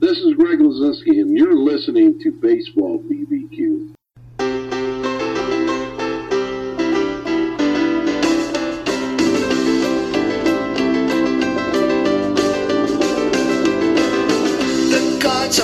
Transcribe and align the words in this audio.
This 0.00 0.16
is 0.16 0.32
Greg 0.32 0.60
Lazinski, 0.60 1.20
and 1.20 1.36
you're 1.36 1.54
listening 1.54 2.18
to 2.20 2.32
Baseball 2.32 3.02
BBQ. 3.02 3.92
The 14.88 15.18
gods 15.22 15.60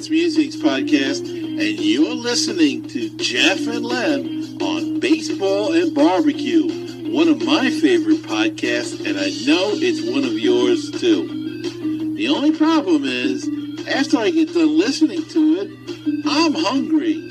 Mets 0.00 0.08
Musics 0.08 0.56
Podcast, 0.56 1.28
and 1.28 1.60
you're 1.60 2.14
listening 2.14 2.88
to 2.88 3.10
Jeff 3.18 3.66
and 3.66 3.84
Len 3.84 4.56
on 4.62 4.98
Baseball 4.98 5.74
and 5.74 5.94
Barbecue, 5.94 7.12
one 7.12 7.28
of 7.28 7.44
my 7.44 7.68
favorite 7.68 8.22
podcasts, 8.22 8.98
and 9.06 9.18
I 9.18 9.28
know 9.44 9.72
it's 9.74 10.00
one 10.10 10.24
of 10.24 10.38
yours 10.38 10.90
too. 10.90 12.14
The 12.14 12.28
only 12.28 12.50
problem 12.52 13.04
is, 13.04 13.46
after 13.88 14.16
I 14.16 14.30
get 14.30 14.54
done 14.54 14.78
listening 14.78 15.22
to 15.22 15.56
it, 15.60 16.24
I'm 16.26 16.54
hungry. 16.54 17.28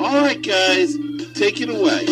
All 0.00 0.20
right, 0.20 0.42
guys, 0.42 0.96
take 1.34 1.60
it 1.60 1.70
away. 1.70 2.06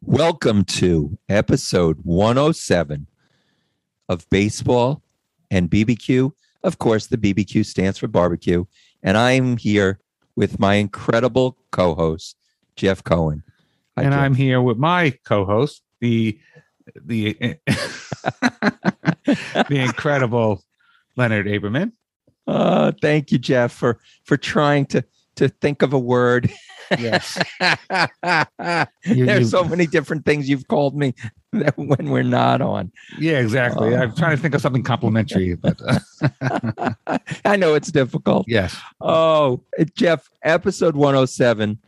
Welcome 0.00 0.64
to 0.64 1.18
episode 1.28 1.98
107 2.04 3.08
of 4.08 4.26
Baseball 4.30 5.02
and 5.50 5.70
BBQ. 5.70 6.32
Of 6.62 6.78
course, 6.78 7.06
the 7.06 7.18
BBQ 7.18 7.64
stands 7.64 7.98
for 7.98 8.08
barbecue. 8.08 8.64
And 9.02 9.16
I'm 9.16 9.56
here 9.56 10.00
with 10.34 10.58
my 10.58 10.74
incredible 10.74 11.56
co 11.70 11.94
host, 11.94 12.36
Jeff 12.76 13.04
Cohen. 13.04 13.42
Hi, 13.96 14.02
and 14.02 14.12
Jeff. 14.12 14.20
I'm 14.20 14.34
here 14.34 14.60
with 14.60 14.76
my 14.76 15.14
co-host, 15.24 15.82
the 16.00 16.38
the 16.94 17.34
the 19.24 19.66
incredible 19.70 20.62
Leonard 21.16 21.46
Aberman. 21.46 21.92
Uh, 22.46 22.92
thank 23.00 23.32
you, 23.32 23.38
Jeff, 23.38 23.72
for 23.72 23.98
for 24.24 24.36
trying 24.36 24.84
to 24.86 25.02
to 25.36 25.48
think 25.48 25.82
of 25.82 25.92
a 25.92 25.98
word. 25.98 26.50
Yes. 26.98 27.38
You- 29.04 29.26
There's 29.26 29.40
you- 29.40 29.44
so 29.46 29.64
many 29.64 29.86
different 29.86 30.24
things 30.24 30.48
you've 30.48 30.68
called 30.68 30.96
me 30.96 31.14
that 31.52 31.76
when 31.78 32.10
we're 32.10 32.22
not 32.22 32.60
on. 32.60 32.90
Yeah, 33.18 33.38
exactly. 33.38 33.94
Oh. 33.94 33.98
I'm 34.02 34.14
trying 34.14 34.36
to 34.36 34.42
think 34.42 34.54
of 34.54 34.60
something 34.60 34.82
complimentary, 34.82 35.54
but 35.54 35.80
uh, 35.86 37.18
I 37.44 37.56
know 37.56 37.74
it's 37.74 37.90
difficult. 37.92 38.46
yes, 38.48 38.76
Oh, 39.00 39.62
Jeff, 39.96 40.28
episode 40.42 40.96
107 40.96 41.78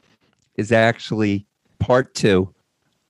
is 0.57 0.73
actually 0.73 1.47
part 1.79 2.15
two 2.15 2.53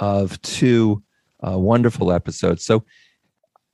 of 0.00 0.40
two 0.42 1.02
uh, 1.46 1.58
wonderful 1.58 2.12
episodes. 2.12 2.64
So 2.64 2.84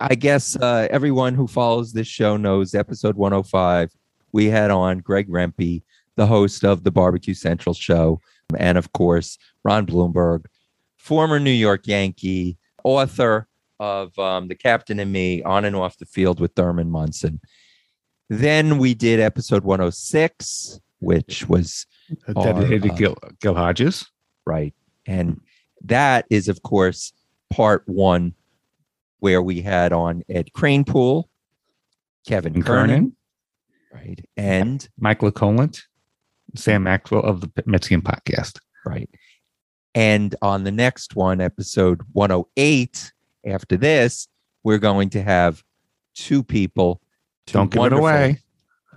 I 0.01 0.15
guess 0.15 0.57
uh, 0.57 0.89
everyone 0.91 1.35
who 1.35 1.47
follows 1.47 1.93
this 1.93 2.07
show 2.09 2.37
knows 2.37 2.75
episode 2.75 3.17
105. 3.17 3.91
We 4.33 4.47
had 4.47 4.71
on 4.71 4.99
Greg 4.99 5.29
Rempe, 5.29 5.83
the 6.17 6.27
host 6.27 6.65
of 6.65 6.85
the 6.85 6.91
Barbecue 6.91 7.35
Central 7.35 7.75
show, 7.75 8.21
and 8.59 8.79
of 8.79 8.93
course, 8.93 9.39
Ron 9.65 9.85
Blomberg, 9.85 10.47
former 10.97 11.39
New 11.39 11.51
York 11.51 11.87
Yankee, 11.87 12.59
author 12.85 13.49
of 13.81 14.19
um, 14.19 14.49
The 14.49 14.55
Captain 14.55 15.01
and 15.01 15.13
Me 15.13 15.43
on 15.43 15.65
and 15.65 15.77
off 15.77 15.99
the 15.99 16.07
field 16.07 16.41
with 16.41 16.53
Thurman 16.55 16.91
Munson. 16.91 17.41
Then 18.31 18.79
we 18.79 18.95
did 18.95 19.21
episode 19.21 19.65
106, 19.65 20.81
which 21.01 21.49
was 21.49 21.87
dedicated 22.27 22.83
to 22.85 22.93
uh, 22.93 22.97
Gil, 22.97 23.19
Gil 23.41 23.55
Hodges. 23.55 24.07
right. 24.47 24.75
And 25.07 25.41
that 25.85 26.25
is, 26.31 26.49
of 26.49 26.63
course, 26.63 27.13
part 27.51 27.83
one, 27.87 28.35
where 29.19 29.43
we 29.43 29.61
had 29.61 29.93
on 29.93 30.23
Ed 30.29 30.49
Kranepool, 30.57 31.25
Kevin 32.27 32.63
Kernan, 32.63 32.65
Kernan, 32.65 33.17
right, 33.93 34.25
and 34.37 34.89
Mike 34.99 35.21
LeColant, 35.21 35.83
Sam 36.55 36.83
Maxwell 36.85 37.23
of 37.23 37.41
the 37.41 37.49
Metsian 37.63 38.03
podcast. 38.03 38.59
right, 38.87 39.09
and 39.95 40.35
on 40.43 40.65
the 40.65 40.73
next 40.73 41.17
one, 41.17 41.41
episode 41.41 42.03
108. 42.13 43.13
After 43.47 43.77
this, 43.77 44.29
we're 44.63 44.79
going 44.79 45.11
to 45.11 45.23
have 45.23 45.63
two 46.15 46.43
people. 46.43 47.01
two 47.47 47.59
Don't 47.59 47.71
give 47.71 47.85
it 47.85 47.93
away. 47.93 48.39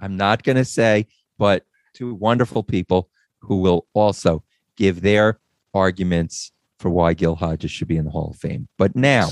I'm 0.01 0.15
not 0.15 0.43
going 0.43 0.55
to 0.55 0.65
say, 0.65 1.07
but 1.37 1.65
two 1.93 2.13
wonderful 2.15 2.63
people 2.63 3.09
who 3.39 3.57
will 3.57 3.87
also 3.93 4.43
give 4.75 5.01
their 5.01 5.39
arguments 5.73 6.51
for 6.79 6.89
why 6.89 7.13
Gil 7.13 7.35
Hodges 7.35 7.71
should 7.71 7.87
be 7.87 7.97
in 7.97 8.05
the 8.05 8.11
Hall 8.11 8.31
of 8.31 8.37
Fame. 8.37 8.67
But 8.77 8.95
now, 8.95 9.29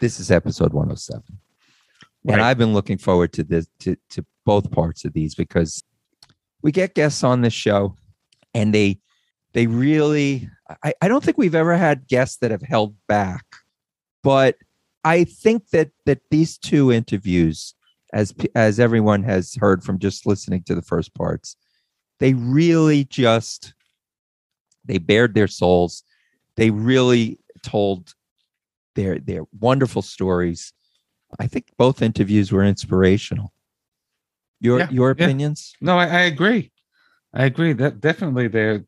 this 0.00 0.20
is 0.20 0.30
episode 0.30 0.72
107. 0.72 1.22
And 2.28 2.42
I've 2.42 2.58
been 2.58 2.74
looking 2.74 2.98
forward 2.98 3.32
to 3.34 3.44
this 3.44 3.68
to, 3.80 3.96
to 4.10 4.26
both 4.44 4.70
parts 4.72 5.04
of 5.04 5.12
these 5.12 5.36
because 5.36 5.84
we 6.66 6.72
get 6.72 6.96
guests 6.96 7.22
on 7.22 7.42
this 7.42 7.52
show 7.52 7.94
and 8.52 8.74
they 8.74 8.98
they 9.52 9.68
really 9.68 10.50
I, 10.82 10.94
I 11.00 11.06
don't 11.06 11.22
think 11.22 11.38
we've 11.38 11.54
ever 11.54 11.76
had 11.76 12.08
guests 12.08 12.38
that 12.38 12.50
have 12.50 12.62
held 12.62 12.96
back. 13.06 13.44
But 14.24 14.56
I 15.04 15.22
think 15.22 15.68
that 15.70 15.90
that 16.06 16.22
these 16.32 16.58
two 16.58 16.90
interviews, 16.90 17.72
as 18.12 18.34
as 18.56 18.80
everyone 18.80 19.22
has 19.22 19.54
heard 19.54 19.84
from 19.84 20.00
just 20.00 20.26
listening 20.26 20.64
to 20.64 20.74
the 20.74 20.82
first 20.82 21.14
parts, 21.14 21.54
they 22.18 22.34
really 22.34 23.04
just 23.04 23.72
they 24.84 24.98
bared 24.98 25.34
their 25.34 25.46
souls. 25.46 26.02
They 26.56 26.70
really 26.70 27.38
told 27.62 28.12
their 28.96 29.20
their 29.20 29.44
wonderful 29.60 30.02
stories. 30.02 30.72
I 31.38 31.46
think 31.46 31.66
both 31.78 32.02
interviews 32.02 32.50
were 32.50 32.64
inspirational. 32.64 33.52
Your 34.60 34.80
Yeah, 34.80 34.90
your 34.90 35.14
yeah. 35.18 35.24
opinions? 35.24 35.74
No, 35.80 35.98
I, 35.98 36.06
I 36.06 36.20
agree. 36.22 36.72
I 37.34 37.44
agree. 37.44 37.72
That 37.72 38.00
definitely 38.00 38.48
they're 38.48 38.84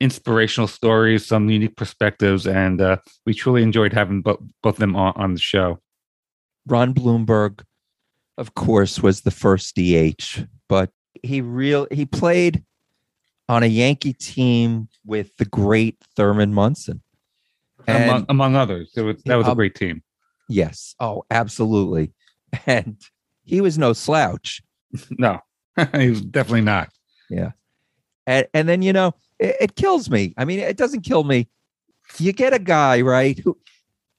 inspirational 0.00 0.66
stories, 0.66 1.26
some 1.26 1.50
unique 1.50 1.76
perspectives, 1.76 2.46
and 2.46 2.80
uh, 2.80 2.96
we 3.26 3.34
truly 3.34 3.62
enjoyed 3.62 3.92
having 3.92 4.22
both 4.22 4.40
both 4.62 4.74
of 4.74 4.80
them 4.80 4.96
on, 4.96 5.12
on 5.16 5.34
the 5.34 5.40
show. 5.40 5.78
Ron 6.66 6.92
Blomberg, 6.92 7.64
of 8.38 8.54
course, 8.54 9.00
was 9.00 9.20
the 9.20 9.30
first 9.30 9.76
DH, 9.76 10.44
but 10.68 10.90
he 11.22 11.40
real 11.40 11.86
he 11.90 12.06
played 12.06 12.64
on 13.48 13.62
a 13.62 13.66
Yankee 13.66 14.12
team 14.12 14.88
with 15.04 15.36
the 15.36 15.44
great 15.44 15.96
Thurman 16.16 16.54
Munson. 16.54 17.02
And 17.86 18.04
among 18.04 18.26
among 18.28 18.56
others. 18.56 18.92
It 18.96 19.02
was, 19.02 19.22
that 19.24 19.36
was 19.36 19.48
a 19.48 19.54
great 19.54 19.74
team. 19.74 20.02
yes, 20.48 20.94
oh, 20.98 21.24
absolutely. 21.30 22.12
And 22.66 23.00
he 23.44 23.60
was 23.60 23.78
no 23.78 23.92
slouch. 23.92 24.60
No, 25.10 25.40
he 25.96 26.10
was 26.10 26.20
definitely 26.20 26.62
not. 26.62 26.90
Yeah. 27.28 27.52
And, 28.26 28.46
and 28.54 28.68
then 28.68 28.82
you 28.82 28.92
know, 28.92 29.14
it, 29.38 29.56
it 29.60 29.76
kills 29.76 30.10
me. 30.10 30.34
I 30.36 30.44
mean, 30.44 30.58
it 30.58 30.76
doesn't 30.76 31.02
kill 31.02 31.24
me. 31.24 31.48
You 32.18 32.32
get 32.32 32.52
a 32.52 32.58
guy, 32.58 33.00
right? 33.00 33.38
Who 33.38 33.56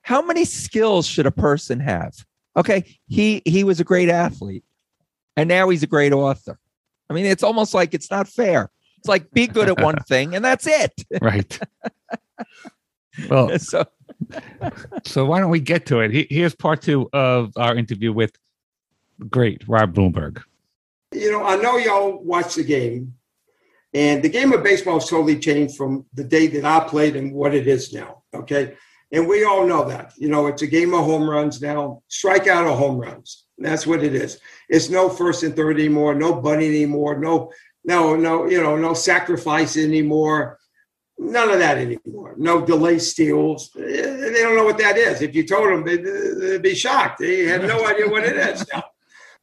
how 0.03 0.21
many 0.21 0.45
skills 0.45 1.05
should 1.05 1.25
a 1.25 1.31
person 1.31 1.79
have? 1.79 2.13
Okay, 2.57 2.83
he 3.07 3.41
he 3.45 3.63
was 3.63 3.79
a 3.79 3.83
great 3.83 4.09
athlete, 4.09 4.63
and 5.37 5.47
now 5.47 5.69
he's 5.69 5.83
a 5.83 5.87
great 5.87 6.13
author. 6.13 6.57
I 7.09 7.13
mean, 7.13 7.25
it's 7.25 7.43
almost 7.43 7.73
like 7.73 7.93
it's 7.93 8.09
not 8.09 8.27
fair. 8.27 8.69
It's 8.97 9.07
like 9.07 9.31
be 9.31 9.47
good 9.47 9.69
at 9.69 9.81
one 9.81 9.97
thing, 10.07 10.35
and 10.35 10.43
that's 10.43 10.67
it. 10.67 10.93
Right. 11.21 11.59
well, 13.29 13.57
So 13.59 13.85
so 15.03 15.25
why 15.25 15.39
don't 15.39 15.49
we 15.49 15.59
get 15.59 15.85
to 15.87 15.99
it? 15.99 16.31
Here's 16.31 16.55
part 16.55 16.81
two 16.81 17.09
of 17.13 17.51
our 17.57 17.75
interview 17.75 18.13
with 18.13 18.37
great 19.29 19.63
Rob 19.67 19.93
Blomberg. 19.93 20.41
You 21.11 21.31
know, 21.31 21.43
I 21.43 21.55
know 21.57 21.77
y'all 21.77 22.23
watch 22.23 22.55
the 22.55 22.63
game, 22.63 23.15
and 23.93 24.23
the 24.23 24.29
game 24.29 24.53
of 24.53 24.63
baseball 24.63 24.99
has 24.99 25.09
totally 25.09 25.39
changed 25.39 25.75
from 25.75 26.05
the 26.13 26.23
day 26.23 26.47
that 26.47 26.65
I 26.65 26.87
played 26.87 27.15
and 27.15 27.33
what 27.33 27.53
it 27.53 27.67
is 27.67 27.93
now. 27.93 28.23
Okay. 28.33 28.75
And 29.13 29.27
we 29.27 29.43
all 29.43 29.67
know 29.67 29.83
that. 29.89 30.13
You 30.17 30.29
know, 30.29 30.47
it's 30.47 30.61
a 30.61 30.67
game 30.67 30.93
of 30.93 31.03
home 31.03 31.29
runs 31.29 31.61
now, 31.61 32.01
strikeout 32.09 32.69
or 32.69 32.77
home 32.77 32.97
runs. 32.97 33.45
That's 33.57 33.85
what 33.85 34.03
it 34.03 34.15
is. 34.15 34.39
It's 34.69 34.89
no 34.89 35.09
first 35.09 35.43
and 35.43 35.55
third 35.55 35.77
anymore, 35.79 36.15
no 36.15 36.33
bunny 36.33 36.67
anymore, 36.67 37.19
no, 37.19 37.51
no, 37.83 38.15
no, 38.15 38.49
you 38.49 38.61
know, 38.61 38.77
no 38.77 38.93
sacrifice 38.93 39.75
anymore. 39.75 40.57
None 41.19 41.51
of 41.51 41.59
that 41.59 41.77
anymore. 41.77 42.35
No 42.37 42.65
delay 42.65 42.97
steals. 42.97 43.69
They 43.75 44.41
don't 44.41 44.55
know 44.55 44.65
what 44.65 44.79
that 44.79 44.97
is. 44.97 45.21
If 45.21 45.35
you 45.35 45.45
told 45.45 45.69
them, 45.69 45.83
they'd, 45.83 46.03
they'd 46.03 46.61
be 46.61 46.73
shocked. 46.73 47.19
They 47.19 47.43
have 47.43 47.63
no 47.63 47.85
idea 47.85 48.09
what 48.09 48.23
it 48.23 48.37
is 48.37 48.65
now. 48.73 48.83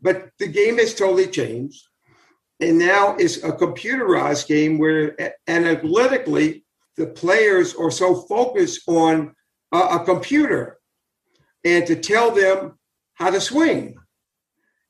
But 0.01 0.31
the 0.39 0.49
game 0.49 0.79
has 0.79 0.95
totally 0.95 1.27
changed. 1.27 1.85
And 2.61 2.79
now 2.79 3.17
it's 3.17 3.39
a 3.39 3.53
computerized 3.53 4.49
game 4.49 4.79
where 4.79 5.17
analytically 5.47 6.65
the 6.97 7.07
players 7.07 7.75
are 7.75 7.91
so 7.91 8.15
focused 8.15 8.83
on 8.89 9.35
a, 9.73 9.79
a 9.79 10.05
computer 10.05 10.79
and 11.65 11.87
to 11.87 11.97
tell 11.97 12.33
them 12.33 12.79
how 13.15 13.31
to 13.31 13.41
swing. 13.41 13.97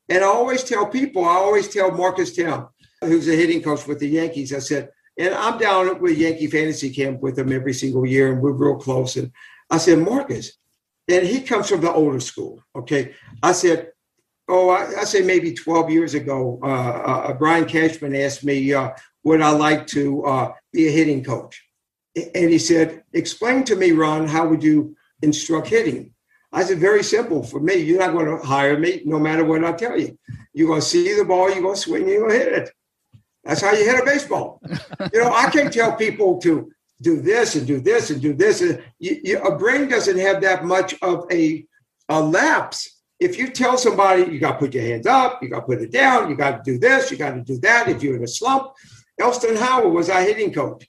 And 0.09 0.25
I 0.25 0.27
always 0.27 0.65
tell 0.65 0.87
people, 0.87 1.25
I 1.25 1.35
always 1.35 1.69
tell 1.69 1.91
Marcus 1.91 2.35
Thames, 2.35 2.65
who's 3.03 3.29
a 3.29 3.37
hitting 3.37 3.63
coach 3.63 3.87
with 3.87 3.99
the 3.99 4.09
Yankees, 4.09 4.55
I 4.55 4.61
said, 4.61 4.91
and 5.19 5.35
I'm 5.35 5.59
down 5.59 6.01
with 6.01 6.17
Yankee 6.17 6.47
fantasy 6.47 6.91
camp 6.91 7.21
with 7.21 7.39
him 7.39 7.53
every 7.53 7.75
single 7.75 8.07
year, 8.07 8.33
and 8.33 8.41
we're 8.41 8.53
real 8.53 8.77
close. 8.77 9.17
And 9.17 9.33
I 9.71 9.79
said, 9.79 9.99
Marcus, 9.99 10.53
and 11.09 11.27
he 11.27 11.41
comes 11.41 11.69
from 11.69 11.81
the 11.81 11.93
older 11.93 12.21
school. 12.21 12.63
Okay. 12.77 13.15
I 13.43 13.53
said, 13.53 13.91
oh, 14.49 14.71
I, 14.71 15.01
I 15.01 15.05
say 15.05 15.23
maybe 15.23 15.53
12 15.53 15.91
years 15.91 16.15
ago, 16.15 16.59
uh, 16.63 16.67
uh, 16.67 17.33
Brian 17.35 17.67
Cashman 17.67 18.15
asked 18.17 18.45
me, 18.45 18.73
uh, 18.73 18.91
would 19.25 19.43
I 19.43 19.51
like 19.51 19.87
to 19.89 20.25
uh, 20.25 20.53
be 20.73 20.89
a 20.89 20.91
hitting 20.91 21.23
coach? 21.23 21.63
And 22.17 22.51
he 22.51 22.59
said, 22.59 23.05
explain 23.13 23.65
to 23.65 23.77
me, 23.77 23.93
Ron, 23.93 24.27
how 24.27 24.49
would 24.49 24.63
you 24.63 24.97
instruct 25.23 25.69
hitting? 25.69 26.13
I 26.51 26.65
said, 26.65 26.79
very 26.79 27.03
simple 27.03 27.43
for 27.43 27.61
me. 27.61 27.75
You're 27.75 27.99
not 27.99 28.13
going 28.13 28.27
to 28.27 28.45
hire 28.45 28.79
me 28.79 29.03
no 29.05 29.19
matter 29.19 29.45
what 29.45 29.65
I 29.65 29.73
tell 29.73 30.01
you. 30.01 30.19
You're 30.55 30.69
going 30.69 30.81
to 30.81 30.87
see 30.87 31.15
the 31.15 31.25
ball, 31.25 31.51
you're 31.51 31.63
going 31.63 31.75
to 31.75 31.81
swing, 31.81 32.09
you're 32.09 32.27
going 32.27 32.39
to 32.39 32.45
hit 32.45 32.53
it. 32.53 32.71
That's 33.45 33.61
how 33.61 33.73
you 33.73 33.85
hit 33.85 34.01
a 34.01 34.05
baseball. 34.05 34.61
you 35.13 35.23
know, 35.23 35.33
I 35.33 35.51
can't 35.51 35.73
tell 35.73 35.95
people 35.95 36.39
to 36.41 36.71
do 37.01 37.21
this 37.21 37.55
and 37.55 37.67
do 37.67 37.81
this 37.81 38.11
and 38.11 38.21
do 38.21 38.35
this. 38.35 38.61
And 38.61 38.83
you, 38.99 39.21
you, 39.23 39.39
a 39.41 39.57
brain 39.57 39.89
doesn't 39.89 40.19
have 40.19 40.41
that 40.43 40.65
much 40.65 40.95
of 41.03 41.27
a, 41.31 41.67
a 42.09 42.21
lapse. 42.21 42.98
If 43.21 43.37
you 43.39 43.49
tell 43.51 43.77
somebody 43.77 44.23
you 44.33 44.39
got 44.39 44.53
to 44.53 44.59
put 44.59 44.75
your 44.75 44.85
hands 44.85 45.07
up, 45.07 45.43
you 45.43 45.49
got 45.49 45.61
to 45.61 45.67
put 45.67 45.83
it 45.83 45.91
down, 45.91 46.31
you 46.31 46.37
got 46.37 46.65
to 46.65 46.71
do 46.73 46.79
this, 46.79 47.11
you 47.11 47.17
got 47.17 47.33
to 47.35 47.41
do 47.43 47.59
that. 47.61 47.89
If 47.89 48.03
you're 48.03 48.17
in 48.17 48.23
a 48.23 48.29
slump, 48.29 48.73
Elston 49.19 49.57
Howard 49.57 49.93
was 49.93 50.09
our 50.09 50.21
hitting 50.23 50.53
coach. 50.53 50.89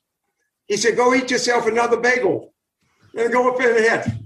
He 0.67 0.77
said, 0.77 0.95
"Go 0.95 1.13
eat 1.15 1.31
yourself 1.31 1.65
another 1.65 1.97
bagel 1.99 2.53
and 3.17 3.31
go 3.31 3.49
up 3.51 3.59
in 3.59 3.73
the 3.75 3.81
head." 3.89 4.25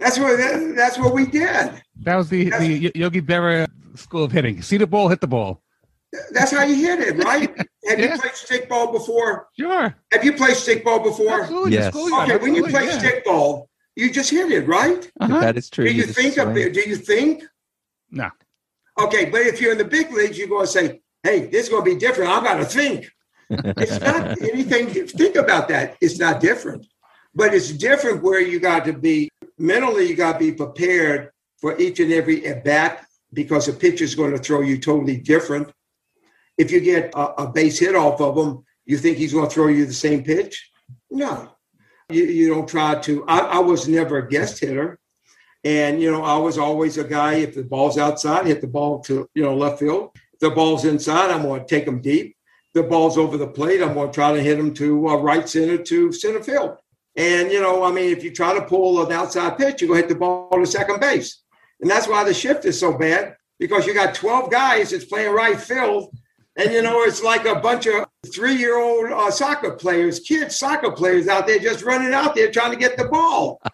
That's 0.00 0.18
what 0.18 0.36
that's 0.74 0.98
what 0.98 1.14
we 1.14 1.26
did. 1.26 1.80
That 2.02 2.16
was 2.16 2.28
the, 2.28 2.50
the 2.50 2.90
Yogi 2.96 3.22
Berra 3.22 3.68
school 3.94 4.24
of 4.24 4.32
hitting. 4.32 4.60
See 4.60 4.76
the 4.76 4.88
ball, 4.88 5.08
hit 5.08 5.20
the 5.20 5.28
ball. 5.28 5.62
That's 6.32 6.50
how 6.50 6.64
you 6.64 6.74
hit 6.74 6.98
it, 7.00 7.24
right? 7.24 7.48
Have 7.86 7.98
Yeah. 8.00 8.14
you 8.14 8.20
played 8.20 8.32
stickball 8.32 8.92
before? 8.92 9.48
Sure. 9.58 9.94
Have 10.12 10.24
you 10.24 10.32
played 10.32 10.56
stickball 10.56 11.02
before? 11.04 11.42
Absolutely. 11.42 11.72
Yes. 11.72 11.92
School 11.92 12.10
yard, 12.10 12.30
Okay, 12.30 12.42
when 12.42 12.54
you 12.56 12.64
play 12.66 12.86
yeah. 12.86 12.98
stickball, 12.98 13.66
you 13.96 14.10
just 14.10 14.30
hit 14.30 14.50
it, 14.50 14.66
right? 14.66 15.10
Uh-huh. 15.20 15.40
That 15.40 15.56
is 15.56 15.70
true. 15.70 15.86
Do 15.86 15.92
you 15.92 16.04
just 16.04 16.18
think 16.18 16.36
of 16.36 16.52
swing. 16.52 16.66
it? 16.66 16.74
Do 16.74 16.80
you 16.80 16.96
think? 16.96 17.44
No. 18.10 18.30
Okay, 18.98 19.26
but 19.26 19.42
if 19.42 19.60
you're 19.60 19.72
in 19.72 19.78
the 19.78 19.84
big 19.84 20.12
leagues, 20.12 20.38
you're 20.38 20.48
going 20.48 20.66
to 20.66 20.72
say, 20.72 21.00
"Hey, 21.22 21.46
this 21.46 21.64
is 21.64 21.68
going 21.68 21.84
to 21.84 21.90
be 21.90 21.98
different. 21.98 22.30
I 22.30 22.42
got 22.42 22.56
to 22.56 22.64
think." 22.64 23.10
It's 23.50 24.00
not 24.00 24.40
anything. 24.42 24.88
Think 25.06 25.36
about 25.36 25.68
that. 25.68 25.96
It's 26.00 26.18
not 26.18 26.40
different, 26.40 26.86
but 27.34 27.52
it's 27.54 27.70
different 27.70 28.22
where 28.22 28.40
you 28.40 28.58
got 28.58 28.84
to 28.86 28.92
be 28.92 29.30
mentally. 29.58 30.08
You 30.08 30.16
got 30.16 30.34
to 30.34 30.38
be 30.38 30.52
prepared 30.52 31.30
for 31.58 31.78
each 31.78 32.00
and 32.00 32.12
every 32.12 32.46
at 32.46 32.64
bat 32.64 33.06
because 33.32 33.68
a 33.68 33.72
pitcher 33.72 34.04
is 34.04 34.14
going 34.14 34.32
to 34.32 34.38
throw 34.38 34.62
you 34.62 34.78
totally 34.78 35.18
different. 35.18 35.70
If 36.56 36.70
you 36.70 36.80
get 36.80 37.12
a, 37.14 37.42
a 37.42 37.46
base 37.48 37.78
hit 37.78 37.94
off 37.94 38.20
of 38.20 38.36
him, 38.36 38.64
you 38.86 38.96
think 38.96 39.18
he's 39.18 39.34
going 39.34 39.48
to 39.48 39.54
throw 39.54 39.68
you 39.68 39.84
the 39.86 39.92
same 39.92 40.24
pitch? 40.24 40.70
No, 41.10 41.53
you, 42.08 42.24
you 42.24 42.54
don't 42.54 42.68
try 42.68 42.96
to. 43.00 43.24
I, 43.26 43.38
I 43.38 43.58
was 43.58 43.88
never 43.88 44.18
a 44.18 44.28
guest 44.28 44.60
hitter. 44.60 44.98
And 45.64 46.00
you 46.00 46.12
know, 46.12 46.22
I 46.22 46.36
was 46.36 46.58
always 46.58 46.98
a 46.98 47.04
guy. 47.04 47.34
If 47.34 47.54
the 47.54 47.62
ball's 47.62 47.96
outside, 47.96 48.46
hit 48.46 48.60
the 48.60 48.66
ball 48.66 49.00
to 49.04 49.28
you 49.34 49.42
know 49.42 49.56
left 49.56 49.78
field. 49.78 50.10
If 50.34 50.40
the 50.40 50.50
ball's 50.50 50.84
inside, 50.84 51.30
I'm 51.30 51.42
going 51.42 51.60
to 51.60 51.66
take 51.66 51.86
them 51.86 52.00
deep. 52.00 52.36
The 52.74 52.82
ball's 52.82 53.16
over 53.16 53.36
the 53.36 53.46
plate. 53.46 53.82
I'm 53.82 53.94
going 53.94 54.08
to 54.08 54.14
try 54.14 54.32
to 54.34 54.42
hit 54.42 54.56
them 54.56 54.74
to 54.74 55.08
uh, 55.08 55.16
right 55.16 55.48
center 55.48 55.78
to 55.78 56.12
center 56.12 56.42
field. 56.42 56.76
And 57.16 57.50
you 57.50 57.62
know, 57.62 57.84
I 57.84 57.92
mean, 57.92 58.10
if 58.10 58.22
you 58.22 58.30
try 58.30 58.52
to 58.58 58.66
pull 58.66 59.04
an 59.04 59.12
outside 59.12 59.56
pitch, 59.56 59.80
you're 59.80 59.88
going 59.88 60.02
to 60.02 60.08
hit 60.08 60.14
the 60.14 60.18
ball 60.18 60.50
to 60.50 60.66
second 60.66 61.00
base. 61.00 61.42
And 61.80 61.90
that's 61.90 62.08
why 62.08 62.24
the 62.24 62.34
shift 62.34 62.64
is 62.64 62.78
so 62.78 62.96
bad 62.96 63.36
because 63.58 63.86
you 63.86 63.94
got 63.94 64.14
12 64.14 64.50
guys 64.50 64.90
that's 64.90 65.04
playing 65.04 65.32
right 65.32 65.58
field, 65.58 66.10
and 66.56 66.72
you 66.72 66.82
know, 66.82 67.02
it's 67.02 67.22
like 67.22 67.46
a 67.46 67.56
bunch 67.56 67.86
of 67.86 68.06
three-year-old 68.32 69.10
uh, 69.10 69.30
soccer 69.30 69.72
players, 69.72 70.20
kids 70.20 70.56
soccer 70.56 70.92
players 70.92 71.26
out 71.26 71.46
there 71.46 71.58
just 71.58 71.84
running 71.84 72.14
out 72.14 72.34
there 72.34 72.50
trying 72.50 72.70
to 72.70 72.78
get 72.78 72.96
the 72.96 73.06
ball. 73.06 73.60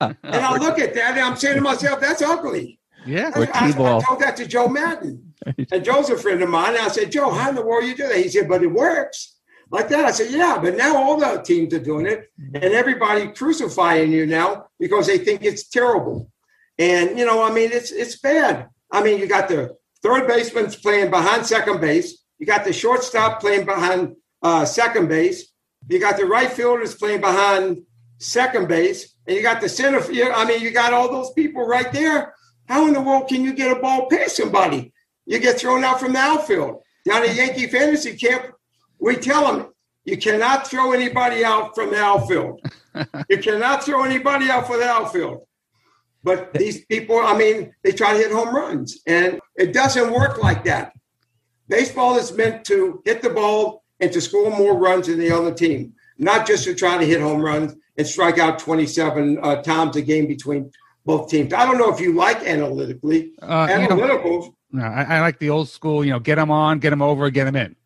And 0.00 0.16
I 0.24 0.56
look 0.56 0.78
at 0.78 0.94
that 0.94 1.18
and 1.18 1.20
I'm 1.20 1.36
saying 1.36 1.56
to 1.56 1.60
myself, 1.60 2.00
that's 2.00 2.22
ugly. 2.22 2.80
Yeah. 3.06 3.30
I, 3.34 3.48
I 3.52 3.70
T-ball. 3.70 4.00
told 4.00 4.20
that 4.20 4.34
to 4.38 4.46
Joe 4.46 4.66
Maddon. 4.66 5.34
And 5.72 5.84
Joe's 5.84 6.10
a 6.10 6.18
friend 6.18 6.42
of 6.42 6.48
mine. 6.48 6.70
And 6.70 6.78
I 6.78 6.88
said, 6.88 7.12
Joe, 7.12 7.30
how 7.30 7.50
in 7.50 7.54
the 7.54 7.64
world 7.64 7.84
you 7.84 7.94
do 7.94 8.08
that? 8.08 8.16
He 8.16 8.28
said, 8.28 8.48
but 8.48 8.62
it 8.62 8.66
works. 8.66 9.36
Like 9.70 9.88
that. 9.88 10.04
I 10.04 10.10
said, 10.10 10.30
yeah, 10.30 10.58
but 10.60 10.76
now 10.76 10.96
all 10.96 11.18
the 11.18 11.42
teams 11.42 11.72
are 11.74 11.78
doing 11.80 12.06
it. 12.06 12.30
And 12.54 12.64
everybody 12.74 13.28
crucifying 13.28 14.10
you 14.10 14.26
now 14.26 14.66
because 14.78 15.06
they 15.06 15.18
think 15.18 15.44
it's 15.44 15.68
terrible. 15.68 16.30
And, 16.78 17.18
you 17.18 17.24
know, 17.24 17.42
I 17.42 17.52
mean, 17.52 17.70
it's 17.72 17.90
it's 17.90 18.18
bad. 18.18 18.68
I 18.90 19.02
mean, 19.02 19.18
you 19.18 19.26
got 19.26 19.48
the 19.48 19.76
third 20.02 20.26
baseman's 20.26 20.76
playing 20.76 21.10
behind 21.10 21.46
second 21.46 21.80
base. 21.80 22.24
You 22.38 22.46
got 22.46 22.64
the 22.64 22.72
shortstop 22.72 23.40
playing 23.40 23.66
behind 23.66 24.16
uh, 24.42 24.64
second 24.64 25.08
base. 25.08 25.52
You 25.88 25.98
got 25.98 26.16
the 26.16 26.24
right 26.24 26.50
fielders 26.50 26.94
playing 26.94 27.20
behind 27.20 27.82
second 28.18 28.68
base. 28.68 29.14
And 29.26 29.36
you 29.36 29.42
got 29.42 29.60
the 29.60 29.68
center. 29.68 30.00
I 30.00 30.44
mean, 30.44 30.60
you 30.60 30.70
got 30.70 30.92
all 30.92 31.10
those 31.10 31.32
people 31.32 31.66
right 31.66 31.92
there. 31.92 32.34
How 32.66 32.86
in 32.86 32.94
the 32.94 33.00
world 33.00 33.28
can 33.28 33.44
you 33.44 33.52
get 33.52 33.76
a 33.76 33.80
ball 33.80 34.08
past 34.08 34.36
somebody? 34.36 34.92
You 35.26 35.38
get 35.38 35.58
thrown 35.58 35.84
out 35.84 36.00
from 36.00 36.12
the 36.12 36.18
outfield. 36.18 36.82
Down 37.04 37.22
at 37.22 37.34
Yankee 37.34 37.66
Fantasy 37.66 38.16
Camp, 38.16 38.46
we 38.98 39.16
tell 39.16 39.52
them 39.52 39.72
you 40.04 40.16
cannot 40.16 40.66
throw 40.66 40.92
anybody 40.92 41.44
out 41.44 41.74
from 41.74 41.90
the 41.90 42.00
outfield. 42.00 42.60
you 43.28 43.38
cannot 43.38 43.84
throw 43.84 44.04
anybody 44.04 44.50
out 44.50 44.66
for 44.66 44.76
the 44.76 44.88
outfield. 44.88 45.46
But 46.22 46.52
these 46.52 46.84
people, 46.84 47.18
I 47.18 47.36
mean, 47.36 47.72
they 47.82 47.92
try 47.92 48.12
to 48.12 48.18
hit 48.18 48.30
home 48.30 48.54
runs, 48.54 49.00
and 49.06 49.40
it 49.56 49.72
doesn't 49.72 50.12
work 50.12 50.42
like 50.42 50.64
that. 50.64 50.92
Baseball 51.68 52.16
is 52.16 52.32
meant 52.32 52.64
to 52.66 53.00
hit 53.04 53.22
the 53.22 53.30
ball 53.30 53.84
and 54.00 54.12
to 54.12 54.20
score 54.20 54.50
more 54.50 54.76
runs 54.76 55.06
than 55.06 55.18
the 55.18 55.30
other 55.30 55.54
team, 55.54 55.94
not 56.18 56.46
just 56.46 56.64
to 56.64 56.74
try 56.74 56.98
to 56.98 57.06
hit 57.06 57.20
home 57.20 57.40
runs 57.40 57.74
and 57.96 58.06
strike 58.06 58.38
out 58.38 58.58
27 58.58 59.38
uh, 59.42 59.62
times 59.62 59.96
a 59.96 60.02
game 60.02 60.26
between 60.26 60.70
both 61.04 61.30
teams. 61.30 61.52
I 61.52 61.64
don't 61.64 61.78
know 61.78 61.92
if 61.92 62.00
you 62.00 62.14
like 62.14 62.42
analytically. 62.42 63.32
Uh, 63.40 63.66
you 63.70 63.76
know, 63.76 63.84
Analytical, 63.84 64.56
no, 64.72 64.84
I, 64.84 65.16
I 65.16 65.20
like 65.20 65.38
the 65.38 65.50
old 65.50 65.68
school, 65.68 66.04
you 66.04 66.12
know, 66.12 66.20
get 66.20 66.36
them 66.36 66.50
on, 66.50 66.78
get 66.78 66.90
them 66.90 67.02
over, 67.02 67.30
get 67.30 67.44
them 67.44 67.56
in. 67.56 67.76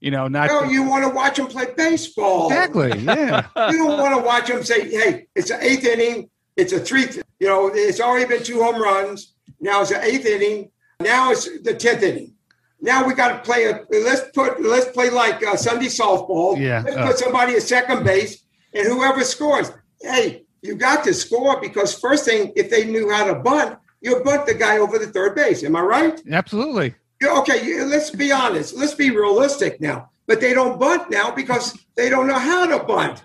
You 0.00 0.10
know, 0.10 0.28
not 0.28 0.48
no, 0.48 0.64
you 0.64 0.82
want 0.82 1.02
to 1.04 1.08
watch 1.08 1.36
them 1.36 1.46
play 1.46 1.66
baseball. 1.76 2.48
exactly. 2.48 2.98
Yeah. 2.98 3.46
You 3.70 3.78
don't 3.78 3.98
want 3.98 4.14
to 4.14 4.22
watch 4.26 4.48
them 4.48 4.62
say, 4.62 4.90
hey, 4.90 5.26
it's 5.34 5.50
an 5.50 5.60
eighth 5.62 5.84
inning, 5.84 6.28
it's 6.56 6.72
a 6.72 6.80
three, 6.80 7.06
you 7.40 7.46
know, 7.46 7.70
it's 7.72 8.00
already 8.00 8.26
been 8.26 8.42
two 8.42 8.62
home 8.62 8.80
runs. 8.80 9.34
Now 9.60 9.82
it's 9.82 9.90
an 9.90 10.02
eighth 10.02 10.26
inning. 10.26 10.70
Now 11.00 11.32
it's 11.32 11.48
the 11.62 11.74
tenth 11.74 12.02
inning. 12.02 12.34
Now 12.80 13.06
we 13.06 13.14
got 13.14 13.28
to 13.32 13.38
play 13.38 13.64
a 13.64 13.84
let's 13.90 14.30
put 14.34 14.62
let's 14.62 14.86
play 14.90 15.10
like 15.10 15.44
uh, 15.44 15.56
Sunday 15.56 15.86
softball. 15.86 16.58
Yeah, 16.58 16.82
Let's 16.84 16.96
uh. 16.96 17.06
put 17.06 17.18
somebody 17.18 17.54
at 17.54 17.62
second 17.62 18.04
base 18.04 18.44
and 18.74 18.86
whoever 18.86 19.24
scores. 19.24 19.72
Hey, 20.00 20.44
you 20.62 20.74
got 20.76 21.02
to 21.04 21.14
score 21.14 21.60
because 21.60 21.98
first 21.98 22.24
thing, 22.24 22.52
if 22.56 22.70
they 22.70 22.84
knew 22.84 23.10
how 23.10 23.24
to 23.24 23.36
bunt, 23.36 23.78
you 24.00 24.22
bunt 24.22 24.46
the 24.46 24.54
guy 24.54 24.78
over 24.78 24.98
the 24.98 25.06
third 25.06 25.34
base. 25.34 25.64
Am 25.64 25.74
I 25.76 25.80
right? 25.80 26.20
Absolutely. 26.30 26.94
Okay, 27.22 27.82
let's 27.84 28.10
be 28.10 28.30
honest. 28.32 28.76
Let's 28.76 28.94
be 28.94 29.10
realistic 29.10 29.80
now. 29.80 30.10
But 30.26 30.40
they 30.40 30.52
don't 30.52 30.78
bunt 30.78 31.10
now 31.10 31.30
because 31.30 31.78
they 31.96 32.10
don't 32.10 32.26
know 32.26 32.38
how 32.38 32.66
to 32.66 32.84
bunt. 32.84 33.24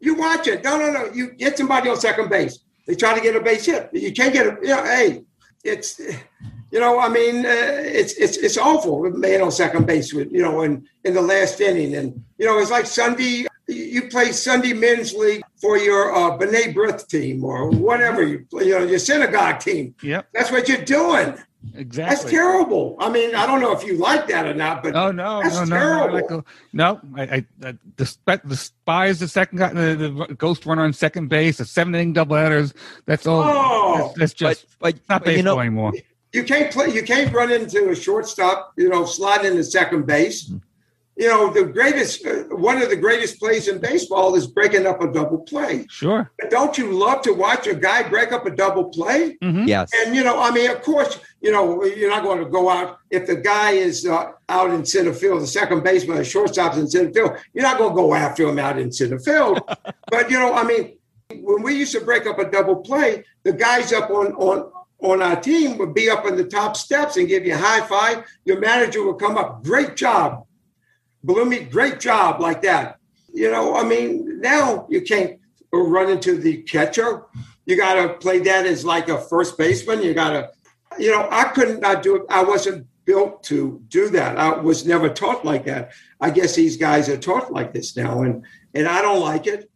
You 0.00 0.14
watch 0.14 0.48
it. 0.48 0.64
No, 0.64 0.78
no, 0.78 0.90
no. 0.90 1.12
You 1.12 1.32
get 1.32 1.58
somebody 1.58 1.88
on 1.88 1.96
second 1.96 2.30
base. 2.30 2.58
They 2.86 2.94
try 2.94 3.14
to 3.14 3.20
get 3.20 3.36
a 3.36 3.40
base 3.40 3.66
hit. 3.66 3.90
You 3.92 4.12
can't 4.12 4.32
get 4.32 4.46
a. 4.46 4.58
You 4.62 4.68
know, 4.68 4.84
hey, 4.84 5.24
it's. 5.62 6.00
You 6.72 6.78
know, 6.78 7.00
I 7.00 7.08
mean, 7.08 7.44
uh, 7.44 7.82
it's 7.82 8.12
it's 8.14 8.36
it's 8.36 8.56
awful. 8.56 9.00
with 9.00 9.14
Man 9.14 9.42
on 9.42 9.50
second 9.50 9.86
base 9.86 10.14
with 10.14 10.30
you 10.30 10.40
know 10.40 10.62
in 10.62 10.86
in 11.04 11.14
the 11.14 11.20
last 11.20 11.60
inning, 11.60 11.96
and 11.96 12.24
you 12.38 12.46
know 12.46 12.58
it's 12.58 12.70
like 12.70 12.86
Sunday. 12.86 13.46
You 13.66 14.08
play 14.08 14.32
Sunday 14.32 14.72
men's 14.72 15.12
league 15.14 15.42
for 15.60 15.78
your 15.78 16.12
uh, 16.12 16.36
B'nai 16.36 16.74
B'rith 16.74 17.06
team 17.06 17.44
or 17.44 17.70
whatever 17.70 18.22
you 18.24 18.44
play, 18.50 18.66
you 18.66 18.78
know 18.78 18.84
your 18.84 18.98
synagogue 18.98 19.60
team. 19.60 19.94
Yep. 20.02 20.28
That's 20.32 20.50
what 20.50 20.68
you're 20.68 20.84
doing. 20.84 21.34
That's 21.62 22.24
terrible. 22.24 22.96
I 23.00 23.10
mean, 23.10 23.34
I 23.34 23.46
don't 23.46 23.60
know 23.60 23.72
if 23.72 23.84
you 23.84 23.98
like 23.98 24.26
that 24.28 24.46
or 24.46 24.54
not, 24.54 24.82
but 24.82 24.96
Oh 24.96 25.10
no, 25.12 25.42
That's 25.42 25.56
no, 25.56 25.64
no, 25.64 25.68
no! 25.68 25.76
I 25.76 25.78
terrible. 26.08 26.36
like 26.36 26.44
no, 26.72 27.00
I, 27.16 27.22
I, 27.22 27.46
I 27.68 27.74
despise, 27.96 28.38
despise 28.46 29.20
the 29.20 29.28
second 29.28 29.58
guy, 29.58 29.72
the, 29.72 29.94
the 29.94 30.34
ghost 30.36 30.64
runner 30.64 30.84
on 30.84 30.92
second 30.94 31.28
base, 31.28 31.58
the 31.58 31.66
seven 31.66 31.94
inning 31.94 32.14
double 32.14 32.36
headers. 32.36 32.72
That's 33.04 33.26
all. 33.26 33.42
Oh. 33.44 33.98
that's, 33.98 34.18
that's 34.18 34.32
just 34.34 34.66
but, 34.78 34.94
but, 34.94 35.08
not 35.10 35.24
but, 35.24 35.30
you 35.32 35.36
baseball 35.38 35.56
know, 35.56 35.60
anymore. 35.60 35.92
you 36.32 36.44
can't 36.44 36.72
play. 36.72 36.88
You 36.94 37.02
can't 37.02 37.32
run 37.32 37.52
into 37.52 37.90
a 37.90 37.94
shortstop. 37.94 38.72
You 38.78 38.88
know, 38.88 39.04
slide 39.04 39.44
into 39.44 39.62
second 39.62 40.06
base. 40.06 40.50
You 41.16 41.28
know, 41.28 41.52
the 41.52 41.64
greatest, 41.64 42.24
uh, 42.24 42.44
one 42.56 42.80
of 42.80 42.88
the 42.88 42.96
greatest 42.96 43.38
plays 43.38 43.68
in 43.68 43.78
baseball 43.78 44.34
is 44.36 44.46
breaking 44.46 44.86
up 44.86 45.02
a 45.02 45.12
double 45.12 45.38
play. 45.40 45.84
Sure. 45.90 46.30
But 46.38 46.48
don't 46.48 46.78
you 46.78 46.92
love 46.92 47.20
to 47.22 47.32
watch 47.34 47.66
a 47.66 47.74
guy 47.74 48.08
break 48.08 48.32
up 48.32 48.46
a 48.46 48.50
double 48.50 48.84
play? 48.84 49.36
Mhm. 49.42 49.68
yes. 49.68 49.90
And 49.94 50.16
you 50.16 50.24
know, 50.24 50.40
I 50.40 50.50
mean, 50.50 50.70
of 50.70 50.80
course, 50.80 51.18
you 51.40 51.52
know, 51.52 51.84
you're 51.84 52.10
not 52.10 52.22
going 52.22 52.38
to 52.38 52.50
go 52.50 52.68
out 52.68 52.98
if 53.10 53.26
the 53.26 53.36
guy 53.36 53.72
is 53.72 54.06
uh, 54.06 54.32
out 54.48 54.70
in 54.70 54.84
center 54.84 55.12
field, 55.12 55.42
the 55.42 55.46
second 55.46 55.82
baseman, 55.82 56.18
the 56.18 56.24
shortstop's 56.24 56.76
in 56.76 56.88
center 56.88 57.12
field. 57.12 57.32
You're 57.54 57.62
not 57.62 57.78
going 57.78 57.90
to 57.90 57.96
go 57.96 58.14
after 58.14 58.48
him 58.48 58.58
out 58.58 58.78
in 58.78 58.92
center 58.92 59.18
field. 59.18 59.60
but 60.10 60.30
you 60.30 60.38
know, 60.38 60.52
I 60.52 60.64
mean, 60.64 60.96
when 61.42 61.62
we 61.62 61.76
used 61.76 61.92
to 61.92 62.00
break 62.00 62.26
up 62.26 62.38
a 62.38 62.50
double 62.50 62.76
play, 62.76 63.24
the 63.44 63.52
guys 63.52 63.92
up 63.92 64.10
on 64.10 64.32
on 64.34 64.70
on 65.02 65.22
our 65.22 65.40
team 65.40 65.78
would 65.78 65.94
be 65.94 66.10
up 66.10 66.26
on 66.26 66.36
the 66.36 66.44
top 66.44 66.76
steps 66.76 67.16
and 67.16 67.26
give 67.26 67.46
you 67.46 67.54
a 67.54 67.58
high 67.58 67.80
five. 67.86 68.24
Your 68.44 68.60
manager 68.60 69.04
would 69.06 69.18
come 69.18 69.38
up, 69.38 69.64
great 69.64 69.96
job, 69.96 70.44
Bloomy, 71.22 71.60
great 71.60 72.00
job, 72.00 72.40
like 72.40 72.62
that. 72.62 72.98
You 73.32 73.50
know, 73.50 73.76
I 73.76 73.84
mean, 73.84 74.40
now 74.40 74.86
you 74.88 75.02
can't 75.02 75.38
run 75.72 76.10
into 76.10 76.36
the 76.36 76.62
catcher. 76.62 77.24
You 77.66 77.76
got 77.76 77.94
to 77.94 78.14
play 78.14 78.40
that 78.40 78.66
as 78.66 78.84
like 78.84 79.08
a 79.08 79.18
first 79.18 79.58
baseman. 79.58 80.02
You 80.02 80.14
got 80.14 80.30
to, 80.30 80.50
you 81.00 81.10
know, 81.10 81.28
I 81.30 81.44
couldn't 81.44 81.80
not 81.80 82.02
do 82.02 82.16
it. 82.16 82.22
I 82.28 82.44
wasn't 82.44 82.86
built 83.04 83.42
to 83.44 83.82
do 83.88 84.08
that. 84.10 84.38
I 84.38 84.58
was 84.58 84.86
never 84.86 85.08
taught 85.08 85.44
like 85.44 85.64
that. 85.64 85.92
I 86.20 86.30
guess 86.30 86.54
these 86.54 86.76
guys 86.76 87.08
are 87.08 87.16
taught 87.16 87.52
like 87.52 87.72
this 87.72 87.96
now, 87.96 88.22
and 88.22 88.44
and 88.74 88.86
I 88.86 89.02
don't 89.02 89.20
like 89.20 89.46
it. 89.46 89.70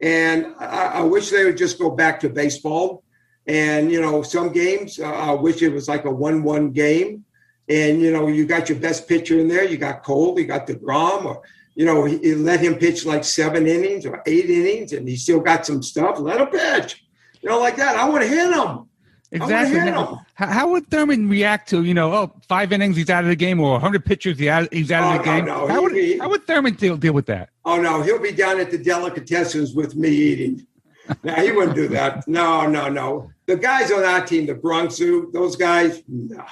And 0.00 0.54
I, 0.58 0.86
I 0.86 1.00
wish 1.02 1.30
they 1.30 1.44
would 1.44 1.58
just 1.58 1.78
go 1.78 1.90
back 1.90 2.20
to 2.20 2.28
baseball. 2.28 3.04
And 3.46 3.92
you 3.92 4.00
know, 4.00 4.22
some 4.22 4.52
games 4.52 4.98
uh, 4.98 5.04
I 5.04 5.32
wish 5.32 5.62
it 5.62 5.72
was 5.72 5.88
like 5.88 6.04
a 6.04 6.10
one-one 6.10 6.72
game. 6.72 7.24
And 7.68 8.00
you 8.00 8.12
know, 8.12 8.26
you 8.26 8.46
got 8.46 8.68
your 8.68 8.78
best 8.78 9.06
pitcher 9.06 9.38
in 9.38 9.46
there. 9.46 9.64
You 9.64 9.76
got 9.76 10.02
Cole. 10.02 10.38
You 10.38 10.46
got 10.46 10.66
deGrom, 10.66 11.24
or 11.26 11.42
you 11.76 11.84
know, 11.84 12.04
he, 12.04 12.18
he 12.18 12.34
let 12.34 12.60
him 12.60 12.74
pitch 12.74 13.06
like 13.06 13.24
seven 13.24 13.66
innings 13.66 14.04
or 14.04 14.22
eight 14.26 14.50
innings, 14.50 14.92
and 14.92 15.08
he 15.08 15.16
still 15.16 15.40
got 15.40 15.64
some 15.64 15.82
stuff. 15.82 16.18
Let 16.18 16.40
him 16.40 16.48
pitch. 16.48 17.04
You 17.40 17.48
know, 17.50 17.60
like 17.60 17.76
that. 17.76 17.96
I 17.96 18.08
want 18.08 18.22
to 18.22 18.28
hit 18.28 18.52
him. 18.52 18.89
Exactly. 19.32 19.78
Now, 19.78 20.06
him. 20.06 20.18
How, 20.34 20.46
how 20.48 20.70
would 20.70 20.88
Thurman 20.88 21.28
react 21.28 21.68
to 21.70 21.84
you 21.84 21.94
know 21.94 22.12
oh 22.12 22.32
five 22.48 22.72
innings 22.72 22.96
he's 22.96 23.10
out 23.10 23.22
of 23.22 23.28
the 23.30 23.36
game 23.36 23.60
or 23.60 23.72
100 23.72 24.04
pitches 24.04 24.40
out, 24.48 24.72
he's 24.72 24.90
out 24.90 25.04
Oh, 25.04 25.18
of 25.20 25.24
the 25.24 25.30
no, 25.30 25.36
game? 25.36 25.44
no, 25.46 25.68
How 25.68 25.82
would 25.82 25.92
he- 25.94 26.18
how 26.18 26.28
would 26.28 26.46
Thurman 26.46 26.74
deal 26.74 26.96
deal 26.96 27.12
with 27.12 27.26
that? 27.26 27.50
Oh 27.64 27.80
no, 27.80 28.02
he'll 28.02 28.18
be 28.18 28.32
down 28.32 28.58
at 28.58 28.70
the 28.70 28.78
delicatessens 28.78 29.74
with 29.74 29.94
me 29.94 30.08
eating. 30.08 30.66
No, 31.24 31.34
he 31.34 31.52
wouldn't 31.52 31.74
do 31.76 31.88
that. 31.88 32.26
No, 32.28 32.66
no, 32.68 32.88
no. 32.88 33.30
The 33.46 33.56
guys 33.56 33.90
on 33.90 34.04
our 34.04 34.24
team, 34.24 34.46
the 34.46 34.54
Bronx 34.54 34.94
Zoo, 34.96 35.30
those 35.32 35.56
guys, 35.56 36.02
no, 36.08 36.44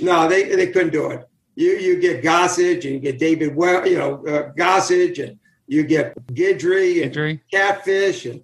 no, 0.00 0.28
they 0.28 0.44
they 0.54 0.68
couldn't 0.68 0.92
do 0.92 1.10
it. 1.10 1.28
You 1.56 1.72
you 1.72 2.00
get 2.00 2.22
Gossage 2.22 2.84
and 2.84 2.94
you 2.94 2.98
get 3.00 3.18
David, 3.18 3.54
well, 3.56 3.86
you 3.86 3.98
know, 3.98 4.24
uh, 4.26 4.52
Gossage 4.52 5.22
and 5.26 5.38
you 5.66 5.82
get 5.82 6.14
Guidry 6.28 6.96
and 6.96 7.06
Injury? 7.06 7.42
Catfish 7.50 8.24
and 8.26 8.42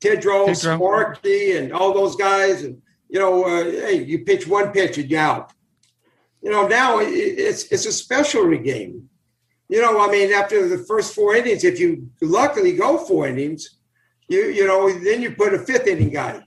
Tidrow, 0.00 0.46
Tidrow. 0.48 0.76
Sparky 0.76 1.56
and 1.56 1.72
all 1.72 1.92
those 1.92 2.14
guys. 2.16 2.62
And, 2.62 2.80
you 3.10 3.18
know, 3.18 3.44
uh, 3.44 3.64
hey, 3.64 4.04
you 4.04 4.20
pitch 4.24 4.46
one 4.46 4.70
pitch 4.72 4.98
and 4.98 5.10
you're 5.10 5.20
out. 5.20 5.52
You 6.42 6.50
know, 6.50 6.66
now 6.66 6.98
it's, 7.00 7.64
it's 7.64 7.86
a 7.86 7.92
specialty 7.92 8.58
game. 8.58 9.08
You 9.68 9.80
know, 9.82 10.00
I 10.00 10.10
mean, 10.10 10.32
after 10.32 10.68
the 10.68 10.78
first 10.78 11.14
four 11.14 11.34
innings, 11.36 11.64
if 11.64 11.78
you 11.78 12.08
luckily 12.22 12.72
go 12.72 12.98
four 12.98 13.28
innings, 13.28 13.78
you, 14.28 14.44
you 14.46 14.66
know, 14.66 14.90
then 14.92 15.22
you 15.22 15.32
put 15.32 15.54
a 15.54 15.58
fifth 15.58 15.86
inning 15.86 16.10
guy. 16.10 16.40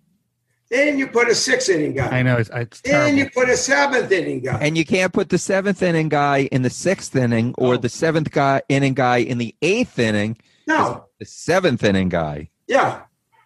Then 0.69 0.97
you 0.97 1.07
put 1.07 1.29
a 1.29 1.35
sixth 1.35 1.69
inning 1.69 1.93
guy. 1.93 2.07
I 2.19 2.23
know 2.23 2.37
it's, 2.37 2.49
it's 2.51 2.81
Then 2.81 3.15
you 3.15 3.29
put 3.29 3.47
a 3.49 3.55
seventh 3.55 4.11
inning 4.11 4.41
guy. 4.41 4.57
And 4.59 4.75
you 4.75 4.83
can't 4.83 5.13
put 5.13 5.29
the 5.29 5.37
seventh 5.37 5.83
inning 5.83 6.09
guy 6.09 6.49
in 6.51 6.63
the 6.63 6.69
sixth 6.71 7.15
inning 7.15 7.53
or 7.59 7.75
No. 7.75 7.81
the 7.81 7.89
seventh 7.89 8.31
guy 8.31 8.61
inning 8.69 8.95
guy 8.95 9.17
in 9.17 9.37
the 9.37 9.53
eighth 9.61 9.99
inning. 9.99 10.37
no, 10.65 11.05
The 11.19 11.25
seventh 11.25 11.83
inning 11.83 12.09
guy. 12.09 12.49
Yeah, 12.67 13.01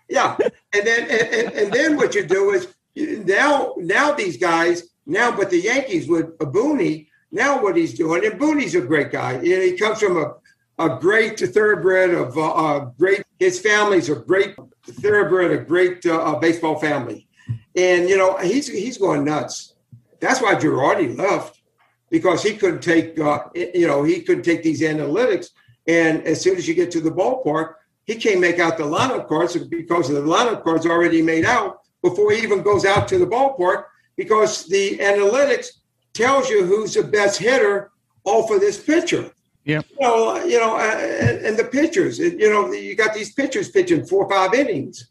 yeah, 0.08 0.38
and 0.74 0.88
then 0.88 1.02
and, 1.10 1.28
and, 1.34 1.54
and 1.54 1.74
then 1.74 1.98
what 1.98 2.16
you 2.16 2.26
do 2.26 2.52
is 2.52 2.64
you, 2.64 2.72
now 2.98 3.74
now 3.78 4.14
these 4.14 4.38
guys 4.38 4.90
now, 5.06 5.36
but 5.36 5.50
the 5.50 5.60
Yankees 5.60 6.08
with 6.08 6.38
Booney 6.38 7.08
now 7.32 7.62
what 7.62 7.76
he's 7.76 7.94
doing, 7.94 8.26
and 8.26 8.40
Booney's 8.40 8.76
a 8.76 8.82
great 8.82 9.12
guy. 9.12 9.42
He 9.44 9.78
comes 9.78 10.00
from 10.00 10.18
a 10.18 10.34
a 10.80 10.98
great 11.00 11.40
thoroughbred 11.40 12.12
of 12.12 12.38
uh, 12.38 12.52
uh, 12.52 12.80
great. 12.98 13.24
His 13.40 13.60
family's 13.60 14.10
a 14.10 14.16
great 14.16 14.56
thoroughbred, 14.84 15.52
a 15.52 15.58
great 15.58 16.06
uh, 16.06 16.22
uh, 16.22 16.40
baseball 16.40 16.80
family, 16.80 17.28
and 17.76 18.08
you 18.10 18.18
know 18.18 18.38
he's 18.38 18.68
he's 18.68 18.98
going 18.98 19.26
nuts. 19.26 19.74
That's 20.20 20.42
why 20.42 20.56
Girardi 20.56 21.18
left 21.18 21.62
because 22.10 22.44
he 22.44 22.56
couldn't 22.56 22.82
take 22.82 23.20
uh, 23.20 23.46
you 23.56 23.88
know 23.88 24.04
he 24.04 24.22
couldn't 24.22 24.44
take 24.44 24.64
these 24.64 24.82
analytics. 24.82 25.48
And 25.88 26.24
as 26.24 26.42
soon 26.42 26.58
as 26.58 26.68
you 26.68 26.74
get 26.74 26.92
to 26.92 27.00
the 27.02 27.12
ballpark, 27.12 27.76
he 28.06 28.16
can't 28.16 28.42
make 28.42 28.60
out 28.60 28.78
the 28.78 28.84
lineup 28.84 29.28
cards 29.28 29.56
because 29.56 30.10
the 30.10 30.22
lineup 30.22 30.64
cards 30.64 30.86
already 30.86 31.22
made 31.22 31.46
out 31.46 31.80
before 32.10 32.32
he 32.32 32.42
even 32.42 32.62
goes 32.62 32.86
out 32.86 33.08
to 33.08 33.18
the 33.18 33.28
ballpark 33.28 33.86
because 34.16 34.66
the 34.66 34.98
analytics 34.98 35.68
tells 36.14 36.50
you 36.50 36.66
who's 36.66 36.94
the 36.94 37.04
best 37.04 37.40
hitter 37.40 37.92
off 38.24 38.50
of 38.52 38.60
this 38.60 38.82
pitcher. 38.82 39.32
Yep. 39.66 39.86
You 39.92 39.98
know, 40.00 40.44
you 40.46 40.60
know, 40.60 40.78
uh, 40.78 40.96
and, 40.98 41.46
and 41.46 41.58
the 41.58 41.66
pitchers, 41.66 42.20
you 42.20 42.50
know, 42.50 42.72
you 42.72 42.96
got 42.96 43.14
these 43.14 43.34
pitchers 43.34 43.70
pitching 43.70 44.06
four 44.06 44.26
or 44.26 44.30
five 44.30 44.54
innings, 44.54 45.10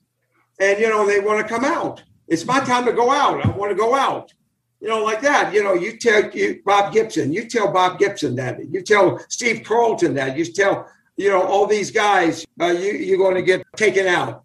and 0.58 0.78
you 0.78 0.88
know 0.88 1.06
they 1.06 1.20
want 1.20 1.46
to 1.46 1.54
come 1.54 1.64
out. 1.64 2.02
It's 2.26 2.46
my 2.46 2.60
time 2.60 2.86
to 2.86 2.92
go 2.92 3.10
out. 3.10 3.44
I 3.44 3.50
want 3.50 3.70
to 3.70 3.76
go 3.76 3.94
out. 3.94 4.32
You 4.80 4.88
know, 4.88 5.04
like 5.04 5.20
that. 5.20 5.52
You 5.52 5.62
know, 5.62 5.74
you 5.74 5.98
tell 5.98 6.30
you, 6.30 6.62
Bob 6.64 6.92
Gibson, 6.92 7.32
you 7.32 7.48
tell 7.48 7.70
Bob 7.70 7.98
Gibson 7.98 8.34
that. 8.36 8.58
You 8.70 8.82
tell 8.82 9.18
Steve 9.28 9.62
Carlton 9.62 10.14
that. 10.14 10.36
You 10.38 10.44
tell 10.46 10.88
you 11.16 11.28
know 11.28 11.42
all 11.42 11.66
these 11.66 11.90
guys. 11.90 12.46
Uh, 12.58 12.66
you 12.66 12.92
you're 12.92 13.18
going 13.18 13.34
to 13.34 13.42
get 13.42 13.62
taken 13.76 14.06
out. 14.06 14.44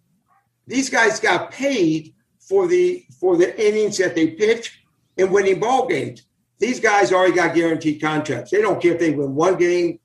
These 0.67 0.89
guys 0.89 1.22
got 1.22 1.51
paid 1.51 2.13
for 2.41 2.67
the 2.67 3.05
for 3.19 3.38
the 3.38 3.50
innings 3.65 3.98
that 3.98 4.15
they 4.15 4.27
pitch 4.31 4.83
and 5.17 5.31
winning 5.31 5.60
ball 5.60 5.88
games. 5.88 6.24
These 6.60 6.79
guys 6.79 7.12
already 7.12 7.33
got 7.33 7.55
guaranteed 7.55 8.01
contracts. 8.01 8.51
They 8.51 8.62
don't 8.62 8.81
care 8.81 8.93
if 8.93 9.00
they 9.00 9.12
win 9.12 9.33
one 9.33 9.57
game. 9.57 10.00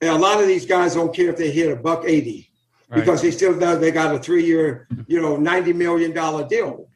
And 0.00 0.10
a 0.10 0.18
lot 0.18 0.40
of 0.40 0.46
these 0.46 0.66
guys 0.66 0.94
don't 0.94 1.14
care 1.14 1.30
if 1.30 1.36
they 1.36 1.50
hit 1.50 1.70
a 1.70 1.76
buck 1.76 2.04
eighty 2.06 2.50
Right. 2.90 3.00
because 3.00 3.22
they 3.22 3.30
still 3.30 3.54
know 3.56 3.78
they 3.78 3.90
got 3.90 4.14
a 4.14 4.18
three 4.18 4.44
year, 4.44 4.86
you 5.06 5.20
know, 5.20 5.36
ninety 5.36 5.72
million 5.72 6.12
dollar 6.12 6.46
deal. 6.46 6.88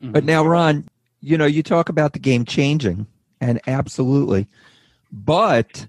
But 0.00 0.24
now, 0.24 0.44
Ron, 0.44 0.88
you 1.20 1.36
know, 1.36 1.46
you 1.46 1.62
talk 1.62 1.88
about 1.88 2.12
the 2.12 2.18
game 2.20 2.44
changing, 2.44 3.06
and 3.40 3.60
absolutely. 3.66 4.46
But 5.10 5.86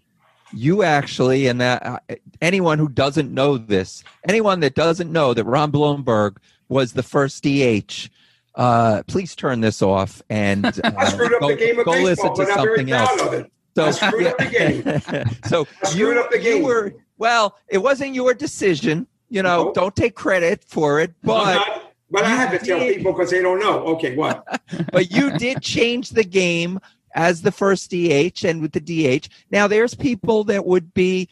you 0.54 0.84
actually, 0.84 1.48
and 1.48 1.62
that 1.62 1.86
uh, 1.86 2.00
anyone 2.42 2.78
who 2.80 2.90
doesn't 2.90 3.32
know 3.34 3.58
this, 3.58 4.04
anyone 4.28 4.60
that 4.62 4.76
doesn't 4.76 5.12
know 5.12 5.34
that 5.34 5.46
Ron 5.46 5.72
Blomberg 5.72 6.40
was 6.70 6.94
the 6.94 7.04
first 7.04 7.44
DH, 7.44 8.10
uh, 8.56 9.04
please 9.08 9.36
turn 9.36 9.62
this 9.62 9.82
off 9.82 10.22
and 10.30 10.66
uh, 10.84 10.92
I 10.98 11.10
screwed 11.10 11.34
up 11.34 11.42
go, 11.42 11.48
the 11.50 11.56
game 11.56 11.80
of 11.80 11.86
go 11.86 11.92
listen 11.92 12.34
to 12.34 12.46
but 12.46 12.52
I'm 12.52 12.64
very 12.64 12.78
something 12.78 12.94
else. 12.94 13.48
So 13.76 13.86
I 13.86 13.92
screwed 13.92 14.28
up 14.28 14.38
the 14.38 14.46
game. 14.46 15.30
so 15.46 15.68
you, 15.96 16.20
up 16.20 16.30
the 16.30 16.38
you 16.38 16.44
game. 16.44 16.64
were 16.64 16.94
well. 17.18 17.58
It 17.70 17.80
wasn't 17.80 18.14
your 18.14 18.34
decision. 18.34 19.08
You 19.30 19.42
know, 19.42 19.66
No. 19.66 19.74
don't 19.74 19.96
take 19.96 20.14
credit 20.16 20.64
for 20.68 21.00
it, 21.00 21.14
but 21.24 21.56
not- 21.56 21.80
but 22.12 22.24
I 22.26 22.30
have 22.30 22.52
to 22.52 22.64
tell 22.64 22.80
people 22.80 23.12
because 23.12 23.32
they 23.32 23.42
don't 23.42 23.60
know. 23.60 23.80
Okay, 23.96 24.16
what? 24.16 24.46
but 24.92 25.10
you 25.10 25.36
did 25.40 25.64
change 25.64 26.12
the 26.12 26.24
game 26.24 26.80
as 27.16 27.42
the 27.42 27.52
first 27.52 27.90
DH 27.90 28.46
and 28.46 28.62
with 28.62 28.74
the 28.74 28.80
DH. 29.20 29.28
Now 29.50 29.66
there's 29.68 29.96
people 29.96 30.44
that 30.44 30.64
would 30.68 30.94
be 30.94 31.28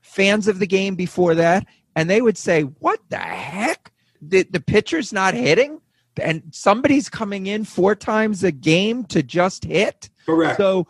fans 0.00 0.46
of 0.46 0.60
the 0.60 0.66
game 0.68 0.94
before 0.94 1.34
that, 1.34 1.66
and 1.96 2.08
they 2.08 2.22
would 2.22 2.38
say, 2.38 2.62
"What 2.62 3.00
the 3.08 3.18
heck? 3.18 3.90
The 4.20 4.44
the 4.44 4.60
pitcher's 4.60 5.12
not 5.12 5.34
hitting, 5.34 5.80
and 6.20 6.42
somebody's 6.50 7.08
coming 7.08 7.46
in 7.46 7.64
four 7.64 7.94
times 7.94 8.44
a 8.44 8.52
game 8.52 9.04
to 9.04 9.22
just 9.22 9.64
hit." 9.64 10.10
Correct. 10.26 10.56
So 10.56 10.86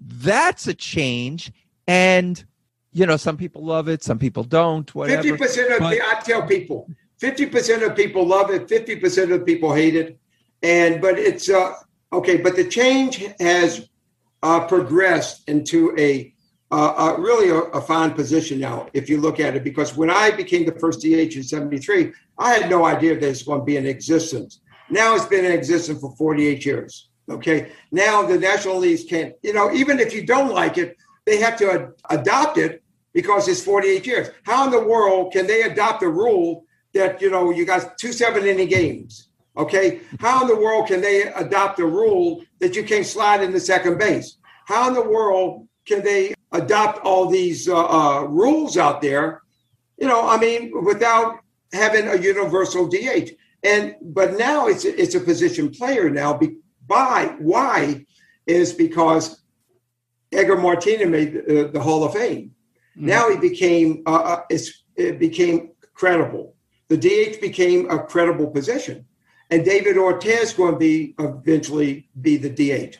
that's 0.00 0.66
a 0.66 0.74
change, 0.74 1.52
and 1.86 2.44
you 2.92 3.06
know, 3.06 3.16
some 3.16 3.36
people 3.36 3.64
love 3.64 3.88
it, 3.88 4.02
some 4.02 4.18
people 4.18 4.44
don't. 4.44 4.92
Whatever. 4.94 5.22
Fifty 5.22 5.36
percent 5.36 5.72
of 5.72 5.80
But- 5.80 5.98
I 6.00 6.20
tell 6.20 6.46
people, 6.46 6.88
fifty 7.18 7.46
percent 7.46 7.82
of 7.82 7.96
people 7.96 8.26
love 8.26 8.50
it, 8.50 8.68
fifty 8.68 8.96
percent 8.96 9.32
of 9.32 9.44
people 9.44 9.74
hate 9.74 9.96
it, 9.96 10.18
and 10.62 11.00
but 11.00 11.18
it's 11.18 11.50
uh, 11.50 11.74
okay. 12.12 12.38
But 12.38 12.56
the 12.56 12.64
change 12.64 13.24
has 13.40 13.88
uh, 14.42 14.66
progressed 14.66 15.48
into 15.48 15.94
a 15.98 16.32
uh, 16.70 16.94
uh, 16.96 17.16
really 17.18 17.50
a, 17.50 17.58
a 17.78 17.80
fine 17.80 18.12
position 18.12 18.58
now, 18.58 18.88
if 18.94 19.08
you 19.08 19.20
look 19.20 19.38
at 19.38 19.54
it. 19.54 19.62
Because 19.62 19.96
when 19.96 20.10
I 20.10 20.30
became 20.30 20.64
the 20.64 20.78
first 20.78 21.00
DH 21.02 21.36
in 21.36 21.42
'73, 21.42 22.12
I 22.38 22.54
had 22.54 22.70
no 22.70 22.84
idea 22.84 23.18
that 23.18 23.28
it's 23.28 23.42
going 23.42 23.60
to 23.60 23.64
be 23.64 23.76
in 23.76 23.86
existence. 23.86 24.60
Now 24.90 25.14
it's 25.14 25.26
been 25.26 25.44
in 25.44 25.52
existence 25.52 26.00
for 26.00 26.14
48 26.16 26.64
years. 26.64 27.08
Okay, 27.30 27.72
now 27.90 28.22
the 28.22 28.38
National 28.38 28.78
Leagues 28.78 29.04
can't. 29.04 29.34
You 29.42 29.54
know, 29.54 29.72
even 29.72 29.98
if 29.98 30.12
you 30.12 30.26
don't 30.26 30.52
like 30.52 30.76
it, 30.76 30.96
they 31.24 31.38
have 31.38 31.56
to 31.56 31.70
ad- 31.70 31.92
adopt 32.10 32.58
it 32.58 32.82
because 33.14 33.48
it's 33.48 33.64
48 33.64 34.06
years. 34.06 34.28
How 34.42 34.66
in 34.66 34.70
the 34.70 34.84
world 34.84 35.32
can 35.32 35.46
they 35.46 35.62
adopt 35.62 36.02
a 36.02 36.08
rule 36.08 36.66
that, 36.92 37.22
you 37.22 37.30
know, 37.30 37.50
you 37.50 37.64
got 37.64 37.96
two 37.96 38.12
seven 38.12 38.44
inning 38.44 38.68
games? 38.68 39.28
Okay. 39.56 40.00
How 40.20 40.42
in 40.42 40.48
the 40.48 40.56
world 40.56 40.88
can 40.88 41.00
they 41.00 41.22
adopt 41.32 41.78
a 41.78 41.86
rule 41.86 42.44
that 42.58 42.76
you 42.76 42.82
can't 42.82 43.06
slide 43.06 43.42
into 43.42 43.60
second 43.60 43.98
base? 43.98 44.36
How 44.66 44.88
in 44.88 44.94
the 44.94 45.02
world 45.02 45.66
can 45.86 46.02
they 46.02 46.34
adopt 46.52 47.04
all 47.04 47.28
these 47.30 47.68
uh, 47.68 47.86
uh, 47.86 48.22
rules 48.24 48.76
out 48.76 49.00
there? 49.00 49.42
You 49.96 50.08
know, 50.08 50.26
I 50.28 50.38
mean, 50.38 50.72
without 50.84 51.38
having 51.72 52.08
a 52.08 52.16
universal 52.16 52.88
DH. 52.88 53.30
And 53.64 53.96
but 54.00 54.38
now 54.38 54.68
it's 54.68 54.84
it's 54.84 55.14
a 55.14 55.20
position 55.20 55.70
player 55.70 56.08
now. 56.10 56.34
Be, 56.34 56.58
by 56.86 57.34
why? 57.38 58.04
is 58.46 58.72
because 58.72 59.42
Edgar 60.32 60.56
Martinez 60.56 61.08
made 61.08 61.34
the, 61.46 61.70
the 61.72 61.80
Hall 61.80 62.04
of 62.04 62.14
Fame. 62.14 62.54
Mm-hmm. 62.96 63.06
Now 63.06 63.30
he 63.30 63.36
became 63.36 64.02
uh, 64.06 64.10
uh, 64.10 64.42
it's, 64.50 64.84
it 64.96 65.18
became 65.18 65.70
credible. 65.94 66.54
The 66.88 66.96
DH 66.96 67.40
became 67.40 67.90
a 67.90 67.98
credible 67.98 68.48
position, 68.48 69.06
and 69.50 69.64
David 69.64 69.96
Ortiz 69.96 70.52
going 70.52 70.74
to 70.74 70.78
be 70.78 71.14
eventually 71.18 72.08
be 72.20 72.36
the 72.36 72.50
DH. 72.50 72.96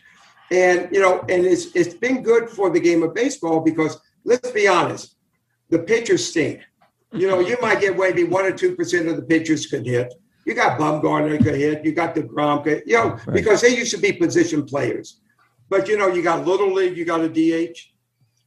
And 0.50 0.88
you 0.90 1.00
know, 1.00 1.20
and 1.28 1.44
it's 1.44 1.66
it's 1.74 1.94
been 1.94 2.22
good 2.22 2.48
for 2.48 2.70
the 2.70 2.80
game 2.80 3.02
of 3.02 3.14
baseball 3.14 3.60
because 3.60 3.98
let's 4.24 4.50
be 4.50 4.66
honest, 4.66 5.16
the 5.68 5.78
pitchers 5.78 6.26
stink. 6.26 6.62
You 7.12 7.28
know, 7.28 7.38
you 7.38 7.56
might 7.60 7.80
get 7.80 7.96
maybe 7.96 8.24
one 8.24 8.44
or 8.44 8.52
two 8.52 8.74
percent 8.74 9.08
of 9.08 9.16
the 9.16 9.22
pitchers 9.22 9.66
could 9.66 9.86
hit. 9.86 10.12
You 10.46 10.54
got 10.54 10.78
Bumgarner 10.78 11.42
could 11.42 11.54
hit. 11.54 11.84
You 11.84 11.92
got 11.92 12.14
Degrom 12.14 12.64
could, 12.64 12.82
you 12.86 12.94
know, 12.94 13.10
Right. 13.26 13.32
because 13.32 13.60
they 13.60 13.76
used 13.76 13.92
to 13.94 14.00
be 14.00 14.12
position 14.12 14.64
players. 14.64 15.20
But 15.70 15.88
you 15.88 15.96
know, 15.96 16.08
you 16.08 16.22
got 16.22 16.46
little 16.46 16.72
league, 16.72 16.96
you 16.96 17.04
got 17.04 17.20
a 17.22 17.28
DH. 17.28 17.78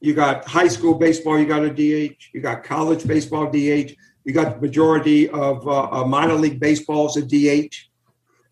You 0.00 0.14
got 0.14 0.46
high 0.46 0.68
school 0.68 0.94
baseball, 0.94 1.38
you 1.38 1.46
got 1.46 1.64
a 1.64 1.70
DH. 1.70 2.30
You 2.32 2.40
got 2.40 2.62
college 2.62 3.06
baseball, 3.06 3.50
DH. 3.50 3.96
You 4.24 4.32
got 4.32 4.56
the 4.56 4.60
majority 4.60 5.28
of 5.30 5.66
uh, 5.66 5.88
uh, 5.90 6.04
minor 6.04 6.34
league 6.34 6.60
baseballs, 6.60 7.16
a 7.16 7.22
DH. 7.22 7.74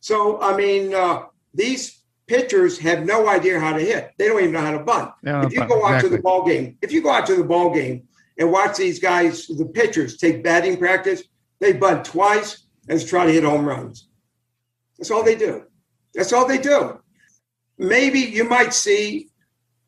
So 0.00 0.40
I 0.40 0.56
mean, 0.56 0.94
uh, 0.94 1.24
these 1.54 2.02
pitchers 2.26 2.78
have 2.78 3.06
no 3.06 3.28
idea 3.28 3.60
how 3.60 3.72
to 3.72 3.80
hit. 3.80 4.10
They 4.18 4.26
don't 4.26 4.40
even 4.40 4.52
know 4.52 4.60
how 4.60 4.72
to 4.72 4.80
bunt. 4.80 5.12
Yeah, 5.22 5.46
if 5.46 5.52
you 5.52 5.64
go 5.66 5.86
out 5.86 6.00
to 6.00 6.08
the 6.08 6.18
ball 6.18 6.44
game, 6.44 6.76
if 6.82 6.90
you 6.90 7.00
go 7.02 7.10
out 7.10 7.26
to 7.26 7.36
the 7.36 7.44
ball 7.44 7.72
game 7.72 8.08
and 8.38 8.50
watch 8.50 8.76
these 8.76 8.98
guys, 8.98 9.46
the 9.46 9.66
pitchers 9.66 10.16
take 10.16 10.42
batting 10.42 10.76
practice, 10.76 11.22
they 11.60 11.72
bunt 11.72 12.04
twice 12.04 12.65
and 12.88 13.06
try 13.06 13.26
to 13.26 13.32
hit 13.32 13.44
home 13.44 13.64
runs. 13.64 14.08
That's 14.98 15.10
all 15.10 15.22
they 15.24 15.34
do. 15.34 15.64
That's 16.14 16.32
all 16.32 16.46
they 16.46 16.58
do. 16.58 17.00
Maybe 17.78 18.20
you 18.20 18.44
might 18.44 18.72
see 18.72 19.28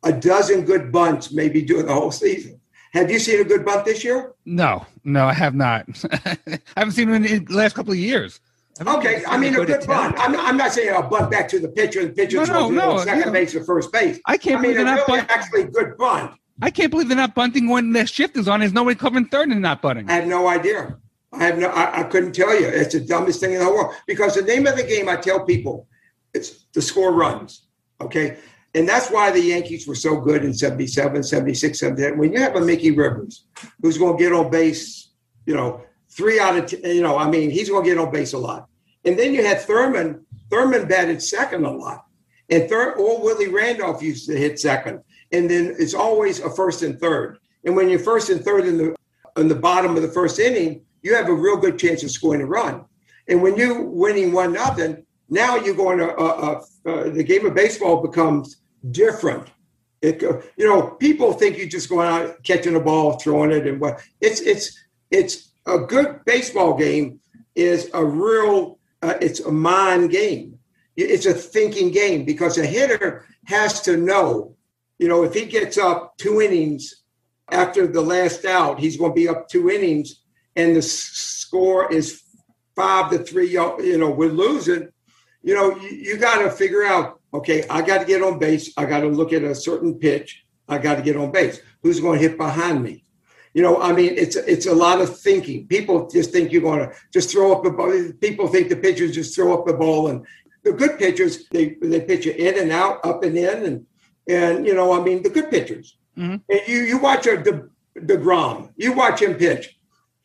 a 0.03 0.11
dozen 0.13 0.63
good 0.65 0.91
bunts 0.91 1.31
maybe 1.31 1.61
during 1.61 1.87
the 1.87 1.93
whole 1.93 2.11
season. 2.11 2.59
Have 2.93 3.11
you 3.11 3.19
seen 3.19 3.39
a 3.41 3.43
good 3.43 3.65
bunt 3.65 3.85
this 3.85 4.03
year? 4.03 4.33
No, 4.45 4.85
no, 5.03 5.25
I 5.25 5.33
have 5.33 5.53
not. 5.55 5.85
I 6.11 6.37
haven't 6.77 6.93
seen 6.93 7.09
him 7.09 7.23
in 7.25 7.45
the 7.45 7.53
last 7.53 7.75
couple 7.75 7.91
of 7.91 7.99
years. 7.99 8.39
Okay, 8.87 9.23
I 9.27 9.37
mean 9.37 9.55
a 9.55 9.65
good 9.65 9.85
bunt. 9.85 10.15
I'm 10.17 10.31
not, 10.31 10.45
I'm 10.47 10.57
not 10.57 10.71
saying 10.71 10.95
a 10.95 11.03
bunt 11.03 11.29
back 11.29 11.49
to 11.49 11.59
the 11.59 11.67
pitcher. 11.67 12.05
The 12.05 12.13
pitcher's 12.13 12.47
No, 12.47 12.53
no, 12.53 12.59
going 12.69 12.75
to 12.75 12.75
no, 12.75 12.97
second 13.03 13.23
yeah. 13.25 13.31
base 13.31 13.53
or 13.55 13.63
first 13.63 13.91
base. 13.91 14.19
I 14.25 14.33
I 14.33 14.37
can't 14.37 14.61
mean, 14.61 14.71
believe 14.73 14.77
they're 14.77 14.95
not 14.95 15.07
really 15.07 15.19
bunting. 15.21 15.35
actually 15.35 15.63
good 15.65 15.97
bunt. 15.97 16.33
I 16.61 16.69
can't 16.71 16.89
believe 16.89 17.07
they're 17.09 17.17
not 17.17 17.35
bunting 17.35 17.67
when 17.69 17.91
their 17.93 18.07
shift 18.07 18.37
is 18.37 18.47
on. 18.47 18.61
There's 18.61 18.73
nobody 18.73 18.95
covering 18.97 19.25
third 19.25 19.49
and 19.49 19.61
not 19.61 19.81
bunting. 19.81 20.09
I 20.09 20.13
have 20.13 20.27
no 20.27 20.47
idea. 20.47 20.97
I 21.31 21.45
have 21.45 21.59
no. 21.59 21.69
I, 21.69 22.01
I 22.01 22.03
couldn't 22.03 22.33
tell 22.33 22.59
you. 22.59 22.67
It's 22.67 22.93
the 22.93 23.01
dumbest 23.01 23.39
thing 23.39 23.53
in 23.53 23.59
the 23.59 23.65
whole 23.65 23.75
world 23.75 23.95
because 24.07 24.35
the 24.35 24.41
name 24.41 24.65
of 24.65 24.75
the 24.75 24.83
game. 24.83 25.07
I 25.07 25.15
tell 25.15 25.45
people, 25.45 25.87
it's 26.33 26.65
the 26.73 26.81
score 26.81 27.13
runs. 27.13 27.67
Okay, 28.01 28.37
and 28.73 28.87
that's 28.87 29.09
why 29.09 29.31
the 29.31 29.41
Yankees 29.41 29.87
were 29.87 29.95
so 29.95 30.19
good 30.19 30.43
in 30.43 30.53
77, 30.53 31.23
76, 31.23 31.79
78. 31.79 32.17
When 32.17 32.31
you 32.31 32.39
have 32.39 32.55
a 32.55 32.61
Mickey 32.61 32.91
Rivers 32.91 33.45
who's 33.81 33.97
going 33.97 34.17
to 34.17 34.23
get 34.23 34.33
on 34.33 34.49
base, 34.49 35.11
you 35.45 35.55
know, 35.55 35.81
three 36.09 36.39
out 36.39 36.57
of 36.57 36.65
ten, 36.67 36.81
you 36.83 37.01
know, 37.01 37.17
I 37.17 37.29
mean, 37.29 37.49
he's 37.49 37.69
going 37.69 37.83
to 37.83 37.89
get 37.89 37.99
on 37.99 38.11
base 38.11 38.33
a 38.33 38.37
lot. 38.37 38.67
And 39.05 39.17
then 39.17 39.33
you 39.33 39.45
had 39.45 39.61
Thurman. 39.61 40.25
Thurman 40.49 40.87
batted 40.87 41.21
second 41.21 41.63
a 41.63 41.71
lot, 41.71 42.05
and 42.49 42.67
third, 42.67 42.95
or 42.95 43.21
Willie 43.21 43.49
Randolph 43.49 44.01
used 44.01 44.27
to 44.27 44.35
hit 44.35 44.59
second. 44.59 45.01
And 45.31 45.49
then 45.49 45.75
it's 45.77 45.93
always 45.93 46.39
a 46.39 46.49
first 46.49 46.81
and 46.81 46.99
third. 46.99 47.37
And 47.65 47.75
when 47.75 47.87
you're 47.87 47.99
first 47.99 48.29
and 48.29 48.43
third 48.43 48.65
in 48.65 48.77
the 48.77 48.95
in 49.37 49.47
the 49.47 49.55
bottom 49.55 49.95
of 49.95 50.01
the 50.01 50.07
first 50.07 50.39
inning, 50.39 50.81
you 51.01 51.15
have 51.15 51.29
a 51.29 51.33
real 51.33 51.57
good 51.57 51.77
chance 51.79 52.03
of 52.03 52.11
scoring 52.11 52.41
a 52.41 52.45
run. 52.45 52.85
And 53.27 53.41
when 53.41 53.55
you're 53.55 53.81
winning 53.83 54.31
one 54.31 54.53
nothing, 54.53 55.05
now 55.29 55.55
you're 55.55 55.75
going 55.75 55.99
to 55.99 56.15
uh, 56.15 56.61
uh, 56.85 56.89
uh, 56.89 57.09
the 57.09 57.23
game 57.23 57.45
of 57.45 57.53
baseball 57.53 58.01
becomes 58.01 58.57
different. 58.91 59.47
It, 60.01 60.21
you 60.21 60.65
know, 60.65 60.91
people 60.91 61.33
think 61.33 61.57
you're 61.57 61.67
just 61.67 61.89
going 61.89 62.07
out 62.07 62.43
catching 62.43 62.75
a 62.75 62.79
ball, 62.79 63.19
throwing 63.19 63.51
it, 63.51 63.67
and 63.67 63.79
what 63.79 64.01
it's 64.21 64.39
it's 64.41 64.79
it's 65.11 65.51
a 65.65 65.79
good 65.79 66.21
baseball 66.25 66.77
game 66.77 67.19
is 67.55 67.89
a 67.93 68.03
real 68.03 68.79
uh, 69.01 69.15
it's 69.21 69.41
a 69.41 69.51
mind 69.51 70.09
game. 70.09 70.57
It's 70.95 71.25
a 71.25 71.33
thinking 71.33 71.91
game 71.91 72.25
because 72.25 72.57
a 72.57 72.65
hitter 72.65 73.25
has 73.45 73.81
to 73.81 73.95
know, 73.95 74.55
you 74.97 75.07
know, 75.07 75.23
if 75.23 75.33
he 75.33 75.45
gets 75.45 75.77
up 75.77 76.17
two 76.17 76.41
innings 76.41 77.03
after 77.51 77.87
the 77.87 78.01
last 78.01 78.45
out, 78.45 78.79
he's 78.79 78.97
going 78.97 79.11
to 79.11 79.15
be 79.15 79.27
up 79.27 79.47
two 79.47 79.69
innings, 79.69 80.23
and 80.59 80.75
the 80.75 80.81
score 80.81 81.91
is 81.91 82.21
five 82.75 83.11
to 83.11 83.19
three. 83.19 83.47
y'all- 83.55 83.79
know, 84.03 84.11
we're 84.11 84.31
losing. 84.45 84.89
You 85.41 85.55
know, 85.55 85.67
you, 85.81 85.89
you 85.89 86.17
got 86.17 86.39
to 86.43 86.49
figure 86.51 86.83
out. 86.83 87.19
Okay, 87.33 87.63
I 87.69 87.81
got 87.81 87.99
to 87.99 88.05
get 88.05 88.21
on 88.23 88.39
base. 88.39 88.73
I 88.75 88.85
got 88.85 89.01
to 89.01 89.07
look 89.07 89.31
at 89.33 89.43
a 89.43 89.53
certain 89.55 89.93
pitch. 89.95 90.43
I 90.67 90.77
got 90.79 90.95
to 90.95 91.01
get 91.01 91.15
on 91.15 91.31
base. 91.31 91.61
Who's 91.81 91.99
going 91.99 92.19
to 92.19 92.27
hit 92.27 92.37
behind 92.37 92.83
me? 92.83 93.03
You 93.53 93.61
know, 93.63 93.81
I 93.81 93.93
mean, 93.93 94.13
it's 94.23 94.35
it's 94.35 94.65
a 94.67 94.73
lot 94.85 95.01
of 95.01 95.09
thinking. 95.19 95.67
People 95.67 96.09
just 96.09 96.31
think 96.31 96.51
you're 96.51 96.61
going 96.69 96.79
to 96.87 96.93
just 97.13 97.31
throw 97.31 97.51
up 97.53 97.63
the 97.63 97.71
ball. 97.71 97.91
People 98.19 98.47
think 98.47 98.69
the 98.69 98.75
pitchers 98.75 99.15
just 99.15 99.33
throw 99.35 99.53
up 99.57 99.65
the 99.65 99.73
ball, 99.73 100.09
and 100.09 100.25
the 100.63 100.73
good 100.73 100.99
pitchers 100.99 101.47
they 101.49 101.75
they 101.81 102.01
pitch 102.01 102.25
you 102.25 102.33
in 102.33 102.59
and 102.59 102.71
out, 102.71 103.03
up 103.05 103.23
and 103.23 103.37
in, 103.37 103.63
and 103.65 103.85
and 104.27 104.65
you 104.67 104.75
know, 104.75 104.91
I 104.99 105.03
mean, 105.03 105.23
the 105.23 105.29
good 105.29 105.49
pitchers. 105.49 105.97
Mhm. 106.17 106.41
And 106.49 106.61
you 106.67 106.79
you 106.81 106.97
watch 106.99 107.25
a 107.27 107.37
De, 107.37 107.53
Degrom, 107.97 108.71
you 108.75 108.93
watch 108.93 109.21
him 109.21 109.33
pitch. 109.35 109.78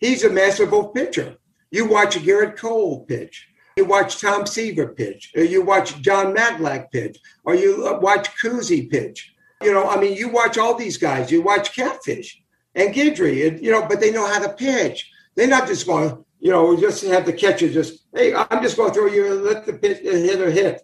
He's 0.05 0.23
a 0.23 0.29
masterful 0.29 0.89
pitcher. 0.89 1.39
You 1.71 1.87
watch 1.87 2.19
Gerrit 2.19 2.59
Cole 2.59 3.07
pitch. 3.07 3.49
You 3.75 3.87
watch 3.87 4.21
Tom 4.21 4.47
Seaver 4.47 4.89
pitch. 4.89 5.33
Or 5.35 5.43
you 5.43 5.63
watch 5.63 5.99
Jon 6.03 6.37
Matlack 6.37 6.91
pitch. 6.91 7.17
Or 7.43 7.55
you 7.55 7.89
uh, 7.89 7.99
watch 8.01 8.29
Kuzi 8.37 8.91
pitch. 8.91 9.33
You 9.63 9.73
know, 9.73 9.89
I 9.89 9.99
mean, 9.99 10.15
you 10.15 10.29
watch 10.29 10.59
all 10.59 10.75
these 10.75 10.99
guys. 10.99 11.33
You 11.33 11.41
watch 11.41 11.75
Catfish 11.75 12.39
and 12.75 12.95
Guidry, 12.95 13.49
and, 13.49 13.65
you 13.65 13.71
know, 13.71 13.87
but 13.89 13.99
they 13.99 14.13
know 14.13 14.27
how 14.27 14.41
to 14.41 14.53
pitch. 14.53 15.11
They're 15.37 15.49
not 15.49 15.67
just 15.67 15.87
going, 15.87 16.23
you 16.39 16.51
know, 16.51 16.77
just 16.77 17.03
have 17.07 17.25
the 17.25 17.33
catcher 17.33 17.71
just, 17.71 18.05
hey, 18.15 18.35
I'm 18.35 18.63
just 18.63 18.77
going 18.77 18.91
to 18.91 18.95
throw 18.95 19.07
you, 19.07 19.33
and 19.33 19.43
let 19.43 19.65
the 19.65 19.73
pitch, 19.73 20.01
hit 20.01 20.39
or 20.39 20.51
hit. 20.51 20.83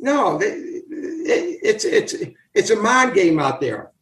No, 0.00 0.38
they, 0.38 0.46
it, 0.46 1.60
it's 1.62 1.84
it's 1.84 2.14
it's 2.54 2.70
a 2.70 2.76
mind 2.76 3.12
game 3.12 3.38
out 3.38 3.60
there. 3.60 3.92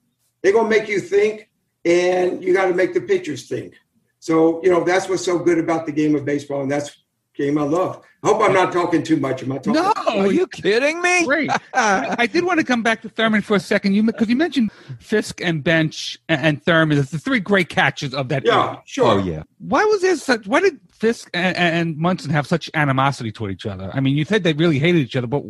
They're 0.43 0.53
going 0.53 0.71
to 0.71 0.79
make 0.79 0.89
you 0.89 1.01
think, 1.01 1.51
and 1.85 2.43
you 2.43 2.55
got 2.55 2.67
to 2.67 2.75
make 2.75 2.95
the 2.95 3.01
pitchers 3.01 3.49
think. 3.49 3.75
So 4.21 4.61
you 4.63 4.71
know 4.71 4.85
that's 4.85 5.09
what's 5.09 5.25
so 5.25 5.39
good 5.39 5.59
about 5.59 5.87
the 5.87 5.93
game 5.93 6.15
of 6.15 6.25
baseball, 6.25 6.63
and 6.63 6.71
that's 6.71 6.97
game 7.35 7.57
I 7.59 7.63
love. 7.63 8.03
I 8.23 8.27
hope 8.29 8.43
I'm 8.43 8.53
not 8.53 8.71
talking 8.71 9.03
too 9.03 9.17
much. 9.17 9.43
Am 9.43 9.51
I 9.53 9.57
talking? 9.57 9.73
No, 9.73 9.93
Are 10.09 10.31
you 10.31 10.47
kidding 10.47 11.01
me? 11.01 11.25
Great. 11.25 11.51
I 11.73 12.27
did 12.27 12.45
want 12.45 12.61
to 12.61 12.67
come 12.67 12.83
back 12.83 13.01
to 13.03 13.09
Thurman 13.09 13.41
for 13.41 13.57
a 13.57 13.61
second. 13.61 13.95
You 13.95 14.03
because 14.03 14.29
you 14.29 14.37
mentioned 14.37 14.71
Fisk 14.99 15.41
and 15.41 15.65
Bench 15.65 16.19
and, 16.29 16.41
and 16.43 16.63
Thurman 16.63 16.99
as 16.99 17.11
the 17.11 17.19
three 17.19 17.41
great 17.41 17.71
catches 17.71 18.13
of 18.13 18.29
that. 18.29 18.45
Yeah, 18.45 18.53
era. 18.63 18.83
sure. 18.85 19.07
Oh 19.13 19.19
yeah. 19.19 19.43
Why 19.59 19.85
was 19.85 20.03
there 20.03 20.17
such? 20.17 20.47
Why 20.47 20.61
did 20.61 20.79
Fisk 20.93 21.31
and, 21.33 21.57
and 21.57 21.97
Munson 21.97 22.31
have 22.31 22.47
such 22.47 22.71
animosity 22.75 23.33
toward 23.33 23.53
each 23.53 23.65
other? 23.65 23.91
I 23.95 24.01
mean, 24.01 24.17
you 24.17 24.27
said 24.27 24.43
they 24.43 24.53
really 24.53 24.79
hated 24.79 24.99
each 25.01 25.17
other, 25.17 25.27
but 25.27 25.43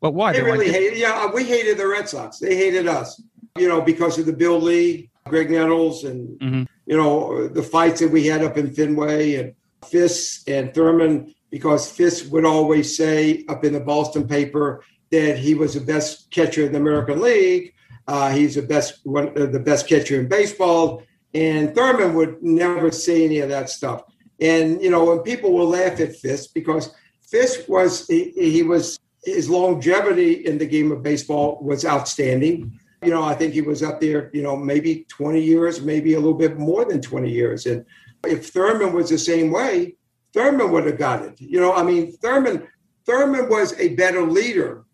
but 0.00 0.12
why? 0.12 0.32
They 0.32 0.38
They 0.40 0.42
weren't- 0.44 0.58
really 0.60 0.72
hated. 0.72 0.98
Yeah, 0.98 1.30
we 1.32 1.44
hated 1.44 1.78
the 1.78 1.86
Red 1.86 2.08
Sox. 2.08 2.40
They 2.40 2.56
hated 2.56 2.88
us. 2.88 3.22
You 3.56 3.68
know, 3.68 3.80
because 3.80 4.18
of 4.18 4.26
the 4.26 4.32
Bill 4.32 4.60
Lee, 4.60 5.10
Graig 5.30 5.50
Nettles, 5.50 6.04
and 6.04 6.38
Mhm. 6.40 6.66
you 6.86 6.96
know 6.96 7.48
the 7.48 7.62
fights 7.62 8.00
that 8.00 8.10
we 8.10 8.26
had 8.26 8.42
up 8.42 8.56
in 8.58 8.70
Fenway 8.70 9.34
and 9.34 9.52
Fisk 9.88 10.48
and 10.48 10.72
Thurman. 10.74 11.34
Because 11.50 11.90
Fisk 11.90 12.30
would 12.30 12.44
always 12.44 12.94
say 12.94 13.44
up 13.48 13.64
in 13.64 13.72
the 13.72 13.80
Boston 13.80 14.28
paper 14.28 14.82
that 15.10 15.38
he 15.38 15.54
was 15.54 15.72
the 15.72 15.80
best 15.80 16.30
catcher 16.30 16.66
in 16.66 16.72
the 16.72 16.78
American 16.78 17.20
League. 17.22 17.72
Uh, 18.06 18.30
he's 18.30 18.54
the 18.56 18.62
best 18.62 19.00
one, 19.04 19.28
uh, 19.28 19.46
the 19.46 19.58
best 19.58 19.88
catcher 19.88 20.20
in 20.20 20.28
baseball. 20.28 21.02
And 21.32 21.74
Thurman 21.74 22.14
would 22.14 22.42
never 22.42 22.90
say 22.90 23.24
any 23.24 23.38
of 23.38 23.48
that 23.48 23.70
stuff. 23.70 24.02
And 24.40 24.82
you 24.82 24.90
know, 24.90 25.12
and 25.12 25.24
people 25.24 25.52
will 25.52 25.68
laugh 25.68 25.98
at 26.00 26.16
Fisk 26.16 26.50
because 26.54 26.90
Fisk 27.22 27.68
was 27.68 28.06
he, 28.06 28.30
he 28.36 28.62
was 28.62 28.98
his 29.24 29.48
longevity 29.48 30.32
in 30.46 30.58
the 30.58 30.66
game 30.66 30.92
of 30.92 31.02
baseball 31.02 31.58
was 31.62 31.84
outstanding. 31.84 32.78
You 33.02 33.10
know, 33.10 33.22
I 33.22 33.34
think 33.34 33.54
he 33.54 33.60
was 33.60 33.82
up 33.82 34.00
there, 34.00 34.30
you 34.32 34.42
know, 34.42 34.56
maybe 34.56 35.06
20 35.08 35.40
years, 35.40 35.80
maybe 35.80 36.14
a 36.14 36.18
little 36.18 36.34
bit 36.34 36.58
more 36.58 36.84
than 36.84 37.00
20 37.00 37.30
years. 37.30 37.66
And 37.66 37.84
if 38.24 38.48
Thurman 38.48 38.92
was 38.92 39.10
the 39.10 39.18
same 39.18 39.50
way, 39.50 39.96
Thurman 40.34 40.70
would 40.72 40.86
have 40.86 40.98
got 40.98 41.22
it. 41.22 41.40
You 41.40 41.60
know, 41.60 41.72
I 41.72 41.82
mean, 41.82 42.12
Thurman, 42.12 42.66
Thurman 43.06 43.48
was 43.48 43.78
a 43.78 43.94
better 43.94 44.22
leader. 44.22 44.84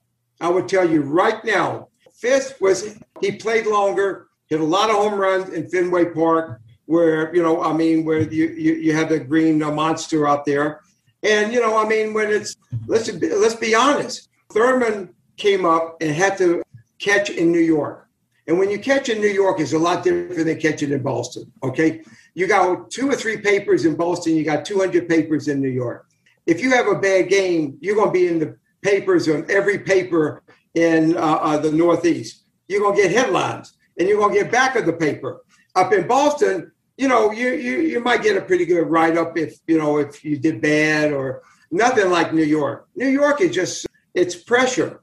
I 0.40 0.48
would 0.48 0.68
tell 0.68 0.88
you 0.88 1.02
right 1.02 1.42
now, 1.44 1.88
Fisk 2.12 2.60
was 2.60 2.98
he 3.20 3.32
played 3.32 3.66
longer, 3.66 4.28
hit 4.48 4.60
a 4.60 4.64
lot 4.64 4.90
of 4.90 4.96
home 4.96 5.14
runs 5.14 5.48
in 5.50 5.68
Fenway 5.68 6.06
Park, 6.06 6.60
where 6.86 7.34
you 7.34 7.42
know, 7.42 7.62
I 7.62 7.72
mean, 7.72 8.04
where 8.04 8.20
you 8.20 8.48
you, 8.48 8.74
you 8.74 8.92
have 8.94 9.08
the 9.08 9.18
green 9.18 9.62
uh, 9.62 9.70
monster 9.70 10.28
out 10.28 10.44
there, 10.44 10.80
and 11.22 11.52
you 11.52 11.60
know, 11.60 11.76
I 11.76 11.88
mean, 11.88 12.14
when 12.14 12.30
it's 12.30 12.56
let's 12.86 13.12
let's 13.12 13.54
be 13.54 13.74
honest, 13.74 14.28
Thurman 14.52 15.14
came 15.36 15.64
up 15.64 15.96
and 16.00 16.14
had 16.14 16.38
to 16.38 16.62
catch 16.98 17.30
in 17.30 17.52
New 17.52 17.61
York, 17.61 18.09
and 18.46 18.59
when 18.59 18.70
you 18.70 18.78
catch 18.78 19.09
in 19.09 19.20
New 19.20 19.28
York, 19.28 19.61
it's 19.61 19.72
a 19.72 19.78
lot 19.78 20.04
different 20.04 20.37
than 20.37 20.61
catching 20.61 20.92
in 20.92 21.02
Boston. 21.02 21.50
Okay, 21.62 22.02
you 22.35 22.46
got 22.46 22.90
two 22.90 23.09
or 23.09 23.14
three 23.14 23.38
papers 23.38 23.85
in 23.85 23.96
Boston, 23.96 24.37
you 24.37 24.44
got 24.44 24.64
200 24.64 25.09
papers 25.09 25.48
in 25.48 25.61
New 25.61 25.70
York. 25.70 26.07
If 26.46 26.61
you 26.61 26.70
have 26.72 26.88
a 26.88 26.96
bad 26.96 27.28
game, 27.30 27.78
you're 27.80 27.96
going 27.96 28.09
to 28.09 28.12
be 28.12 28.26
in 28.26 28.38
the 28.38 28.57
papers 28.83 29.28
on 29.28 29.46
every 29.48 29.78
paper 29.78 30.42
in 30.74 31.16
uh, 31.16 31.20
uh, 31.20 31.59
the 31.59 31.72
Northeast, 31.72 32.44
you're 32.68 32.80
going 32.80 32.96
to 32.96 33.02
get 33.02 33.12
headlines 33.12 33.74
and 33.98 34.09
you're 34.09 34.18
going 34.18 34.35
to 34.35 34.42
get 34.42 34.52
back 34.52 34.76
of 34.76 34.87
the 34.87 34.92
paper. 34.92 35.40
Up 35.74 35.92
in 35.92 36.07
Boston, 36.07 36.72
you 36.96 37.09
know, 37.09 37.33
you, 37.33 37.50
you, 37.50 37.80
you 37.80 38.00
might 38.00 38.22
get 38.22 38.37
a 38.37 38.42
pretty 38.42 38.66
good 38.66 38.87
write 38.87 39.16
up 39.16 39.37
if, 39.37 39.59
you 39.66 39.78
know, 39.78 39.98
if 39.98 40.24
you 40.24 40.37
did 40.37 40.61
bad 40.61 41.12
or 41.12 41.42
nothing 41.70 42.11
like 42.11 42.33
New 42.33 42.44
York. 42.44 42.88
New 42.94 43.09
York 43.09 43.40
is 43.40 43.54
just, 43.54 43.87
it's 44.14 44.37
pressure. 44.37 45.00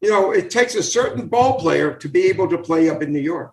You 0.00 0.10
know, 0.10 0.30
it 0.32 0.50
takes 0.50 0.74
a 0.74 0.82
certain 0.82 1.28
ball 1.28 1.58
player 1.58 1.92
to 1.94 2.08
be 2.08 2.22
able 2.24 2.48
to 2.48 2.58
play 2.58 2.88
up 2.88 3.02
in 3.02 3.12
New 3.12 3.20
York. 3.20 3.52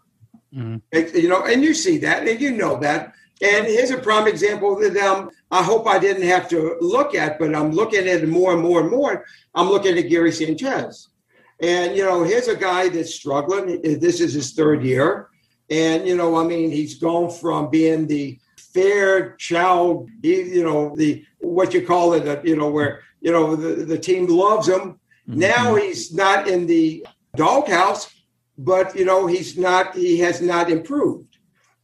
Mhm. 0.55 0.81
It- 0.91 1.13
you 1.15 1.27
know, 1.29 1.43
and 1.43 1.63
you 1.63 1.73
see 1.73 1.97
that 1.99 2.27
and 2.27 2.39
you 2.39 2.51
know 2.51 2.79
that. 2.79 3.13
And 3.41 3.67
here's 3.67 3.91
a 3.91 3.97
prime 3.97 4.27
example 4.27 4.75
that 4.79 4.97
um, 4.97 5.29
I 5.51 5.61
hope 5.61 5.85
I 5.87 5.99
didn't 5.99 6.23
have 6.27 6.47
to 6.49 6.77
look 6.81 7.13
at, 7.13 7.37
but 7.37 7.53
I'm 7.53 7.71
looking 7.71 8.07
at 8.07 8.23
it 8.23 8.29
more 8.29 8.53
and 8.53 8.61
more 8.61 8.79
and 8.81 8.89
more. 8.89 9.25
I'm 9.53 9.69
looking 9.69 9.97
at 9.97 10.09
Gary 10.09 10.31
Sanchez. 10.31 11.09
And, 11.59 11.95
you 11.95 12.03
know, 12.03 12.23
here's 12.23 12.47
a 12.47 12.55
guy 12.55 12.89
that's 12.89 13.13
struggling. 13.13 13.81
This 13.81 14.21
is 14.21 14.33
his 14.33 14.53
third 14.53 14.83
year. 14.83 15.27
And, 15.69 16.07
you 16.07 16.15
know, 16.15 16.35
I 16.37 16.43
mean, 16.45 16.71
he's 16.71 16.95
gone 16.95 17.29
from 17.29 17.69
being 17.69 18.07
the 18.07 18.39
fair 18.57 19.35
child, 19.35 20.09
you 20.23 20.63
know, 20.63 20.95
the 20.95 21.23
what 21.39 21.73
you 21.73 21.85
call 21.85 22.13
it, 22.13 22.27
uh, 22.27 22.41
you 22.43 22.55
know, 22.55 22.69
where, 22.69 23.01
you 23.21 23.31
know, 23.31 23.55
the, 23.55 23.83
the 23.85 23.97
team 23.97 24.27
loves 24.27 24.67
him. 24.67 24.99
Now 25.27 25.75
he's 25.75 26.13
not 26.13 26.47
in 26.47 26.65
the 26.67 27.05
doghouse, 27.35 28.09
but, 28.57 28.95
you 28.95 29.05
know, 29.05 29.27
he's 29.27 29.57
not, 29.57 29.93
he 29.95 30.19
has 30.19 30.41
not 30.41 30.71
improved. 30.71 31.37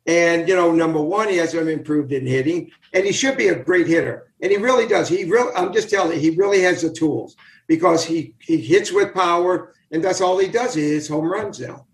And, 0.06 0.47
you 0.47 0.56
know, 0.56 0.71
number 0.71 1.01
one, 1.01 1.29
he 1.29 1.38
hasn't 1.38 1.69
improved 1.69 2.12
in 2.12 2.25
hitting, 2.25 2.71
and 2.93 3.06
he 3.06 3.12
should 3.12 3.38
be 3.38 3.49
a 3.49 3.63
great 3.63 3.88
hitter. 3.88 4.32
And 4.41 4.51
he 4.51 4.58
really 4.58 4.88
does. 4.88 5.08
He 5.08 5.25
really, 5.25 5.53
I'm 5.56 5.73
just 5.73 5.89
telling 5.89 6.13
you, 6.13 6.19
he 6.19 6.36
really 6.38 6.62
has 6.62 6.82
the 6.82 6.89
tools 6.89 7.36
because 7.67 8.03
he, 8.03 8.34
he 8.39 8.58
hits 8.58 8.91
with 8.91 9.13
power, 9.13 9.73
and 9.91 10.03
that's 10.03 10.21
all 10.21 10.38
he 10.38 10.47
does. 10.47 10.73
Hits 10.73 11.08
home 11.08 11.25
runs 11.25 11.60
now. 11.60 11.86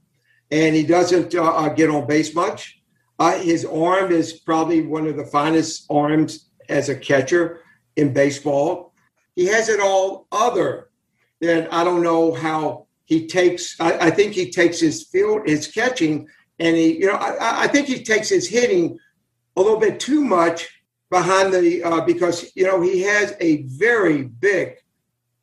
And 0.51 0.75
he 0.75 0.83
doesn't 0.83 1.35
uh, 1.35 1.43
uh, 1.43 1.69
get 1.69 1.89
on 1.89 2.07
base 2.07 2.33
much. 2.33 2.81
Uh, 3.19 3.37
his 3.37 3.65
arm 3.65 4.11
is 4.11 4.33
probably 4.33 4.81
one 4.81 5.05
of 5.05 5.17
the 5.17 5.25
finest 5.25 5.85
arms 5.89 6.49
as 6.69 6.89
a 6.89 6.95
catcher 6.95 7.61
in 7.95 8.13
baseball. 8.13 8.93
He 9.35 9.45
has 9.45 9.69
it 9.69 9.79
all 9.79 10.27
other 10.31 10.88
than 11.41 11.67
I 11.71 11.83
don't 11.83 12.03
know 12.03 12.33
how 12.33 12.87
he 13.05 13.27
takes. 13.27 13.79
I, 13.79 14.07
I 14.07 14.09
think 14.11 14.33
he 14.33 14.51
takes 14.51 14.79
his 14.79 15.03
field, 15.03 15.47
his 15.47 15.67
catching, 15.67 16.27
and 16.59 16.75
he, 16.75 16.99
you 16.99 17.07
know, 17.07 17.15
I, 17.15 17.63
I 17.63 17.67
think 17.67 17.87
he 17.87 18.03
takes 18.03 18.29
his 18.29 18.47
hitting 18.47 18.97
a 19.55 19.61
little 19.61 19.79
bit 19.79 19.99
too 19.99 20.23
much 20.23 20.67
behind 21.09 21.53
the 21.53 21.83
uh, 21.83 22.01
because 22.01 22.51
you 22.55 22.65
know 22.65 22.81
he 22.81 23.01
has 23.01 23.35
a 23.39 23.63
very 23.63 24.23
big 24.23 24.75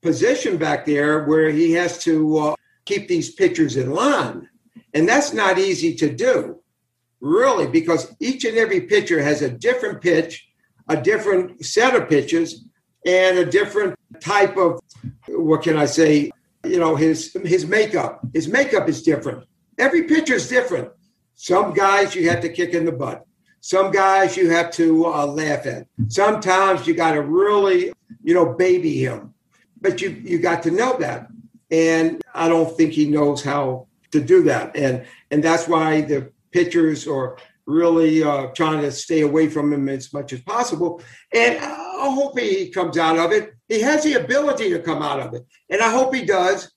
position 0.02 0.56
back 0.56 0.84
there 0.86 1.24
where 1.24 1.50
he 1.50 1.72
has 1.72 1.98
to 2.04 2.38
uh, 2.38 2.54
keep 2.84 3.08
these 3.08 3.34
pitchers 3.34 3.76
in 3.76 3.90
line, 3.90 4.48
and 4.94 5.08
that's 5.08 5.32
not 5.32 5.58
easy 5.58 5.94
to 5.96 6.14
do, 6.14 6.60
really, 7.20 7.66
because 7.66 8.14
each 8.20 8.44
and 8.44 8.56
every 8.56 8.82
pitcher 8.82 9.20
has 9.20 9.42
a 9.42 9.50
different 9.50 10.00
pitch, 10.00 10.48
a 10.88 10.96
different 11.00 11.64
set 11.64 11.96
of 11.96 12.08
pitches, 12.08 12.64
and 13.04 13.38
a 13.38 13.44
different 13.44 13.96
type 14.20 14.56
of 14.56 14.80
what 15.36 15.62
can 15.62 15.76
I 15.76 15.86
say? 15.86 16.30
You 16.64 16.78
know, 16.78 16.96
his 16.96 17.36
his 17.44 17.66
makeup. 17.66 18.20
His 18.34 18.48
makeup 18.48 18.88
is 18.88 19.02
different. 19.02 19.44
Every 19.78 20.04
pitcher 20.04 20.34
is 20.34 20.48
different. 20.48 20.90
Some 21.34 21.74
guys 21.74 22.14
you 22.14 22.28
have 22.30 22.40
to 22.40 22.48
kick 22.48 22.72
in 22.72 22.84
the 22.84 22.92
butt. 22.92 23.26
Some 23.60 23.90
guys 23.90 24.36
you 24.36 24.50
have 24.50 24.70
to 24.72 25.06
uh, 25.06 25.26
laugh 25.26 25.66
at. 25.66 25.86
Sometimes 26.08 26.86
you 26.86 26.94
got 26.94 27.12
to 27.12 27.22
really, 27.22 27.92
you 28.22 28.34
know, 28.34 28.54
baby 28.54 28.98
him. 28.98 29.34
But 29.80 30.00
you 30.00 30.10
you 30.10 30.38
got 30.38 30.62
to 30.64 30.70
know 30.70 30.96
that, 30.98 31.28
and 31.70 32.22
I 32.34 32.48
don't 32.48 32.76
think 32.76 32.92
he 32.92 33.06
knows 33.06 33.42
how 33.42 33.86
to 34.12 34.20
do 34.20 34.42
that, 34.44 34.76
and 34.76 35.04
and 35.30 35.42
that's 35.42 35.68
why 35.68 36.00
the 36.00 36.32
pitchers 36.52 37.06
are 37.06 37.36
really 37.66 38.22
uh, 38.22 38.46
trying 38.54 38.80
to 38.80 38.92
stay 38.92 39.20
away 39.22 39.48
from 39.48 39.72
him 39.72 39.88
as 39.88 40.12
much 40.12 40.32
as 40.32 40.40
possible. 40.40 41.02
And 41.34 41.58
I 41.58 42.10
hope 42.10 42.38
he 42.38 42.70
comes 42.70 42.96
out 42.96 43.18
of 43.18 43.32
it. 43.32 43.55
He 43.68 43.80
has 43.80 44.04
the 44.04 44.14
ability 44.14 44.70
to 44.70 44.78
come 44.78 45.02
out 45.02 45.20
of 45.20 45.34
it, 45.34 45.44
and 45.70 45.80
I 45.82 45.90
hope 45.90 46.14
he 46.14 46.24
does. 46.24 46.70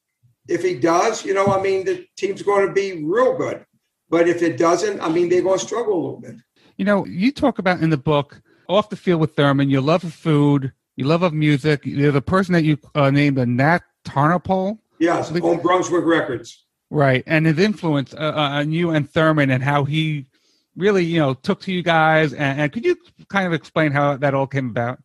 If 0.48 0.64
he 0.64 0.74
does, 0.80 1.24
you 1.24 1.34
know, 1.36 1.46
I 1.48 1.62
mean, 1.62 1.86
the 1.86 2.06
team's 2.18 2.42
going 2.42 2.68
to 2.68 2.74
be 2.74 3.04
real 3.04 3.38
good. 3.38 3.66
But 4.10 4.28
if 4.28 4.42
it 4.42 4.58
doesn't, 4.58 5.00
I 5.00 5.08
mean, 5.10 5.30
they're 5.30 5.44
going 5.44 5.60
to 5.60 5.66
struggle 5.66 5.94
a 5.94 6.02
little 6.02 6.20
bit. 6.20 6.36
You 6.78 6.86
know, 6.86 7.06
you 7.06 7.32
talk 7.32 7.60
about 7.60 7.82
in 7.82 7.92
the 7.92 7.98
book 7.98 8.42
off 8.68 8.90
the 8.90 8.96
field 8.96 9.22
with 9.22 9.36
Thurman, 9.36 9.70
your 9.70 9.82
love 9.82 10.04
of 10.04 10.14
food, 10.14 10.72
your 10.96 11.08
love 11.08 11.22
of 11.22 11.34
music. 11.34 11.86
You're 11.86 12.12
the 12.12 12.22
person 12.22 12.54
that 12.54 12.64
you 12.64 12.80
uh, 12.96 13.12
named 13.12 13.38
a 13.38 13.46
Nat 13.46 13.84
Tarnopol, 14.06 14.80
Yes, 14.98 15.32
on 15.32 15.62
Brunswick 15.62 16.04
Records. 16.06 16.66
right? 16.90 17.24
And 17.28 17.46
his 17.46 17.60
influence 17.60 18.14
uh, 18.16 18.34
uh, 18.36 18.50
on 18.60 18.72
you 18.72 18.90
and 18.90 19.08
Thurman, 19.08 19.52
and 19.52 19.62
how 19.64 19.84
he 19.84 20.26
really, 20.76 21.04
you 21.06 21.20
know, 21.20 21.36
took 21.36 21.62
to 21.62 21.72
you 21.72 21.84
guys. 21.84 22.34
And, 22.34 22.62
and 22.62 22.72
could 22.74 22.84
you 22.86 22.98
kind 23.28 23.46
of 23.46 23.54
explain 23.54 23.92
how 23.92 24.18
that 24.18 24.34
all 24.34 24.48
came 24.48 24.70
about? 24.70 25.00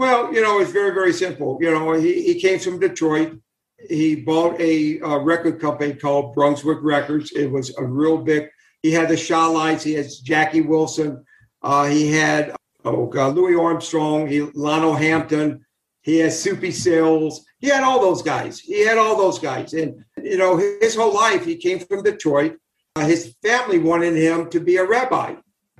Well, 0.00 0.32
you 0.32 0.40
know, 0.40 0.60
it's 0.60 0.70
very, 0.70 0.94
very 0.94 1.12
simple. 1.12 1.58
You 1.60 1.72
know, 1.72 1.92
he, 1.92 2.22
he 2.22 2.40
came 2.40 2.58
from 2.58 2.80
Detroit. 2.80 3.38
He 3.86 4.16
bought 4.16 4.58
a, 4.58 4.98
record 5.18 5.60
company 5.60 5.92
called 5.92 6.34
Brunswick 6.34 6.78
Records. 6.80 7.32
It 7.32 7.50
was 7.50 7.76
a 7.76 7.84
real 7.84 8.16
big. 8.16 8.48
He 8.82 8.92
had 8.92 9.10
the 9.10 9.16
Chi-Lites. 9.18 9.84
He 9.84 9.92
has 9.92 10.20
Jackie 10.20 10.62
Wilson. 10.62 11.22
Uh, 11.60 11.84
he 11.84 12.10
had 12.10 12.56
oh 12.86 13.08
God, 13.08 13.34
Louis 13.34 13.60
Armstrong. 13.60 14.26
He 14.26 14.40
Lionel 14.40 14.94
Hampton. 14.94 15.66
He 16.00 16.20
had 16.20 16.32
Soupy 16.32 16.70
Sales. 16.70 17.44
He 17.58 17.68
had 17.68 17.84
all 17.84 18.00
those 18.00 18.22
guys. 18.22 18.58
He 18.58 18.86
had 18.86 18.96
all 18.96 19.18
those 19.18 19.38
guys, 19.38 19.74
and 19.74 20.02
you 20.22 20.38
know, 20.38 20.56
his 20.56 20.96
whole 20.96 21.12
life 21.12 21.44
he 21.44 21.56
came 21.56 21.78
from 21.78 22.02
Detroit. 22.02 22.56
Uh, 22.96 23.04
his 23.04 23.34
family 23.42 23.78
wanted 23.78 24.16
him 24.16 24.48
to 24.48 24.60
be 24.60 24.78
a 24.78 24.84
rabbi. 24.86 25.34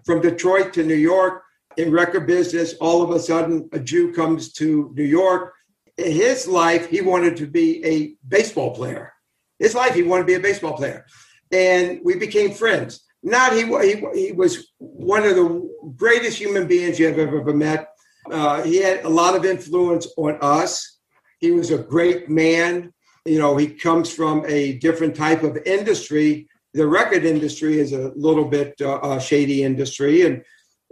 From 0.04 0.20
Detroit 0.20 0.74
to 0.74 0.84
New 0.84 0.92
York 0.92 1.42
in 1.76 1.90
record 1.92 2.26
business, 2.26 2.74
all 2.80 3.02
of 3.02 3.10
a 3.10 3.20
sudden 3.20 3.68
a 3.72 3.78
Jew 3.78 4.12
comes 4.12 4.52
to 4.54 4.92
New 4.94 5.04
York. 5.04 5.54
In 5.98 6.12
his 6.12 6.46
life, 6.48 6.88
he 6.88 7.00
wanted 7.00 7.36
to 7.38 7.46
be 7.46 7.84
a 7.84 8.16
baseball 8.26 8.74
player. 8.74 9.12
His 9.58 9.74
life, 9.74 9.94
he 9.94 10.02
wanted 10.02 10.22
to 10.22 10.26
be 10.26 10.34
a 10.34 10.40
baseball 10.40 10.72
player. 10.72 11.06
And 11.52 12.00
we 12.02 12.16
became 12.16 12.52
friends. 12.52 13.04
Not 13.22 13.52
he, 13.52 13.64
he, 13.64 14.06
he 14.14 14.32
was 14.32 14.72
one 14.78 15.24
of 15.24 15.36
the 15.36 15.68
greatest 15.96 16.38
human 16.38 16.66
beings 16.66 16.98
you 16.98 17.06
have 17.06 17.18
ever, 17.18 17.52
met. 17.52 17.88
Uh, 18.30 18.62
he 18.62 18.76
had 18.76 19.04
a 19.04 19.08
lot 19.08 19.36
of 19.36 19.44
influence 19.44 20.06
on 20.16 20.38
us. 20.40 20.98
He 21.38 21.50
was 21.50 21.70
a 21.70 21.78
great 21.78 22.30
man. 22.30 22.92
You 23.26 23.38
know, 23.38 23.56
he 23.56 23.68
comes 23.68 24.12
from 24.12 24.44
a 24.46 24.78
different 24.78 25.14
type 25.14 25.42
of 25.42 25.58
industry. 25.66 26.48
The 26.72 26.86
record 26.86 27.24
industry 27.24 27.78
is 27.78 27.92
a 27.92 28.12
little 28.16 28.46
bit 28.46 28.74
uh, 28.80 28.94
uh, 28.94 29.18
shady 29.18 29.64
industry, 29.64 30.22
and 30.22 30.42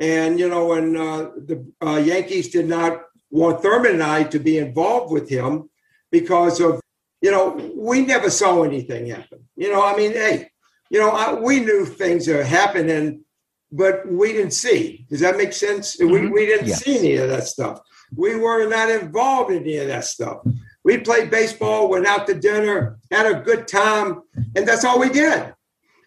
and 0.00 0.38
you 0.38 0.48
know, 0.48 0.72
and 0.72 0.96
uh, 0.96 1.30
the 1.36 1.64
uh, 1.84 1.96
Yankees 1.96 2.48
did 2.50 2.68
not 2.68 3.02
want 3.30 3.62
Thurman 3.62 3.92
and 3.92 4.02
I 4.02 4.24
to 4.24 4.38
be 4.38 4.58
involved 4.58 5.12
with 5.12 5.28
him 5.28 5.68
because 6.10 6.60
of 6.60 6.80
you 7.20 7.30
know 7.30 7.72
we 7.76 8.04
never 8.04 8.30
saw 8.30 8.62
anything 8.62 9.06
happen. 9.06 9.40
You 9.56 9.72
know, 9.72 9.84
I 9.84 9.96
mean, 9.96 10.12
hey, 10.12 10.50
you 10.90 10.98
know, 11.00 11.10
I, 11.10 11.34
we 11.34 11.60
knew 11.60 11.84
things 11.84 12.28
are 12.28 12.42
happening, 12.44 13.24
but 13.72 14.06
we 14.10 14.32
didn't 14.32 14.52
see. 14.52 15.06
Does 15.10 15.20
that 15.20 15.36
make 15.36 15.52
sense? 15.52 15.96
We 15.98 16.06
Mhm. 16.06 16.32
we 16.32 16.46
didn't 16.46 16.68
Yes. 16.68 16.84
see 16.84 16.98
any 16.98 17.16
of 17.16 17.28
that 17.30 17.44
stuff. 17.46 17.80
We 18.16 18.36
were 18.36 18.66
not 18.66 18.88
involved 18.90 19.50
in 19.50 19.62
any 19.62 19.76
of 19.78 19.88
that 19.88 20.04
stuff. 20.04 20.38
We 20.84 20.96
played 20.98 21.30
baseball, 21.30 21.88
went 21.90 22.06
out 22.06 22.26
to 22.28 22.34
dinner, 22.34 22.96
had 23.10 23.26
a 23.26 23.40
good 23.40 23.68
time, 23.68 24.22
and 24.56 24.66
that's 24.66 24.84
all 24.84 24.98
we 24.98 25.10
did. 25.10 25.52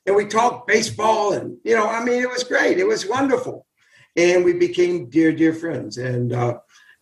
And 0.08 0.16
we 0.16 0.26
talked 0.26 0.66
baseball, 0.68 1.34
and 1.34 1.58
you 1.64 1.76
know, 1.76 1.86
I 1.88 2.04
mean, 2.04 2.20
it 2.24 2.30
was 2.30 2.44
great. 2.44 2.80
It 2.80 2.88
was 2.88 3.06
wonderful, 3.06 3.68
and 4.16 4.44
we 4.44 4.54
became 4.54 5.10
dear, 5.10 5.32
dear 5.32 5.54
friends. 5.54 5.98
And 5.98 6.34
uh, 6.34 6.60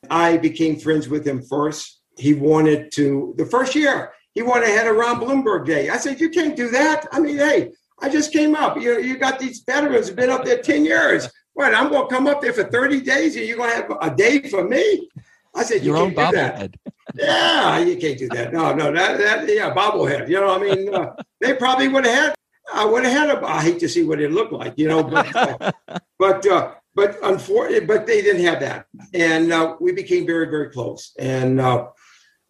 I 0.10 0.38
became 0.38 0.80
friends 0.80 1.10
with 1.10 1.26
him 1.26 1.42
first. 1.42 2.02
He 2.18 2.34
wanted 2.34 2.92
to 2.94 3.34
the 3.38 3.46
first 3.46 3.76
year. 3.76 4.12
He 4.34 4.42
wanted 4.42 4.68
to 4.68 4.74
have 4.74 4.88
a 4.88 4.94
Ron 4.94 5.20
Blomberg 5.20 5.66
Day. 5.66 5.90
I 5.90 5.98
said, 5.98 6.20
"You 6.20 6.30
can't 6.30 6.56
do 6.56 6.70
that." 6.70 7.08
I 7.12 7.20
mean, 7.20 7.38
hey, 7.38 7.72
I 8.02 8.10
just 8.10 8.32
came 8.32 8.56
up. 8.56 8.78
You 8.80 9.00
you 9.00 9.18
got 9.18 9.40
these 9.40 9.64
veterans 9.66 10.08
who've 10.08 10.16
been 10.16 10.30
up 10.30 10.46
there 10.46 10.62
ten 10.62 10.86
years. 10.86 11.30
What? 11.54 11.74
I'm 11.74 11.90
going 11.90 12.08
to 12.08 12.16
come 12.16 12.28
up 12.28 12.42
there 12.42 12.54
for 12.54 12.64
thirty 12.66 13.02
days, 13.02 13.36
and 13.36 13.46
you're 13.46 13.58
going 13.58 13.72
to 13.72 13.76
have 13.76 13.98
a 14.02 14.16
day 14.16 14.48
for 14.50 14.68
me? 14.68 15.10
I 15.56 15.64
said, 15.64 15.82
"You 15.82 15.94
Your 15.94 15.98
own 15.98 16.14
can't 16.14 16.32
do 16.32 16.38
that." 16.38 16.56
bobblehead. 16.56 16.76
Yeah, 17.16 17.80
you 17.80 17.98
can't 17.98 18.18
do 18.20 18.30
that. 18.30 18.54
No, 18.54 18.74
no, 18.74 18.92
that, 18.94 19.18
that 19.18 19.54
yeah, 19.54 19.74
bobblehead. 19.74 20.30
You 20.30 20.40
know, 20.40 20.56
I 20.56 20.60
mean, 20.60 20.94
uh, 20.94 21.16
they 21.42 21.56
probably 21.56 21.88
would 21.88 22.06
have 22.06 22.16
had. 22.16 22.36
I 22.72 22.86
would 22.86 23.04
have 23.04 23.14
had 23.14 23.30
a. 23.30 23.48
I 23.48 23.62
hate 23.62 23.80
to 23.80 23.90
see 23.90 24.04
what 24.04 24.22
it 24.22 24.32
looked 24.32 24.54
like, 24.54 24.76
you 24.78 24.88
know, 24.88 25.04
but 25.04 25.36
uh, 25.36 25.72
but 26.20 26.46
uh, 26.46 26.74
but 27.00 27.18
unfortunately, 27.24 27.86
but 27.86 28.06
they 28.06 28.22
didn't 28.22 28.46
have 28.46 28.60
that, 28.60 28.86
and 29.14 29.52
uh, 29.52 29.76
we 29.80 29.92
became 29.92 30.26
very 30.26 30.50
very 30.50 30.70
close, 30.70 31.14
and 31.20 31.60
uh, 31.60 31.88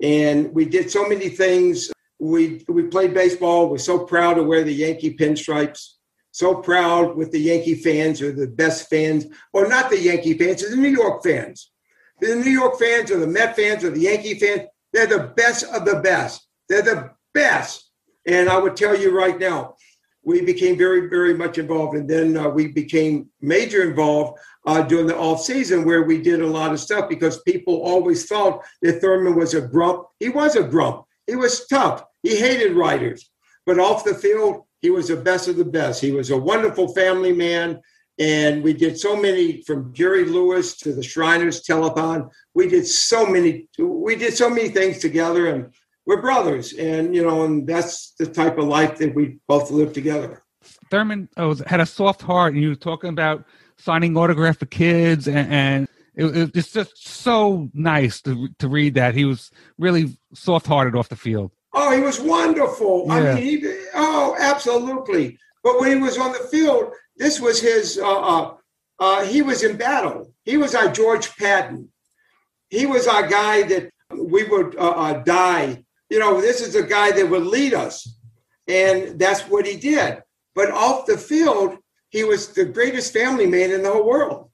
and 0.01 0.53
we 0.53 0.65
did 0.65 0.89
so 0.89 1.07
many 1.07 1.29
things. 1.29 1.91
We 2.19 2.63
we 2.67 2.83
played 2.83 3.13
baseball. 3.13 3.69
We're 3.69 3.77
so 3.77 4.05
proud 4.05 4.35
to 4.35 4.43
wear 4.43 4.63
the 4.63 4.73
Yankee 4.73 5.15
pinstripes. 5.15 5.95
So 6.31 6.55
proud 6.55 7.15
with 7.15 7.31
the 7.31 7.39
Yankee 7.39 7.75
fans, 7.75 8.21
or 8.21 8.31
the 8.31 8.47
best 8.47 8.89
fans, 8.89 9.25
or 9.51 9.67
not 9.67 9.89
the 9.89 9.99
Yankee 9.99 10.37
fans, 10.37 10.67
the 10.67 10.75
New 10.75 10.89
York 10.89 11.23
fans 11.23 11.71
the 12.19 12.35
New 12.35 12.51
York 12.51 12.79
fans 12.79 13.11
or 13.11 13.19
the 13.19 13.27
Met 13.27 13.55
fans 13.55 13.83
or 13.83 13.91
the 13.91 14.01
Yankee 14.01 14.35
fans, 14.35 14.61
they're 14.91 15.07
the 15.07 15.33
best 15.35 15.63
of 15.65 15.85
the 15.85 15.97
best. 16.01 16.47
They're 16.67 16.81
the 16.81 17.11
best. 17.33 17.89
And 18.25 18.49
I 18.49 18.57
would 18.57 18.75
tell 18.75 18.97
you 18.97 19.15
right 19.15 19.39
now, 19.39 19.75
we 20.29 20.41
became 20.41 20.77
very, 20.77 21.09
very 21.09 21.33
much 21.33 21.57
involved. 21.57 21.97
And 21.97 22.07
then 22.07 22.37
uh, 22.37 22.49
we 22.49 22.67
became 22.67 23.31
major 23.41 23.81
involved 23.89 24.37
uh, 24.67 24.83
during 24.83 25.07
the 25.07 25.17
off 25.17 25.41
season 25.41 25.85
where 25.85 26.03
we 26.03 26.21
did 26.21 26.39
a 26.39 26.45
lot 26.45 26.71
of 26.71 26.79
stuff 26.79 27.09
because 27.09 27.41
people 27.41 27.81
always 27.81 28.27
thought 28.27 28.63
that 28.83 29.01
Thurman 29.01 29.35
was 29.35 29.55
a 29.55 29.61
grump. 29.61 30.05
He 30.19 30.29
was 30.29 30.55
a 30.55 30.61
grump. 30.61 31.05
He 31.25 31.35
was 31.35 31.65
tough. 31.65 32.03
He 32.21 32.35
hated 32.35 32.77
writers. 32.77 33.31
But 33.65 33.79
off 33.79 34.03
the 34.03 34.13
field, 34.13 34.65
he 34.83 34.91
was 34.91 35.07
the 35.07 35.17
best 35.17 35.47
of 35.47 35.57
the 35.57 35.65
best. 35.65 35.99
He 35.99 36.11
was 36.11 36.29
a 36.29 36.37
wonderful 36.37 36.93
family 36.93 37.33
man. 37.33 37.81
And 38.19 38.63
we 38.63 38.73
did 38.73 38.99
so 38.99 39.15
many 39.15 39.63
from 39.63 39.91
Jerry 39.95 40.25
Lewis 40.25 40.77
to 40.77 40.93
the 40.93 41.01
Shriners 41.01 41.63
telethon. 41.63 42.29
We 42.53 42.67
did 42.67 42.85
so 42.85 43.25
many, 43.25 43.67
we 43.79 44.15
did 44.15 44.35
so 44.35 44.47
many 44.47 44.69
things 44.69 44.99
together 44.99 45.47
and 45.47 45.73
we're 46.09 46.19
brothers. 46.19 46.73
And, 46.73 47.15
you 47.15 47.23
know, 47.23 47.45
and 47.45 47.67
that's 47.67 48.13
the 48.17 48.25
type 48.25 48.57
of 48.57 48.65
life 48.65 48.97
that 48.97 49.13
we 49.13 49.37
both 49.47 49.69
live 49.69 49.93
together. 49.93 50.41
Thurman 50.89 51.29
oh, 51.37 51.55
had 51.67 51.79
a 51.79 51.85
soft 51.85 52.23
heart, 52.23 52.53
and 52.53 52.63
you 52.63 52.69
were 52.69 52.75
talking 52.75 53.11
about 53.11 53.45
signing 53.77 54.17
autograph 54.17 54.57
for 54.57 54.65
kids, 54.65 55.27
and, 55.27 55.53
and 55.53 55.87
it, 56.15 56.55
it's 56.55 56.73
just 56.73 57.07
so 57.07 57.69
nice 57.75 58.21
to 58.21 58.49
to 58.57 58.67
read 58.67 58.95
that 58.95 59.13
he 59.13 59.23
was 59.23 59.51
really 59.77 60.17
soft 60.33 60.65
hearted 60.65 60.95
off 60.95 61.09
the 61.09 61.15
field. 61.15 61.51
Oh, 61.73 61.95
he 61.95 62.01
was 62.01 62.19
wonderful. 62.19 63.05
Yeah. 63.07 63.13
I 63.13 63.35
mean, 63.35 63.43
he, 63.43 63.77
oh, 63.93 64.35
absolutely. 64.39 65.37
But 65.63 65.79
when 65.79 65.97
he 65.97 66.03
was 66.03 66.17
on 66.17 66.31
the 66.31 66.47
field, 66.51 66.91
this 67.17 67.39
was 67.39 67.61
his. 67.61 67.99
Uh, 67.99 68.19
uh, 68.19 68.55
uh, 68.99 69.25
he 69.25 69.43
was 69.43 69.63
in 69.63 69.77
battle. 69.77 70.33
He 70.43 70.57
was 70.57 70.73
our 70.73 70.91
George 70.91 71.37
Patton. 71.37 71.89
He 72.71 72.87
was 72.87 73.07
our 73.07 73.27
guy 73.27 73.61
that 73.63 73.91
we 74.11 74.43
would 74.43 74.75
uh, 74.75 74.89
uh, 74.89 75.13
die. 75.23 75.85
You 76.09 76.19
know, 76.19 76.41
this 76.41 76.61
is 76.61 76.75
a 76.75 76.83
guy 76.83 77.11
that 77.11 77.29
would 77.29 77.45
lead 77.45 77.73
us, 77.73 78.19
and 78.67 79.19
that's 79.19 79.41
what 79.41 79.65
he 79.65 79.77
did. 79.77 80.21
But 80.55 80.71
off 80.71 81.05
the 81.05 81.17
field, 81.17 81.77
he 82.09 82.23
was 82.23 82.49
the 82.49 82.65
greatest 82.65 83.13
family 83.13 83.45
man 83.45 83.71
in 83.71 83.83
the 83.83 83.91
whole 83.91 84.07
world. 84.07 84.49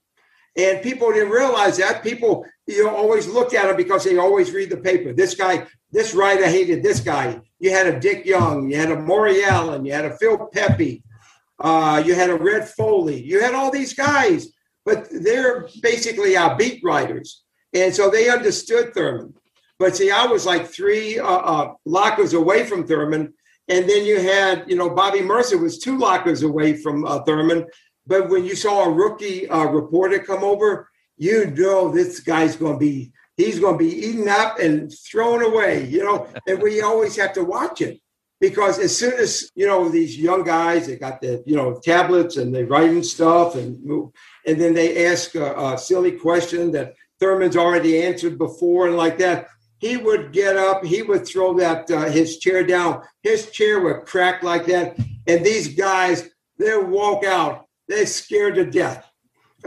And 0.58 0.82
people 0.82 1.12
didn't 1.12 1.32
realize 1.32 1.78
that. 1.78 2.04
People, 2.04 2.46
you 2.68 2.84
know, 2.84 2.96
always 2.96 3.28
looked 3.28 3.54
at 3.54 3.70
him 3.70 3.76
because 3.76 4.04
they 4.04 4.18
always 4.18 4.52
read 4.52 4.70
the 4.70 4.78
paper. 4.78 5.12
This 5.13 5.36
guy, 5.36 5.65
this 5.91 6.13
writer 6.13 6.48
hated 6.48 6.82
this 6.82 7.00
guy. 7.00 7.41
You 7.60 7.72
had 7.72 7.88
a 7.88 8.00
Dick 8.00 8.26
Young, 8.26 8.70
you 8.70 8.78
had 8.78 8.91
a 8.91 9.00
Maury 9.00 9.44
Allen, 9.44 9.86
you 9.86 9.94
had 9.94 10.06
a 10.06 10.15
Phil 10.18 10.38
Pepe, 10.54 11.04
uh, 11.60 12.02
you 12.06 12.15
had 12.15 12.30
a 12.30 12.36
Red 12.36 12.68
Foley, 12.70 13.22
you 13.22 13.41
had 13.41 13.54
all 13.54 13.72
these 13.72 13.94
guys, 13.94 14.48
but 14.86 15.08
they're 15.12 15.68
basically 15.82 16.38
our 16.38 16.56
beat 16.58 16.82
writers. 16.84 17.44
And 17.74 17.94
so 17.94 18.10
they 18.10 18.30
understood 18.30 18.94
Thurman. 18.94 19.34
But 19.78 19.96
see, 19.96 20.12
I 20.12 20.26
was 20.26 20.46
like 20.46 20.68
three 20.68 21.20
uh, 21.20 21.26
uh, 21.26 21.74
lockers 21.86 22.34
away 22.34 22.66
from 22.66 22.88
Thurman. 22.88 23.34
And 23.68 23.90
then 23.90 24.06
you 24.06 24.22
had, 24.22 24.66
you 24.68 24.76
know, 24.76 24.90
Bobby 24.90 25.22
Murcer 25.22 25.58
was 25.58 25.80
two 25.80 25.98
lockers 25.98 26.44
away 26.44 26.78
from 26.78 27.06
uh, 27.06 27.24
Thurman. 27.24 27.66
But 28.08 28.30
when 28.30 28.46
you 28.46 28.56
saw 28.56 28.86
a 28.86 28.92
rookie 28.92 29.50
uh, 29.50 29.66
reporter 29.66 30.20
come 30.20 30.44
over, 30.44 30.90
you 31.18 31.48
know 31.52 31.92
this 31.92 32.20
guy's 32.20 32.56
going 32.56 32.74
to 32.74 32.80
be 32.80 33.12
he's 33.38 33.60
going 33.60 33.78
to 33.78 33.84
be 33.84 34.08
eaten 34.08 34.30
up 34.30 34.60
and 34.60 34.94
thrown 35.10 35.44
away, 35.44 35.86
you 35.86 36.04
know. 36.04 36.28
and 36.48 36.62
we 36.62 36.82
always 36.82 37.16
have 37.16 37.34
to 37.34 37.44
watch 37.44 37.82
it 37.82 38.00
because 38.40 38.80
as 38.80 38.96
soon 38.96 39.14
as 39.14 39.50
you 39.56 39.66
know 39.66 39.90
these 39.90 40.18
young 40.18 40.44
guys, 40.44 40.88
they 40.88 40.98
got 40.98 41.22
the 41.22 41.44
you 41.46 41.56
know 41.56 41.80
tablets 41.84 42.38
and 42.38 42.54
they 42.54 42.64
writing 42.64 43.04
stuff 43.04 43.56
and 43.56 43.84
move, 43.84 44.12
and 44.46 44.60
then 44.60 44.74
they 44.74 45.06
ask 45.08 45.36
a, 45.36 45.74
a 45.74 45.78
silly 45.78 46.12
question 46.12 46.72
that 46.72 46.94
Thurman's 47.20 47.58
already 47.58 48.04
answered 48.04 48.38
before 48.38 48.88
and 48.88 48.98
like 48.98 49.18
that. 49.20 49.48
He 49.86 49.98
would 49.98 50.32
get 50.32 50.58
up, 50.58 50.84
he 50.84 51.04
would 51.04 51.28
throw 51.28 51.54
that 51.60 51.91
uh, 51.91 52.10
his 52.10 52.39
chair 52.39 52.65
down, 52.65 53.04
his 53.21 53.52
chair 53.52 53.82
would 53.82 54.06
crack 54.06 54.41
like 54.41 54.65
that, 54.65 54.98
and 55.28 55.45
these 55.45 55.76
guys 55.76 56.30
they 56.58 56.76
walk 56.78 57.24
out 57.24 57.65
they're 57.88 58.06
scared 58.06 58.56
to 58.56 58.65
death. 58.65 59.06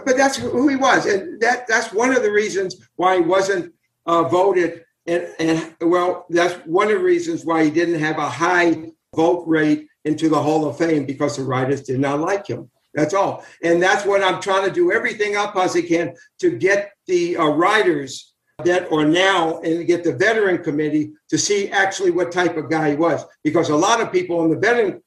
But 0.04 0.16
that's 0.16 0.36
who 0.36 0.68
he 0.68 0.76
was, 0.76 1.06
and 1.06 1.40
that 1.40 1.66
that's 1.66 1.92
one 1.92 2.14
of 2.16 2.22
the 2.22 2.32
reasons 2.32 2.76
why 2.96 3.16
he 3.16 3.22
wasn't 3.22 3.72
uh, 4.06 4.24
voted. 4.24 4.84
And 5.06 5.28
and 5.38 5.74
well, 5.80 6.26
that's 6.30 6.54
one 6.66 6.88
of 6.88 6.98
the 6.98 7.04
reasons 7.04 7.44
why 7.44 7.64
he 7.64 7.70
didn't 7.70 8.00
have 8.00 8.18
a 8.18 8.28
high 8.28 8.90
vote 9.14 9.44
rate 9.46 9.86
into 10.04 10.28
the 10.28 10.42
Hall 10.42 10.66
of 10.66 10.78
Fame 10.78 11.04
because 11.04 11.36
the 11.36 11.44
writers 11.44 11.82
did 11.82 12.00
not 12.00 12.20
like 12.20 12.46
him. 12.46 12.70
That's 12.94 13.14
all, 13.14 13.44
and 13.62 13.82
that's 13.82 14.04
what 14.04 14.22
I'm 14.22 14.40
trying 14.40 14.66
to 14.68 14.74
do 14.74 14.92
everything 14.92 15.36
up 15.36 15.56
as 15.56 15.76
I 15.76 15.82
can 15.82 16.14
to 16.40 16.56
get 16.58 16.92
the 17.06 17.36
uh, 17.36 17.46
writers 17.46 18.34
that 18.64 18.90
are 18.92 19.04
now 19.04 19.60
and 19.60 19.86
get 19.86 20.02
the 20.02 20.12
veteran 20.12 20.62
committee 20.62 21.12
to 21.28 21.38
see 21.38 21.68
actually 21.70 22.10
what 22.10 22.32
type 22.32 22.56
of 22.56 22.68
guy 22.68 22.90
he 22.90 22.96
was, 22.96 23.24
because 23.44 23.68
a 23.68 23.76
lot 23.76 24.00
of 24.00 24.12
people 24.12 24.40
on 24.40 24.50
the 24.50 24.58
veteran 24.58 25.02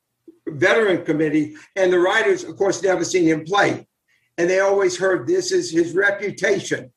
veteran 0.48 1.06
committee 1.06 1.56
and 1.76 1.94
the 1.94 2.00
writers 2.00 2.44
of 2.44 2.58
course 2.58 2.82
never 2.82 3.04
seen 3.04 3.26
him 3.26 3.44
play. 3.44 3.88
And 4.38 4.50
they 4.50 4.60
always 4.60 4.98
heard 4.98 5.28
this 5.28 5.52
is 5.52 5.70
his 5.70 5.94
reputation. 5.94 6.92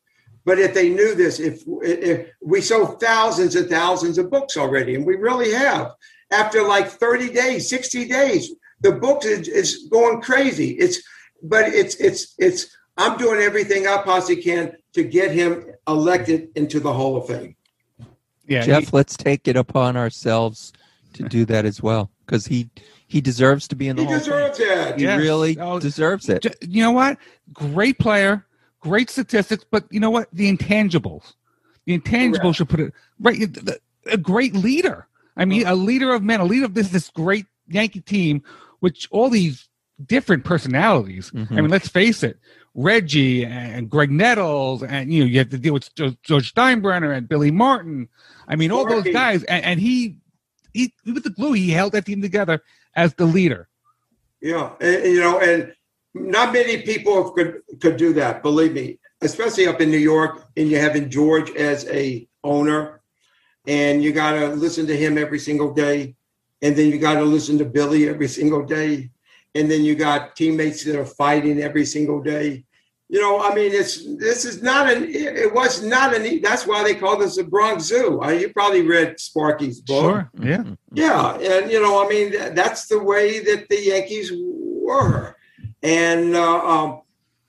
But 0.44 0.58
if 0.58 0.74
they 0.74 0.88
knew 0.88 1.14
this 1.14 1.40
if, 1.40 1.62
if 1.82 2.30
we 2.40 2.60
sold 2.60 3.00
thousands 3.00 3.54
and 3.56 3.68
thousands 3.68 4.18
of 4.18 4.30
books 4.30 4.56
already 4.56 4.94
and 4.94 5.04
we 5.04 5.16
really 5.16 5.52
have. 5.52 5.92
After 6.30 6.62
like 6.62 6.88
30 6.88 7.32
days 7.32 7.68
60 7.68 8.08
days 8.08 8.54
the 8.80 8.92
book 8.92 9.24
is, 9.24 9.48
is 9.48 9.88
going 9.90 10.20
crazy. 10.20 10.70
It's 10.70 11.02
but 11.42 11.68
it's 11.68 11.96
it's 11.96 12.34
it's 12.38 12.76
i'm 12.96 13.18
doing 13.18 13.40
everything 13.40 13.86
i 13.86 13.98
possibly 13.98 14.42
can 14.42 14.72
to 14.94 15.02
get 15.04 15.30
him 15.32 15.64
elected 15.86 16.48
into 16.54 16.80
the 16.80 16.92
hall 16.92 17.16
of 17.16 17.26
fame 17.26 17.54
Yeah, 18.46 18.62
Jeff, 18.62 18.92
let's 18.92 19.16
take 19.16 19.46
it 19.48 19.56
upon 19.56 19.96
ourselves 19.96 20.72
to 21.14 21.28
do 21.28 21.44
that 21.46 21.64
as 21.64 21.82
well 21.82 22.10
because 22.26 22.46
he 22.46 22.68
he 23.06 23.20
deserves 23.20 23.68
to 23.68 23.76
be 23.76 23.86
in 23.88 23.96
the 23.96 24.02
he 24.02 24.06
Hall 24.08 24.16
of 24.16 24.22
Fame. 24.22 24.30
deserves 24.32 24.60
it 24.60 24.96
He 24.98 25.02
Yes. 25.04 25.20
really 25.20 25.58
Oh, 25.58 25.78
deserves 25.78 26.28
it. 26.28 26.46
You 26.62 26.82
know 26.82 26.90
what? 26.90 27.18
Great 27.52 27.98
player, 27.98 28.44
great 28.80 29.08
statistics, 29.10 29.64
but 29.70 29.84
you 29.90 30.00
know 30.00 30.10
what? 30.10 30.28
The 30.32 30.50
intangibles, 30.54 31.34
the 31.84 31.96
intangibles 31.98 32.40
Correct. 32.40 32.56
should 32.56 32.68
put 32.68 32.80
it 32.80 32.92
right. 33.20 33.38
the- 33.52 33.78
A 34.06 34.16
great 34.18 34.54
leader. 34.54 35.06
I 35.36 35.44
mean, 35.44 35.66
a 35.66 35.74
leader 35.74 36.12
of 36.12 36.22
men, 36.22 36.40
a 36.40 36.44
leader 36.44 36.64
of 36.66 36.74
this 36.74 36.88
this 36.90 37.08
great 37.10 37.46
Yankee 37.68 38.00
team, 38.00 38.42
which 38.80 39.08
all 39.10 39.30
these 39.30 39.68
different 40.04 40.44
personalities. 40.44 41.30
I 41.34 41.38
Mhm. 41.38 41.50
mean, 41.52 41.68
let's 41.70 41.88
face 41.88 42.22
it. 42.22 42.38
Reggie 42.74 43.44
and 43.44 43.88
Graig 43.88 44.10
Nettles, 44.10 44.82
and 44.82 45.12
you 45.12 45.20
know, 45.20 45.26
you 45.26 45.38
have 45.38 45.50
to 45.50 45.58
deal 45.58 45.74
with 45.74 45.94
George 45.94 46.52
Steinbrenner 46.52 47.16
and 47.16 47.28
Billy 47.28 47.50
Martin. 47.50 48.08
I 48.48 48.56
mean, 48.56 48.72
all 48.72 48.86
those 48.86 49.04
guys, 49.04 49.44
and, 49.44 49.64
and 49.64 49.80
he, 49.80 50.16
he, 50.72 50.92
he 51.04 51.12
was 51.12 51.22
the 51.22 51.30
glue. 51.30 51.52
He 51.52 51.70
held 51.70 51.92
that 51.92 52.06
team 52.06 52.20
together 52.20 52.62
as 52.96 53.14
the 53.14 53.26
leader. 53.26 53.68
Yeah, 54.40 54.72
and, 54.80 55.04
you 55.04 55.20
know, 55.20 55.38
and 55.38 55.72
not 56.14 56.52
many 56.52 56.82
people 56.82 57.30
could 57.30 57.62
could 57.80 57.96
do 57.96 58.12
that. 58.14 58.42
Believe 58.42 58.72
me, 58.72 58.98
especially 59.20 59.66
up 59.66 59.80
in 59.80 59.90
New 59.90 59.98
York, 59.98 60.44
and 60.56 60.68
you 60.68 60.78
having 60.78 61.08
George 61.08 61.50
as 61.52 61.86
a 61.88 62.28
owner, 62.42 63.00
and 63.68 64.02
you 64.02 64.12
got 64.12 64.32
to 64.32 64.48
listen 64.48 64.86
to 64.88 64.96
him 64.96 65.16
every 65.16 65.38
single 65.38 65.72
day, 65.72 66.16
and 66.60 66.74
then 66.74 66.90
you 66.90 66.98
got 66.98 67.14
to 67.14 67.22
listen 67.22 67.56
to 67.58 67.64
Billy 67.64 68.08
every 68.08 68.28
single 68.28 68.64
day, 68.64 69.10
and 69.54 69.70
then 69.70 69.84
you 69.84 69.94
got 69.94 70.36
teammates 70.36 70.84
that 70.84 70.96
are 70.98 71.04
fighting 71.04 71.60
every 71.62 71.84
single 71.84 72.20
day. 72.20 72.64
You 73.08 73.20
know, 73.20 73.40
I 73.40 73.54
mean, 73.54 73.70
it's 73.72 74.04
this 74.16 74.44
is 74.44 74.62
not 74.62 74.90
an. 74.90 75.04
It 75.04 75.36
it 75.36 75.54
was 75.54 75.82
not 75.82 76.14
an. 76.14 76.40
That's 76.42 76.66
why 76.66 76.82
they 76.82 76.94
call 76.94 77.18
this 77.18 77.36
the 77.36 77.44
Bronx 77.44 77.84
Zoo. 77.84 78.20
Uh, 78.22 78.30
you 78.30 78.48
probably 78.52 78.82
read 78.82 79.20
Sparky's 79.20 79.80
book. 79.80 80.02
Sure. 80.04 80.30
Yeah. 80.40 80.58
Mhm. 80.58 80.76
Yeah, 80.94 81.34
and 81.36 81.70
you 81.70 81.80
know, 81.82 82.04
I 82.04 82.08
mean, 82.08 82.32
that's 82.54 82.86
the 82.88 82.98
way 82.98 83.40
that 83.40 83.68
the 83.68 83.80
Yankees 83.80 84.32
were, 84.34 85.36
and 85.82 86.34
uh, 86.34 86.66
um, 86.66 87.02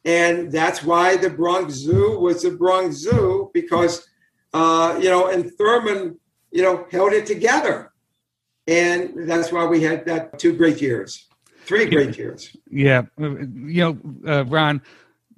and 0.03 0.51
that's 0.51 0.83
why 0.83 1.15
the 1.17 1.29
Bronx 1.29 1.73
Zoo 1.73 2.19
was 2.19 2.43
the 2.43 2.51
Bronx 2.51 2.95
Zoo 2.97 3.49
because 3.53 4.07
uh, 4.53 4.99
you 5.01 5.09
know, 5.09 5.27
and 5.27 5.51
Thurman, 5.57 6.19
you 6.51 6.61
know, 6.63 6.85
held 6.91 7.13
it 7.13 7.25
together, 7.25 7.91
and 8.67 9.27
that's 9.27 9.51
why 9.51 9.65
we 9.65 9.81
had 9.81 10.05
that 10.05 10.37
two 10.37 10.53
great 10.55 10.81
years, 10.81 11.27
three 11.65 11.85
great 11.85 12.17
years. 12.17 12.55
Yeah, 12.69 13.03
uh, 13.19 13.29
you 13.29 13.81
know, 13.81 13.97
uh, 14.27 14.45
Ron, 14.45 14.81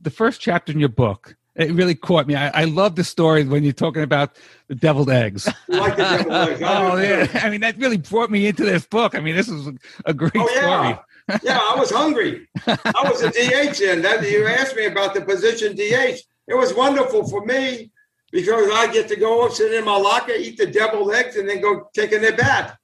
the 0.01 0.09
first 0.09 0.41
chapter 0.41 0.71
in 0.71 0.79
your 0.79 0.89
book 0.89 1.35
it 1.57 1.71
really 1.71 1.95
caught 1.95 2.27
me. 2.27 2.35
I, 2.35 2.61
I 2.61 2.63
love 2.65 2.95
the 2.95 3.03
story 3.03 3.43
when 3.43 3.63
you're 3.63 3.73
talking 3.73 4.03
about 4.03 4.37
the 4.67 4.75
deviled 4.75 5.09
eggs. 5.09 5.49
Like 5.67 5.97
the 5.97 6.03
devil 6.03 6.31
eggs? 6.33 6.61
I 6.61 6.91
oh 6.91 6.97
yeah. 6.97 7.41
I 7.43 7.49
mean 7.49 7.61
that 7.61 7.77
really 7.77 7.97
brought 7.97 8.29
me 8.31 8.47
into 8.47 8.63
this 8.63 8.85
book. 8.85 9.15
I 9.15 9.19
mean, 9.19 9.35
this 9.35 9.49
is 9.49 9.67
a, 9.67 9.73
a 10.05 10.13
great 10.13 10.33
Oh 10.35 10.47
story. 10.47 10.61
yeah, 10.61 11.37
yeah. 11.43 11.59
I 11.59 11.75
was 11.77 11.89
hungry. 11.89 12.47
I 12.67 13.01
was 13.03 13.21
a 13.23 13.29
DH 13.31 13.79
then. 13.79 14.01
That 14.03 14.29
you 14.29 14.45
asked 14.47 14.75
me 14.75 14.85
about 14.85 15.13
the 15.13 15.21
position 15.21 15.75
DH. 15.75 16.21
It 16.47 16.55
was 16.55 16.73
wonderful 16.73 17.27
for 17.27 17.43
me 17.45 17.91
because 18.31 18.69
I 18.71 18.91
get 18.93 19.07
to 19.09 19.15
go 19.15 19.45
up, 19.45 19.51
sit 19.51 19.73
in 19.73 19.83
my 19.83 19.97
locker, 19.97 20.31
eat 20.31 20.57
the 20.57 20.67
deviled 20.67 21.13
eggs, 21.13 21.35
and 21.35 21.49
then 21.49 21.59
go 21.61 21.89
take 21.93 22.11
in 22.11 22.23
at 22.23 22.37
bat. 22.37 22.77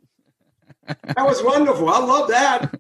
That 0.88 1.26
was 1.26 1.42
wonderful. 1.44 1.90
I 1.90 2.00
love 2.00 2.28
that. 2.30 2.74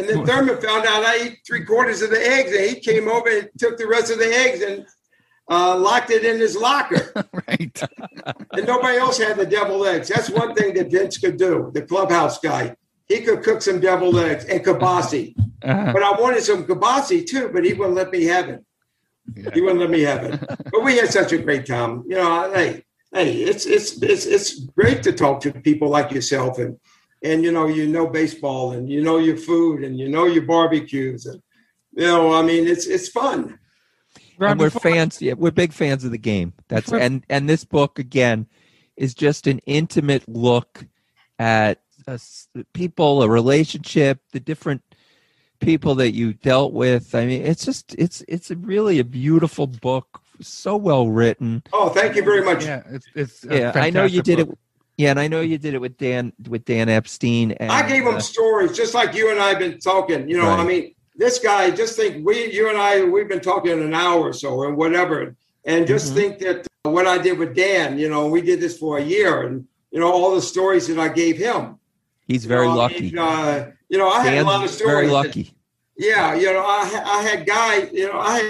And 0.00 0.08
then 0.08 0.26
Thurman 0.26 0.60
found 0.60 0.86
out 0.86 1.04
I 1.04 1.26
eat 1.26 1.38
three 1.46 1.64
quarters 1.64 2.00
of 2.02 2.10
the 2.10 2.18
eggs, 2.26 2.52
and 2.52 2.64
he 2.70 2.80
came 2.80 3.08
over 3.08 3.28
and 3.28 3.48
took 3.58 3.76
the 3.78 3.86
rest 3.86 4.10
of 4.10 4.18
the 4.18 4.26
eggs. 4.26 4.62
And 4.62 4.86
uh, 5.50 5.76
locked 5.76 6.10
it 6.10 6.24
in 6.24 6.38
his 6.38 6.54
locker, 6.56 7.12
right. 7.48 7.82
and 8.52 8.66
nobody 8.68 8.98
else 8.98 9.18
had 9.18 9.36
the 9.36 9.44
deviled 9.44 9.84
eggs. 9.84 10.06
That's 10.06 10.30
one 10.30 10.54
thing 10.54 10.74
that 10.74 10.92
Vince 10.92 11.18
could 11.18 11.36
do. 11.38 11.72
The 11.74 11.82
clubhouse 11.82 12.38
guy, 12.38 12.76
he 13.08 13.20
could 13.22 13.42
cook 13.42 13.60
some 13.60 13.80
deviled 13.80 14.16
eggs 14.18 14.44
and 14.44 14.64
kibasi. 14.64 15.34
Uh, 15.64 15.92
But 15.92 16.04
I 16.04 16.12
wanted 16.20 16.44
some 16.44 16.64
kibasi 16.64 17.26
too, 17.26 17.50
but 17.52 17.64
he 17.64 17.72
wouldn't 17.72 17.96
let 17.96 18.12
me 18.12 18.24
have 18.26 18.48
it. 18.48 18.64
yeah. 19.34 19.50
He 19.52 19.60
wouldn't 19.60 19.80
let 19.80 19.90
me 19.90 20.02
have 20.02 20.22
it. 20.22 20.40
But 20.70 20.84
we 20.84 20.96
had 20.98 21.10
such 21.10 21.32
a 21.32 21.38
great 21.38 21.66
time. 21.66 22.04
You 22.06 22.14
know, 22.16 22.52
hey, 22.54 22.84
hey, 23.12 23.32
it's 23.42 23.66
it's 23.66 24.00
it's 24.00 24.26
it's 24.26 24.60
great 24.60 25.02
to 25.02 25.12
talk 25.12 25.40
to 25.40 25.52
people 25.52 25.88
like 25.88 26.12
yourself 26.12 26.58
and 26.60 26.78
and 27.22 27.44
you 27.44 27.52
know 27.52 27.66
you 27.66 27.86
know 27.86 28.06
baseball 28.06 28.72
and 28.72 28.88
you 28.88 29.02
know 29.02 29.18
your 29.18 29.36
food 29.36 29.84
and 29.84 29.98
you 29.98 30.08
know 30.08 30.26
your 30.26 30.42
barbecues 30.42 31.26
and 31.26 31.40
you 31.92 32.06
know 32.06 32.32
I 32.34 32.42
mean 32.42 32.66
it's 32.66 32.86
it's 32.86 33.08
fun. 33.08 33.58
And 34.38 34.58
we're 34.58 34.70
before- 34.70 34.80
fans. 34.92 35.20
Yeah, 35.20 35.34
we're 35.34 35.50
big 35.50 35.72
fans 35.72 36.02
of 36.04 36.12
the 36.12 36.18
game. 36.18 36.54
That's 36.68 36.86
Before- 36.86 37.00
and 37.00 37.24
and 37.28 37.48
this 37.48 37.64
book 37.64 37.98
again 37.98 38.46
is 38.96 39.14
just 39.14 39.46
an 39.46 39.58
intimate 39.66 40.26
look 40.28 40.86
at 41.38 41.80
uh, 42.08 42.12
s- 42.12 42.48
people, 42.72 43.22
a 43.22 43.28
relationship, 43.28 44.20
the 44.32 44.40
different 44.40 44.82
people 45.60 45.94
that 45.96 46.12
you 46.14 46.32
dealt 46.32 46.72
with. 46.72 47.14
I 47.14 47.26
mean, 47.26 47.42
it's 47.44 47.64
just 47.66 47.94
it's 47.98 48.24
it's 48.28 48.50
a 48.50 48.56
really 48.56 48.98
a 48.98 49.04
beautiful 49.04 49.66
book, 49.66 50.22
so 50.40 50.74
well 50.74 51.08
written. 51.08 51.62
Oh, 51.74 51.90
thank 51.90 52.16
you 52.16 52.22
very 52.24 52.42
much. 52.42 52.64
Yeah, 52.64 52.82
it's 52.90 53.06
it's. 53.14 53.44
Yeah, 53.44 53.72
I 53.74 53.90
know 53.90 54.04
you 54.06 54.22
did 54.22 54.38
book. 54.38 54.48
it. 54.52 54.58
Yeah, 55.00 55.08
and 55.12 55.18
I 55.18 55.28
know 55.28 55.40
you 55.40 55.56
did 55.56 55.72
it 55.72 55.80
with 55.80 55.96
Dan 55.96 56.30
with 56.46 56.66
Dan 56.66 56.90
Epstein. 56.90 57.52
And, 57.52 57.72
I 57.72 57.88
gave 57.88 58.02
him 58.06 58.16
uh, 58.16 58.20
stories 58.20 58.76
just 58.76 58.92
like 58.92 59.14
you 59.14 59.30
and 59.30 59.40
I 59.40 59.48
have 59.48 59.58
been 59.58 59.78
talking. 59.78 60.28
You 60.28 60.36
know, 60.36 60.50
I 60.50 60.62
mean, 60.62 60.94
this 61.16 61.38
guy 61.38 61.70
just 61.70 61.96
think 61.96 62.22
we, 62.26 62.52
you 62.52 62.68
and 62.68 62.76
I, 62.76 63.04
we've 63.04 63.26
been 63.26 63.40
talking 63.40 63.72
an 63.80 63.94
hour 63.94 64.20
or 64.28 64.34
so 64.34 64.64
and 64.64 64.76
whatever, 64.76 65.34
and 65.64 65.86
just 65.86 66.12
Mhm. 66.12 66.16
think 66.16 66.38
that 66.40 66.66
what 66.82 67.06
I 67.06 67.16
did 67.16 67.38
with 67.38 67.54
Dan, 67.54 67.98
you 67.98 68.10
know, 68.10 68.26
we 68.26 68.42
did 68.42 68.60
this 68.60 68.76
for 68.76 68.98
a 68.98 69.02
year, 69.02 69.44
and 69.46 69.66
you 69.90 70.00
know, 70.00 70.12
all 70.12 70.34
the 70.34 70.42
stories 70.42 70.86
that 70.88 70.98
I 70.98 71.08
gave 71.08 71.38
him. 71.38 71.78
he's 72.28 72.44
very 72.44 72.66
You 72.66 72.72
know, 72.72 72.76
lucky. 72.84 73.02
mean, 73.10 73.18
uh, 73.18 73.70
you 73.88 73.96
know, 73.96 74.08
I 74.10 74.22
had 74.22 74.34
a 74.38 74.44
lot 74.44 74.56
of 74.56 74.60
Dan's 74.68 74.76
stories. 74.76 74.92
very 74.94 75.06
that- 75.06 75.12
lucky. 75.14 75.54
yeah, 75.96 76.34
you 76.34 76.52
know, 76.52 76.60
I 76.78 76.82
I 77.16 77.22
had 77.22 77.46
guys, 77.46 77.88
you 77.90 78.06
know, 78.08 78.20
I 78.20 78.32
had 78.38 78.46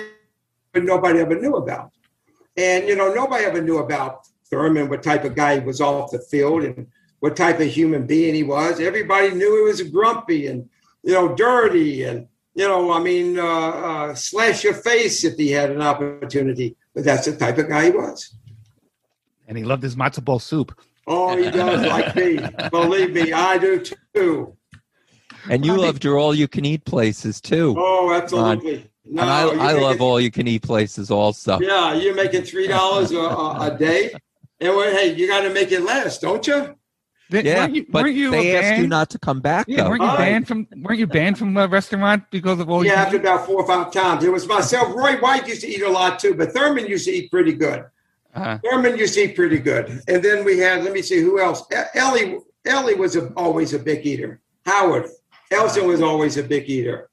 but 0.73 0.83
nobody 0.83 1.21
ever 1.21 1.37
knew 1.41 1.55
about, 1.65 1.93
and 2.57 2.89
you 2.89 2.97
know, 2.97 3.09
nobody 3.15 3.45
ever 3.45 3.63
knew 3.63 3.79
about 3.79 4.27
Thurman, 4.51 4.89
what 4.89 5.03
type 5.03 5.25
of 5.25 5.35
guy 5.35 5.61
he 5.61 5.65
was 5.65 5.81
off 5.81 6.11
the 6.11 6.19
field, 6.21 6.65
and 6.65 6.87
what 7.21 7.37
type 7.37 7.61
of 7.61 7.67
human 7.69 8.07
being 8.07 8.35
he 8.35 8.43
was. 8.43 8.81
Everybody 8.81 9.31
knew 9.31 9.57
he 9.57 9.63
was 9.63 9.83
grumpy 9.83 10.47
and 10.49 10.69
you 11.03 11.15
know, 11.15 11.35
dirty, 11.35 12.03
and 12.05 12.27
you 12.55 12.67
know, 12.69 12.93
I 12.93 12.99
mean, 13.01 13.39
uh, 13.39 13.45
uh, 13.45 14.15
slash 14.15 14.65
your 14.65 14.75
face 14.75 15.25
if 15.25 15.37
he 15.37 15.51
had 15.51 15.71
an 15.71 15.81
opportunity. 15.83 16.77
But 16.95 17.05
that's 17.05 17.27
the 17.27 17.37
type 17.37 17.57
of 17.59 17.69
guy 17.69 17.85
he 17.85 17.91
was. 17.91 18.35
and 19.49 19.57
he 19.57 19.65
loved 19.65 19.83
his 19.83 19.97
matzo 19.97 20.25
ball 20.25 20.39
soup. 20.41 20.79
Oh, 21.07 21.37
he 21.37 21.51
does 21.51 21.87
like 21.87 22.15
me. 22.17 22.39
Believe 22.71 23.13
me, 23.13 23.33
I 23.33 23.59
do 23.59 23.83
too. 24.15 24.57
And 25.49 25.65
you 25.65 25.73
I 25.73 25.77
mean- 25.77 25.85
loved 25.87 26.05
your 26.05 26.19
all 26.19 26.35
you 26.35 26.49
can 26.49 26.65
eat 26.65 26.85
places 26.85 27.41
too. 27.41 27.75
Oh, 27.79 28.13
absolutely. 28.13 28.87
No, 29.07 29.23
and 29.23 29.31
I, 29.31 29.45
you're 29.45 29.61
I 29.61 29.73
love 29.73 30.01
all 30.01 30.21
you 30.21 30.31
can 30.31 30.47
eat 30.47 30.63
places 30.63 31.11
also. 31.11 31.59
Yeah, 31.61 31.95
you're 31.95 32.15
making 32.15 32.43
three 32.43 32.69
dollars 32.69 33.11
a, 33.11 33.19
a 33.19 33.73
a 33.75 33.79
day, 33.79 34.13
and 34.61 34.77
well, 34.77 34.91
hey, 34.91 35.15
you 35.15 35.27
got 35.27 35.41
to 35.43 35.51
make 35.51 35.73
it 35.73 35.81
last, 35.83 36.21
don't 36.21 36.47
you? 36.47 36.77
Did- 37.31 37.45
Yeah, 37.47 37.59
weren't 37.61 37.75
you, 37.77 37.87
but 37.89 38.03
weren't 38.05 38.17
you 38.17 38.31
they 38.31 38.57
asked 38.57 38.81
you 38.81 38.89
not 38.89 39.09
to 39.11 39.19
come 39.19 39.41
back 39.41 39.67
Yeah, 39.69 39.85
though. 39.85 39.91
weren't 39.91 40.03
you 40.03 40.09
All 40.09 40.17
right. 40.17 40.31
banned 40.31 40.49
from? 40.49 40.67
Weren't 40.77 40.99
you 40.99 41.07
banned 41.07 41.39
from 41.39 41.55
the 41.55 41.69
restaurant 41.69 42.25
because 42.31 42.59
of 42.61 42.69
all? 42.69 42.85
yeah, 42.85 42.93
you 42.93 42.97
after 43.07 43.17
about 43.19 43.47
four 43.47 43.63
or 43.63 43.67
five 43.67 43.93
times, 43.93 44.25
it 44.25 44.33
was 44.33 44.47
myself. 44.49 44.95
Roy 44.95 45.17
White 45.19 45.47
used 45.47 45.61
to 45.63 45.69
eat 45.69 45.83
a 45.83 45.89
lot 45.89 46.19
too, 46.19 46.35
but 46.35 46.53
Thurman 46.53 46.87
used 46.87 47.05
to 47.07 47.13
eat 47.13 47.31
pretty 47.31 47.53
good. 47.53 47.85
uh, 48.35 48.59
Thurman 48.65 48.99
used 48.99 49.15
to 49.15 49.21
eat 49.23 49.37
pretty 49.37 49.59
good, 49.59 50.03
and 50.09 50.23
then 50.23 50.45
we 50.45 50.59
had. 50.59 50.83
Let 50.85 50.93
me 50.93 51.03
see 51.03 51.21
who 51.21 51.41
else. 51.41 51.63
Ellie, 51.95 52.39
Ellie 52.67 52.95
was 52.97 53.15
a, 53.17 53.29
always 53.35 53.75
a 53.75 53.79
big 53.79 54.05
eater. 54.07 54.41
Howard 54.67 55.09
Elson 55.53 55.87
was 55.87 56.01
always 56.03 56.37
a 56.37 56.43
big 56.43 56.69
eater, 56.69 57.09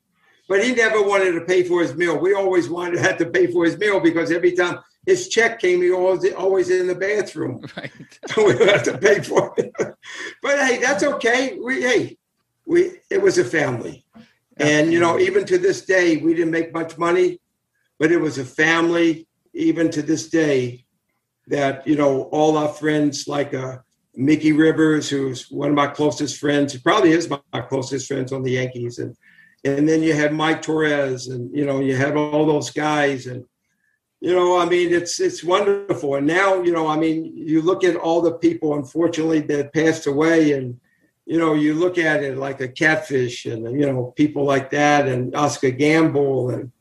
but 0.50 0.64
he 0.64 0.74
never 0.74 1.02
wanted 1.04 1.32
to 1.34 1.42
pay 1.42 1.64
for 1.64 1.82
his 1.82 1.96
meal. 1.96 2.18
We 2.20 2.34
always 2.34 2.70
wanted 2.70 2.94
to 2.98 3.02
have 3.02 3.18
to 3.20 3.26
pay 3.28 3.48
for 3.48 3.66
his 3.66 3.78
meal 3.78 4.00
because 4.00 4.32
every 4.32 4.52
time 4.54 4.80
his 5.08 5.30
check 5.30 5.60
came, 5.60 5.82
he 5.82 5.92
always 5.92 6.34
always 6.34 6.70
in 6.70 6.86
the 6.86 6.94
bathroom. 6.94 7.66
right. 7.78 7.92
we 8.38 8.68
have 8.68 8.84
to 8.84 8.98
pay 8.98 9.22
for 9.22 9.54
it. 9.58 9.74
but 10.44 10.60
hey, 10.60 10.78
that's 10.80 11.04
okay. 11.04 11.58
We 11.58 11.82
hey, 11.82 12.18
we 12.66 13.00
it 13.10 13.22
was 13.22 13.38
a 13.40 13.46
family. 13.46 14.06
And 14.58 14.92
you 14.92 15.00
know, 15.00 15.18
even 15.18 15.46
to 15.46 15.58
this 15.58 15.86
day, 15.86 16.18
we 16.18 16.34
didn't 16.34 16.52
make 16.52 16.74
much 16.74 16.98
money, 16.98 17.40
but 18.00 18.12
it 18.12 18.18
was 18.18 18.38
a 18.38 18.46
family, 18.46 19.28
even 19.54 19.90
to 19.92 20.02
this 20.02 20.30
day, 20.30 20.86
that 21.48 21.88
you 21.88 21.96
know, 21.96 22.24
all 22.24 22.58
our 22.58 22.70
friends 22.70 23.28
like 23.28 23.54
uh 23.54 23.78
Mickey 24.14 24.52
Rivers, 24.52 25.10
who's 25.10 25.50
one 25.50 25.70
of 25.70 25.76
my 25.76 25.88
closest 25.88 26.38
friends, 26.38 26.74
he 26.74 26.80
probably 26.80 27.12
is 27.12 27.30
my, 27.30 27.40
my 27.54 27.62
closest 27.62 28.08
friends 28.08 28.34
on 28.34 28.44
the 28.44 28.52
Yankees, 28.52 29.00
and 29.00 29.16
and 29.64 29.88
then 29.88 30.04
you 30.04 30.14
had 30.14 30.34
Mike 30.34 30.62
Torrez, 30.62 31.32
and 31.32 31.56
you 31.56 31.66
know, 31.66 31.80
you 31.80 31.96
had 31.96 32.18
all 32.18 32.46
those 32.46 32.72
guys, 32.72 33.28
and 33.28 33.46
you 34.20 34.34
know, 34.34 34.58
I 34.58 34.66
mean, 34.66 34.94
it's 34.94 35.20
it's 35.20 35.44
wonderful. 35.44 36.16
And 36.16 36.26
now, 36.26 36.62
you 36.62 36.72
know, 36.72 36.88
I 36.88 36.98
mean, 36.98 37.32
you 37.36 37.62
look 37.62 37.84
at 37.84 37.96
all 37.96 38.22
the 38.22 38.34
people, 38.34 38.76
unfortunately, 38.76 39.42
that 39.42 39.74
passed 39.74 40.08
away, 40.08 40.54
and 40.54 40.80
you 41.26 41.38
know, 41.38 41.54
you 41.54 41.76
look 41.76 41.98
at 41.98 42.24
it 42.24 42.38
like 42.38 42.60
a 42.60 42.68
catfish, 42.68 43.46
and 43.46 43.80
you 43.80 43.86
know, 43.86 44.14
people 44.16 44.44
like 44.44 44.72
that, 44.72 45.08
and 45.08 45.36
Oscar 45.36 45.70
Gamble, 45.70 46.50
and 46.50 46.72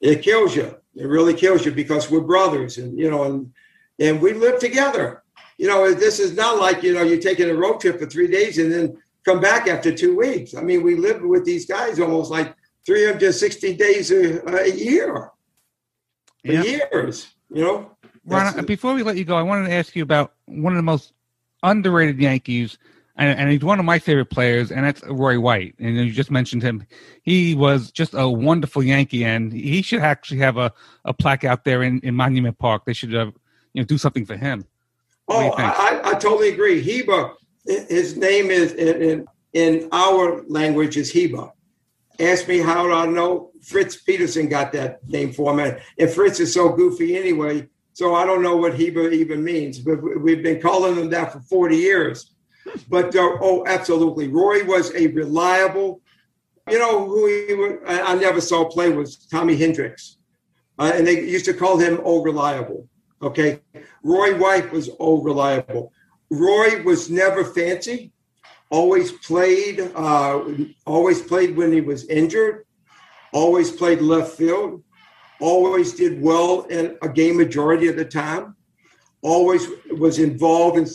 it 0.00 0.22
kills 0.22 0.56
you. 0.56 0.76
It 0.96 1.06
really 1.06 1.34
kills 1.34 1.64
you 1.64 1.70
because 1.72 2.10
we're 2.10 2.20
brothers, 2.20 2.78
and 2.78 2.98
you 2.98 3.10
know, 3.10 3.24
and 3.24 3.52
and 4.00 4.20
we 4.20 4.32
live 4.32 4.58
together. 4.58 5.22
You 5.58 5.68
know, 5.68 5.94
this 5.94 6.18
is 6.18 6.34
not 6.34 6.58
like 6.58 6.82
you 6.82 6.94
know 6.94 7.02
you're 7.02 7.20
taking 7.20 7.48
a 7.48 7.54
road 7.54 7.80
trip 7.80 8.00
for 8.00 8.06
three 8.06 8.28
days 8.28 8.58
and 8.58 8.72
then 8.72 9.00
come 9.24 9.40
back 9.40 9.68
after 9.68 9.94
two 9.94 10.16
weeks. 10.16 10.56
I 10.56 10.62
mean, 10.62 10.82
we 10.82 10.96
lived 10.96 11.22
with 11.22 11.44
these 11.44 11.64
guys 11.64 12.00
almost 12.00 12.32
like 12.32 12.56
360 12.86 13.76
days 13.76 14.10
a, 14.10 14.44
a 14.48 14.68
year 14.68 15.30
for 16.44 16.52
Yeah. 16.52 16.62
years. 16.62 17.28
You 17.50 17.62
know, 17.62 17.90
Ron, 18.24 18.64
before 18.64 18.94
we 18.94 19.02
let 19.02 19.16
you 19.16 19.24
go, 19.24 19.36
I 19.36 19.42
wanted 19.42 19.68
to 19.68 19.74
ask 19.74 19.94
you 19.94 20.02
about 20.02 20.34
one 20.46 20.72
of 20.72 20.76
the 20.76 20.82
most 20.82 21.12
underrated 21.62 22.18
Yankees, 22.18 22.78
and, 23.16 23.38
and 23.38 23.50
he's 23.50 23.62
one 23.62 23.78
of 23.78 23.84
my 23.84 23.98
favorite 23.98 24.30
players, 24.30 24.72
and 24.72 24.84
that's 24.86 25.02
Roy 25.06 25.38
White. 25.38 25.74
And 25.78 25.96
you 25.96 26.10
just 26.12 26.30
mentioned 26.30 26.62
him. 26.62 26.86
He 27.22 27.54
was 27.54 27.90
just 27.90 28.14
a 28.14 28.28
wonderful 28.28 28.82
Yankee, 28.82 29.24
and 29.24 29.52
he 29.52 29.82
should 29.82 30.00
actually 30.00 30.38
have 30.38 30.56
a, 30.56 30.72
a 31.04 31.12
plaque 31.12 31.44
out 31.44 31.64
there 31.64 31.82
in, 31.82 32.00
in 32.00 32.14
Monument 32.14 32.56
Park. 32.58 32.84
They 32.86 32.94
should 32.94 33.12
have, 33.12 33.34
you 33.74 33.82
know, 33.82 33.86
do 33.86 33.98
something 33.98 34.24
for 34.24 34.36
him. 34.36 34.64
What 35.26 35.36
Oh. 35.36 35.62
I, 35.62 36.00
I- 36.04 36.10
I 36.10 36.14
totally 36.14 36.48
agree. 36.50 36.82
Heba, 36.82 37.34
his 37.66 38.16
name 38.16 38.50
is 38.50 38.72
in, 38.72 39.02
in, 39.02 39.26
in 39.52 39.88
our 39.92 40.42
language 40.48 40.96
is 40.96 41.12
Heba. 41.12 41.52
Ask 42.20 42.48
me 42.48 42.58
how 42.58 42.90
I 42.92 43.06
know? 43.06 43.50
Fritz 43.62 43.96
Peterson 43.96 44.48
got 44.48 44.72
that 44.72 45.06
name 45.08 45.32
for 45.32 45.54
me. 45.54 45.72
And 45.98 46.10
Fritz 46.10 46.40
is 46.40 46.52
so 46.52 46.70
goofy 46.70 47.16
anyway, 47.16 47.68
so 47.92 48.14
I 48.14 48.24
don't 48.26 48.42
know 48.42 48.56
what 48.56 48.74
Heba 48.74 49.12
even 49.12 49.42
means. 49.42 49.78
But 49.78 50.02
we- 50.02 50.16
we've 50.16 50.42
been 50.42 50.60
calling 50.60 50.96
him 50.96 51.10
that 51.10 51.32
for 51.32 51.40
40 51.40 51.76
years. 51.76 52.34
But 52.88 53.14
uh, 53.16 53.38
oh, 53.40 53.64
absolutely. 53.66 54.28
Roy 54.28 54.64
was 54.64 54.94
a 54.94 55.08
reliable, 55.08 56.00
you 56.70 56.78
know, 56.78 57.06
who 57.06 57.26
he 57.26 57.54
wa- 57.54 57.78
I, 57.86 58.12
I 58.12 58.14
never 58.14 58.40
saw 58.40 58.64
play 58.66 58.90
was 58.90 59.16
Tommy 59.26 59.56
Henrich. 59.56 60.14
Uh, 60.78 60.92
and 60.94 61.06
they 61.06 61.20
used 61.22 61.44
to 61.46 61.54
call 61.54 61.78
him 61.78 62.00
Oh 62.04 62.22
Reliable. 62.22 62.88
Okay. 63.20 63.60
Roy 64.02 64.36
White 64.38 64.72
was 64.72 64.90
oh 64.98 65.22
reliable. 65.22 65.92
Roy 66.30 66.82
was 66.82 67.10
never 67.10 67.44
fancy. 67.44 68.12
Always 68.72 69.12
played. 69.12 69.80
Uh, 69.94 70.44
always 70.86 71.20
played 71.20 71.54
when 71.54 71.70
he 71.70 71.82
was 71.82 72.08
injured. 72.08 72.64
Always 73.34 73.70
played 73.70 74.00
left 74.00 74.32
field. 74.38 74.82
Always 75.40 75.92
did 75.92 76.22
well 76.22 76.62
in 76.62 76.96
a 77.02 77.08
game 77.08 77.36
majority 77.36 77.88
of 77.88 77.96
the 77.96 78.06
time. 78.06 78.56
Always 79.20 79.66
was 79.90 80.18
involved 80.18 80.78
in 80.78 80.86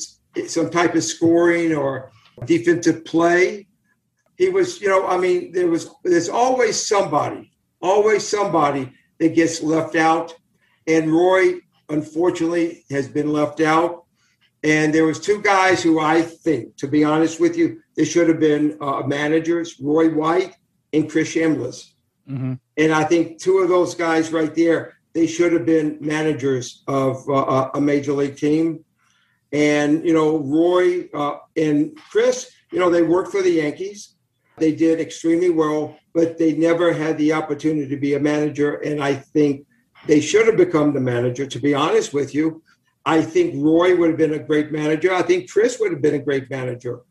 some 0.50 0.72
type 0.72 0.96
of 0.96 1.04
scoring 1.04 1.76
or 1.76 2.12
defensive 2.46 3.06
play. 3.06 3.68
He 4.38 4.50
was, 4.50 4.82
you 4.82 4.90
know, 4.90 5.06
I 5.06 5.18
mean, 5.20 5.52
there 5.52 5.68
was 5.68 5.88
there's 6.04 6.30
always 6.30 6.76
somebody, 6.88 7.52
always 7.80 8.28
somebody 8.28 8.92
that 9.20 9.36
gets 9.36 9.62
left 9.62 9.96
out. 9.96 10.34
And 10.88 11.14
Roy 11.14 11.60
unfortunately 11.90 12.86
has 12.90 13.08
been 13.08 13.32
left 13.32 13.62
out. 13.62 14.07
And 14.74 14.88
there 14.94 15.08
was 15.12 15.20
two 15.20 15.40
guys 15.56 15.78
who 15.86 15.94
I 16.16 16.18
think, 16.46 16.64
to 16.82 16.88
be 16.96 17.02
honest 17.12 17.36
with 17.44 17.54
you, 17.60 17.68
they 17.98 18.08
should 18.12 18.28
have 18.32 18.42
been 18.52 18.66
uh, 18.88 19.02
managers: 19.20 19.68
Roy 19.92 20.08
White 20.22 20.54
and 20.96 21.04
Chris 21.12 21.30
Chambliss. 21.34 21.80
hmm 22.28 22.54
And 22.82 22.92
I 23.02 23.04
think 23.12 23.24
two 23.46 23.58
of 23.64 23.68
those 23.76 23.92
guys 24.08 24.26
right 24.40 24.54
there, 24.64 24.80
they 25.18 25.28
should 25.36 25.52
have 25.58 25.66
been 25.76 25.90
managers 26.16 26.66
of 27.02 27.14
uh, 27.40 27.70
a 27.80 27.82
major 27.92 28.14
league 28.22 28.38
team. 28.46 28.66
And 29.52 29.90
you 30.08 30.14
know, 30.18 30.30
Roy 30.58 30.86
uh, 31.22 31.36
and 31.66 31.78
Chris, 32.12 32.38
you 32.72 32.80
know, 32.82 32.90
they 32.92 33.04
worked 33.16 33.32
for 33.36 33.42
the 33.48 33.56
Yankees. 33.64 34.00
They 34.64 34.74
did 34.86 34.96
extremely 35.00 35.52
well, 35.62 35.82
but 36.18 36.28
they 36.42 36.52
never 36.70 36.88
had 37.04 37.14
the 37.18 37.32
opportunity 37.40 37.88
to 37.94 38.00
be 38.08 38.12
a 38.16 38.20
manager. 38.32 38.72
And 38.88 38.98
I 39.10 39.14
think 39.34 39.54
They 40.12 40.22
should 40.30 40.46
have 40.50 40.60
become 40.66 40.90
the 40.94 41.06
manager. 41.14 41.46
To 41.56 41.60
be 41.68 41.74
honest 41.86 42.10
with 42.20 42.30
you, 42.38 42.48
I 43.08 43.22
think 43.22 43.54
Roy 43.56 43.96
would 43.96 44.10
have 44.10 44.18
been 44.18 44.34
a 44.34 44.40
great 44.40 44.70
manager. 44.70 45.14
I 45.14 45.22
think 45.22 45.50
Chris 45.50 45.80
would 45.80 45.94
have 45.94 46.02
been 46.02 46.16
a 46.16 46.20
great 46.20 46.50
manager. 46.50 47.04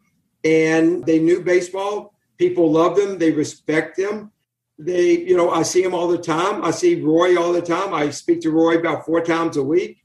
And 0.44 1.03
they 1.07 1.18
knew 1.18 1.42
baseball. 1.42 2.12
People 2.36 2.70
love 2.70 2.97
them. 2.97 3.16
They 3.16 3.30
respect 3.30 3.97
them. 3.97 4.30
They, 4.78 5.20
you 5.20 5.38
know, 5.38 5.49
I 5.51 5.62
see 5.62 5.82
them 5.82 5.94
all 5.94 6.09
the 6.09 6.18
time. 6.18 6.62
I 6.62 6.70
see 6.70 7.01
Roy 7.01 7.40
all 7.40 7.51
the 7.51 7.62
time. 7.62 7.94
I 7.94 8.11
speak 8.11 8.42
to 8.42 8.51
Roy 8.51 8.76
about 8.76 9.07
four 9.07 9.22
times 9.22 9.57
a 9.57 9.62
week. 9.62 10.05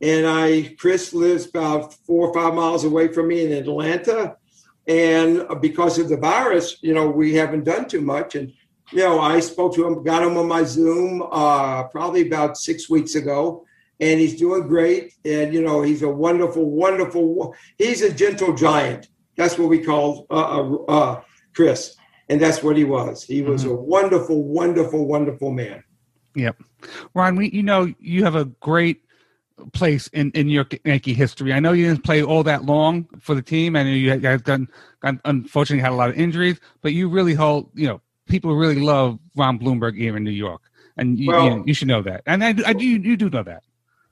And 0.00 0.26
I, 0.26 0.74
Chris 0.78 1.12
lives 1.12 1.46
about 1.46 1.92
four 1.92 2.28
or 2.28 2.34
five 2.34 2.54
miles 2.54 2.84
away 2.84 3.08
from 3.08 3.28
me 3.28 3.44
in 3.44 3.52
Atlanta. 3.52 4.38
And 4.86 5.44
because 5.60 5.98
of 5.98 6.08
the 6.08 6.16
virus, 6.16 6.78
you 6.80 6.94
know, 6.94 7.10
we 7.10 7.34
haven't 7.34 7.64
done 7.64 7.86
too 7.86 8.00
much. 8.00 8.36
And, 8.36 8.54
you 8.90 9.00
know, 9.00 9.20
I 9.20 9.40
spoke 9.40 9.74
to 9.74 9.86
him, 9.86 10.02
got 10.02 10.22
him 10.22 10.38
on 10.38 10.48
my 10.48 10.62
Zoom 10.62 11.22
uh, 11.30 11.82
probably 11.88 12.26
about 12.26 12.56
six 12.56 12.88
weeks 12.88 13.16
ago. 13.16 13.66
And 14.00 14.20
he's 14.20 14.36
doing 14.36 14.68
great. 14.68 15.14
And, 15.24 15.54
you 15.54 15.62
know, 15.62 15.82
he's 15.82 16.02
a 16.02 16.08
wonderful, 16.08 16.70
wonderful, 16.70 17.54
he's 17.78 18.02
a 18.02 18.12
gentle 18.12 18.54
giant. 18.54 19.08
That's 19.36 19.58
what 19.58 19.68
we 19.68 19.82
call 19.82 20.26
uh, 20.30 20.60
uh, 20.60 20.74
uh 20.88 21.20
Chris. 21.54 21.96
And 22.28 22.40
that's 22.40 22.62
what 22.62 22.76
he 22.76 22.84
was. 22.84 23.22
He 23.22 23.42
was 23.42 23.62
mm-hmm. 23.62 23.72
a 23.72 23.76
wonderful, 23.76 24.42
wonderful, 24.42 25.06
wonderful 25.06 25.50
man. 25.52 25.82
Yep. 26.34 26.62
Ron, 27.14 27.36
we, 27.36 27.50
you 27.50 27.62
know, 27.62 27.92
you 27.98 28.24
have 28.24 28.34
a 28.34 28.44
great 28.44 29.02
place 29.72 30.06
in, 30.08 30.30
in 30.32 30.48
your 30.48 30.66
Yankee 30.84 31.14
history. 31.14 31.52
I 31.52 31.60
know 31.60 31.72
you 31.72 31.86
didn't 31.86 32.04
play 32.04 32.22
all 32.22 32.42
that 32.42 32.64
long 32.64 33.08
for 33.20 33.34
the 33.34 33.42
team, 33.42 33.76
and 33.76 33.88
you 33.88 34.10
have 34.20 34.44
done, 34.44 34.68
unfortunately 35.02 35.82
had 35.82 35.92
a 35.92 35.96
lot 35.96 36.10
of 36.10 36.16
injuries, 36.16 36.60
but 36.82 36.92
you 36.92 37.08
really 37.08 37.34
hold, 37.34 37.70
you 37.74 37.86
know, 37.86 38.00
people 38.26 38.54
really 38.54 38.80
love 38.80 39.18
Ron 39.34 39.58
Blomberg 39.58 39.96
here 39.96 40.16
in 40.16 40.24
New 40.24 40.30
York, 40.30 40.62
and 40.96 41.18
you, 41.18 41.28
well, 41.28 41.46
you, 41.46 41.64
you 41.68 41.74
should 41.74 41.88
know 41.88 42.02
that. 42.02 42.22
And 42.26 42.44
I, 42.44 42.48
I 42.66 42.72
do, 42.72 42.84
you 42.84 43.16
do 43.16 43.30
know 43.30 43.42
that. 43.44 43.62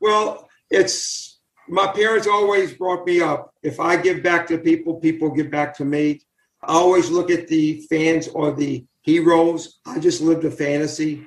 Well, 0.05 0.51
it's 0.71 1.41
my 1.67 1.87
parents 1.87 2.27
always 2.27 2.75
brought 2.75 3.07
me 3.07 3.23
up. 3.23 3.55
If 3.63 3.81
I 3.81 3.97
give 3.97 4.23
back 4.23 4.47
to 4.49 4.59
people, 4.59 4.97
people 4.97 5.31
give 5.31 5.51
back 5.51 5.75
to 5.79 5.85
me. 5.87 6.21
I 6.63 6.75
always 6.75 7.09
look 7.09 7.31
at 7.31 7.49
the 7.49 7.81
fans 7.89 8.29
or 8.29 8.53
the 8.53 8.85
heroes. 9.01 9.81
I 9.87 9.99
just 9.99 10.21
lived 10.21 10.45
a 10.45 10.51
fantasy. 10.51 11.25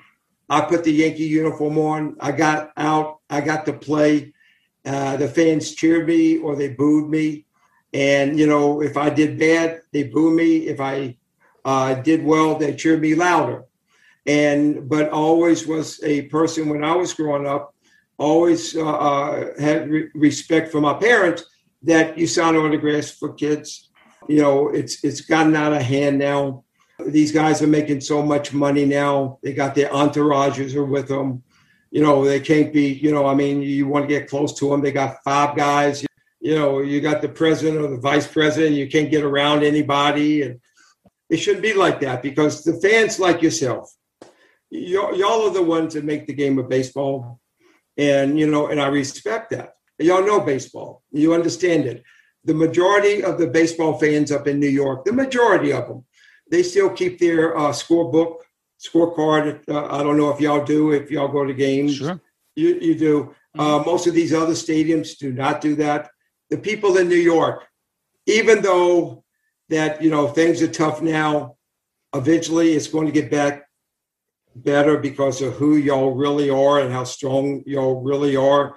I 0.48 0.62
put 0.62 0.84
the 0.84 0.92
Yankee 0.92 1.24
uniform 1.24 1.80
on. 1.80 2.18
I 2.20 2.32
got 2.32 2.72
out. 2.78 3.18
I 3.32 3.42
got 3.42 3.66
to 3.66 3.74
play. 3.74 4.36
Uh, 4.86 5.18
the 5.18 5.28
fans 5.28 5.74
cheered 5.74 6.08
me 6.08 6.38
or 6.38 6.56
they 6.56 6.70
booed 6.70 7.10
me. 7.10 7.48
And, 7.94 8.38
you 8.38 8.46
know, 8.46 8.84
if 8.84 8.96
I 8.96 9.10
did 9.10 9.40
bad, 9.40 9.82
they 9.92 10.04
booed 10.04 10.36
me. 10.36 10.68
If 10.68 10.80
I 10.80 11.18
uh, 11.66 11.96
did 11.96 12.24
well, 12.24 12.54
they 12.60 12.76
cheered 12.76 13.02
me 13.02 13.16
louder. 13.16 13.66
And, 14.28 14.88
but 14.88 15.10
always 15.10 15.66
was 15.66 16.00
a 16.04 16.28
person 16.28 16.70
when 16.70 16.84
I 16.84 16.96
was 16.96 17.16
growing 17.16 17.48
up, 17.48 17.74
always 18.18 18.76
uh, 18.76 18.86
uh 18.86 19.60
had 19.60 19.90
re- 19.90 20.10
respect 20.16 20.72
for 20.72 20.82
my 20.82 20.94
parents 20.94 21.46
that 21.84 22.18
you 22.18 22.28
sign 22.28 22.56
autographs 22.56 23.12
for 23.12 23.34
kids. 23.34 23.90
You 24.28 24.42
know, 24.42 24.70
it's 24.70 25.04
it's 25.04 25.22
gotten 25.22 25.56
out 25.56 25.74
of 25.74 25.82
hand 25.82 26.18
now. 26.20 26.64
These 27.06 27.32
guys 27.32 27.62
are 27.62 27.68
making 27.68 28.02
so 28.02 28.24
much 28.24 28.54
money 28.54 28.86
now. 28.86 29.40
They 29.44 29.54
got 29.54 29.76
their 29.76 29.90
entourages 29.90 30.76
are 30.76 30.86
with 30.86 31.08
them. 31.08 31.44
You 31.92 32.02
know, 32.02 32.26
they 32.26 32.40
can't 32.40 32.74
be, 32.74 32.94
you 32.94 33.12
know, 33.12 33.26
I 33.26 33.34
mean, 33.34 33.62
you 33.62 33.88
want 33.88 34.04
to 34.04 34.14
get 34.14 34.30
close 34.30 34.58
to 34.60 34.70
them. 34.70 34.82
They 34.82 34.92
got 34.92 35.24
five 35.24 35.56
guys. 35.56 36.04
You 36.40 36.56
know, 36.56 36.82
you 36.82 37.00
got 37.00 37.22
the 37.22 37.30
president 37.30 37.84
or 37.84 37.90
the 37.90 38.00
vice 38.00 38.28
president. 38.28 38.76
You 38.76 38.90
can't 38.90 39.12
get 39.12 39.24
around 39.24 39.64
anybody. 39.64 40.42
And 40.42 40.60
it 41.30 41.38
shouldn't 41.38 41.64
be 41.64 41.74
like 41.74 42.00
that 42.02 42.22
because 42.22 42.64
the 42.64 42.80
fans 42.82 43.20
like 43.20 43.42
yourself, 43.42 43.94
y'all 44.70 45.48
are 45.48 45.54
the 45.54 45.64
ones 45.64 45.94
that 45.94 46.04
make 46.04 46.28
the 46.28 46.34
game 46.34 46.60
of 46.60 46.68
baseball. 46.68 47.40
And, 47.98 48.40
you 48.40 48.48
know, 48.48 48.68
and 48.68 48.80
I 48.80 48.88
respect 48.88 49.52
that. 49.52 49.76
Y'all 50.00 50.26
know 50.26 50.40
baseball. 50.40 51.04
You 51.12 51.34
understand 51.34 51.86
it. 51.86 52.04
The 52.44 52.54
majority 52.54 53.24
of 53.24 53.38
the 53.38 53.48
baseball 53.48 53.98
fans 53.98 54.32
up 54.32 54.48
in 54.48 54.60
New 54.60 54.68
York, 54.68 55.06
the 55.06 55.14
majority 55.14 55.74
of 55.74 55.88
them, 55.88 56.06
they 56.50 56.64
still 56.64 56.90
keep 56.90 57.20
their 57.20 57.58
uh, 57.58 57.72
scorebook, 57.72 58.38
scorecard. 58.80 59.68
Uh, 59.68 59.88
I 59.88 60.04
don't 60.04 60.18
know 60.18 60.30
if 60.30 60.40
y'all 60.40 60.64
do, 60.64 60.92
if 60.92 61.12
y'all 61.12 61.28
go 61.28 61.46
to 61.46 61.54
games. 61.54 61.96
Sure. 61.96 62.22
You, 62.56 62.80
you 62.80 62.96
do. 62.96 63.36
Uh, 63.58 63.80
mm-hmm. 63.80 63.90
most 63.90 64.08
of 64.08 64.14
these 64.14 64.34
other 64.34 64.54
stadiums 64.54 65.18
do 65.18 65.34
not 65.34 65.62
do 65.62 65.76
that. 65.76 66.12
The 66.50 66.58
people 66.58 66.98
in 66.98 67.10
New 67.10 67.16
York, 67.16 67.66
even 68.26 68.62
though 68.62 69.24
that, 69.70 70.02
you 70.02 70.10
know, 70.10 70.28
things 70.28 70.62
are 70.62 70.68
tough 70.68 71.02
now, 71.02 71.58
eventually 72.14 72.74
it's 72.74 72.88
going 72.88 73.08
to 73.08 73.12
get 73.12 73.30
back 73.30 73.67
better 74.64 74.98
because 74.98 75.42
of 75.42 75.54
who 75.54 75.78
y'all 75.78 76.12
really 76.12 76.50
are 76.50 76.80
and 76.80 76.92
how 76.92 77.04
strong 77.04 77.64
y'all 77.66 78.02
really 78.02 78.36
are. 78.36 78.76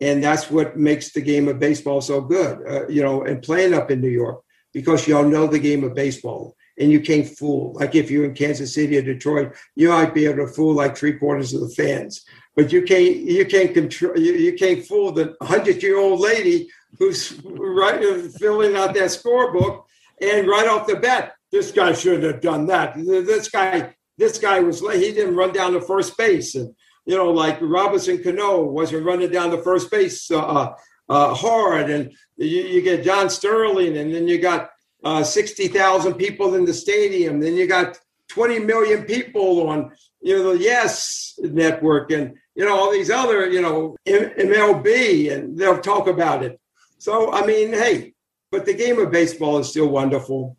And 0.00 0.22
that's 0.22 0.50
what 0.50 0.76
makes 0.76 1.12
the 1.12 1.20
game 1.20 1.48
of 1.48 1.58
baseball 1.58 2.00
so 2.00 2.20
good, 2.20 2.66
uh, 2.66 2.88
you 2.88 3.02
know, 3.02 3.22
and 3.22 3.42
playing 3.42 3.74
up 3.74 3.90
in 3.90 4.00
New 4.00 4.08
York 4.08 4.42
because 4.72 5.06
y'all 5.06 5.28
know 5.28 5.46
the 5.46 5.58
game 5.58 5.84
of 5.84 5.94
baseball 5.94 6.56
and 6.78 6.90
you 6.90 7.00
can't 7.00 7.28
fool. 7.28 7.74
Like 7.74 7.94
if 7.94 8.10
you're 8.10 8.24
in 8.24 8.34
Kansas 8.34 8.74
City 8.74 8.96
or 8.96 9.02
Detroit, 9.02 9.54
you 9.76 9.90
might 9.90 10.14
be 10.14 10.24
able 10.24 10.46
to 10.46 10.52
fool 10.52 10.74
like 10.74 10.96
three 10.96 11.18
quarters 11.18 11.52
of 11.52 11.60
the 11.60 11.68
fans, 11.68 12.24
but 12.56 12.72
you 12.72 12.82
can't 12.82 13.16
you 13.16 13.44
can't 13.44 13.74
control 13.74 14.18
you, 14.18 14.32
you 14.32 14.54
can't 14.54 14.84
fool 14.84 15.12
the 15.12 15.36
hundred 15.42 15.82
year 15.82 15.98
old 15.98 16.20
lady 16.20 16.68
who's 16.98 17.38
right 17.44 18.00
filling 18.32 18.76
out 18.76 18.94
that 18.94 19.10
scorebook 19.10 19.84
and 20.20 20.48
right 20.48 20.68
off 20.68 20.86
the 20.86 20.96
bat, 20.96 21.34
this 21.52 21.70
guy 21.72 21.92
shouldn't 21.92 22.24
have 22.24 22.40
done 22.40 22.66
that. 22.66 22.96
This 22.96 23.48
guy 23.48 23.94
this 24.20 24.38
guy 24.38 24.60
was 24.60 24.80
he 24.80 25.12
didn't 25.12 25.34
run 25.34 25.52
down 25.52 25.72
to 25.72 25.80
first 25.80 26.16
base 26.16 26.54
and 26.54 26.72
you 27.06 27.16
know 27.16 27.30
like 27.30 27.58
Robinson 27.60 28.22
Cano 28.22 28.62
wasn't 28.62 29.04
running 29.04 29.30
down 29.30 29.50
the 29.50 29.58
first 29.62 29.90
base 29.90 30.30
uh, 30.30 30.72
uh, 31.08 31.34
hard 31.34 31.90
and 31.90 32.12
you, 32.36 32.62
you 32.62 32.82
get 32.82 33.04
John 33.04 33.28
Sterling 33.28 33.96
and 33.96 34.14
then 34.14 34.28
you 34.28 34.38
got 34.38 34.70
uh, 35.04 35.22
60,000 35.22 36.14
people 36.14 36.54
in 36.54 36.64
the 36.64 36.74
stadium. 36.74 37.40
Then 37.40 37.54
you 37.54 37.66
got 37.66 37.98
20 38.28 38.58
million 38.60 39.04
people 39.04 39.68
on, 39.68 39.92
you 40.20 40.36
know, 40.36 40.52
the 40.52 40.62
Yes 40.62 41.38
Network 41.42 42.12
and, 42.12 42.36
you 42.54 42.64
know, 42.64 42.76
all 42.76 42.92
these 42.92 43.10
other, 43.10 43.48
you 43.48 43.62
know, 43.62 43.96
MLB, 44.06 45.32
and 45.32 45.56
they'll 45.56 45.80
talk 45.80 46.06
about 46.06 46.42
it. 46.42 46.60
So, 46.98 47.32
I 47.32 47.46
mean, 47.46 47.72
hey, 47.72 48.12
but 48.50 48.66
the 48.66 48.74
game 48.74 48.98
of 48.98 49.10
baseball 49.10 49.58
is 49.58 49.70
still 49.70 49.88
wonderful. 49.88 50.56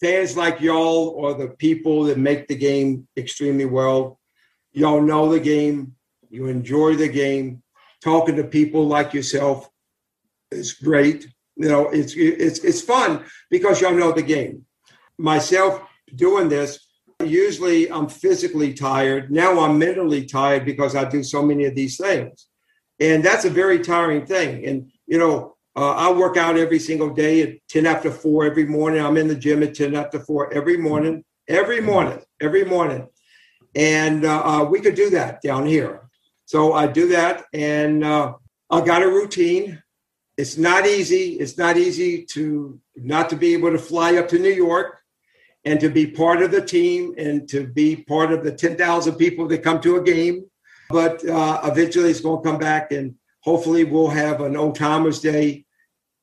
Fans 0.00 0.36
like 0.36 0.60
y'all 0.60 1.24
are 1.24 1.34
the 1.34 1.48
people 1.48 2.04
that 2.04 2.18
make 2.18 2.46
the 2.46 2.56
game 2.56 3.08
extremely 3.16 3.64
well. 3.64 4.20
Y'all 4.72 5.02
know 5.02 5.30
the 5.30 5.40
game, 5.40 5.94
you 6.30 6.46
enjoy 6.46 6.94
the 6.94 7.08
game. 7.08 7.62
Talking 8.02 8.36
to 8.36 8.44
people 8.44 8.86
like 8.86 9.12
yourself 9.12 9.68
is 10.52 10.72
great 10.72 11.26
you 11.58 11.68
know, 11.68 11.88
it's 11.88 12.14
it's 12.16 12.60
it's 12.60 12.80
fun 12.80 13.24
because 13.50 13.80
y'all 13.80 13.92
know 13.92 14.12
the 14.12 14.22
game. 14.22 14.64
Myself 15.18 15.82
doing 16.14 16.48
this, 16.48 16.86
usually 17.24 17.90
I'm 17.90 18.08
physically 18.08 18.72
tired. 18.72 19.32
Now 19.32 19.60
I'm 19.60 19.76
mentally 19.76 20.24
tired 20.24 20.64
because 20.64 20.94
I 20.94 21.04
do 21.04 21.24
so 21.24 21.42
many 21.42 21.64
of 21.64 21.74
these 21.74 21.96
things, 21.96 22.46
and 23.00 23.24
that's 23.24 23.44
a 23.44 23.50
very 23.50 23.80
tiring 23.80 24.24
thing. 24.24 24.64
And 24.66 24.92
you 25.08 25.18
know, 25.18 25.56
uh, 25.78 25.94
I 25.94 26.12
work 26.12 26.36
out 26.36 26.58
every 26.58 26.78
single 26.78 27.10
day 27.10 27.42
at 27.42 27.68
ten 27.68 27.86
after 27.86 28.10
four 28.10 28.44
every 28.44 28.64
morning. 28.64 29.04
I'm 29.04 29.16
in 29.16 29.28
the 29.28 29.34
gym 29.34 29.62
at 29.62 29.74
ten 29.74 29.94
after 29.94 30.18
four 30.20 30.52
every 30.52 30.76
morning, 30.76 31.24
every 31.48 31.80
morning, 31.80 32.20
every 32.40 32.64
morning, 32.64 33.08
and 33.74 34.24
uh, 34.24 34.42
uh, 34.44 34.64
we 34.64 34.80
could 34.80 34.94
do 34.94 35.10
that 35.10 35.40
down 35.42 35.66
here. 35.66 36.08
So 36.46 36.72
I 36.72 36.86
do 36.86 37.08
that, 37.08 37.44
and 37.52 38.04
uh, 38.04 38.34
I 38.70 38.80
got 38.80 39.02
a 39.02 39.08
routine 39.08 39.82
it's 40.38 40.56
not 40.56 40.86
easy. 40.86 41.32
It's 41.32 41.58
not 41.58 41.76
easy 41.76 42.24
to 42.26 42.80
not 42.94 43.28
to 43.30 43.36
be 43.36 43.54
able 43.54 43.72
to 43.72 43.78
fly 43.78 44.16
up 44.16 44.28
to 44.28 44.38
New 44.38 44.52
York 44.52 45.00
and 45.64 45.80
to 45.80 45.90
be 45.90 46.06
part 46.06 46.42
of 46.42 46.52
the 46.52 46.64
team 46.64 47.12
and 47.18 47.48
to 47.48 47.66
be 47.66 47.96
part 47.96 48.32
of 48.32 48.44
the 48.44 48.52
10,000 48.52 49.16
people 49.16 49.48
that 49.48 49.64
come 49.64 49.80
to 49.80 49.96
a 49.96 50.02
game. 50.02 50.44
But 50.90 51.28
uh, 51.28 51.60
eventually 51.64 52.10
it's 52.10 52.20
going 52.20 52.42
to 52.42 52.48
come 52.48 52.58
back 52.58 52.92
and 52.92 53.16
hopefully 53.40 53.82
we'll 53.82 54.08
have 54.08 54.40
an 54.40 54.56
old 54.56 54.76
timers 54.76 55.20
day 55.20 55.64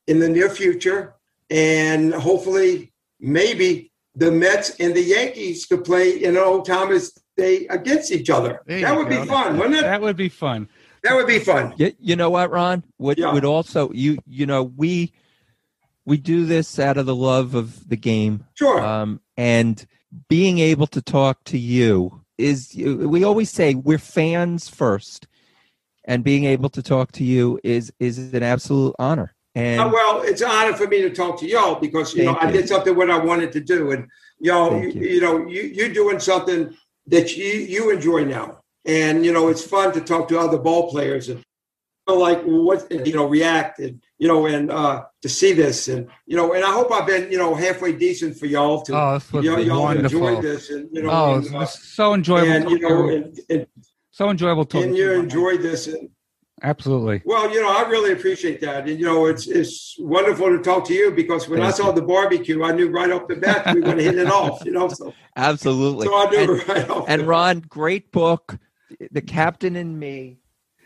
in 0.07 0.19
the 0.19 0.29
near 0.29 0.49
future. 0.49 1.15
And 1.49 2.13
hopefully, 2.13 2.93
maybe 3.19 3.91
the 4.15 4.31
Mets 4.31 4.71
and 4.79 4.93
the 4.95 5.01
Yankees 5.01 5.65
could 5.65 5.83
play 5.83 6.23
in 6.23 6.35
an 6.35 6.41
old 6.41 6.65
timers 6.65 7.11
day 7.37 7.67
against 7.67 8.11
each 8.11 8.29
other. 8.29 8.61
There 8.65 8.81
that 8.81 8.95
would 8.95 9.09
go. 9.09 9.21
be 9.21 9.27
fun, 9.27 9.57
wouldn't 9.57 9.75
it? 9.75 9.81
That 9.81 10.01
would 10.01 10.17
be 10.17 10.29
fun. 10.29 10.69
That 11.03 11.15
would 11.15 11.27
be 11.27 11.39
fun. 11.39 11.73
You, 11.77 11.93
you 11.99 12.15
know 12.15 12.29
what, 12.29 12.49
Ron? 12.49 12.83
Would 12.97 13.19
yeah. 13.19 13.31
would 13.31 13.45
also 13.45 13.91
you 13.91 14.17
you 14.25 14.45
know 14.45 14.63
we 14.63 15.13
we 16.05 16.17
do 16.17 16.45
this 16.45 16.79
out 16.79 16.97
of 16.97 17.05
the 17.05 17.15
love 17.15 17.53
of 17.53 17.87
the 17.87 17.97
game. 17.97 18.45
Sure. 18.55 18.83
Um, 18.83 19.21
and 19.37 19.85
being 20.29 20.59
able 20.59 20.87
to 20.87 21.01
talk 21.01 21.43
to 21.45 21.57
you 21.57 22.21
is 22.37 22.73
we 22.75 23.23
always 23.23 23.51
say 23.51 23.75
we're 23.75 23.97
fans 23.97 24.67
first, 24.67 25.27
and 26.05 26.23
being 26.23 26.45
able 26.45 26.69
to 26.69 26.81
talk 26.81 27.11
to 27.13 27.23
you 27.23 27.59
is 27.63 27.93
is 27.99 28.33
an 28.33 28.43
absolute 28.43 28.95
honor. 28.97 29.34
And 29.55 29.81
uh, 29.81 29.89
well, 29.91 30.21
it's 30.21 30.41
an 30.41 30.49
honor 30.49 30.75
for 30.75 30.87
me 30.87 31.01
to 31.01 31.09
talk 31.09 31.39
to 31.39 31.47
y'all 31.47 31.79
because 31.79 32.13
you 32.13 32.25
know 32.25 32.31
you. 32.31 32.37
I 32.47 32.51
did 32.51 32.67
something 32.67 32.95
what 32.95 33.09
I 33.09 33.17
wanted 33.17 33.51
to 33.53 33.61
do, 33.61 33.91
and 33.91 34.07
y'all, 34.39 34.79
you, 34.81 34.89
you. 34.89 35.07
you 35.07 35.21
know, 35.21 35.47
you 35.47 35.61
you're 35.63 35.93
doing 35.93 36.19
something 36.19 36.75
that 37.07 37.35
you 37.37 37.45
you 37.45 37.91
enjoy 37.91 38.25
now 38.25 38.59
and 38.85 39.25
you 39.25 39.33
know 39.33 39.47
it's 39.47 39.63
fun 39.65 39.91
to 39.93 40.01
talk 40.01 40.27
to 40.27 40.39
other 40.39 40.57
ball 40.57 40.89
players 40.89 41.29
and 41.29 41.39
you 42.07 42.13
know, 42.13 42.19
like 42.19 42.41
what 42.43 42.89
you 43.05 43.13
know 43.13 43.25
react 43.27 43.79
and 43.79 44.01
you 44.19 44.27
know 44.27 44.45
and 44.45 44.71
uh, 44.71 45.03
to 45.21 45.29
see 45.29 45.53
this 45.53 45.87
and 45.87 46.07
you 46.25 46.37
know 46.37 46.53
and 46.53 46.63
I 46.63 46.71
hope 46.71 46.91
I've 46.91 47.07
been 47.07 47.31
you 47.31 47.37
know 47.37 47.55
halfway 47.55 47.93
decent 47.93 48.37
for 48.37 48.45
y'all 48.45 48.81
to 48.83 48.95
Oh, 48.95 49.17
this 49.17 49.43
y'all, 49.43 49.59
y'all 49.59 49.81
wonderful. 49.81 50.27
enjoyed 50.27 50.43
this 50.43 50.69
and 50.69 50.89
you 50.91 51.03
know 51.03 51.09
Oh, 51.09 51.35
and, 51.35 51.45
it's, 51.45 51.53
uh, 51.53 51.65
so 51.65 52.13
enjoyable. 52.13 52.51
and 52.51 52.69
you 52.69 52.79
know 52.79 53.09
and, 53.09 53.39
and, 53.49 53.67
so 54.11 54.29
enjoyable 54.29 54.65
talking. 54.65 54.89
and 54.89 54.97
you 54.97 55.11
you. 55.11 55.19
enjoyed 55.19 55.61
this 55.61 55.87
and 55.87 56.09
Absolutely. 56.63 57.21
well 57.25 57.51
you 57.51 57.61
know 57.61 57.69
I 57.69 57.87
really 57.89 58.13
appreciate 58.13 58.61
that 58.61 58.87
and 58.87 58.97
you 58.99 59.05
know 59.05 59.25
it's 59.25 59.45
it's 59.47 59.95
wonderful 59.99 60.47
to 60.47 60.59
talk 60.63 60.85
to 60.85 60.93
you 60.93 61.11
because 61.11 61.49
when 61.49 61.59
I 61.61 61.65
Thank 61.65 61.75
saw 61.75 61.91
the 61.91 62.01
barbecue 62.01 62.63
I 62.63 62.71
knew 62.71 62.89
right 62.89 63.11
off 63.11 63.27
the 63.27 63.35
bat 63.35 63.73
we 63.73 63.81
were 63.81 63.85
going 63.85 63.97
to 63.97 64.03
hit 64.03 64.17
it 64.17 64.27
off 64.31 64.63
you 64.65 64.71
know 64.71 64.87
so 64.87 65.13
Absolutely. 65.35 66.07
so 66.07 66.15
I 66.15 66.29
knew 66.29 66.53
And- 66.53 66.67
right 66.69 66.89
off 66.89 67.05
and 67.09 67.21
the 67.21 67.25
Ron, 67.25 67.59
great 67.61 68.11
book, 68.13 68.57
The 69.11 69.21
Captain 69.21 69.75
and 69.75 69.99
Me, 69.99 70.37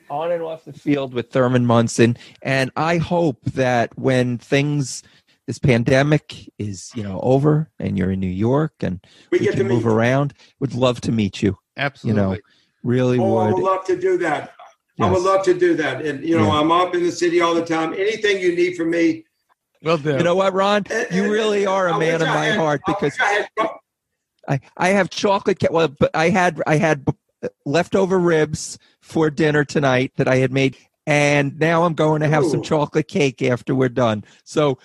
on 0.10 0.32
and 0.32 0.42
off 0.42 0.66
the 0.66 0.74
field 0.74 1.14
with 1.14 1.30
Thurman 1.32 1.68
Munson. 1.68 2.18
And 2.42 2.72
I 2.76 2.98
hope 2.98 3.44
that 3.54 3.96
when 3.96 4.40
things, 4.40 5.04
this 5.46 5.60
pandemic 5.60 6.50
is, 6.58 6.90
you 6.96 7.04
know, 7.04 7.20
over 7.22 7.70
and 7.78 7.96
you're 7.96 8.10
in 8.12 8.20
New 8.20 8.26
York 8.28 8.74
and 8.82 9.00
we 9.32 9.38
we 9.38 9.46
get 9.46 9.52
to 9.52 9.58
can 9.58 9.68
move 9.68 9.86
meet 9.86 9.92
around, 9.92 10.34
would 10.60 10.74
love 10.74 11.00
to 11.02 11.12
meet 11.12 11.44
you. 11.44 11.58
Absolutely. 11.78 12.20
You 12.22 12.28
know, 12.30 12.38
really 12.84 13.20
Oh, 13.20 13.38
I 13.38 13.46
would 13.48 13.56
would. 13.56 13.64
love 13.64 13.86
to 13.86 13.96
do 14.00 14.18
that. 14.18 14.54
I 15.00 15.10
would 15.10 15.22
love 15.22 15.44
to 15.46 15.54
do 15.54 15.76
that. 15.76 16.06
And 16.06 16.24
you 16.28 16.38
know, 16.38 16.46
Yeah. 16.48 16.60
I'm 16.60 16.72
up 16.72 16.94
in 16.96 17.04
the 17.04 17.12
city 17.12 17.42
all 17.42 17.56
the 17.56 17.66
time. 17.66 17.94
Anything 17.94 18.40
you 18.40 18.56
need 18.56 18.76
from 18.76 18.90
me, 18.92 19.26
Will 19.82 19.98
do. 19.98 20.12
You 20.18 20.24
know 20.24 20.36
what, 20.36 20.54
Ron? 20.54 20.84
and- 20.92 21.08
You 21.12 21.32
really 21.32 21.66
are 21.66 21.90
I 21.90 21.96
a 21.96 22.00
man 22.00 22.22
of 22.22 22.28
I 22.28 22.34
my 22.34 22.46
had- 22.48 22.58
heart 22.58 22.82
because 22.86 23.14
wish 23.14 23.22
I 23.22 23.32
had- 23.58 23.70
I, 24.48 24.60
I 24.78 24.90
have 24.90 25.10
chocolate. 25.10 25.60
Ca- 25.60 25.68
well, 25.72 25.88
but 25.88 26.12
I 26.14 26.30
had 26.30 26.62
I 26.68 26.78
had 26.78 27.06
uh, 27.44 27.48
leftover 27.66 28.18
ribs 28.20 28.78
for 29.02 29.30
dinner 29.30 29.64
tonight 29.64 30.12
that 30.18 30.28
I 30.28 30.38
had 30.38 30.52
made, 30.52 30.76
and 31.08 31.58
now 31.60 31.84
I'm 31.84 31.94
going 31.94 32.22
to 32.22 32.28
have 32.28 32.46
some 32.46 32.62
chocolate 32.64 33.08
cake 33.08 33.42
after 33.42 33.74
we're 33.76 33.90
done. 33.90 34.24
So, 34.44 34.80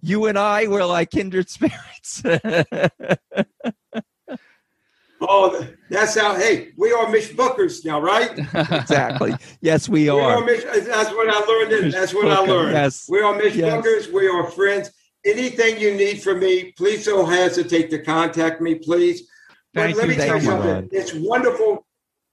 you 0.00 0.26
and 0.26 0.38
I 0.38 0.66
were 0.68 0.84
like 0.86 1.10
kindred 1.10 1.50
spirits. 1.50 2.22
oh, 5.20 5.66
that's 5.90 6.16
how. 6.18 6.34
Hey, 6.36 6.68
we 6.76 6.92
are 6.92 7.08
Mish 7.10 7.32
Bookers 7.32 7.84
now, 7.84 8.00
right? 8.00 8.30
exactly. 8.54 9.34
Yes, 9.60 9.88
we 9.88 10.02
We 10.04 10.08
are 10.08 10.38
are. 10.38 10.44
Mish. 10.44 10.64
That's 10.64 11.10
what 11.10 11.28
I 11.28 11.40
learned. 11.46 11.72
in- 11.72 11.90
That's 11.90 12.14
what 12.14 12.28
I 12.28 12.40
learned. 12.40 12.72
yes. 12.72 13.06
We 13.08 13.20
are 13.20 13.34
Mish 13.36 13.54
Yes. 13.54 13.72
Bookers. 13.84 14.12
We 14.12 14.28
are 14.28 14.50
friends. 14.50 14.90
Anything 15.24 15.80
you 15.80 15.94
need 15.94 16.22
from 16.22 16.38
me, 16.40 16.72
please 16.76 17.04
don't 17.04 17.28
hesitate 17.28 17.90
to 17.90 17.98
contact 18.02 18.60
me, 18.60 18.76
please. 18.76 19.28
Thank 19.74 19.96
but 19.96 20.06
let 20.06 20.08
you 20.10 20.16
me 20.18 20.26
tell 20.26 20.36
you 20.36 20.42
something. 20.42 20.70
Ron. 20.70 20.88
It's 20.92 21.12
wonderful. 21.14 21.86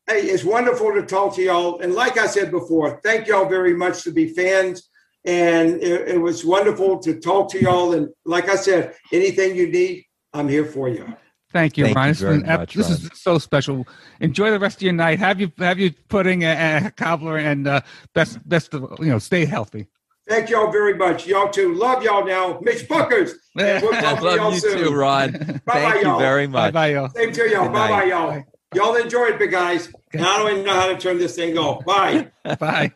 Hey, 0.08 0.22
it's 0.22 0.44
wonderful 0.44 0.94
to 0.94 1.02
talk 1.04 1.36
to 1.36 1.42
y'all. 1.42 1.80
And 1.80 1.94
like 1.96 2.18
I 2.18 2.28
said 2.28 2.52
before, 2.52 3.02
thank 3.04 3.28
y'all 3.28 3.50
very 3.50 3.74
much 3.74 4.04
to 4.04 4.12
be 4.12 4.28
fans. 4.30 4.90
And 5.26 5.82
it, 5.82 6.10
it 6.10 6.22
was 6.22 6.46
wonderful 6.46 7.00
to 7.00 7.20
talk 7.20 7.50
to 7.52 7.60
y'all. 7.60 7.94
And 7.94 8.10
like 8.26 8.48
I 8.48 8.56
said, 8.56 8.94
anything 9.12 9.56
you 9.56 9.68
need, 9.72 10.06
I'm 10.34 10.48
here 10.48 10.66
for 10.66 10.88
you. 10.88 11.12
Thank 11.56 11.78
you, 11.78 11.86
Thank 11.86 11.96
Ron. 11.96 12.08
you 12.10 12.14
very 12.16 12.38
been 12.40 12.48
much, 12.48 12.74
this 12.74 12.90
is 12.90 13.10
so 13.14 13.38
special. 13.38 13.88
Enjoy 14.20 14.52
the 14.52 14.60
rest 14.60 14.80
of 14.80 14.82
your 14.82 14.92
night. 14.92 15.20
Have 15.20 15.40
you 15.40 15.54
have 15.60 15.80
you 15.80 15.94
pudding 16.10 16.44
and, 16.44 16.84
and 16.86 16.96
cobbler 16.98 17.38
and 17.38 17.66
uh, 17.66 17.80
best 18.14 18.46
best 18.50 18.74
of 18.74 19.00
you 19.00 19.06
know 19.06 19.20
stay 19.20 19.46
healthy. 19.46 19.88
Thank 20.28 20.50
y'all 20.50 20.70
very 20.70 20.96
much. 20.96 21.26
Y'all 21.26 21.50
too. 21.50 21.74
Love 21.74 22.04
y'all 22.04 22.26
now. 22.26 22.60
Mitch 22.62 22.90
Bookers. 22.90 23.32
And 23.58 23.82
we'll 23.82 23.94
talk 23.94 24.20
to 24.20 24.36
y'all 24.36 24.54
you 24.54 24.60
soon. 24.60 24.80
too, 24.80 24.94
Ron. 24.94 25.32
Bye-bye, 25.32 25.62
Thank 25.66 25.96
you 25.96 26.02
y'all. 26.10 26.20
very 26.20 26.46
Bye 26.48 26.52
much. 26.66 26.74
bye, 26.74 26.92
y'all. 26.92 27.10
Same 27.12 27.32
to 27.32 27.50
y'all. 27.50 27.70
Bye 27.70 27.88
bye, 27.88 28.04
y'all. 28.04 28.44
Y'all 28.74 28.96
enjoy 28.96 29.28
it, 29.28 29.40
big 29.40 29.52
guys. 29.52 29.88
Now 30.14 30.36
I 30.36 30.38
don't 30.40 30.52
even 30.52 30.66
know 30.66 30.74
how 30.74 30.88
to 30.88 30.98
turn 30.98 31.20
this 31.20 31.38
thing 31.38 31.58
off. 31.58 31.86
Bye. 31.86 32.32
Bye. 32.60 32.92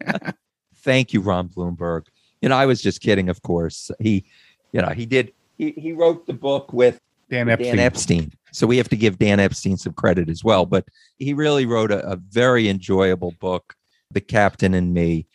Thank 0.83 1.13
you, 1.13 1.21
Ron 1.21 1.47
Blomberg. 1.47 2.07
You 2.41 2.49
know, 2.49 2.57
I 2.57 2.65
was 2.65 2.81
just 2.81 2.99
kidding, 2.99 3.29
of 3.29 3.41
course. 3.41 3.89
He, 4.01 4.25
you 4.73 4.81
know, 4.81 4.89
he 4.89 5.05
did. 5.05 5.31
He, 5.57 5.71
he 5.71 5.93
wrote 5.93 6.27
the 6.27 6.33
book 6.33 6.73
with 6.73 6.99
Dan 7.29 7.47
Epstein. 7.47 7.75
Dan 7.75 7.85
Epstein. 7.85 8.31
So 8.51 8.67
we 8.67 8.77
have 8.77 8.89
to 8.89 8.97
give 8.97 9.19
Dan 9.19 9.39
Epstein 9.39 9.77
some 9.77 9.93
credit 9.93 10.29
as 10.29 10.43
well. 10.43 10.65
But 10.65 10.85
he 11.17 11.33
really 11.33 11.65
wrote 11.65 11.91
a, 11.91 12.05
a 12.07 12.15
very 12.15 12.69
enjoyable 12.69 13.33
book, 13.39 13.75
The 14.11 14.21
Captain 14.21 14.73
and 14.73 14.93
Me. 14.93 15.27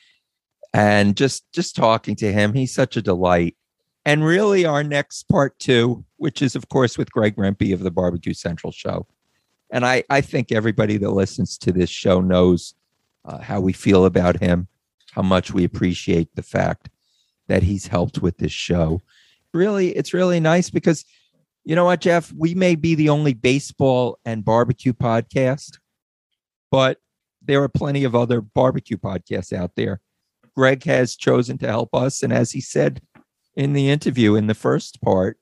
And 0.72 1.16
just 1.16 1.44
just 1.52 1.76
talking 1.76 2.16
to 2.16 2.32
him, 2.32 2.52
he's 2.52 2.74
such 2.74 2.96
a 2.96 3.02
delight. 3.02 3.56
And 4.04 4.24
really, 4.24 4.66
our 4.66 4.82
next 4.82 5.28
part 5.28 5.58
two, 5.58 6.04
which 6.16 6.42
is 6.42 6.56
of 6.56 6.68
course 6.68 6.98
with 6.98 7.12
Greg 7.12 7.36
Rempe 7.36 7.72
of 7.72 7.80
the 7.80 7.90
Barbecue 7.90 8.34
Central 8.34 8.72
Show. 8.72 9.06
And 9.70 9.84
I, 9.84 10.04
I 10.10 10.20
think 10.20 10.52
everybody 10.52 10.98
that 10.98 11.10
listens 11.10 11.58
to 11.58 11.72
this 11.72 11.90
show 11.90 12.20
knows 12.20 12.74
uh, 13.24 13.38
how 13.38 13.60
we 13.60 13.72
feel 13.72 14.04
about 14.04 14.40
him, 14.40 14.68
how 15.12 15.22
much 15.22 15.52
we 15.52 15.64
appreciate 15.64 16.28
the 16.34 16.42
fact 16.42 16.90
that 17.48 17.62
he's 17.62 17.86
helped 17.86 18.20
with 18.20 18.38
this 18.38 18.52
show. 18.52 19.02
Really, 19.52 19.90
it's 19.96 20.14
really 20.14 20.40
nice 20.40 20.70
because 20.70 21.04
you 21.64 21.74
know 21.74 21.84
what, 21.84 22.00
Jeff? 22.00 22.32
We 22.32 22.54
may 22.54 22.74
be 22.74 22.94
the 22.94 23.08
only 23.08 23.34
baseball 23.34 24.18
and 24.24 24.44
barbecue 24.44 24.92
podcast, 24.92 25.78
but 26.70 26.98
there 27.42 27.62
are 27.62 27.68
plenty 27.68 28.04
of 28.04 28.14
other 28.14 28.40
barbecue 28.40 28.96
podcasts 28.96 29.52
out 29.52 29.72
there. 29.76 30.00
Greg 30.56 30.84
has 30.84 31.16
chosen 31.16 31.58
to 31.58 31.66
help 31.66 31.94
us. 31.94 32.22
And 32.22 32.32
as 32.32 32.52
he 32.52 32.60
said 32.60 33.02
in 33.56 33.72
the 33.72 33.90
interview 33.90 34.34
in 34.34 34.46
the 34.46 34.54
first 34.54 35.00
part, 35.02 35.38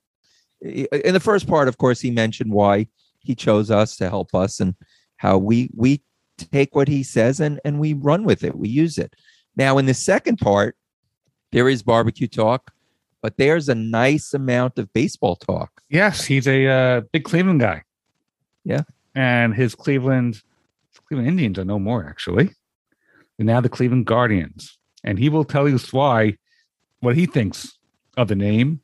in 0.60 1.12
the 1.12 1.20
first 1.20 1.48
part, 1.48 1.68
of 1.68 1.78
course, 1.78 2.00
he 2.00 2.10
mentioned 2.10 2.52
why 2.52 2.86
he 3.20 3.34
chose 3.34 3.70
us 3.70 3.96
to 3.96 4.08
help 4.08 4.34
us 4.34 4.60
and 4.60 4.74
how 5.16 5.38
we 5.38 5.70
we 5.74 6.02
take 6.38 6.74
what 6.74 6.88
he 6.88 7.02
says 7.02 7.40
and, 7.40 7.60
and 7.64 7.78
we 7.80 7.92
run 7.92 8.24
with 8.24 8.44
it. 8.44 8.56
We 8.56 8.68
use 8.68 8.98
it. 8.98 9.14
Now, 9.56 9.78
in 9.78 9.86
the 9.86 9.94
second 9.94 10.38
part, 10.38 10.76
there 11.50 11.68
is 11.68 11.82
barbecue 11.82 12.28
talk, 12.28 12.72
but 13.22 13.38
there's 13.38 13.68
a 13.68 13.74
nice 13.74 14.34
amount 14.34 14.78
of 14.78 14.92
baseball 14.92 15.36
talk. 15.36 15.80
Yes, 15.88 16.24
he's 16.24 16.46
a 16.46 16.66
uh, 16.66 17.00
big 17.12 17.24
Cleveland 17.24 17.60
guy. 17.60 17.84
Yeah. 18.64 18.82
and 19.14 19.54
his 19.54 19.74
Cleveland 19.74 20.42
Cleveland 21.08 21.28
Indians 21.28 21.58
are 21.58 21.64
no 21.64 21.78
more 21.78 22.06
actually. 22.08 22.50
They're 23.36 23.46
now 23.46 23.60
the 23.60 23.68
Cleveland 23.68 24.06
Guardians, 24.06 24.78
and 25.04 25.18
he 25.18 25.28
will 25.28 25.44
tell 25.44 25.66
us 25.66 25.92
why, 25.92 26.36
what 27.00 27.16
he 27.16 27.26
thinks 27.26 27.78
of 28.16 28.28
the 28.28 28.34
name. 28.34 28.80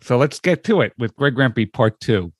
So 0.00 0.16
let's 0.16 0.38
get 0.38 0.64
to 0.64 0.80
it 0.80 0.92
with 0.98 1.16
Greg 1.16 1.34
Rempe, 1.34 1.72
part 1.72 2.00
two. 2.00 2.32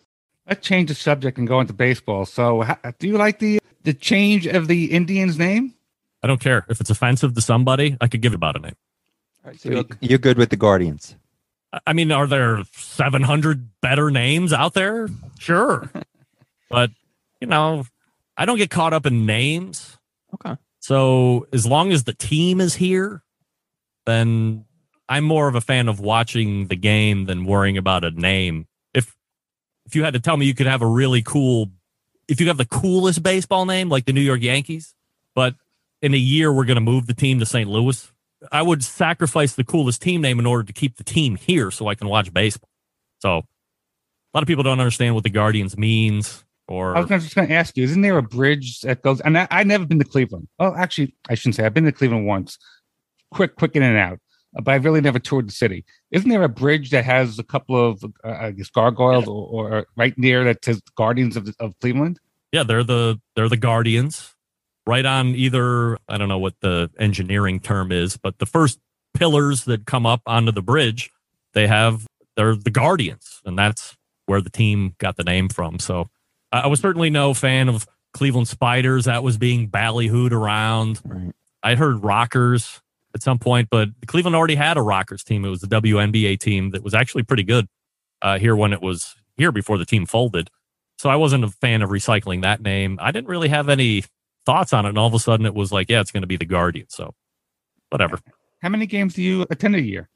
Let's 0.48 0.66
change 0.66 0.88
the 0.88 0.94
subject 0.94 1.38
and 1.38 1.46
go 1.46 1.60
into 1.60 1.72
baseball. 1.72 2.24
So, 2.24 2.62
ha- 2.62 2.78
do 2.98 3.06
you 3.06 3.18
like 3.18 3.38
the 3.38 3.60
the 3.82 3.94
change 3.94 4.46
of 4.46 4.68
the 4.68 4.86
Indians' 4.86 5.38
name? 5.38 5.74
I 6.22 6.26
don't 6.26 6.40
care 6.40 6.66
if 6.68 6.80
it's 6.80 6.90
offensive 6.90 7.34
to 7.34 7.40
somebody. 7.40 7.96
I 8.00 8.08
could 8.08 8.20
give 8.20 8.34
about 8.34 8.56
a 8.56 8.60
name. 8.60 8.76
All 9.44 9.50
right, 9.50 9.60
so 9.60 9.70
you're, 9.70 9.84
you're 10.00 10.18
good 10.18 10.36
with 10.38 10.50
the 10.50 10.56
Guardians. 10.56 11.16
I- 11.86 11.92
mean, 11.92 12.10
are 12.12 12.26
there 12.26 12.62
700 12.72 13.68
better 13.80 14.10
names 14.10 14.52
out 14.52 14.74
there? 14.74 15.08
Sure. 15.38 15.90
but, 16.70 16.90
you 17.40 17.46
know, 17.46 17.84
I 18.36 18.46
don't 18.46 18.58
get 18.58 18.70
caught 18.70 18.92
up 18.92 19.06
in 19.06 19.26
names. 19.26 19.96
Okay. 20.34 20.56
So 20.80 21.46
as 21.52 21.66
long 21.66 21.92
as 21.92 22.04
the 22.04 22.14
team 22.14 22.60
is 22.60 22.74
here, 22.74 23.22
then 24.06 24.64
I'm 25.08 25.24
more 25.24 25.48
of 25.48 25.54
a 25.54 25.60
fan 25.60 25.88
of 25.88 26.00
watching 26.00 26.68
the 26.68 26.76
game 26.76 27.26
than 27.26 27.44
worrying 27.44 27.76
about 27.76 28.04
a 28.04 28.10
name. 28.10 28.66
If 28.94 29.14
if 29.86 29.94
you 29.94 30.04
had 30.04 30.14
to 30.14 30.20
tell 30.20 30.36
me 30.36 30.46
you 30.46 30.54
could 30.54 30.66
have 30.66 30.82
a 30.82 30.86
really 30.86 31.22
cool 31.22 31.70
if 32.28 32.40
you 32.40 32.46
have 32.48 32.56
the 32.56 32.64
coolest 32.64 33.22
baseball 33.22 33.66
name 33.66 33.88
like 33.88 34.06
the 34.06 34.12
New 34.12 34.20
York 34.20 34.40
Yankees, 34.40 34.94
but 35.34 35.54
in 36.00 36.14
a 36.14 36.18
year 36.18 36.52
we're 36.52 36.64
going 36.64 36.76
to 36.76 36.80
move 36.80 37.06
the 37.06 37.14
team 37.14 37.40
to 37.40 37.46
St. 37.46 37.68
Louis, 37.68 38.10
I 38.51 38.62
would 38.62 38.82
sacrifice 38.82 39.55
the 39.55 39.64
coolest 39.64 40.03
team 40.03 40.20
name 40.20 40.38
in 40.38 40.47
order 40.47 40.64
to 40.64 40.72
keep 40.72 40.97
the 40.97 41.05
team 41.05 41.36
here 41.36 41.70
so 41.70 41.88
I 41.88 41.95
can 41.95 42.09
watch 42.09 42.32
baseball. 42.32 42.70
So 43.18 43.38
a 43.38 44.32
lot 44.34 44.43
of 44.43 44.47
people 44.47 44.64
don't 44.64 44.80
understand 44.80 45.14
what 45.14 45.24
the 45.24 45.30
Guardians 45.30 45.76
means 45.76 46.45
or 46.70 46.97
I 46.97 47.01
was 47.01 47.09
just 47.09 47.34
going 47.34 47.49
to 47.49 47.55
ask 47.55 47.76
you: 47.76 47.82
Isn't 47.82 48.01
there 48.01 48.16
a 48.16 48.22
bridge 48.22 48.80
that 48.82 49.03
goes? 49.03 49.20
And 49.20 49.36
I, 49.36 49.49
I've 49.51 49.66
never 49.66 49.84
been 49.84 49.99
to 49.99 50.05
Cleveland. 50.05 50.47
Well, 50.59 50.74
actually, 50.76 51.14
I 51.28 51.34
shouldn't 51.34 51.57
say 51.57 51.66
I've 51.66 51.74
been 51.74 51.84
to 51.84 51.93
Cleveland 51.93 52.26
once. 52.26 52.57
Quick, 53.32 53.57
quick 53.57 53.74
in 53.74 53.82
and 53.82 53.99
out, 53.99 54.18
but 54.55 54.68
I've 54.72 54.84
really 54.84 55.01
never 55.01 55.18
toured 55.18 55.49
the 55.49 55.53
city. 55.53 55.84
Isn't 56.12 56.30
there 56.30 56.45
a 56.45 56.49
bridge 56.49 56.91
that 56.91 57.05
has 57.05 57.38
a 57.38 57.45
couple 57.45 57.76
of, 57.76 58.03
uh, 58.24 58.30
I 58.30 58.51
guess, 58.53 58.70
gargoyles, 58.70 59.26
or, 59.26 59.72
or 59.72 59.86
right 59.97 60.16
near 60.16 60.45
that 60.45 60.64
says 60.64 60.80
Guardians 60.97 61.36
of, 61.36 61.53
of 61.59 61.78
Cleveland? 61.80 62.20
Yeah, 62.53 62.62
they're 62.62 62.84
the 62.84 63.20
they're 63.34 63.49
the 63.49 63.57
guardians. 63.57 64.34
Right 64.91 65.07
on 65.07 65.36
either 65.36 65.99
I 66.09 66.18
don't 66.18 66.28
know 66.28 66.41
what 66.41 66.55
the 66.62 66.91
engineering 66.99 67.61
term 67.61 67.93
is, 67.93 68.16
but 68.16 68.41
the 68.41 68.45
first 68.45 68.80
pillars 69.14 69.64
that 69.66 69.86
come 69.86 70.05
up 70.05 70.20
onto 70.26 70.51
the 70.51 70.62
bridge, 70.62 71.12
they 71.55 71.68
have 71.68 72.09
they're 72.34 72.57
the 72.57 72.72
guardians, 72.72 73.41
and 73.45 73.57
that's 73.57 73.97
where 74.26 74.41
the 74.41 74.51
team 74.51 74.97
got 74.99 75.16
the 75.16 75.22
name 75.22 75.49
from. 75.49 75.78
So 75.78 76.09
I 76.51 76.66
was 76.66 76.80
certainly 76.80 77.09
no 77.09 77.34
fan 77.34 77.68
of 77.68 77.86
Cleveland 78.14 78.49
Spiders. 78.49 79.05
That 79.05 79.22
was 79.22 79.38
being 79.38 79.68
ballyhooed 79.68 80.32
around. 80.32 81.01
Right. 81.05 81.32
I 81.62 81.76
heard 81.76 82.03
Rockers 82.03 82.80
at 83.14 83.22
some 83.22 83.38
point, 83.38 83.68
but 83.70 83.91
Cleveland 84.09 84.34
already 84.34 84.57
had 84.57 84.76
a 84.76 84.82
Rockers 84.82 85.22
team. 85.22 85.45
It 85.45 85.51
was 85.51 85.61
the 85.61 85.68
WNBA 85.68 86.41
team 86.41 86.70
that 86.70 86.82
was 86.82 86.95
actually 86.95 87.22
pretty 87.22 87.45
good 87.45 87.68
uh, 88.22 88.41
here 88.41 88.57
when 88.57 88.72
it 88.72 88.82
was 88.82 89.14
here 89.36 89.53
before 89.53 89.78
the 89.78 89.86
team 89.86 90.05
folded. 90.05 90.51
So 90.99 91.09
I 91.09 91.14
wasn't 91.14 91.45
a 91.45 91.49
fan 91.49 91.80
of 91.80 91.91
recycling 91.91 92.43
that 92.43 92.61
name. 92.61 92.99
I 93.01 93.12
didn't 93.12 93.28
really 93.28 93.51
have 93.51 93.68
any 93.68 94.03
thoughts 94.47 94.72
on 94.72 94.86
it, 94.86 94.91
and 94.91 94.99
all 94.99 95.07
of 95.07 95.14
a 95.14 95.18
sudden 95.18 95.47
it 95.47 95.55
was 95.55 95.72
like, 95.72 95.88
yeah, 95.91 96.01
it's 96.01 96.11
going 96.12 96.22
to 96.22 96.26
be 96.26 96.36
the 96.36 96.45
Guardian. 96.47 96.86
So, 96.88 97.14
whatever. 97.91 98.18
How 98.62 98.68
many 98.68 98.86
games 98.86 99.14
do 99.14 99.22
you 99.22 99.47
attend 99.51 99.74
a 99.76 99.80
year? 99.82 100.09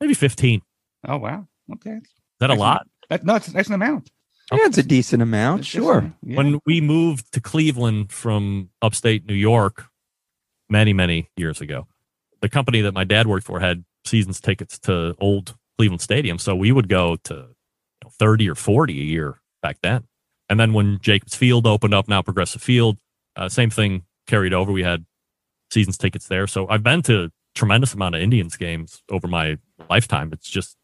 Maybe 0.00 0.14
fifteen. 0.14 0.62
Oh 1.06 1.16
wow. 1.18 1.46
Okay. 1.72 1.98
that 2.40 2.50
a 2.50 2.54
lot? 2.54 2.86
That, 3.08 3.24
no, 3.24 3.36
it's, 3.36 3.46
that's 3.46 3.68
an 3.68 3.74
amount. 3.74 4.10
Yeah, 4.52 4.66
it's 4.66 4.78
a 4.78 4.82
decent 4.82 5.22
amount. 5.22 5.60
It's 5.60 5.68
Sure. 5.68 6.00
just- 6.00 6.12
yeah. 6.22 6.36
When 6.36 6.60
we 6.66 6.80
moved 6.80 7.32
to 7.32 7.40
Cleveland 7.40 8.10
from 8.12 8.70
upstate 8.82 9.24
New 9.26 9.34
York 9.34 9.86
many, 10.68 10.92
many 10.92 11.28
years 11.36 11.60
ago, 11.60 11.86
the 12.40 12.48
company 12.48 12.80
that 12.82 12.92
my 12.94 13.04
dad 13.04 13.26
worked 13.28 13.46
for 13.46 13.60
had 13.60 13.84
seasons 14.04 14.40
tickets 14.40 14.78
to 14.80 15.14
old 15.20 15.54
Cleveland 15.78 16.00
Stadium. 16.00 16.38
So 16.38 16.56
we 16.56 16.72
would 16.72 16.88
go 16.88 17.16
to 17.24 17.34
you 17.34 17.44
know, 18.04 18.10
30 18.18 18.48
or 18.50 18.54
40 18.56 18.98
a 19.00 19.04
year 19.04 19.40
back 19.62 19.78
then. 19.82 20.04
And 20.48 20.58
then 20.58 20.72
when 20.72 20.98
Jacobs 21.00 21.36
Field 21.36 21.66
opened 21.66 21.94
up, 21.94 22.08
now 22.08 22.22
Progressive 22.22 22.62
Field, 22.62 22.98
uh, 23.40 23.48
same 23.48 23.70
thing 23.70 24.02
carried 24.26 24.52
over. 24.52 24.70
We 24.70 24.82
had 24.82 25.06
seasons 25.72 25.96
tickets 25.96 26.28
there. 26.28 26.46
So 26.46 26.68
I've 26.68 26.82
been 26.82 27.02
to 27.02 27.30
tremendous 27.54 27.94
amount 27.94 28.14
of 28.14 28.20
Indians 28.20 28.56
games 28.56 29.02
over 29.10 29.26
my 29.26 29.56
lifetime. 29.88 30.30
It's 30.32 30.48
just, 30.48 30.76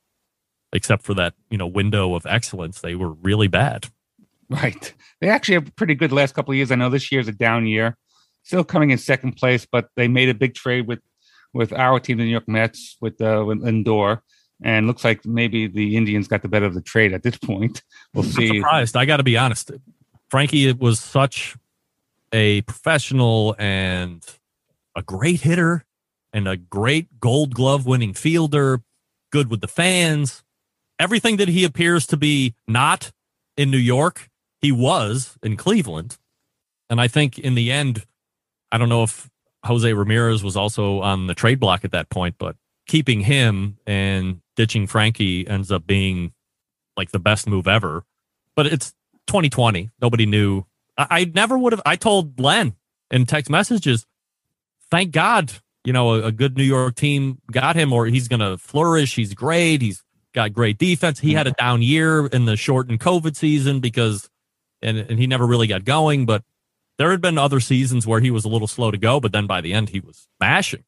except 0.72 1.02
for 1.02 1.14
that, 1.14 1.34
you 1.50 1.58
know, 1.58 1.66
window 1.66 2.14
of 2.14 2.26
excellence, 2.26 2.80
they 2.80 2.94
were 2.94 3.12
really 3.12 3.46
bad. 3.46 3.88
Right. 4.48 4.94
They 5.20 5.28
actually 5.28 5.54
have 5.54 5.76
pretty 5.76 5.94
good 5.94 6.12
last 6.12 6.34
couple 6.34 6.52
of 6.52 6.56
years. 6.56 6.70
I 6.70 6.76
know 6.76 6.88
this 6.88 7.12
year's 7.12 7.28
a 7.28 7.32
down 7.32 7.66
year, 7.66 7.96
still 8.42 8.64
coming 8.64 8.90
in 8.90 8.98
second 8.98 9.32
place, 9.32 9.66
but 9.70 9.88
they 9.96 10.08
made 10.08 10.28
a 10.28 10.34
big 10.34 10.54
trade 10.54 10.86
with 10.86 11.00
with 11.52 11.72
our 11.72 11.98
team, 11.98 12.18
the 12.18 12.24
New 12.24 12.30
York 12.30 12.46
Mets, 12.48 12.96
with 13.00 13.20
uh, 13.20 13.42
with 13.46 13.62
Lindor, 13.62 14.20
and 14.62 14.86
looks 14.86 15.04
like 15.04 15.24
maybe 15.24 15.66
the 15.66 15.96
Indians 15.96 16.28
got 16.28 16.42
the 16.42 16.48
better 16.48 16.66
of 16.66 16.74
the 16.74 16.82
trade 16.82 17.14
at 17.14 17.22
this 17.22 17.38
point. 17.38 17.82
We'll 18.14 18.24
I'm 18.26 18.30
see. 18.30 18.48
surprised. 18.58 18.96
I 18.96 19.04
got 19.04 19.16
to 19.18 19.22
be 19.22 19.36
honest. 19.36 19.72
Frankie 20.30 20.66
it 20.68 20.78
was 20.78 21.00
such 21.00 21.56
a 22.36 22.60
professional 22.62 23.56
and 23.58 24.22
a 24.94 25.02
great 25.02 25.40
hitter 25.40 25.86
and 26.34 26.46
a 26.46 26.56
great 26.56 27.18
gold 27.18 27.54
glove 27.54 27.86
winning 27.86 28.12
fielder, 28.12 28.82
good 29.32 29.50
with 29.50 29.62
the 29.62 29.68
fans. 29.68 30.44
Everything 30.98 31.38
that 31.38 31.48
he 31.48 31.64
appears 31.64 32.06
to 32.08 32.16
be 32.18 32.54
not 32.68 33.10
in 33.56 33.70
New 33.70 33.78
York, 33.78 34.28
he 34.60 34.70
was 34.70 35.38
in 35.42 35.56
Cleveland. 35.56 36.18
And 36.90 37.00
I 37.00 37.08
think 37.08 37.38
in 37.38 37.54
the 37.54 37.72
end, 37.72 38.04
I 38.70 38.76
don't 38.76 38.90
know 38.90 39.02
if 39.02 39.30
Jose 39.64 39.90
Ramirez 39.90 40.44
was 40.44 40.58
also 40.58 41.00
on 41.00 41.28
the 41.28 41.34
trade 41.34 41.58
block 41.58 41.86
at 41.86 41.92
that 41.92 42.10
point, 42.10 42.34
but 42.38 42.54
keeping 42.86 43.20
him 43.20 43.78
and 43.86 44.42
ditching 44.56 44.86
Frankie 44.86 45.48
ends 45.48 45.72
up 45.72 45.86
being 45.86 46.34
like 46.98 47.12
the 47.12 47.18
best 47.18 47.48
move 47.48 47.66
ever. 47.66 48.04
But 48.54 48.66
it's 48.66 48.92
2020. 49.26 49.90
Nobody 50.02 50.26
knew. 50.26 50.66
I, 50.96 51.06
I 51.10 51.32
never 51.34 51.58
would 51.58 51.72
have. 51.72 51.82
I 51.86 51.96
told 51.96 52.38
Len 52.40 52.74
in 53.10 53.26
text 53.26 53.50
messages, 53.50 54.06
thank 54.90 55.12
God, 55.12 55.52
you 55.84 55.92
know, 55.92 56.14
a, 56.14 56.24
a 56.26 56.32
good 56.32 56.56
New 56.56 56.64
York 56.64 56.94
team 56.94 57.40
got 57.50 57.76
him, 57.76 57.92
or 57.92 58.06
he's 58.06 58.28
going 58.28 58.40
to 58.40 58.58
flourish. 58.58 59.14
He's 59.14 59.34
great. 59.34 59.82
He's 59.82 60.02
got 60.34 60.52
great 60.52 60.78
defense. 60.78 61.20
He 61.20 61.34
had 61.34 61.46
a 61.46 61.50
mm-hmm. 61.50 61.64
down 61.64 61.82
year 61.82 62.26
in 62.26 62.44
the 62.44 62.56
shortened 62.56 63.00
COVID 63.00 63.36
season 63.36 63.80
because, 63.80 64.28
and, 64.82 64.98
and 64.98 65.18
he 65.18 65.26
never 65.26 65.46
really 65.46 65.66
got 65.66 65.84
going. 65.84 66.26
But 66.26 66.42
there 66.98 67.10
had 67.10 67.20
been 67.20 67.38
other 67.38 67.60
seasons 67.60 68.06
where 68.06 68.20
he 68.20 68.30
was 68.30 68.44
a 68.44 68.48
little 68.48 68.68
slow 68.68 68.90
to 68.90 68.98
go, 68.98 69.20
but 69.20 69.32
then 69.32 69.46
by 69.46 69.60
the 69.60 69.72
end, 69.72 69.90
he 69.90 70.00
was 70.00 70.28
mashing. 70.40 70.84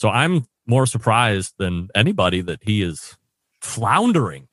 So 0.00 0.08
I'm 0.08 0.46
more 0.66 0.86
surprised 0.86 1.54
than 1.58 1.88
anybody 1.94 2.40
that 2.42 2.60
he 2.62 2.82
is 2.82 3.16
floundering 3.60 4.48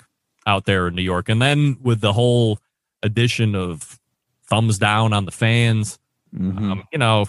out 0.46 0.66
there 0.66 0.88
in 0.88 0.96
New 0.96 1.02
York. 1.02 1.30
And 1.30 1.42
then 1.42 1.78
with 1.82 2.02
the 2.02 2.14
whole 2.14 2.60
addition 3.04 3.56
of 3.56 3.99
thumbs 4.50 4.78
down 4.78 5.14
on 5.14 5.26
the 5.26 5.32
fans, 5.32 6.00
Mhm. 6.36 6.72
um, 6.72 6.84
you 6.92 6.98
know, 7.00 7.26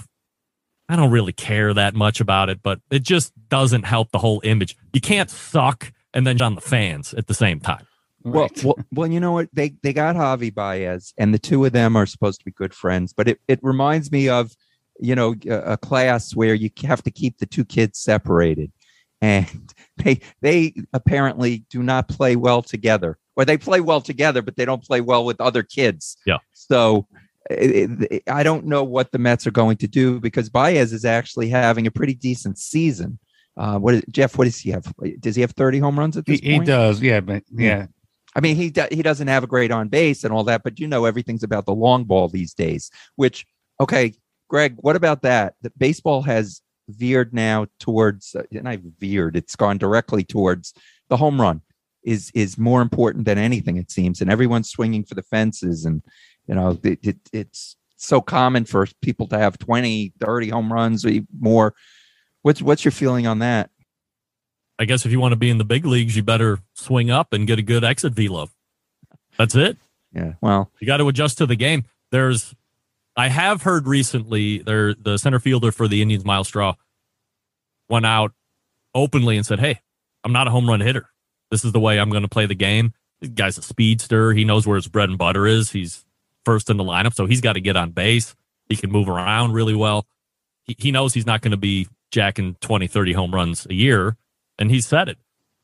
I 0.89 0.97
don't 0.97 1.11
really 1.11 1.33
care 1.33 1.73
that 1.73 1.95
much 1.95 2.21
about 2.21 2.49
it, 2.51 2.61
but 2.63 2.81
it 2.91 3.03
just 3.03 3.33
doesn't 3.49 3.85
help 3.85 4.11
the 4.11 4.19
whole 4.19 4.41
image. 4.45 4.77
You 4.93 5.01
can't 5.01 5.31
suck 5.31 5.93
and 6.13 6.27
then 6.27 6.41
on 6.43 6.57
the 6.57 6.61
fans 6.61 7.15
at 7.15 7.29
the 7.29 7.35
same 7.35 7.61
time. 7.61 7.87
Well, 8.25 8.43
Right. 8.43 8.65
well, 8.65 8.79
well, 8.93 9.07
you 9.11 9.21
know 9.21 9.33
what? 9.33 9.49
They 9.53 9.75
they 9.83 9.93
got 9.93 10.17
Javi 10.17 10.53
Baez, 10.53 11.15
and 11.17 11.33
the 11.33 11.39
two 11.39 11.65
of 11.65 11.73
them 11.73 11.97
are 11.97 12.07
supposed 12.07 12.41
to 12.41 12.45
be 12.45 12.51
good 12.51 12.75
friends. 12.75 13.13
But 13.13 13.29
it, 13.29 13.41
it 13.49 13.61
reminds 13.63 14.11
me 14.13 14.29
of, 14.29 14.53
you 14.99 15.15
know, 15.15 15.35
a, 15.47 15.73
a 15.73 15.77
class 15.77 16.35
where 16.35 16.55
you 16.55 16.69
have 16.85 17.03
to 17.05 17.11
keep 17.11 17.39
the 17.39 17.47
two 17.47 17.65
kids 17.65 17.99
separated, 17.99 18.73
and 19.23 19.73
they 19.97 20.21
they 20.43 20.75
apparently 20.93 21.65
do 21.71 21.83
not 21.83 22.09
play 22.09 22.35
well 22.37 22.61
together, 22.63 23.17
or 23.37 23.45
they 23.45 23.57
play 23.59 23.81
well 23.81 24.01
together, 24.01 24.43
but 24.43 24.57
they 24.57 24.65
don't 24.65 24.83
play 24.83 25.01
well 25.01 25.25
with 25.25 25.41
other 25.41 25.63
kids. 25.63 26.17
Yeah. 26.27 26.39
So. 26.53 27.07
it- 27.49 28.13
it- 28.13 28.23
I 28.29 28.43
don't 28.45 28.67
know 28.67 28.85
what 28.85 29.11
the 29.11 29.19
Mets 29.19 29.47
are 29.47 29.51
going 29.51 29.77
to 29.79 29.89
do 29.89 30.21
because 30.21 30.49
Baez 30.49 30.93
is 30.93 31.05
actually 31.05 31.49
having 31.49 31.87
a 31.87 31.91
pretty 31.91 32.15
decent 32.15 32.59
season. 32.59 33.19
Uh, 33.57 33.79
what 33.79 33.95
is, 33.95 34.03
Jeff? 34.11 34.39
What 34.39 34.45
does 34.45 34.59
he 34.59 34.71
have? 34.71 34.93
Does 35.19 35.35
he 35.35 35.41
have 35.41 35.51
thirty 35.53 35.79
home 35.79 35.99
runs 35.99 36.17
at 36.17 36.27
this 36.27 36.39
he 36.39 36.55
point? 36.57 36.67
does, 36.67 37.01
yeah, 37.03 37.19
but 37.21 37.43
yeah, 37.51 37.87
I 38.37 38.41
mean, 38.41 38.55
he 38.55 38.71
do, 38.71 38.85
he 38.93 39.03
doesn't 39.03 39.27
have 39.27 39.43
a 39.43 39.49
great 39.49 39.73
on 39.73 39.89
base 39.89 40.23
and 40.23 40.33
all 40.33 40.45
that, 40.45 40.63
but 40.63 40.79
you 40.79 40.87
know 40.87 41.07
everything's 41.07 41.43
about 41.43 41.67
the 41.67 41.75
long 41.75 42.05
ball 42.05 42.29
these 42.29 42.55
days. 42.55 42.91
Which, 43.17 43.45
okay, 43.81 44.15
Greg, 44.49 44.75
what 44.77 44.95
about 44.95 45.23
that? 45.23 45.55
The 45.63 45.73
baseball 45.77 46.23
has 46.23 46.61
veered 46.89 47.35
now 47.35 47.67
towards, 47.81 48.35
uh, 48.37 48.43
not 48.53 48.79
veered, 49.01 49.35
it's 49.35 49.57
gone 49.57 49.79
directly 49.79 50.23
towards 50.25 50.73
the 51.09 51.17
home 51.17 51.41
run 51.41 51.63
is 52.03 52.31
is 52.35 52.59
more 52.59 52.83
important 52.83 53.25
than 53.25 53.39
anything 53.39 53.77
it 53.77 53.91
seems, 53.91 54.21
and 54.21 54.31
everyone's 54.31 54.71
swinging 54.71 55.05
for 55.05 55.15
the 55.15 55.23
fences, 55.23 55.85
and 55.85 56.03
you 56.47 56.55
know 56.55 56.79
it, 56.83 56.99
it, 57.03 57.17
it's 57.33 57.77
so 57.97 58.21
common 58.21 58.65
for 58.65 58.87
people 59.03 59.27
to 59.29 59.39
have 59.39 59.59
20, 59.59 60.15
30 60.19 60.49
home 60.49 60.73
runs 60.73 61.05
or 61.05 61.13
more. 61.39 61.75
What's 62.43 62.63
what's 62.63 62.85
your 62.85 62.93
feeling 62.93 63.27
on 63.27 63.41
that? 63.41 63.71
I 64.79 64.87
guess 64.87 65.05
if 65.05 65.13
you 65.13 65.21
want 65.21 65.33
to 65.33 65.37
be 65.37 65.51
in 65.51 65.59
the 65.59 65.65
big 65.65 65.85
leagues, 65.85 66.17
you 66.17 66.23
better 66.23 66.61
swing 66.73 67.11
up 67.11 67.35
and 67.35 67.47
get 67.47 67.59
a 67.59 67.63
good 67.63 67.85
exit 67.85 68.15
velo. 68.15 68.49
That's 69.37 69.55
it. 69.55 69.77
Yeah, 70.15 70.35
well, 70.41 70.73
You 70.81 70.87
got 70.87 70.97
to 70.97 71.09
adjust 71.09 71.39
to 71.39 71.47
the 71.47 71.55
game. 71.55 71.85
There's, 72.11 72.55
I 73.17 73.29
have 73.29 73.63
heard 73.63 73.87
recently, 73.87 74.59
there 74.59 74.95
the 74.95 75.19
center 75.19 75.39
fielder 75.39 75.71
for 75.71 75.87
the 75.87 76.03
Indians, 76.03 76.25
Myles 76.25 76.49
Straw, 76.49 76.75
went 77.89 78.07
out 78.07 78.33
openly 78.95 79.37
and 79.37 79.47
said, 79.47 79.61
"Hey, 79.61 79.81
I'm 80.25 80.33
not 80.33 80.49
a 80.49 80.51
home 80.51 80.69
run 80.69 80.81
hitter. 80.81 81.11
This 81.51 81.65
is 81.65 81.73
the 81.73 81.81
way 81.81 81.99
I'm 81.99 82.11
going 82.11 82.23
to 82.23 82.29
play 82.29 82.47
the 82.47 82.55
game." 82.55 82.93
This 83.21 83.31
guy's 83.31 83.59
a 83.59 83.63
speedster. 83.63 84.33
He 84.33 84.45
knows 84.45 84.67
where 84.67 84.77
his 84.77 84.89
bread 84.89 85.09
and 85.09 85.19
butter 85.19 85.47
is. 85.47 85.71
He's 85.71 86.05
first 86.45 86.71
in 86.71 86.77
the 86.77 86.85
lineup, 86.85 87.15
so 87.15 87.27
he's 87.27 87.41
got 87.41 87.53
to 87.53 87.61
get 87.61 87.77
on 87.77 87.91
base. 87.91 88.35
He 88.69 88.77
can 88.77 88.91
move 88.91 89.09
around 89.09 89.53
really 89.53 89.75
well. 89.75 90.07
He, 90.63 90.77
he 90.79 90.91
knows 90.91 91.13
he's 91.13 91.27
not 91.27 91.43
going 91.43 91.51
to 91.51 91.59
be 91.59 91.89
jacking 92.11 92.57
20, 92.61 92.87
30 92.87 93.13
home 93.13 93.35
runs 93.35 93.67
a 93.69 93.75
year, 93.75 94.17
and 94.59 94.71
he 94.71 94.81
said 94.81 95.09
it. 95.09 95.19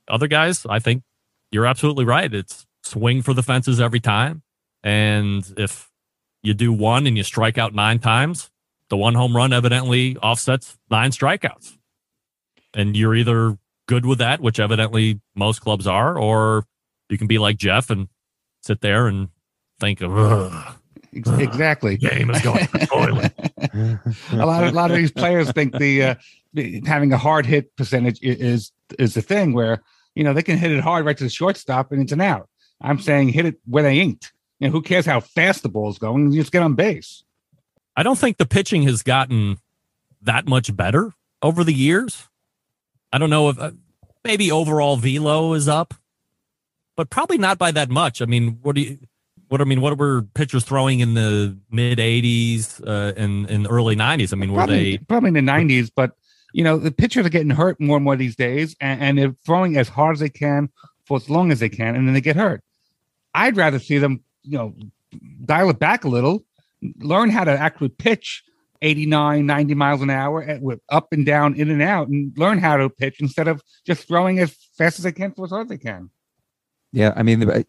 Other 0.09 0.29
guys, 0.29 0.67
I 0.69 0.79
think 0.79 1.03
you're 1.51 1.67
absolutely 1.67 2.05
right. 2.05 2.33
It's 2.33 2.67
swing 2.83 3.23
for 3.23 3.35
the 3.35 3.43
fences 3.43 3.81
every 3.81 4.01
time. 4.01 4.43
And 4.83 5.45
if 5.57 5.91
you 6.43 6.55
do 6.55 6.73
one 6.73 7.07
and 7.07 7.17
you 7.17 7.25
strike 7.25 7.59
out 7.59 7.75
nine 7.75 7.99
times, 7.99 8.51
the 8.89 8.97
one 8.97 9.15
home 9.15 9.35
run 9.35 9.53
evidently 9.53 10.17
offsets 10.19 10.79
nine 10.91 11.11
strikeouts. 11.11 11.77
And 12.75 12.97
you're 12.97 13.15
either 13.15 13.59
good 13.87 14.07
with 14.07 14.19
that, 14.19 14.41
which 14.41 14.61
evidently 14.61 15.21
most 15.35 15.61
clubs 15.61 15.87
are, 15.87 16.19
or 16.19 16.65
you 17.09 17.19
can 17.19 17.27
be 17.27 17.39
like 17.39 17.57
Jeff 17.57 17.91
and 17.91 18.09
sit 18.63 18.81
there 18.81 19.07
and 19.07 19.29
think 19.81 20.01
of 20.01 20.17
"Ugh, 20.17 20.75
ex- 21.15 21.29
exactly. 21.31 21.97
game 21.97 22.31
is 22.31 22.43
going 22.43 22.67
to 22.67 22.73
the 22.73 22.87
toilet. 22.87 23.33
a 24.33 24.47
lot 24.47 24.65
of 24.65 24.73
a 24.73 24.77
lot 24.77 24.91
of 24.91 24.97
these 24.97 25.13
players 25.13 25.51
think 25.53 25.77
the 25.77 26.03
uh, 26.03 26.15
the- 26.55 26.83
having 26.87 27.13
a 27.13 27.19
hard 27.19 27.47
hit 27.47 27.75
percentage 27.77 28.19
is 28.23 28.73
is 28.99 29.15
the 29.15 29.23
thing 29.23 29.53
where 29.53 29.83
you 30.15 30.25
know 30.25 30.33
they 30.33 30.43
can 30.43 30.59
hit 30.59 30.73
it 30.73 30.81
hard 30.81 31.05
right 31.05 31.17
to 31.17 31.25
the 31.25 31.31
shortstop 31.31 31.93
and 31.93 32.03
it's 32.03 32.13
an 32.13 32.21
out. 32.21 32.49
I'm 32.81 32.99
saying 32.99 33.31
hit 33.31 33.47
it 33.47 33.57
where 33.67 33.83
they 33.83 33.99
ain't. 34.01 34.33
You 34.59 34.69
know, 34.69 34.73
who 34.73 34.83
cares 34.83 35.07
how 35.07 35.21
fast 35.21 35.63
the 35.63 35.69
ball's 35.69 35.99
going? 35.99 36.33
You 36.33 36.41
just 36.41 36.53
get 36.53 36.63
on 36.63 36.75
base. 36.75 37.25
I 37.95 38.03
don't 38.03 38.19
think 38.19 38.37
the 38.37 38.47
pitching 38.47 38.83
has 38.85 39.03
gotten 39.03 39.59
that 40.23 40.47
much 40.47 40.75
better 40.75 41.13
over 41.43 41.63
the 41.65 41.73
years. 41.73 42.29
I 43.13 43.19
don't 43.19 43.31
know 43.31 43.49
if 43.49 43.59
uh, 43.59 43.71
maybe 44.25 44.51
overall 44.51 44.97
velo 44.97 45.55
is 45.55 45.69
up, 45.69 45.95
but 46.97 47.11
probably 47.11 47.39
not 47.39 47.59
by 47.59 47.71
that 47.73 47.89
much. 47.89 48.21
I 48.21 48.27
mean, 48.27 48.59
what 48.63 48.75
do 48.75 48.83
you? 48.83 48.99
What 49.49 49.61
I 49.61 49.65
mean, 49.65 49.81
what 49.81 49.97
were 49.97 50.23
pitchers 50.23 50.65
throwing 50.65 51.01
in 51.01 51.15
the 51.15 51.57
mid 51.71 51.99
'80s 51.99 52.85
uh, 52.85 53.13
and 53.17 53.49
in 53.49 53.67
early 53.67 53.95
'90s? 53.95 54.33
I 54.33 54.37
mean, 54.37 54.51
were 54.51 54.59
Probably, 54.59 54.97
they? 54.97 55.05
probably 55.05 55.29
in 55.29 55.35
the 55.35 55.41
'90s, 55.41 55.91
but 55.95 56.17
you 56.53 56.65
know 56.65 56.79
the 56.79 56.91
pitchers 56.91 57.25
are 57.25 57.31
getting 57.31 57.51
hurt 57.51 57.81
more 57.81 57.97
and 57.97 58.05
more 58.05 58.17
these 58.17 58.35
days, 58.35 58.75
and, 58.81 59.01
and 59.01 59.19
they're 59.19 59.37
throwing 59.45 59.77
as 59.77 59.89
hard 59.89 60.17
as 60.17 60.21
they 60.21 60.29
can 60.29 60.69
for 61.05 61.17
as 61.17 61.31
long 61.31 61.53
as 61.53 61.61
they 61.61 61.69
can, 61.69 61.95
and 61.95 62.09
then 62.09 62.15
they 62.15 62.21
get 62.21 62.35
hurt. 62.35 62.63
I'd 63.35 63.57
rather 63.57 63.79
see 63.79 63.99
them, 63.99 64.25
you 64.43 64.59
know, 64.59 64.75
dial 65.45 65.71
it 65.71 65.79
back 65.79 66.05
a 66.05 66.09
little, 66.09 66.45
learn 66.99 67.31
how 67.31 67.45
to 67.45 67.53
actually 67.53 67.91
pitch 67.91 68.43
89, 68.83 69.47
90 69.47 69.75
miles 69.75 70.03
an 70.03 70.11
hour 70.11 70.43
at, 70.43 70.61
with 70.63 70.81
up 70.89 71.13
and 71.13 71.25
down, 71.27 71.55
in 71.55 71.71
and 71.71 71.83
out, 71.83 72.09
and 72.09 72.33
learn 72.37 72.59
how 72.59 72.77
to 72.77 72.89
pitch 72.89 73.21
instead 73.21 73.49
of 73.49 73.63
just 73.87 74.07
throwing 74.07 74.39
as 74.39 74.55
fast 74.77 74.99
as 74.99 75.05
they 75.05 75.13
can 75.13 75.33
for 75.33 75.45
as 75.45 75.51
hard 75.51 75.67
as 75.67 75.69
they 75.71 75.79
can. 75.79 76.11
yeah. 76.93 77.13
I 77.17 77.23
mean, 77.23 77.49
uh, 77.49 77.63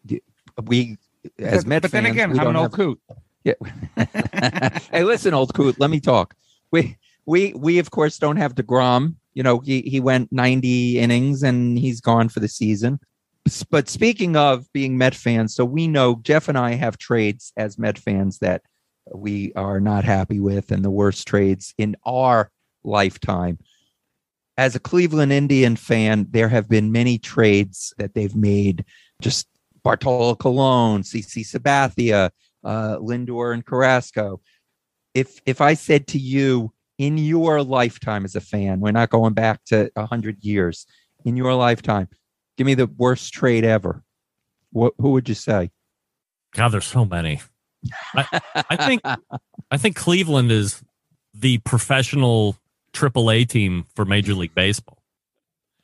we 0.64 0.96
as 1.38 1.64
but, 1.64 1.68
Met 1.68 1.82
but 1.82 1.90
then 1.90 2.04
fans, 2.04 2.14
again, 2.14 2.38
I'm 2.40 2.48
an 2.48 2.56
old 2.56 2.64
have- 2.64 2.72
coot. 2.72 3.00
Yeah. 3.44 3.54
hey, 4.92 5.04
listen, 5.04 5.34
old 5.34 5.54
coot. 5.54 5.76
Let 5.78 5.90
me 5.90 6.00
talk. 6.00 6.34
We 6.70 6.96
we 7.24 7.52
we 7.54 7.78
of 7.78 7.90
course 7.90 8.18
don't 8.18 8.36
have 8.36 8.54
Degrom. 8.54 9.14
You 9.34 9.42
know, 9.42 9.60
he 9.60 9.82
he 9.82 10.00
went 10.00 10.32
90 10.32 10.98
innings 10.98 11.42
and 11.42 11.78
he's 11.78 12.00
gone 12.00 12.28
for 12.28 12.40
the 12.40 12.48
season. 12.48 12.98
But 13.70 13.88
speaking 13.88 14.36
of 14.36 14.70
being 14.72 14.98
Met 14.98 15.14
fans, 15.14 15.54
so 15.54 15.64
we 15.64 15.88
know 15.88 16.16
Jeff 16.22 16.48
and 16.48 16.58
I 16.58 16.74
have 16.74 16.98
trades 16.98 17.52
as 17.56 17.78
Met 17.78 17.96
fans 17.98 18.40
that 18.40 18.62
we 19.14 19.52
are 19.54 19.80
not 19.80 20.04
happy 20.04 20.40
with, 20.40 20.70
and 20.70 20.84
the 20.84 20.90
worst 20.90 21.26
trades 21.26 21.74
in 21.78 21.96
our 22.04 22.50
lifetime. 22.84 23.58
As 24.56 24.74
a 24.74 24.80
Cleveland 24.80 25.32
Indian 25.32 25.76
fan, 25.76 26.26
there 26.30 26.48
have 26.48 26.68
been 26.68 26.90
many 26.90 27.18
trades 27.18 27.94
that 27.98 28.14
they've 28.14 28.34
made. 28.34 28.84
Just 29.22 29.46
Bartolo 29.84 30.34
Colon, 30.34 31.02
CC 31.02 31.44
Sabathia, 31.44 32.30
uh, 32.64 32.98
Lindor 32.98 33.54
and 33.54 33.64
Carrasco. 33.64 34.40
If 35.14 35.40
if 35.46 35.60
I 35.60 35.74
said 35.74 36.06
to 36.08 36.18
you 36.18 36.72
in 36.98 37.18
your 37.18 37.62
lifetime 37.62 38.24
as 38.24 38.34
a 38.34 38.40
fan, 38.40 38.80
we're 38.80 38.90
not 38.90 39.10
going 39.10 39.34
back 39.34 39.64
to 39.66 39.90
hundred 39.96 40.44
years. 40.44 40.86
In 41.24 41.36
your 41.36 41.54
lifetime, 41.54 42.08
give 42.56 42.66
me 42.66 42.74
the 42.74 42.86
worst 42.86 43.32
trade 43.32 43.64
ever. 43.64 44.02
What 44.70 44.94
who 44.98 45.12
would 45.12 45.28
you 45.28 45.34
say? 45.34 45.70
God, 46.54 46.68
there's 46.68 46.86
so 46.86 47.04
many. 47.04 47.40
I, 48.14 48.40
I 48.70 48.76
think 48.76 49.02
I 49.70 49.76
think 49.76 49.96
Cleveland 49.96 50.50
is 50.50 50.82
the 51.34 51.58
professional 51.58 52.56
AAA 52.92 53.48
team 53.48 53.86
for 53.94 54.04
Major 54.04 54.34
League 54.34 54.54
Baseball. 54.54 54.98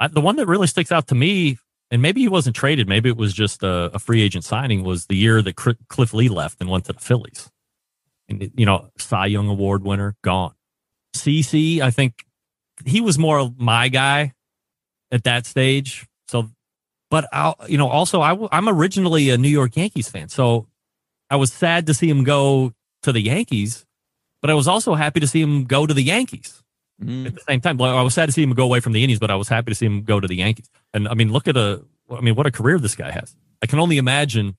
I, 0.01 0.09
the 0.09 0.21
one 0.21 0.37
that 0.37 0.47
really 0.47 0.67
sticks 0.67 0.91
out 0.91 1.09
to 1.09 1.15
me, 1.15 1.59
and 1.91 2.03
maybe 2.03 2.21
he 2.21 2.29
wasn't 2.29 2.57
traded, 2.57 2.89
maybe 2.89 3.09
it 3.09 3.17
was 3.17 3.33
just 3.33 3.63
a, 3.63 3.91
a 3.95 3.99
free 3.99 4.23
agent 4.23 4.45
signing, 4.45 4.83
was 4.83 5.07
the 5.07 5.17
year 5.17 5.43
that 5.43 5.55
Cliff 5.55 6.13
Lee 6.13 6.29
left 6.29 6.61
and 6.61 6.69
went 6.69 6.87
to 6.87 6.93
the 6.93 7.01
Phillies. 7.01 7.51
And 8.29 8.51
you 8.57 8.67
know, 8.67 8.89
Cy 8.99 9.27
Young 9.27 9.49
Award 9.49 9.85
winner 9.85 10.17
gone. 10.23 10.55
CC, 11.15 11.81
I 11.81 11.91
think 11.91 12.25
he 12.85 13.01
was 13.01 13.19
more 13.19 13.53
my 13.57 13.89
guy 13.89 14.33
at 15.13 15.25
that 15.25 15.47
stage. 15.47 16.07
So, 16.27 16.51
but 17.11 17.29
I'll, 17.33 17.57
you 17.69 17.79
know, 17.79 17.89
also 17.89 18.23
I'm 18.23 18.69
originally 18.69 19.31
a 19.31 19.39
New 19.39 19.49
York 19.49 19.77
Yankees 19.77 20.09
fan, 20.09 20.29
so 20.29 20.67
I 21.31 21.37
was 21.37 21.53
sad 21.53 21.87
to 21.87 21.95
see 21.95 22.09
him 22.09 22.25
go 22.25 22.73
to 23.03 23.13
the 23.13 23.21
Yankees, 23.21 23.85
but 24.41 24.51
I 24.51 24.55
was 24.55 24.69
also 24.69 24.95
happy 24.95 25.21
to 25.21 25.27
see 25.27 25.41
him 25.41 25.65
go 25.65 25.87
to 25.87 25.95
the 25.95 26.03
Yankees 26.03 26.63
Mm, 27.03 27.27
at 27.27 27.35
the 27.35 27.41
same 27.41 27.61
time. 27.61 27.77
Well, 27.77 27.97
I 27.97 28.03
was 28.03 28.15
sad 28.15 28.27
to 28.27 28.33
see 28.33 28.43
him 28.43 28.53
go 28.53 28.65
away 28.65 28.81
from 28.81 28.93
the 28.93 29.03
Indians, 29.03 29.19
but 29.19 29.31
I 29.31 29.37
was 29.37 29.49
happy 29.49 29.71
to 29.71 29.75
see 29.75 29.87
him 29.87 30.03
go 30.03 30.21
to 30.21 30.29
the 30.29 30.37
Yankees. 30.37 30.71
And 30.93 31.09
I 31.09 31.15
mean, 31.15 31.33
look 31.33 31.49
at 31.49 31.57
a, 31.57 31.83
I 32.11 32.21
mean, 32.21 32.35
what 32.35 32.47
a 32.47 32.51
career 32.51 32.79
this 32.79 32.95
guy 32.95 33.11
has. 33.11 33.35
I 33.63 33.67
can 33.67 33.79
only 33.79 33.99
imagine 33.99 34.57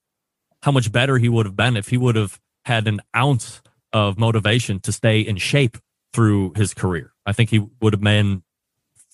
how 0.62 0.72
much 0.72 0.92
better 0.92 1.18
he 1.18 1.30
would 1.30 1.46
have 1.46 1.56
been 1.56 1.78
if 1.78 1.90
he 1.90 1.98
would 1.98 2.16
have 2.16 2.40
had 2.66 2.88
an 2.88 3.02
ounce 3.16 3.62
of 3.94 4.18
motivation 4.18 4.80
to 4.82 4.92
stay 4.92 5.22
in 5.22 5.38
shape 5.38 5.78
through 6.12 6.54
his 6.56 6.74
career. 6.74 7.14
I 7.26 7.32
think 7.32 7.50
he 7.52 7.60
would 7.82 7.94
have 7.94 8.02
been 8.02 8.44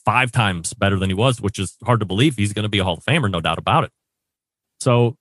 five 0.03 0.31
times 0.31 0.73
better 0.73 0.97
than 0.97 1.09
he 1.09 1.13
was, 1.13 1.39
which 1.39 1.59
is 1.59 1.77
hard 1.83 1.99
to 1.99 2.05
believe. 2.05 2.37
He's 2.37 2.53
going 2.53 2.63
to 2.63 2.69
be 2.69 2.79
a 2.79 2.83
Hall 2.83 2.95
of 2.95 3.03
Famer, 3.03 3.29
no 3.29 3.41
doubt 3.41 3.59
about 3.59 3.83
it. 3.83 3.91
So 4.79 5.15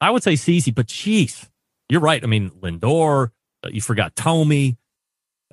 I 0.00 0.10
would 0.10 0.24
say 0.24 0.32
CC, 0.32 0.74
but 0.74 0.86
geez, 0.86 1.48
you're 1.88 2.00
right. 2.00 2.22
I 2.22 2.26
mean, 2.26 2.50
Lindor, 2.50 3.30
uh, 3.64 3.68
you 3.68 3.80
forgot 3.80 4.14
Thome, 4.14 4.76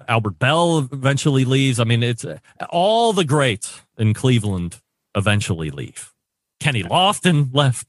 Albert 0.08 0.40
Belle 0.40 0.90
eventually 0.92 1.46
leaves. 1.46 1.80
I 1.80 1.84
mean, 1.84 2.04
it's 2.04 2.26
uh, 2.26 2.40
all 2.70 3.14
the 3.14 3.26
greats 3.26 3.82
in 3.98 4.14
Cleveland 4.14 4.82
eventually 5.16 5.70
leave. 5.70 6.14
Kenny 6.60 6.84
Lofton 6.84 7.50
left. 7.54 7.88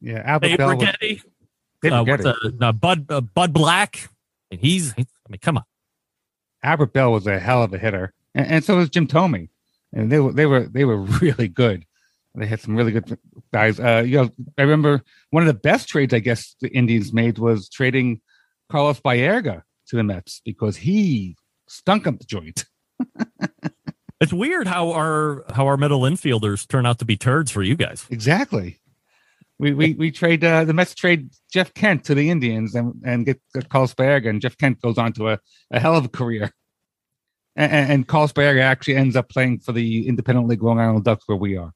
Yeah, 0.00 0.22
Albert 0.24 0.48
Dave 0.48 0.58
Bell. 0.58 0.76
Was, 0.76 0.84
Righetti, 0.84 1.22
Dave 1.82 1.92
uh, 1.92 2.04
what's, 2.04 2.26
uh, 2.26 2.72
Bud 2.72 3.06
uh, 3.10 3.20
Bud 3.20 3.52
Black, 3.52 4.08
and 4.50 4.60
he's. 4.60 4.94
I 4.96 5.04
mean, 5.28 5.40
come 5.40 5.58
on. 5.58 5.64
Albert 6.62 6.92
Belle 6.92 7.12
was 7.12 7.26
a 7.26 7.38
hell 7.38 7.62
of 7.62 7.72
a 7.72 7.78
hitter, 7.78 8.12
and, 8.34 8.46
and 8.46 8.64
so 8.64 8.76
was 8.76 8.90
Jim 8.90 9.06
Thome, 9.06 9.48
and 9.92 10.12
they 10.12 10.20
were 10.20 10.32
they 10.32 10.46
were 10.46 10.60
they 10.60 10.84
were 10.84 10.98
really 11.22 11.48
good. 11.48 11.84
They 12.38 12.46
had 12.46 12.60
some 12.60 12.76
really 12.76 12.92
good 12.92 13.18
guys. 13.52 13.80
Uh, 13.80 14.04
you 14.06 14.16
know, 14.16 14.30
I 14.56 14.62
remember 14.62 15.02
one 15.30 15.42
of 15.42 15.48
the 15.48 15.60
best 15.60 15.88
trades 15.88 16.14
I 16.14 16.20
guess 16.20 16.54
the 16.60 16.68
Indians 16.68 17.12
made 17.12 17.38
was 17.38 17.68
trading 17.68 18.20
Carlos 18.70 19.00
Baerga 19.00 19.62
to 19.88 19.96
the 19.96 20.04
Mets 20.04 20.40
because 20.44 20.76
he 20.76 21.36
stunk 21.66 22.06
up 22.06 22.18
the 22.18 22.24
joint. 22.24 22.64
It's 24.20 24.32
weird 24.32 24.66
how 24.66 24.90
our 24.92 25.44
how 25.52 25.66
our 25.66 25.76
middle 25.76 26.00
infielders 26.00 26.66
turn 26.66 26.86
out 26.86 26.98
to 26.98 27.04
be 27.04 27.16
turds 27.16 27.50
for 27.50 27.62
you 27.62 27.76
guys. 27.76 28.04
Exactly. 28.10 28.80
We 29.58 29.72
we 29.72 29.94
we 29.94 30.10
trade 30.10 30.42
uh, 30.42 30.64
the 30.64 30.72
Mets 30.72 30.94
trade 30.94 31.30
Jeff 31.52 31.72
Kent 31.74 32.04
to 32.04 32.14
the 32.14 32.30
Indians 32.30 32.74
and 32.74 33.00
and 33.04 33.26
get, 33.26 33.40
get 33.54 33.68
Carlos 33.68 33.94
Baerga, 33.94 34.28
and 34.28 34.40
Jeff 34.40 34.56
Kent 34.58 34.80
goes 34.80 34.98
on 34.98 35.12
to 35.14 35.30
a, 35.30 35.38
a 35.70 35.78
hell 35.78 35.96
of 35.96 36.04
a 36.04 36.08
career. 36.08 36.52
And, 37.54 37.72
and, 37.72 37.92
and 37.92 38.08
Carlos 38.08 38.32
Baerga 38.32 38.62
actually 38.62 38.96
ends 38.96 39.16
up 39.16 39.28
playing 39.28 39.60
for 39.60 39.72
the 39.72 40.06
Independent 40.08 40.46
League 40.48 40.62
Long 40.62 40.80
Island 40.80 41.04
Ducks, 41.04 41.24
where 41.26 41.38
we 41.38 41.56
are 41.56 41.72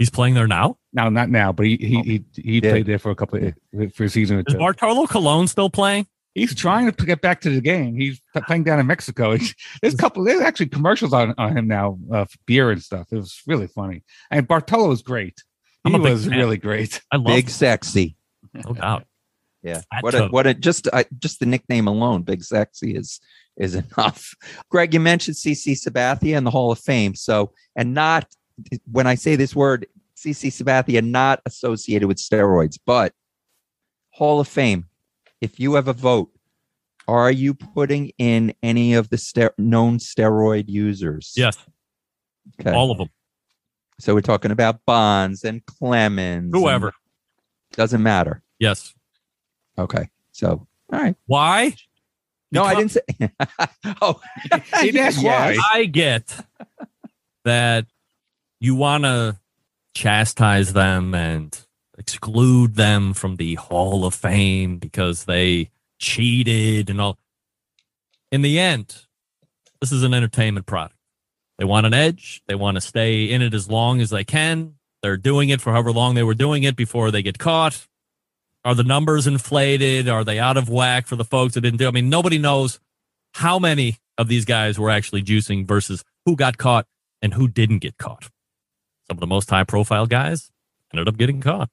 He's 0.00 0.10
playing 0.10 0.34
there 0.34 0.48
now. 0.48 0.76
No, 0.92 1.08
Not 1.08 1.30
now, 1.30 1.52
but 1.52 1.66
he 1.66 1.76
he 1.76 1.96
Oh. 1.98 2.02
he, 2.02 2.24
he 2.34 2.54
Yeah. 2.62 2.70
played 2.70 2.86
there 2.86 2.98
for 2.98 3.10
a 3.12 3.14
couple 3.14 3.38
of, 3.46 3.94
for 3.94 4.04
a 4.04 4.08
season 4.08 4.38
or 4.38 4.40
Is 4.40 4.52
two. 4.54 4.58
Bartolo 4.58 5.06
Colon 5.06 5.46
still 5.46 5.70
playing? 5.70 6.06
He's 6.34 6.54
trying 6.54 6.90
to 6.90 7.06
get 7.06 7.20
back 7.20 7.40
to 7.42 7.50
the 7.50 7.60
game. 7.60 7.94
He's 7.96 8.20
playing 8.46 8.64
down 8.64 8.78
in 8.80 8.86
Mexico. 8.86 9.36
There's 9.82 9.94
a 9.94 9.96
couple. 9.96 10.24
There's 10.24 10.40
actually 10.40 10.66
commercials 10.68 11.12
on, 11.12 11.34
on 11.38 11.56
him 11.56 11.68
now 11.68 11.98
uh, 12.12 12.18
of 12.22 12.30
beer 12.46 12.70
and 12.70 12.82
stuff. 12.82 13.08
It 13.12 13.16
was 13.16 13.40
really 13.46 13.66
funny. 13.66 14.02
And 14.30 14.46
Bartolo 14.48 14.88
was 14.88 15.02
great. 15.02 15.42
I'm 15.84 15.92
He 15.92 15.98
a 15.98 16.02
big 16.02 16.12
was 16.12 16.26
fan. 16.26 16.38
really 16.38 16.56
great. 16.58 17.00
I 17.12 17.16
love 17.16 17.26
big 17.26 17.44
him, 17.46 17.50
sexy. 17.50 18.16
no 18.54 18.72
doubt. 18.74 19.04
Yeah. 19.62 19.82
Fat 19.92 20.02
What 20.02 20.14
a 20.14 20.28
what 20.28 20.46
a 20.46 20.54
just 20.54 20.88
I, 20.90 21.04
just 21.18 21.38
the 21.38 21.44
nickname 21.44 21.86
alone, 21.86 22.22
Big 22.22 22.42
Sexy 22.42 22.94
is 22.96 23.20
is 23.58 23.74
enough. 23.98 24.34
Greg, 24.70 24.94
you 24.94 25.00
mentioned 25.00 25.36
CC 25.36 25.72
Sabathia 25.78 26.38
in 26.38 26.44
the 26.44 26.50
Hall 26.50 26.72
of 26.72 26.78
Fame. 26.78 27.14
So 27.14 27.52
and 27.76 27.92
not 27.92 28.24
when 28.90 29.06
I 29.06 29.14
say 29.14 29.36
this 29.36 29.54
word, 29.54 29.86
CC 30.16 30.48
Sabathia 30.50 31.02
not 31.04 31.40
associated 31.46 32.06
with 32.08 32.18
steroids, 32.18 32.78
but 32.84 33.14
Hall 34.10 34.40
of 34.40 34.48
Fame. 34.48 34.86
If 35.40 35.58
you 35.58 35.74
have 35.74 35.88
a 35.88 35.92
vote, 35.94 36.30
are 37.08 37.30
you 37.30 37.54
putting 37.54 38.12
in 38.18 38.52
any 38.62 38.94
of 38.94 39.08
the 39.08 39.16
ster- 39.18 39.54
known 39.58 39.98
steroid 39.98 40.64
users? 40.68 41.32
Yes, 41.36 41.56
Okay. 42.60 42.72
all 42.72 42.90
of 42.90 42.98
them. 42.98 43.08
so 43.98 44.14
we're 44.14 44.20
talking 44.20 44.50
about 44.50 44.84
Bonds 44.86 45.44
and 45.44 45.64
Clemens. 45.66 46.44
and- 46.44 46.54
Whoever. 46.54 46.92
doesn't 47.72 48.02
matter. 48.02 48.42
Yes. 48.58 48.94
Okay. 49.78 50.08
So 50.32 50.66
all 50.92 50.98
right. 51.00 51.16
Why? 51.26 51.74
No, 52.52 52.64
I 52.64 52.74
didn't 52.74 52.90
say. 52.90 53.00
oh, 54.02 54.20
He 54.80 54.98
asked 54.98 55.22
why. 55.24 55.56
I 55.72 55.84
get 55.86 56.44
that 57.44 57.86
you 58.60 58.74
want 58.74 59.04
to 59.04 59.38
chastise 59.94 60.72
them 60.72 61.14
and 61.14 61.58
exclude 61.98 62.76
them 62.76 63.14
from 63.14 63.36
the 63.36 63.54
Hall 63.56 64.04
of 64.04 64.14
Fame 64.14 64.78
because 64.78 65.24
they 65.24 65.70
cheated 65.98 66.90
and 66.90 67.00
all. 67.00 67.18
In 68.30 68.42
the 68.42 68.58
end, 68.58 69.06
this 69.80 69.90
is 69.90 70.02
an 70.02 70.14
entertainment 70.14 70.66
product. 70.66 70.96
They 71.58 71.64
want 71.64 71.86
an 71.86 71.94
edge. 71.94 72.42
They 72.46 72.54
want 72.54 72.76
to 72.76 72.80
stay 72.80 73.24
in 73.24 73.42
it 73.42 73.52
as 73.52 73.68
long 73.68 74.00
as 74.00 74.10
they 74.10 74.24
can. 74.24 74.76
They're 75.02 75.16
doing 75.16 75.48
it 75.48 75.60
for 75.60 75.72
however 75.72 75.92
long 75.92 76.14
they 76.14 76.22
were 76.22 76.34
doing 76.34 76.62
it 76.62 76.76
before 76.76 77.10
they 77.10 77.22
get 77.22 77.38
caught. 77.38 77.86
Are 78.64 78.74
the 78.74 78.84
numbers 78.84 79.26
inflated? 79.26 80.08
Are 80.08 80.24
they 80.24 80.38
out 80.38 80.56
of 80.56 80.68
whack 80.68 81.06
for 81.06 81.16
the 81.16 81.24
folks 81.24 81.54
that 81.54 81.62
didn't 81.62 81.78
do? 81.78 81.88
I 81.88 81.90
mean, 81.90 82.10
nobody 82.10 82.38
knows 82.38 82.78
how 83.34 83.58
many 83.58 83.98
of 84.18 84.28
these 84.28 84.44
guys 84.44 84.78
were 84.78 84.90
actually 84.90 85.22
juicing 85.22 85.66
versus 85.66 86.04
who 86.26 86.36
got 86.36 86.58
caught 86.58 86.86
and 87.22 87.34
who 87.34 87.48
didn't 87.48 87.78
get 87.78 87.96
caught. 87.96 88.28
Some 89.10 89.16
of 89.16 89.20
the 89.20 89.26
most 89.26 89.50
high 89.50 89.64
profile 89.64 90.06
guys 90.06 90.52
ended 90.92 91.08
up 91.08 91.16
getting 91.16 91.40
caught. 91.40 91.68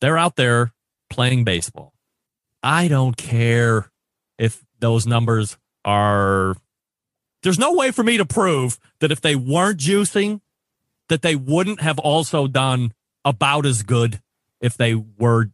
They're 0.00 0.18
out 0.18 0.34
there 0.34 0.72
playing 1.08 1.44
baseball. 1.44 1.94
I 2.60 2.88
don't 2.88 3.16
care 3.16 3.92
if 4.36 4.64
those 4.80 5.06
numbers 5.06 5.56
are. 5.84 6.56
There's 7.44 7.60
no 7.60 7.74
way 7.74 7.92
for 7.92 8.02
me 8.02 8.16
to 8.16 8.24
prove 8.24 8.80
that 8.98 9.12
if 9.12 9.20
they 9.20 9.36
weren't 9.36 9.78
juicing, 9.78 10.40
that 11.08 11.22
they 11.22 11.36
wouldn't 11.36 11.82
have 11.82 12.00
also 12.00 12.48
done 12.48 12.92
about 13.24 13.64
as 13.64 13.84
good 13.84 14.20
if 14.60 14.76
they 14.76 14.96
were. 14.96 15.50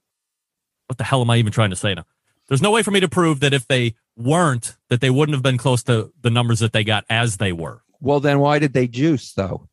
What 0.87 0.97
the 0.97 1.05
hell 1.05 1.21
am 1.21 1.29
I 1.29 1.37
even 1.37 1.53
trying 1.53 1.71
to 1.71 1.77
say 1.77 1.93
now? 1.93 2.07
There's 2.49 2.63
no 2.63 2.71
way 2.71 2.83
for 2.83 2.91
me 2.91 3.01
to 3.01 3.09
prove 3.09 3.41
that 3.41 3.53
if 3.53 3.69
they 3.69 3.97
weren't, 4.17 4.79
that 4.89 5.03
they 5.03 5.11
wouldn't 5.11 5.37
have 5.37 5.43
been 5.43 5.59
close 5.59 5.83
to 5.83 6.11
the 6.23 6.31
numbers 6.31 6.61
that 6.61 6.73
they 6.73 6.85
got 6.85 7.05
as 7.11 7.37
they 7.37 7.53
were 7.53 7.83
well, 8.03 8.19
then 8.19 8.41
why 8.41 8.59
did 8.59 8.73
they 8.73 8.89
juice 8.89 9.33
though? 9.33 9.69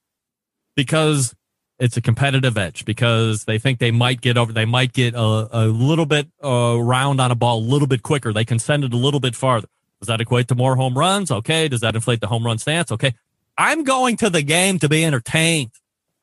Because 0.83 1.35
it's 1.77 1.97
a 1.97 2.01
competitive 2.01 2.57
edge 2.57 2.85
because 2.85 3.45
they 3.45 3.57
think 3.57 3.79
they 3.79 3.91
might 3.91 4.21
get 4.21 4.37
over 4.37 4.51
they 4.51 4.65
might 4.65 4.93
get 4.93 5.13
a, 5.15 5.49
a 5.51 5.65
little 5.67 6.05
bit 6.05 6.27
uh, 6.43 6.77
on 6.77 7.19
a 7.19 7.35
ball 7.35 7.59
a 7.59 7.61
little 7.61 7.87
bit 7.87 8.03
quicker. 8.03 8.31
They 8.33 8.45
can 8.45 8.59
send 8.59 8.83
it 8.83 8.93
a 8.93 8.97
little 8.97 9.19
bit 9.19 9.35
farther. 9.35 9.67
Does 9.99 10.07
that 10.07 10.21
equate 10.21 10.47
to 10.49 10.55
more 10.55 10.75
home 10.75 10.97
runs? 10.97 11.31
Okay. 11.31 11.67
Does 11.67 11.81
that 11.81 11.95
inflate 11.95 12.21
the 12.21 12.27
home 12.27 12.45
run 12.45 12.57
stance? 12.57 12.91
Okay. 12.91 13.13
I'm 13.57 13.83
going 13.83 14.15
to 14.17 14.29
the 14.29 14.41
game 14.41 14.79
to 14.79 14.87
be 14.87 15.03
entertained. 15.03 15.71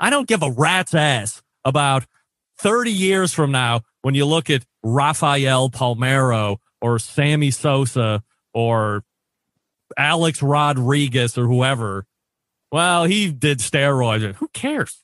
I 0.01 0.09
don't 0.11 0.29
give 0.29 0.43
a 0.43 0.51
rat's 0.51 0.95
ass 0.95 1.43
about 1.65 2.07
30 2.59 2.91
years 2.91 3.35
from 3.35 3.53
now 3.53 3.83
when 4.03 4.15
you 4.15 4.25
look 4.25 4.49
at 4.49 4.65
rafael 4.83 5.69
palmeiro 5.69 6.57
or 6.81 6.99
Sammy 6.99 7.51
Sosa 7.51 8.23
or 8.55 9.05
Alex 9.99 10.43
Rodriguez 10.43 11.37
or 11.37 11.47
whoever, 11.47 12.07
well, 12.77 13.05
he 13.05 13.33
did 13.33 13.61
steroids. 13.61 14.35
Who 14.35 14.49
cares? 14.49 15.03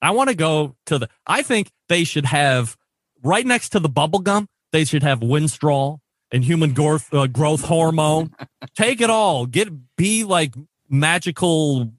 I 0.00 0.12
want 0.12 0.30
to 0.30 0.34
go 0.34 0.74
to 0.86 1.00
the. 1.00 1.10
I 1.26 1.42
think 1.42 1.70
they 1.90 2.02
should 2.02 2.24
have 2.24 2.78
right 3.22 3.44
next 3.44 3.72
to 3.72 3.78
the 3.78 3.90
bubble 3.90 4.20
gum. 4.20 4.48
They 4.70 4.86
should 4.86 5.02
have 5.02 5.20
Winstrol 5.20 5.98
and 6.30 6.42
human 6.42 6.72
growth, 6.72 7.12
uh, 7.12 7.26
growth 7.26 7.66
hormone. 7.66 8.34
Take 8.74 9.02
it 9.02 9.10
all. 9.10 9.44
Get 9.44 9.68
be 9.96 10.24
like 10.24 10.54
magical 10.88 11.92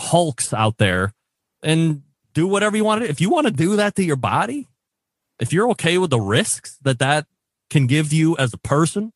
hulks 0.00 0.54
out 0.54 0.78
there 0.78 1.12
and 1.62 2.02
do 2.32 2.46
whatever 2.46 2.74
you 2.74 2.84
want 2.84 3.02
to. 3.02 3.10
If 3.10 3.20
you 3.20 3.28
want 3.28 3.48
to 3.48 3.52
do 3.52 3.76
that 3.76 3.96
to 3.96 4.02
your 4.02 4.16
body, 4.16 4.66
if 5.38 5.52
you're 5.52 5.68
okay 5.72 5.98
with 5.98 6.08
the 6.08 6.22
risks 6.22 6.78
that 6.80 7.00
that 7.00 7.26
can 7.68 7.86
give 7.86 8.14
you 8.14 8.34
as 8.38 8.54
a 8.54 8.58
person, 8.58 9.12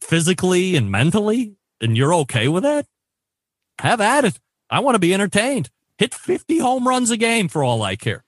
physically 0.00 0.74
and 0.74 0.90
mentally, 0.90 1.56
and 1.82 1.98
you're 1.98 2.14
okay 2.14 2.48
with 2.48 2.62
that, 2.62 2.86
have 3.80 4.00
at 4.00 4.24
it. 4.24 4.38
I 4.70 4.80
want 4.80 4.94
to 4.94 4.98
be 4.98 5.14
entertained. 5.14 5.70
Hit 5.98 6.14
50 6.14 6.58
home 6.58 6.86
runs 6.86 7.10
a 7.10 7.16
game 7.16 7.48
for 7.48 7.64
all 7.64 7.82
I 7.82 7.96
care. 7.96 8.24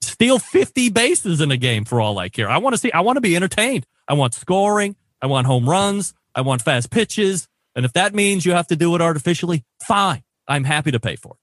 Steal 0.00 0.38
50 0.38 0.90
bases 0.90 1.40
in 1.40 1.50
a 1.50 1.56
game 1.56 1.84
for 1.84 2.00
all 2.00 2.18
I 2.18 2.28
care. 2.28 2.48
I 2.48 2.58
want 2.58 2.74
to 2.74 2.78
see, 2.78 2.92
I 2.92 3.00
want 3.00 3.16
to 3.16 3.20
be 3.20 3.36
entertained. 3.36 3.86
I 4.06 4.14
want 4.14 4.34
scoring. 4.34 4.96
I 5.22 5.26
want 5.26 5.46
home 5.46 5.68
runs. 5.68 6.14
I 6.34 6.40
want 6.42 6.62
fast 6.62 6.90
pitches. 6.90 7.48
And 7.74 7.84
if 7.84 7.92
that 7.92 8.14
means 8.14 8.44
you 8.44 8.52
have 8.52 8.66
to 8.68 8.76
do 8.76 8.94
it 8.94 9.00
artificially, 9.02 9.64
fine. 9.82 10.22
I'm 10.46 10.64
happy 10.64 10.90
to 10.92 11.00
pay 11.00 11.16
for 11.16 11.36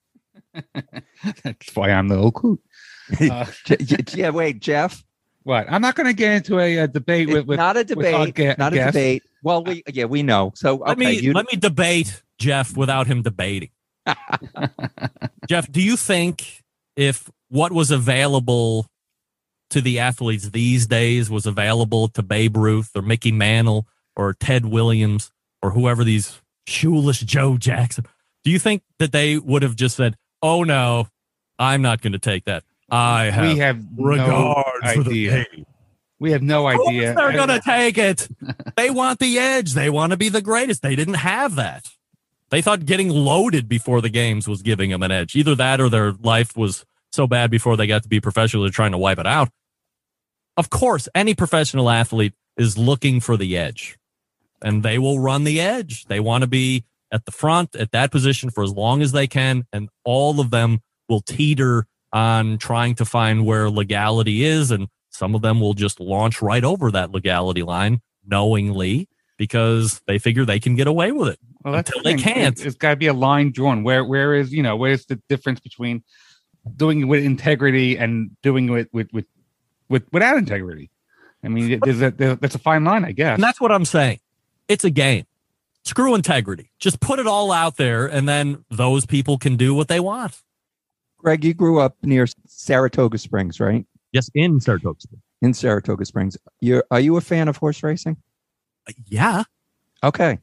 it. 0.54 0.84
That's 1.44 1.74
why 1.76 1.90
I'm 1.90 2.08
the 2.08 2.16
old 2.16 2.34
coot. 2.34 2.60
Uh, 3.20 3.46
J- 3.64 3.76
j- 3.76 4.18
yeah, 4.20 4.30
wait, 4.30 4.58
Jeff. 4.58 5.04
what? 5.44 5.66
I'm 5.70 5.80
not 5.80 5.94
going 5.94 6.08
to 6.08 6.12
get 6.12 6.32
into 6.32 6.58
a, 6.58 6.80
uh 6.80 6.86
debate 6.88 7.28
with, 7.28 7.46
with 7.46 7.56
not 7.56 7.76
a 7.76 7.86
with 7.94 8.12
our 8.12 8.26
debate. 8.26 8.34
ga- 8.34 8.54
not 8.58 8.72
a 8.72 8.76
guest. 8.76 8.94
debate. 8.94 9.22
Well, 9.44 9.62
we 9.62 9.84
yeah 9.92 10.06
we 10.06 10.24
know. 10.24 10.50
So 10.56 10.74
Let 10.84 10.98
me 10.98 11.12
you 11.20 11.32
let 11.32 11.46
me 11.52 11.56
debate 11.56 12.20
Jeff 12.38 12.76
without 12.76 13.06
him 13.06 13.22
debating. 13.22 13.70
Jeff, 15.48 15.70
do 15.70 15.82
you 15.82 15.96
think 15.96 16.62
if 16.96 17.30
what 17.48 17.72
was 17.72 17.90
available 17.90 18.86
to 19.70 19.80
the 19.80 19.98
athletes 19.98 20.50
these 20.50 20.86
days 20.86 21.28
was 21.28 21.46
available 21.46 22.08
to 22.08 22.22
Babe 22.22 22.56
Ruth 22.56 22.90
or 22.94 23.02
Mickey 23.02 23.32
Mantle 23.32 23.86
or 24.14 24.32
Ted 24.32 24.66
Williams 24.66 25.30
or 25.62 25.70
whoever 25.70 26.04
these 26.04 26.40
shoeless 26.66 27.20
Joe 27.20 27.56
Jackson, 27.56 28.06
do 28.44 28.50
you 28.50 28.58
think 28.58 28.82
that 28.98 29.12
they 29.12 29.38
would 29.38 29.62
have 29.62 29.74
just 29.74 29.96
said, 29.96 30.16
"Oh 30.40 30.62
no, 30.62 31.08
I'm 31.58 31.82
not 31.82 32.00
going 32.00 32.12
to 32.12 32.18
take 32.18 32.44
that. 32.44 32.64
I 32.90 33.24
have, 33.24 33.44
we 33.44 33.58
have 33.58 33.84
regard 33.96 34.82
no 34.84 34.92
for 34.92 35.02
the. 35.02 35.46
We 36.18 36.32
have 36.32 36.42
no 36.42 36.66
idea. 36.66 37.14
They're 37.14 37.32
going 37.32 37.48
to 37.48 37.60
take 37.60 37.98
it. 37.98 38.28
they 38.76 38.88
want 38.90 39.18
the 39.18 39.38
edge. 39.38 39.74
They 39.74 39.90
want 39.90 40.12
to 40.12 40.16
be 40.16 40.28
the 40.30 40.40
greatest. 40.40 40.80
They 40.80 40.96
didn't 40.96 41.14
have 41.14 41.56
that. 41.56 41.84
They 42.50 42.62
thought 42.62 42.86
getting 42.86 43.08
loaded 43.10 43.68
before 43.68 44.00
the 44.00 44.08
games 44.08 44.46
was 44.46 44.62
giving 44.62 44.90
them 44.90 45.02
an 45.02 45.10
edge. 45.10 45.34
Either 45.34 45.54
that 45.56 45.80
or 45.80 45.88
their 45.88 46.12
life 46.12 46.56
was 46.56 46.84
so 47.12 47.26
bad 47.26 47.50
before 47.50 47.76
they 47.76 47.86
got 47.86 48.02
to 48.04 48.08
be 48.08 48.20
professional, 48.20 48.62
they're 48.62 48.70
trying 48.70 48.92
to 48.92 48.98
wipe 48.98 49.18
it 49.18 49.26
out. 49.26 49.48
Of 50.56 50.70
course, 50.70 51.08
any 51.14 51.34
professional 51.34 51.90
athlete 51.90 52.34
is 52.56 52.78
looking 52.78 53.20
for 53.20 53.36
the 53.36 53.56
edge 53.56 53.98
and 54.62 54.82
they 54.82 54.98
will 54.98 55.18
run 55.18 55.44
the 55.44 55.60
edge. 55.60 56.04
They 56.06 56.20
want 56.20 56.42
to 56.42 56.48
be 56.48 56.84
at 57.12 57.24
the 57.24 57.32
front 57.32 57.74
at 57.76 57.92
that 57.92 58.10
position 58.10 58.50
for 58.50 58.62
as 58.62 58.72
long 58.72 59.02
as 59.02 59.12
they 59.12 59.26
can. 59.26 59.66
And 59.72 59.88
all 60.04 60.40
of 60.40 60.50
them 60.50 60.80
will 61.08 61.20
teeter 61.20 61.86
on 62.12 62.58
trying 62.58 62.94
to 62.96 63.04
find 63.04 63.44
where 63.44 63.68
legality 63.68 64.44
is. 64.44 64.70
And 64.70 64.88
some 65.10 65.34
of 65.34 65.42
them 65.42 65.60
will 65.60 65.74
just 65.74 66.00
launch 66.00 66.40
right 66.40 66.64
over 66.64 66.90
that 66.90 67.10
legality 67.10 67.62
line 67.62 68.00
knowingly 68.26 69.08
because 69.36 70.00
they 70.06 70.18
figure 70.18 70.44
they 70.44 70.60
can 70.60 70.74
get 70.74 70.86
away 70.86 71.12
with 71.12 71.28
it. 71.28 71.38
Well, 71.64 71.74
that's 71.74 71.90
until 71.90 72.02
the 72.02 72.16
they 72.16 72.22
can't. 72.22 72.58
It, 72.58 72.64
has 72.64 72.74
got 72.74 72.90
to 72.90 72.96
be 72.96 73.06
a 73.06 73.12
line 73.12 73.52
drawn. 73.52 73.82
Where 73.82 74.04
where 74.04 74.34
is 74.34 74.52
you 74.52 74.62
know 74.62 74.76
where's 74.76 75.06
the 75.06 75.20
difference 75.28 75.60
between 75.60 76.02
doing 76.76 77.02
it 77.02 77.04
with 77.04 77.24
integrity 77.24 77.96
and 77.98 78.30
doing 78.42 78.68
it 78.70 78.88
with 78.92 79.08
with 79.12 79.26
with 79.88 80.04
without 80.12 80.36
integrity? 80.36 80.90
I 81.44 81.48
mean, 81.48 81.80
there's 81.82 82.02
a 82.02 82.10
there, 82.10 82.34
that's 82.36 82.54
a 82.54 82.60
fine 82.60 82.84
line, 82.84 83.04
I 83.04 83.12
guess. 83.12 83.34
And 83.34 83.42
that's 83.42 83.60
what 83.60 83.72
I'm 83.72 83.84
saying. 83.84 84.20
It's 84.68 84.84
a 84.84 84.90
game. 84.90 85.24
Screw 85.84 86.14
integrity. 86.16 86.72
Just 86.80 86.98
put 86.98 87.20
it 87.20 87.28
all 87.28 87.52
out 87.52 87.76
there 87.76 88.06
and 88.06 88.28
then 88.28 88.64
those 88.70 89.06
people 89.06 89.38
can 89.38 89.56
do 89.56 89.72
what 89.72 89.86
they 89.86 90.00
want. 90.00 90.42
Greg, 91.18 91.44
you 91.44 91.54
grew 91.54 91.80
up 91.80 91.96
near 92.02 92.26
Saratoga 92.46 93.18
Springs, 93.18 93.60
right? 93.60 93.86
Yes, 94.12 94.28
in 94.34 94.60
Saratoga. 94.60 95.00
Springs. 95.00 95.22
In 95.42 95.54
Saratoga 95.54 96.04
Springs. 96.04 96.36
You're 96.60 96.84
are 96.90 97.00
you 97.00 97.16
a 97.16 97.20
fan 97.20 97.46
of 97.48 97.56
horse 97.56 97.82
racing? 97.82 98.16
Yeah. 99.06 99.44
Okay. 100.02 100.38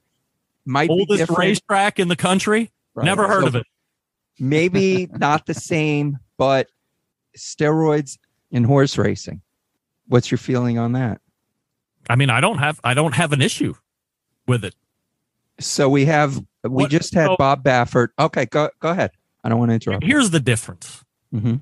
Might 0.66 0.90
Oldest 0.90 1.30
racetrack 1.30 2.00
in 2.00 2.08
the 2.08 2.16
country. 2.16 2.72
Right. 2.96 3.06
Never 3.06 3.28
heard 3.28 3.42
So 3.42 3.48
of 3.48 3.56
it. 3.56 3.66
Maybe 4.40 5.08
not 5.18 5.46
the 5.46 5.54
same, 5.54 6.20
but 6.38 6.70
steroids 7.38 8.18
in 8.52 8.64
horse 8.64 8.98
racing. 8.98 9.42
What's 10.08 10.32
your 10.32 10.38
feeling 10.38 10.78
on 10.78 10.94
that? 10.94 11.22
I 12.10 12.16
mean, 12.16 12.30
I 12.30 12.42
don't 12.42 12.58
have 12.60 12.80
I 12.84 12.94
don't 12.94 13.14
have 13.16 13.34
an 13.34 13.42
issue 13.42 13.74
with 14.48 14.64
it. 14.66 14.76
So 15.60 15.88
we 15.90 16.06
have 16.06 16.38
we 16.64 16.70
What- 16.84 16.92
just 16.92 17.14
had 17.14 17.28
so- 17.28 17.36
Bob 17.38 17.64
Baffert. 17.64 18.10
Okay, 18.20 18.46
go 18.46 18.70
go 18.80 18.90
ahead. 18.90 19.12
I 19.44 19.50
don't 19.50 19.60
want 19.60 19.70
to 19.70 19.74
interrupt. 19.74 20.04
Here's 20.06 20.30
the 20.30 20.40
difference. 20.40 21.04
hmm 21.32 21.56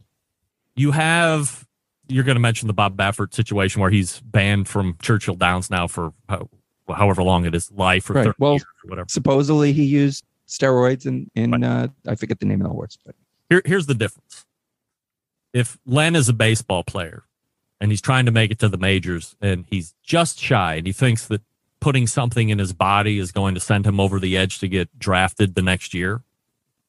You 0.76 0.92
have 0.92 1.68
you're 2.08 2.24
going 2.26 2.36
to 2.36 2.42
mention 2.42 2.68
the 2.68 2.74
Bob 2.74 2.98
Baffert 2.98 3.34
situation 3.34 3.82
where 3.82 3.90
he's 3.90 4.20
banned 4.22 4.68
from 4.68 4.98
Churchill 5.02 5.36
Downs 5.36 5.70
now 5.70 5.88
for 5.88 6.12
how, 6.28 6.50
however 6.94 7.24
long 7.24 7.46
it 7.46 7.56
is, 7.56 7.72
life 7.72 8.10
or 8.10 8.14
Right. 8.14 8.34
Well, 8.40 8.54
years 8.54 8.64
or 8.84 8.90
whatever. 8.90 9.10
Supposedly 9.10 9.74
he 9.74 9.84
used 9.84 10.24
steroids 10.48 11.06
in 11.06 11.30
in 11.36 11.64
uh, 11.64 11.88
I 12.08 12.16
forget 12.16 12.40
the 12.40 12.46
name 12.46 12.62
of 12.62 12.68
the 12.68 12.74
horse, 12.74 12.98
but 13.06 13.16
Here, 13.50 13.62
here's 13.66 13.86
the 13.86 13.96
difference. 13.96 14.46
If 15.54 15.78
Len 15.86 16.16
is 16.16 16.30
a 16.30 16.34
baseball 16.34 16.84
player 16.84 17.24
and 17.80 17.92
he's 17.92 18.02
trying 18.02 18.26
to 18.26 18.32
make 18.32 18.52
it 18.52 18.60
to 18.60 18.70
the 18.70 18.78
majors 18.78 19.36
and 19.42 19.66
he's 19.70 19.94
just 20.04 20.40
shy 20.40 20.76
and 20.76 20.88
he 20.88 20.94
thinks 20.94 21.28
that 21.28 21.42
putting 21.82 22.08
something 22.08 22.50
in 22.50 22.60
his 22.60 22.74
body 22.74 23.18
is 23.18 23.32
going 23.32 23.56
to 23.56 23.60
send 23.60 23.86
him 23.86 24.00
over 24.00 24.20
the 24.20 24.38
edge 24.38 24.60
to 24.60 24.68
get 24.68 24.98
drafted 24.98 25.56
the 25.56 25.62
next 25.62 25.94
year, 25.94 26.22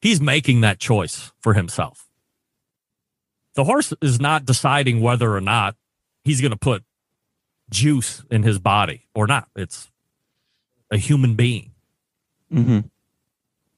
he's 0.01 0.21
making 0.21 0.61
that 0.61 0.79
choice 0.79 1.31
for 1.41 1.55
himself. 1.55 2.07
The 3.55 3.65
horse 3.65 3.93
is 4.01 4.19
not 4.19 4.45
deciding 4.45 5.01
whether 5.01 5.35
or 5.35 5.41
not 5.41 5.75
he's 6.23 6.41
going 6.41 6.51
to 6.51 6.57
put 6.57 6.83
juice 7.69 8.23
in 8.29 8.43
his 8.43 8.59
body 8.59 9.07
or 9.13 9.27
not. 9.27 9.47
It's 9.55 9.91
a 10.93 10.97
human 10.97 11.35
being. 11.35 11.71
hmm 12.51 12.79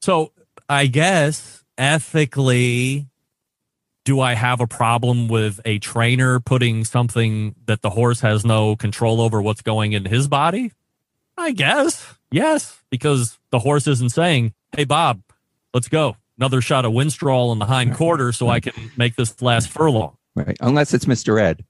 So 0.00 0.32
I 0.68 0.86
guess 0.86 1.64
ethically, 1.78 3.06
do 4.04 4.20
I 4.20 4.34
have 4.34 4.60
a 4.60 4.66
problem 4.66 5.28
with 5.28 5.60
a 5.64 5.78
trainer 5.78 6.38
putting 6.40 6.84
something 6.84 7.54
that 7.66 7.82
the 7.82 7.90
horse 7.90 8.20
has 8.20 8.44
no 8.44 8.76
control 8.76 9.20
over 9.20 9.42
what's 9.42 9.62
going 9.62 9.92
in 9.92 10.04
his 10.04 10.28
body? 10.28 10.72
I 11.36 11.52
guess. 11.52 12.14
Yes, 12.30 12.80
because 12.90 13.38
the 13.50 13.58
horse 13.58 13.86
isn't 13.86 14.10
saying, 14.10 14.54
Hey 14.76 14.84
Bob, 14.84 15.22
let's 15.74 15.88
go. 15.88 16.16
Another 16.38 16.60
shot 16.60 16.84
of 16.84 16.92
Winstrol 16.92 17.52
in 17.52 17.58
the 17.58 17.64
hind 17.66 17.94
quarter 17.94 18.30
so 18.32 18.48
I 18.48 18.60
can 18.60 18.72
make 18.96 19.16
this 19.16 19.40
last 19.40 19.68
furlong. 19.70 20.16
right. 20.34 20.56
Unless 20.60 20.92
it's 20.92 21.06
Mr. 21.06 21.40
Ed. 21.40 21.64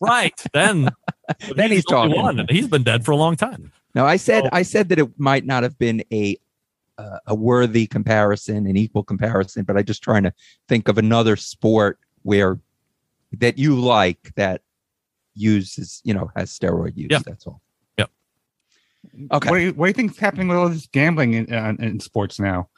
Right. 0.00 0.40
Then 0.52 0.90
Then 1.56 1.70
he's 1.70 1.84
only 1.90 2.10
talking. 2.14 2.22
one, 2.22 2.38
and 2.40 2.50
he's 2.50 2.68
been 2.68 2.82
dead 2.84 3.04
for 3.04 3.10
a 3.12 3.16
long 3.16 3.34
time. 3.36 3.72
No, 3.94 4.06
I 4.06 4.16
said 4.16 4.44
So- 4.44 4.50
I 4.52 4.62
said 4.62 4.88
that 4.90 4.98
it 4.98 5.08
might 5.18 5.44
not 5.44 5.62
have 5.62 5.78
been 5.78 6.02
a 6.12 6.36
uh, 6.98 7.18
a 7.26 7.34
worthy 7.34 7.86
comparison, 7.86 8.66
an 8.66 8.76
equal 8.76 9.02
comparison, 9.02 9.64
but 9.64 9.76
I'm 9.76 9.84
just 9.84 10.02
trying 10.02 10.22
to 10.24 10.32
think 10.68 10.88
of 10.88 10.98
another 10.98 11.36
sport 11.36 11.98
where 12.22 12.60
that 13.38 13.58
you 13.58 13.74
like 13.74 14.32
that 14.36 14.60
uses, 15.34 16.02
you 16.04 16.12
know, 16.14 16.30
has 16.36 16.56
steroid 16.56 16.96
use. 16.96 17.08
Yeah. 17.10 17.20
That's 17.24 17.46
all. 17.46 17.60
Yep. 17.98 18.10
Okay. 19.32 19.50
What 19.50 19.56
do 19.56 19.64
you 19.64 19.72
what 19.72 19.86
do 19.86 19.88
you 19.88 19.94
think 19.94 20.12
is 20.12 20.18
happening 20.18 20.48
with 20.48 20.56
all 20.58 20.68
this 20.68 20.86
gambling 20.86 21.34
in, 21.34 21.52
uh, 21.52 21.74
in 21.78 21.98
sports 22.00 22.38
now? 22.38 22.68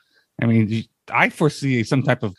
I 0.40 0.46
mean, 0.46 0.84
I 1.12 1.28
foresee 1.28 1.82
some 1.84 2.02
type 2.02 2.22
of 2.22 2.34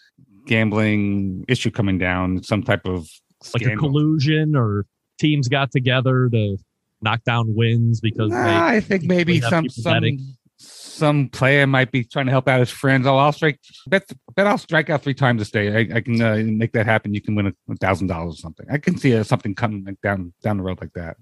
gambling 0.48 1.46
issue 1.48 1.72
coming 1.72 1.98
down, 1.98 2.44
some 2.44 2.64
type 2.64 2.86
of 2.86 3.08
Like 3.54 3.64
a 3.64 3.76
collusion 3.76 4.56
or 4.56 4.86
teams 5.20 5.48
got 5.48 5.72
together 5.72 6.30
to 6.30 6.58
knock 7.06 7.24
down 7.24 7.56
wins 7.56 8.02
because 8.02 8.32
they 8.32 8.38
I 8.38 8.82
think 8.82 9.04
maybe 9.04 9.40
some 9.40 9.70
some 9.70 9.94
betting. 9.94 10.36
some 10.58 11.30
player 11.30 11.66
might 11.66 11.92
be 11.92 12.04
trying 12.04 12.26
to 12.26 12.32
help 12.32 12.50
out 12.50 12.60
his 12.60 12.72
friends. 12.72 13.08
Oh, 13.08 13.18
I'll 13.18 13.32
strike 13.32 13.60
bet 13.88 14.12
bet 14.36 14.48
I'll 14.48 14.58
strike 14.58 14.90
out 14.90 15.04
three 15.04 15.14
times 15.14 15.40
this 15.40 15.52
day. 15.52 15.74
I, 15.74 15.98
I 15.98 16.02
can 16.02 16.22
uh, 16.22 16.44
make 16.44 16.74
that 16.74 16.86
happen. 16.86 17.14
You 17.14 17.22
can 17.22 17.36
win 17.36 17.48
a 17.48 17.76
thousand 17.78 18.08
dollars 18.08 18.36
or 18.36 18.38
something. 18.38 18.66
I 18.70 18.78
can 18.80 18.98
see 18.98 19.16
uh, 19.16 19.24
something 19.24 19.56
coming 19.56 19.86
like, 19.86 20.02
down 20.02 20.34
down 20.44 20.58
the 20.58 20.64
road 20.64 20.82
like 20.82 20.94
that. 20.94 21.16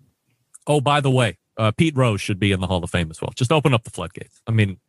Oh, 0.65 0.81
by 0.81 1.01
the 1.01 1.11
way, 1.11 1.37
uh, 1.57 1.71
Pete 1.71 1.95
Rose 1.95 2.21
should 2.21 2.39
be 2.39 2.51
in 2.51 2.59
the 2.59 2.67
Hall 2.67 2.83
of 2.83 2.89
Fame 2.89 3.11
as 3.11 3.21
well. 3.21 3.31
Just 3.35 3.51
open 3.51 3.73
up 3.73 3.83
the 3.83 3.91
floodgates. 3.91 4.41
I 4.47 4.51
mean, 4.51 4.79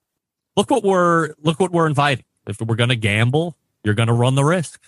look 0.57 0.71
what 0.71 0.85
we're 0.85 1.35
look 1.43 1.61
what 1.61 1.73
we're 1.73 1.87
inviting. 1.87 2.25
If 2.47 2.61
we're 2.61 2.77
going 2.77 2.91
to 2.91 2.97
gamble, 2.97 3.57
you're 3.83 3.95
going 3.95 4.09
to 4.09 4.15
run 4.15 4.35
the 4.35 4.45
risk. 4.45 4.81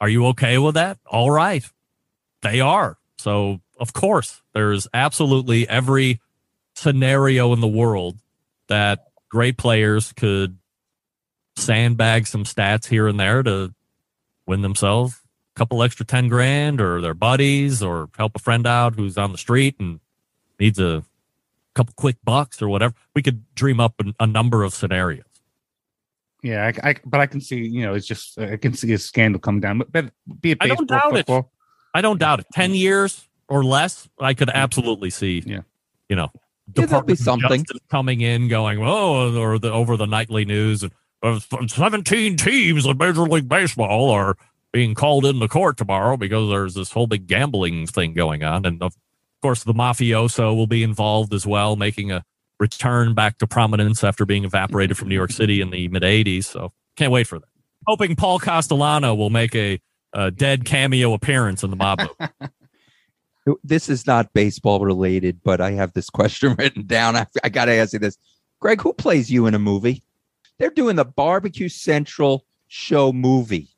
Are 0.00 0.08
you 0.08 0.26
okay 0.26 0.58
with 0.58 0.74
that? 0.74 0.98
All 1.06 1.30
right, 1.30 1.64
they 2.42 2.60
are. 2.60 2.98
So 3.18 3.60
of 3.78 3.92
course, 3.92 4.42
there's 4.54 4.86
absolutely 4.92 5.68
every 5.68 6.20
scenario 6.74 7.52
in 7.52 7.60
the 7.60 7.68
world 7.68 8.18
that 8.68 9.08
great 9.28 9.56
players 9.56 10.12
could 10.12 10.58
sandbag 11.56 12.26
some 12.26 12.44
stats 12.44 12.86
here 12.86 13.08
and 13.08 13.18
there 13.18 13.42
to 13.42 13.74
win 14.46 14.62
themselves 14.62 15.20
a 15.54 15.58
couple 15.58 15.82
extra 15.82 16.06
10 16.06 16.28
grand 16.28 16.80
or 16.80 17.00
their 17.00 17.14
buddies 17.14 17.82
or 17.82 18.08
help 18.16 18.36
a 18.36 18.38
friend 18.38 18.66
out 18.66 18.94
who's 18.94 19.18
on 19.18 19.32
the 19.32 19.38
street 19.38 19.74
and 19.80 19.98
needs 20.60 20.78
a 20.78 21.02
couple 21.74 21.92
quick 21.96 22.16
bucks 22.24 22.62
or 22.62 22.68
whatever. 22.68 22.94
We 23.14 23.22
could 23.22 23.42
dream 23.54 23.80
up 23.80 23.94
a, 24.00 24.14
a 24.20 24.26
number 24.26 24.62
of 24.62 24.72
scenarios. 24.72 25.24
Yeah, 26.42 26.70
I, 26.82 26.90
I, 26.90 26.96
but 27.04 27.20
I 27.20 27.26
can 27.26 27.40
see, 27.40 27.56
you 27.56 27.82
know, 27.82 27.94
it's 27.94 28.06
just 28.06 28.38
I 28.38 28.56
can 28.56 28.72
see 28.72 28.92
a 28.92 28.98
scandal 28.98 29.40
come 29.40 29.58
down. 29.58 29.78
But, 29.78 29.90
but 29.90 30.10
be 30.40 30.52
it 30.52 30.58
I 30.60 30.68
baseball, 30.68 30.86
don't 30.86 30.88
doubt 30.88 31.12
it. 31.14 31.16
football, 31.26 31.52
I 31.92 32.00
don't 32.00 32.18
doubt 32.18 32.40
it. 32.40 32.46
10 32.52 32.74
years 32.74 33.27
or 33.48 33.64
less, 33.64 34.08
I 34.20 34.34
could 34.34 34.50
absolutely 34.50 35.10
see, 35.10 35.42
Yeah. 35.46 35.60
you 36.08 36.16
know, 36.16 36.30
Yeah, 36.76 36.86
there'll 36.86 37.02
be 37.02 37.14
Department 37.14 37.20
of 37.20 37.24
something. 37.24 37.64
Coming 37.90 38.20
in 38.20 38.48
going, 38.48 38.78
oh, 38.82 39.36
or 39.36 39.58
the, 39.58 39.72
over 39.72 39.96
the 39.96 40.06
nightly 40.06 40.44
news. 40.44 40.82
And, 40.82 40.92
uh, 41.22 41.40
17 41.66 42.36
teams 42.36 42.86
in 42.86 42.96
Major 42.98 43.22
League 43.22 43.48
Baseball 43.48 44.10
are 44.10 44.36
being 44.72 44.94
called 44.94 45.24
into 45.24 45.48
court 45.48 45.76
tomorrow 45.76 46.16
because 46.16 46.48
there's 46.50 46.74
this 46.74 46.92
whole 46.92 47.06
big 47.06 47.26
gambling 47.26 47.86
thing 47.86 48.12
going 48.14 48.44
on. 48.44 48.64
And 48.66 48.82
of 48.82 48.94
course, 49.42 49.64
the 49.64 49.72
mafioso 49.72 50.54
will 50.54 50.66
be 50.66 50.82
involved 50.82 51.32
as 51.32 51.46
well, 51.46 51.74
making 51.74 52.12
a 52.12 52.22
return 52.60 53.14
back 53.14 53.38
to 53.38 53.46
prominence 53.46 54.04
after 54.04 54.26
being 54.26 54.44
evaporated 54.44 54.96
from 54.98 55.08
New 55.08 55.14
York 55.14 55.30
City 55.32 55.60
in 55.60 55.70
the 55.70 55.88
mid 55.88 56.02
80s. 56.02 56.44
So 56.44 56.72
can't 56.96 57.10
wait 57.12 57.26
for 57.26 57.38
that. 57.38 57.48
Hoping 57.86 58.14
Paul 58.14 58.38
Castellano 58.38 59.14
will 59.14 59.30
make 59.30 59.54
a, 59.54 59.80
a 60.12 60.30
dead 60.30 60.64
cameo 60.64 61.14
appearance 61.14 61.62
in 61.64 61.70
the 61.70 61.76
mob 61.76 61.98
movie. 62.20 62.32
This 63.64 63.88
is 63.88 64.06
not 64.06 64.32
baseball 64.32 64.80
related, 64.80 65.40
but 65.42 65.60
I 65.60 65.72
have 65.72 65.92
this 65.92 66.10
question 66.10 66.54
written 66.58 66.86
down. 66.86 67.16
I, 67.16 67.26
I 67.42 67.48
got 67.48 67.66
to 67.66 67.72
ask 67.72 67.92
you 67.92 67.98
this. 67.98 68.18
Greg, 68.60 68.80
who 68.80 68.92
plays 68.92 69.30
you 69.30 69.46
in 69.46 69.54
a 69.54 69.58
movie? 69.58 70.02
They're 70.58 70.70
doing 70.70 70.96
the 70.96 71.04
Barbecue 71.04 71.68
Central 71.68 72.44
show 72.66 73.12
movie. 73.12 73.68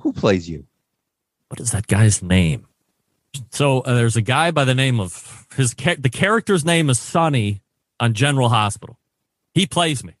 Who 0.00 0.12
plays 0.12 0.48
you? 0.48 0.66
what 1.54 1.60
is 1.60 1.70
that 1.70 1.86
guy's 1.86 2.20
name? 2.20 2.66
So 3.52 3.80
uh, 3.82 3.94
there's 3.94 4.16
a 4.16 4.22
guy 4.22 4.50
by 4.50 4.64
the 4.64 4.74
name 4.74 4.98
of 4.98 5.46
his 5.56 5.72
the 5.74 6.10
character's 6.10 6.64
name 6.64 6.90
is 6.90 6.98
Sonny 6.98 7.62
on 8.00 8.12
General 8.12 8.48
Hospital. 8.48 8.98
He 9.52 9.64
plays 9.64 10.02
me. 10.02 10.14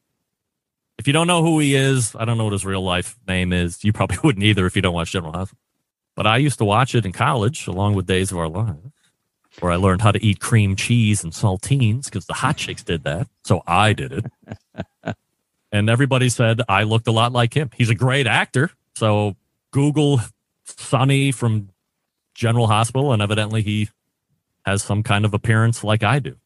If 0.96 1.08
you 1.08 1.12
don't 1.12 1.26
know 1.26 1.42
who 1.42 1.58
he 1.58 1.74
is, 1.74 2.14
I 2.14 2.24
don't 2.24 2.38
know 2.38 2.44
what 2.44 2.52
his 2.52 2.64
real 2.64 2.82
life 2.84 3.16
name 3.26 3.52
is. 3.52 3.82
You 3.82 3.92
probably 3.92 4.18
wouldn't 4.22 4.44
either 4.44 4.64
if 4.64 4.76
you 4.76 4.82
don't 4.82 4.94
watch 4.94 5.10
General 5.10 5.32
Hospital. 5.32 5.58
But 6.14 6.26
I 6.26 6.36
used 6.36 6.58
to 6.58 6.64
watch 6.64 6.94
it 6.94 7.04
in 7.04 7.12
college 7.12 7.66
along 7.66 7.94
with 7.94 8.06
Days 8.06 8.30
of 8.30 8.38
Our 8.38 8.48
Lives, 8.48 8.78
where 9.60 9.72
I 9.72 9.76
learned 9.76 10.02
how 10.02 10.12
to 10.12 10.24
eat 10.24 10.40
cream 10.40 10.76
cheese 10.76 11.24
and 11.24 11.32
saltines 11.32 12.04
because 12.04 12.26
the 12.26 12.34
hot 12.34 12.56
chicks 12.56 12.82
did 12.82 13.04
that. 13.04 13.28
So 13.44 13.62
I 13.66 13.92
did 13.92 14.12
it. 14.12 15.16
and 15.72 15.90
everybody 15.90 16.28
said 16.28 16.62
I 16.68 16.84
looked 16.84 17.08
a 17.08 17.12
lot 17.12 17.32
like 17.32 17.54
him. 17.54 17.70
He's 17.74 17.90
a 17.90 17.94
great 17.94 18.26
actor. 18.26 18.70
So 18.94 19.36
Google 19.72 20.20
Sonny 20.64 21.32
from 21.32 21.70
General 22.34 22.66
Hospital, 22.66 23.12
and 23.12 23.20
evidently 23.20 23.62
he 23.62 23.88
has 24.64 24.82
some 24.82 25.02
kind 25.02 25.24
of 25.24 25.34
appearance 25.34 25.84
like 25.84 26.02
I 26.02 26.18
do. 26.18 26.36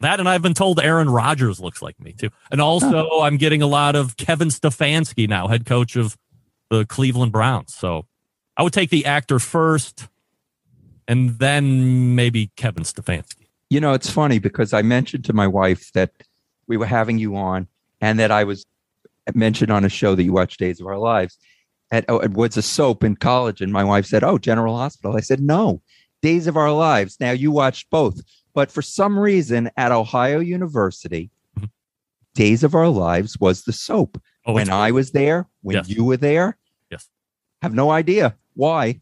That, 0.00 0.20
and 0.20 0.28
I've 0.28 0.42
been 0.42 0.54
told 0.54 0.78
Aaron 0.78 1.10
Rodgers 1.10 1.58
looks 1.58 1.82
like 1.82 1.98
me 1.98 2.12
too. 2.12 2.30
And 2.52 2.60
also, 2.60 3.08
I'm 3.20 3.36
getting 3.36 3.62
a 3.62 3.66
lot 3.66 3.96
of 3.96 4.16
Kevin 4.16 4.48
Stefanski 4.48 5.28
now, 5.28 5.48
head 5.48 5.66
coach 5.66 5.96
of 5.96 6.16
the 6.70 6.86
Cleveland 6.86 7.32
Browns. 7.32 7.74
So 7.74 8.06
I 8.58 8.62
would 8.62 8.72
take 8.72 8.90
the 8.90 9.06
actor 9.06 9.38
first, 9.38 10.08
and 11.06 11.38
then 11.38 12.14
maybe 12.16 12.50
Kevin 12.56 12.82
Stefanski. 12.82 13.46
You 13.70 13.80
know, 13.80 13.92
it's 13.92 14.10
funny 14.10 14.38
because 14.40 14.72
I 14.72 14.82
mentioned 14.82 15.24
to 15.26 15.32
my 15.32 15.46
wife 15.46 15.92
that 15.92 16.10
we 16.66 16.76
were 16.76 16.86
having 16.86 17.18
you 17.18 17.36
on 17.36 17.68
and 18.00 18.18
that 18.18 18.30
I 18.32 18.42
was 18.44 18.66
mentioned 19.34 19.70
on 19.70 19.84
a 19.84 19.88
show 19.88 20.14
that 20.14 20.24
you 20.24 20.32
watched 20.32 20.58
Days 20.58 20.80
of 20.80 20.86
Our 20.86 20.98
Lives 20.98 21.38
at, 21.92 22.04
oh, 22.08 22.20
at 22.20 22.32
Woods 22.32 22.56
of 22.56 22.64
Soap 22.64 23.04
in 23.04 23.14
college. 23.16 23.60
And 23.60 23.72
my 23.72 23.84
wife 23.84 24.06
said, 24.06 24.24
Oh, 24.24 24.38
General 24.38 24.76
Hospital. 24.76 25.16
I 25.16 25.20
said, 25.20 25.40
No, 25.40 25.80
Days 26.22 26.46
of 26.46 26.56
Our 26.56 26.72
Lives. 26.72 27.18
Now 27.20 27.30
you 27.32 27.50
watched 27.52 27.90
both. 27.90 28.20
But 28.54 28.70
for 28.72 28.82
some 28.82 29.18
reason 29.18 29.70
at 29.76 29.92
Ohio 29.92 30.40
University, 30.40 31.30
Mhm. 31.58 31.70
Days 32.34 32.64
of 32.64 32.74
Our 32.74 32.88
Lives 32.88 33.38
was 33.38 33.62
the 33.64 33.72
soap. 33.72 34.20
Oh, 34.46 34.54
when 34.54 34.70
I 34.70 34.90
was 34.92 35.12
there, 35.12 35.46
when 35.62 35.76
Yes. 35.76 35.88
you 35.90 36.04
were 36.04 36.16
there, 36.16 36.56
Yes. 36.90 37.08
have 37.62 37.74
no 37.74 37.90
idea 37.90 38.34
why. 38.58 39.00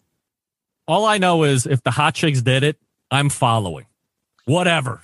all 0.86 1.04
I 1.06 1.18
know 1.18 1.42
is 1.44 1.66
if 1.66 1.82
the 1.82 1.90
hot 1.90 2.14
chicks 2.14 2.42
did 2.42 2.62
it, 2.62 2.76
I'm 3.10 3.28
following. 3.30 3.86
Whatever. 4.44 5.00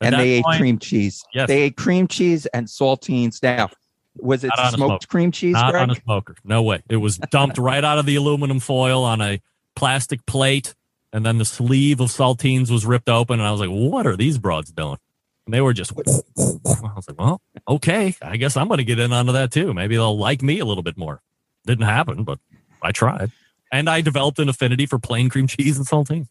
At 0.00 0.12
and 0.12 0.20
they 0.20 0.30
ate 0.32 0.44
cream 0.56 0.78
cheese. 0.78 1.24
Yes. 1.32 1.48
They 1.48 1.62
ate 1.62 1.76
cream 1.76 2.08
cheese 2.08 2.46
and 2.46 2.66
saltines. 2.66 3.42
Now, 3.42 3.70
was 4.16 4.44
it 4.44 4.48
Not 4.48 4.58
on 4.58 4.66
a 4.66 4.76
smoked 4.76 5.02
smoke. 5.04 5.08
cream 5.08 5.30
cheese, 5.32 5.52
Not 5.54 5.70
Greg? 5.72 5.82
on 5.84 5.90
a 5.90 5.94
smoker. 6.00 6.34
No 6.44 6.62
way. 6.62 6.82
It 6.88 6.96
was 6.96 7.16
dumped 7.30 7.56
right 7.56 7.82
out 7.84 7.98
of 7.98 8.04
the 8.06 8.16
aluminum 8.16 8.60
foil 8.60 9.04
on 9.04 9.20
a 9.20 9.40
plastic 9.76 10.26
plate, 10.26 10.74
and 11.12 11.24
then 11.24 11.38
the 11.38 11.44
sleeve 11.44 12.00
of 12.00 12.08
saltines 12.08 12.70
was 12.70 12.84
ripped 12.84 13.08
open, 13.08 13.38
and 13.40 13.46
I 13.46 13.52
was 13.52 13.60
like, 13.60 13.70
"What 13.70 14.06
are 14.06 14.16
these 14.16 14.36
broads 14.38 14.72
doing?" 14.72 14.98
And 15.46 15.54
they 15.54 15.60
were 15.60 15.72
just. 15.72 15.92
I 15.96 16.02
was 16.36 17.08
like, 17.08 17.18
"Well, 17.18 17.40
okay. 17.68 18.14
I 18.20 18.36
guess 18.36 18.56
I'm 18.56 18.68
going 18.68 18.78
to 18.78 18.84
get 18.84 18.98
in 18.98 19.12
onto 19.12 19.32
that 19.32 19.52
too. 19.52 19.72
Maybe 19.72 19.94
they'll 19.96 20.18
like 20.18 20.42
me 20.42 20.58
a 20.58 20.64
little 20.64 20.82
bit 20.82 20.98
more." 20.98 21.22
Didn't 21.66 21.86
happen, 21.86 22.24
but 22.24 22.38
I 22.82 22.92
tried, 22.92 23.30
and 23.74 23.90
I 23.90 24.00
developed 24.00 24.38
an 24.38 24.48
affinity 24.48 24.86
for 24.86 24.98
plain 24.98 25.28
cream 25.28 25.46
cheese 25.46 25.76
and 25.76 25.86
saltines. 25.86 26.28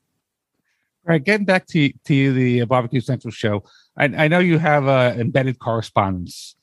All 1.05 1.11
right, 1.13 1.23
getting 1.23 1.45
back 1.45 1.67
to 1.67 1.91
to 2.05 2.33
the 2.33 2.61
uh, 2.61 2.65
Barbecue 2.65 3.01
Central 3.01 3.31
show. 3.31 3.63
I, 3.97 4.05
I 4.05 4.27
know 4.29 4.39
you 4.39 4.57
have 4.57 4.87
uh, 4.87 5.13
embedded 5.17 5.59
correspondence. 5.59 6.55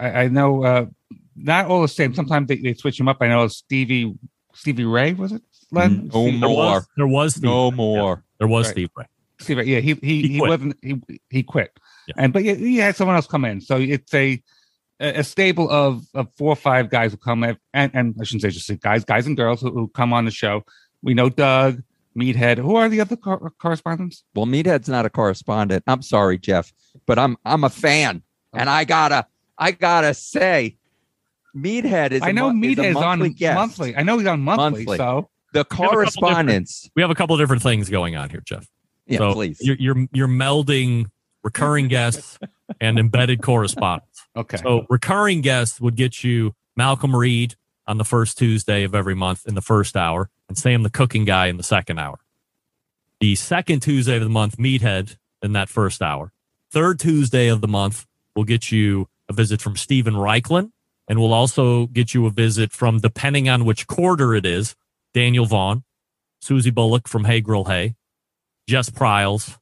I, 0.00 0.24
I 0.24 0.28
know 0.28 0.64
uh, 0.64 0.86
not 1.36 1.66
all 1.66 1.82
the 1.82 1.88
same. 1.88 2.12
Sometimes 2.14 2.48
they, 2.48 2.56
they 2.56 2.74
switch 2.74 2.98
them 2.98 3.08
up. 3.08 3.18
I 3.20 3.28
know 3.28 3.46
Stevie 3.48 4.14
Stevie 4.54 4.84
Ray 4.84 5.12
was 5.14 5.32
it? 5.32 5.42
Len? 5.70 6.10
No 6.12 6.22
Stevie- 6.22 6.40
There 6.40 6.48
more. 6.48 6.56
was, 6.74 6.88
there 6.96 7.06
was 7.06 7.30
Steve. 7.34 7.44
No 7.44 7.70
Ray. 7.70 7.76
more. 7.76 8.24
There 8.38 8.48
was 8.48 8.66
Right. 8.66 8.72
Steve 8.72 8.90
Ray. 8.96 9.06
Stevie 9.38 9.60
Ray. 9.60 9.66
Yeah, 9.66 9.80
he 9.80 9.94
he 9.94 10.22
He 10.22 10.28
he, 10.28 10.40
wasn't 10.40 10.76
he 10.82 11.00
he 11.30 11.42
quit. 11.42 11.70
Yeah. 12.08 12.14
And 12.18 12.32
but 12.32 12.42
yeah, 12.42 12.54
he 12.54 12.78
had 12.78 12.96
someone 12.96 13.16
else 13.16 13.26
come 13.28 13.44
in. 13.44 13.60
So 13.60 13.76
it's 13.76 14.12
a 14.14 14.42
a 15.00 15.22
stable 15.24 15.70
of, 15.70 16.04
of 16.14 16.28
four 16.36 16.52
or 16.52 16.56
five 16.56 16.90
guys 16.90 17.12
who 17.12 17.18
come 17.18 17.44
in, 17.44 17.56
and, 17.74 17.90
and 17.94 18.14
I 18.20 18.24
shouldn't 18.24 18.42
say 18.42 18.50
just 18.50 18.80
guys, 18.80 19.04
guys 19.04 19.26
and 19.26 19.36
girls 19.36 19.60
who, 19.60 19.70
who 19.70 19.88
come 19.88 20.12
on 20.12 20.24
the 20.24 20.30
show. 20.30 20.64
We 21.02 21.14
know 21.14 21.28
Doug, 21.28 21.82
Meathead. 22.18 22.58
Who 22.58 22.76
are 22.76 22.88
the 22.88 23.00
other 23.00 23.16
cor- 23.16 23.52
correspondents? 23.58 24.24
Well, 24.34 24.46
Meathead's 24.46 24.88
not 24.88 25.04
a 25.04 25.10
correspondent. 25.10 25.84
I'm 25.86 26.02
sorry, 26.02 26.38
Jeff, 26.38 26.72
but 27.06 27.18
I'm 27.18 27.36
I'm 27.44 27.64
a 27.64 27.70
fan, 27.70 28.22
oh. 28.54 28.58
and 28.58 28.70
I 28.70 28.84
gotta 28.84 29.26
I 29.58 29.72
gotta 29.72 30.14
say, 30.14 30.76
Meathead 31.54 32.12
is. 32.12 32.22
I 32.22 32.32
know 32.32 32.52
mo- 32.52 32.66
is 32.68 32.78
a 32.78 32.80
Meathead 32.82 32.88
is 32.88 32.94
monthly 32.94 33.28
on 33.28 33.34
guest. 33.34 33.54
monthly. 33.56 33.96
I 33.96 34.02
know 34.02 34.18
he's 34.18 34.26
on 34.26 34.40
monthly. 34.40 34.84
Monthly. 34.86 34.96
So 34.96 35.28
The 35.52 35.64
couple 35.64 35.84
different- 35.86 36.14
correspondence. 36.14 36.90
We 36.96 37.02
have 37.02 37.10
a 37.10 37.14
couple 37.14 37.34
of 37.34 37.40
different 37.40 37.62
things 37.62 37.88
going 37.90 38.16
on 38.16 38.30
here, 38.30 38.42
Jeff. 38.44 38.66
Yeah, 39.06 39.18
so 39.18 39.32
please. 39.34 39.58
You're, 39.60 39.76
you're 39.76 40.06
you're 40.12 40.28
melding 40.28 41.06
recurring 41.44 41.86
guests 41.88 42.38
and 42.80 42.98
embedded 42.98 43.42
correspondence. 43.42 44.15
Okay. 44.36 44.58
So 44.58 44.86
recurring 44.88 45.40
guests 45.40 45.80
would 45.80 45.96
get 45.96 46.22
you 46.22 46.54
Malcolm 46.76 47.14
Reed 47.14 47.54
on 47.86 47.98
the 47.98 48.04
first 48.04 48.36
Tuesday 48.36 48.84
of 48.84 48.94
every 48.94 49.14
month 49.14 49.46
in 49.46 49.54
the 49.54 49.62
first 49.62 49.96
hour, 49.96 50.28
and 50.48 50.58
Sam 50.58 50.82
the 50.82 50.90
cooking 50.90 51.24
guy 51.24 51.46
in 51.46 51.56
the 51.56 51.62
second 51.62 51.98
hour. 51.98 52.18
The 53.20 53.34
second 53.34 53.80
Tuesday 53.80 54.16
of 54.16 54.22
the 54.22 54.28
month, 54.28 54.58
Meathead 54.58 55.16
in 55.42 55.52
that 55.52 55.68
first 55.68 56.02
hour. 56.02 56.32
Third 56.70 56.98
Tuesday 56.98 57.48
of 57.48 57.60
the 57.60 57.68
month 57.68 58.06
we'll 58.34 58.44
get 58.44 58.70
you 58.70 59.08
a 59.28 59.32
visit 59.32 59.60
from 59.62 59.76
Steven 59.76 60.14
Raichlen, 60.14 60.70
and 61.08 61.18
we'll 61.18 61.32
also 61.32 61.86
get 61.86 62.12
you 62.12 62.26
a 62.26 62.30
visit 62.30 62.72
from, 62.72 63.00
depending 63.00 63.48
on 63.48 63.64
which 63.64 63.86
quarter 63.86 64.34
it 64.34 64.44
is, 64.44 64.76
Daniel 65.14 65.46
Vaughn, 65.46 65.84
Susie 66.40 66.70
Bulloch 66.70 67.08
from 67.08 67.24
Hey 67.24 67.40
Grill 67.40 67.64
Hey, 67.64 67.94
Jess 68.68 68.90
Pryles 68.90 69.56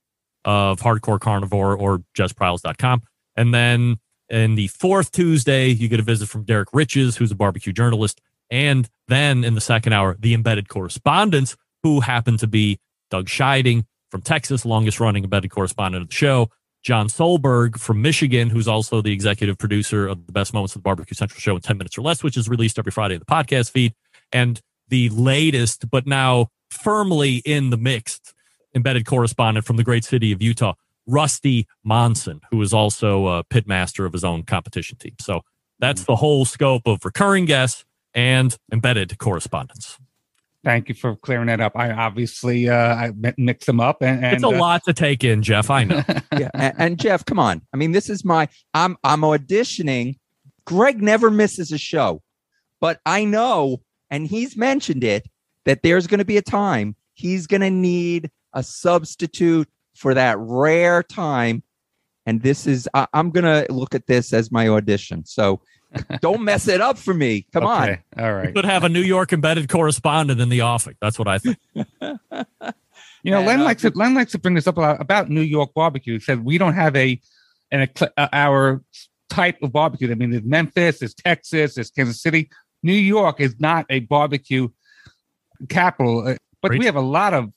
of 0.44 0.80
Hardcore 0.80 1.20
Carnivore 1.20 1.76
or 1.76 2.02
jesspryles.com. 2.16 3.02
And 3.36 3.54
then 3.54 3.98
in 4.34 4.56
the 4.56 4.66
fourth 4.66 5.12
Tuesday, 5.12 5.68
you 5.68 5.88
get 5.88 6.00
a 6.00 6.02
visit 6.02 6.28
from 6.28 6.42
Derek 6.42 6.68
Riches, 6.72 7.16
who's 7.16 7.30
a 7.30 7.36
barbecue 7.36 7.72
journalist. 7.72 8.20
And 8.50 8.88
then 9.06 9.44
in 9.44 9.54
the 9.54 9.60
second 9.60 9.92
hour, 9.92 10.16
the 10.18 10.34
embedded 10.34 10.68
correspondents, 10.68 11.56
who 11.84 12.00
happen 12.00 12.36
to 12.38 12.46
be 12.46 12.80
Doug 13.10 13.26
Scheiding 13.26 13.84
from 14.10 14.22
Texas, 14.22 14.64
longest 14.64 14.98
running 14.98 15.22
embedded 15.22 15.50
correspondent 15.50 16.02
of 16.02 16.08
the 16.08 16.14
show, 16.14 16.50
John 16.82 17.06
Solberg 17.06 17.78
from 17.78 18.02
Michigan, 18.02 18.50
who's 18.50 18.66
also 18.66 19.00
the 19.00 19.12
executive 19.12 19.56
producer 19.56 20.08
of 20.08 20.26
the 20.26 20.32
Best 20.32 20.52
Moments 20.52 20.74
of 20.74 20.82
the 20.82 20.84
Barbecue 20.84 21.14
Central 21.14 21.40
Show 21.40 21.54
in 21.54 21.62
10 21.62 21.78
Minutes 21.78 21.96
or 21.96 22.02
Less, 22.02 22.22
which 22.22 22.36
is 22.36 22.48
released 22.48 22.78
every 22.78 22.92
Friday 22.92 23.14
in 23.14 23.20
the 23.20 23.26
podcast 23.26 23.70
feed. 23.70 23.94
And 24.32 24.60
the 24.88 25.10
latest, 25.10 25.88
but 25.90 26.06
now 26.06 26.48
firmly 26.70 27.36
in 27.44 27.70
the 27.70 27.76
mixed 27.76 28.34
embedded 28.74 29.06
correspondent 29.06 29.64
from 29.64 29.76
the 29.76 29.84
great 29.84 30.04
city 30.04 30.32
of 30.32 30.42
Utah, 30.42 30.74
Rusty 31.06 31.66
Monson, 31.82 32.40
who 32.50 32.60
is 32.62 32.72
also 32.72 33.26
a 33.26 33.44
pitmaster 33.44 34.06
of 34.06 34.12
his 34.12 34.24
own 34.24 34.42
competition 34.42 34.96
team. 34.98 35.14
So 35.20 35.42
that's 35.78 36.04
the 36.04 36.16
whole 36.16 36.44
scope 36.44 36.82
of 36.86 37.04
recurring 37.04 37.44
guests 37.44 37.84
and 38.14 38.56
embedded 38.72 39.18
correspondence. 39.18 39.98
Thank 40.64 40.88
you 40.88 40.94
for 40.94 41.16
clearing 41.16 41.48
that 41.48 41.60
up. 41.60 41.72
I 41.74 41.90
obviously 41.90 42.70
uh, 42.70 42.94
I 42.94 43.12
mix 43.36 43.66
them 43.66 43.80
up, 43.80 44.00
and, 44.00 44.24
and 44.24 44.36
it's 44.36 44.44
a 44.44 44.48
uh, 44.48 44.58
lot 44.58 44.82
to 44.84 44.94
take 44.94 45.22
in, 45.22 45.42
Jeff. 45.42 45.68
I 45.68 45.84
know. 45.84 46.02
yeah, 46.38 46.48
and, 46.54 46.74
and 46.78 46.98
Jeff, 46.98 47.26
come 47.26 47.38
on. 47.38 47.60
I 47.74 47.76
mean, 47.76 47.92
this 47.92 48.08
is 48.08 48.24
my. 48.24 48.48
I'm 48.72 48.96
I'm 49.04 49.20
auditioning. 49.20 50.16
Greg 50.64 51.02
never 51.02 51.30
misses 51.30 51.70
a 51.70 51.76
show, 51.76 52.22
but 52.80 52.98
I 53.04 53.26
know, 53.26 53.82
and 54.10 54.26
he's 54.26 54.56
mentioned 54.56 55.04
it 55.04 55.28
that 55.66 55.82
there's 55.82 56.06
going 56.06 56.18
to 56.18 56.24
be 56.24 56.38
a 56.38 56.42
time 56.42 56.96
he's 57.14 57.46
going 57.46 57.60
to 57.60 57.70
need 57.70 58.30
a 58.52 58.62
substitute 58.62 59.68
for 59.94 60.14
that 60.14 60.36
rare 60.38 61.02
time, 61.02 61.62
and 62.26 62.42
this 62.42 62.66
is. 62.66 62.88
I, 62.94 63.06
I'm 63.12 63.30
going 63.30 63.44
to 63.44 63.72
look 63.72 63.94
at 63.94 64.06
this 64.06 64.32
as 64.32 64.50
my 64.52 64.68
audition. 64.68 65.24
So 65.24 65.60
don't 66.20 66.42
mess 66.42 66.68
it 66.68 66.80
up 66.80 66.98
for 66.98 67.14
me. 67.14 67.46
Come 67.52 67.64
on. 67.64 67.90
okay, 67.90 68.00
all 68.18 68.32
right. 68.34 68.54
Could 68.54 68.64
have 68.64 68.84
a 68.84 68.88
New 68.88 69.02
York 69.02 69.32
embedded 69.32 69.68
correspondent 69.68 70.40
in 70.40 70.48
the 70.48 70.62
offing. 70.62 70.96
That's 71.00 71.18
what 71.18 71.28
I 71.28 71.38
think. 71.38 71.58
You 73.24 73.30
know, 73.30 73.38
And, 73.38 73.46
Len 73.46 73.60
uh, 73.62 73.64
likes 73.64 73.82
to 73.82 73.90
Len 73.94 74.14
likes 74.14 74.32
to 74.32 74.38
bring 74.38 74.54
this 74.54 74.66
up 74.66 74.76
about, 74.76 75.00
about 75.00 75.30
New 75.30 75.40
York 75.40 75.72
barbecue. 75.74 76.14
He 76.14 76.20
said 76.20 76.44
we 76.44 76.58
don't 76.58 76.74
have 76.74 76.94
a 76.94 77.18
an 77.72 77.86
ecl- 77.86 78.10
uh, 78.18 78.28
our 78.32 78.82
type 79.30 79.62
of 79.62 79.72
barbecue. 79.72 80.10
I 80.10 80.14
mean, 80.14 80.30
there's 80.30 80.44
Memphis, 80.44 80.98
there's 80.98 81.14
Texas, 81.14 81.74
there's 81.74 81.90
Kansas 81.90 82.20
City. 82.20 82.50
New 82.82 82.92
York 82.92 83.40
is 83.40 83.58
not 83.58 83.86
a 83.88 84.00
barbecue 84.00 84.68
capital, 85.70 86.28
uh, 86.28 86.34
but 86.60 86.68
Preach. 86.68 86.80
we 86.80 86.84
have 86.86 86.96
a 86.96 87.00
lot 87.00 87.32
of 87.32 87.50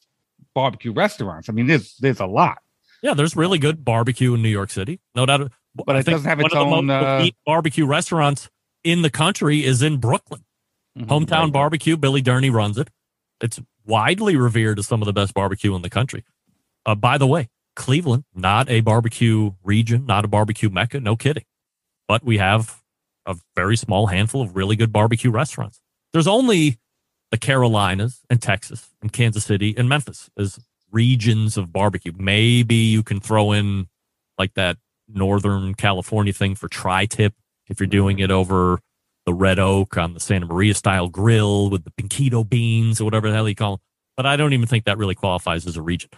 barbecue 0.57 0.91
restaurants. 0.91 1.49
I 1.49 1.53
mean, 1.53 1.67
there's 1.67 1.95
there's 1.97 2.19
a 2.19 2.25
lot. 2.25 2.57
Yeah, 3.03 3.13
there's 3.13 3.35
really 3.35 3.59
good 3.59 3.85
barbecue 3.85 4.33
in 4.33 4.41
New 4.41 4.49
York 4.49 4.71
City, 4.71 4.99
no 5.13 5.27
doubt. 5.27 5.51
But 5.75 5.95
I 5.95 5.99
it 5.99 6.03
think 6.03 6.15
doesn't 6.15 6.29
have 6.29 6.39
one 6.39 6.45
its 6.47 6.55
of 6.55 6.67
the 6.67 6.75
own, 6.75 6.85
most 6.87 7.03
uh, 7.03 7.29
barbecue 7.45 7.85
restaurants 7.85 8.49
in 8.83 9.03
the 9.03 9.11
country 9.11 9.63
is 9.63 9.83
in 9.83 9.97
Brooklyn. 9.97 10.43
Hometown 10.97 11.43
Right. 11.43 11.53
Barbecue. 11.53 11.95
Billy 11.95 12.23
Durney 12.23 12.51
runs 12.51 12.79
it. 12.79 12.89
It's 13.39 13.59
widely 13.85 14.35
revered 14.35 14.79
as 14.79 14.87
some 14.87 15.03
of 15.03 15.05
the 15.05 15.13
best 15.13 15.35
barbecue 15.35 15.75
in 15.75 15.83
the 15.83 15.91
country. 15.91 16.25
Uh, 16.87 16.95
by 16.95 17.19
the 17.19 17.27
way, 17.27 17.49
Cleveland, 17.75 18.23
not 18.33 18.67
a 18.67 18.81
barbecue 18.81 19.51
region, 19.63 20.07
not 20.07 20.25
a 20.25 20.27
barbecue 20.27 20.69
mecca, 20.69 20.99
no 20.99 21.15
kidding. 21.15 21.43
But 22.07 22.23
we 22.23 22.39
have 22.39 22.81
a 23.27 23.35
very 23.55 23.77
small 23.77 24.07
handful 24.07 24.41
of 24.41 24.55
really 24.55 24.75
good 24.75 24.91
barbecue 24.91 25.29
restaurants. 25.29 25.79
There's 26.13 26.27
only 26.27 26.79
the 27.32 27.38
Carolinas 27.38 28.21
and 28.30 28.41
Texas 28.41 28.89
and 29.01 29.11
Kansas 29.11 29.45
City 29.45 29.73
and 29.78 29.89
Memphis 29.89 30.30
as 30.38 30.59
regions 30.91 31.57
of 31.57 31.73
barbecue. 31.73 32.13
Maybe 32.17 32.75
you 32.75 33.03
can 33.03 33.19
throw 33.19 33.51
in 33.51 33.88
like 34.38 34.53
that 34.53 34.78
Northern 35.07 35.73
California 35.73 36.34
thing 36.34 36.55
for 36.55 36.67
tri 36.67 37.05
tip 37.05 37.34
if 37.67 37.80
you're 37.80 37.88
doing 37.88 38.19
it 38.19 38.32
over 38.32 38.80
the 39.25 39.34
red 39.34 39.59
oak 39.59 39.97
on 39.97 40.13
the 40.13 40.19
Santa 40.19 40.45
Maria 40.45 40.73
style 40.73 41.09
grill 41.09 41.69
with 41.69 41.84
the 41.84 41.91
pinquito 41.91 42.47
beans 42.47 43.01
or 43.01 43.05
whatever 43.05 43.30
the 43.30 43.36
hell 43.36 43.49
you 43.49 43.55
call 43.55 43.73
them. 43.73 43.82
But 44.15 44.25
I 44.25 44.38
don't 44.38 44.53
even 44.53 44.67
think 44.67 44.86
that 44.86 44.97
really 44.97 45.15
qualifies 45.15 45.67
as 45.67 45.75
a 45.75 45.82
region. 45.82 46.09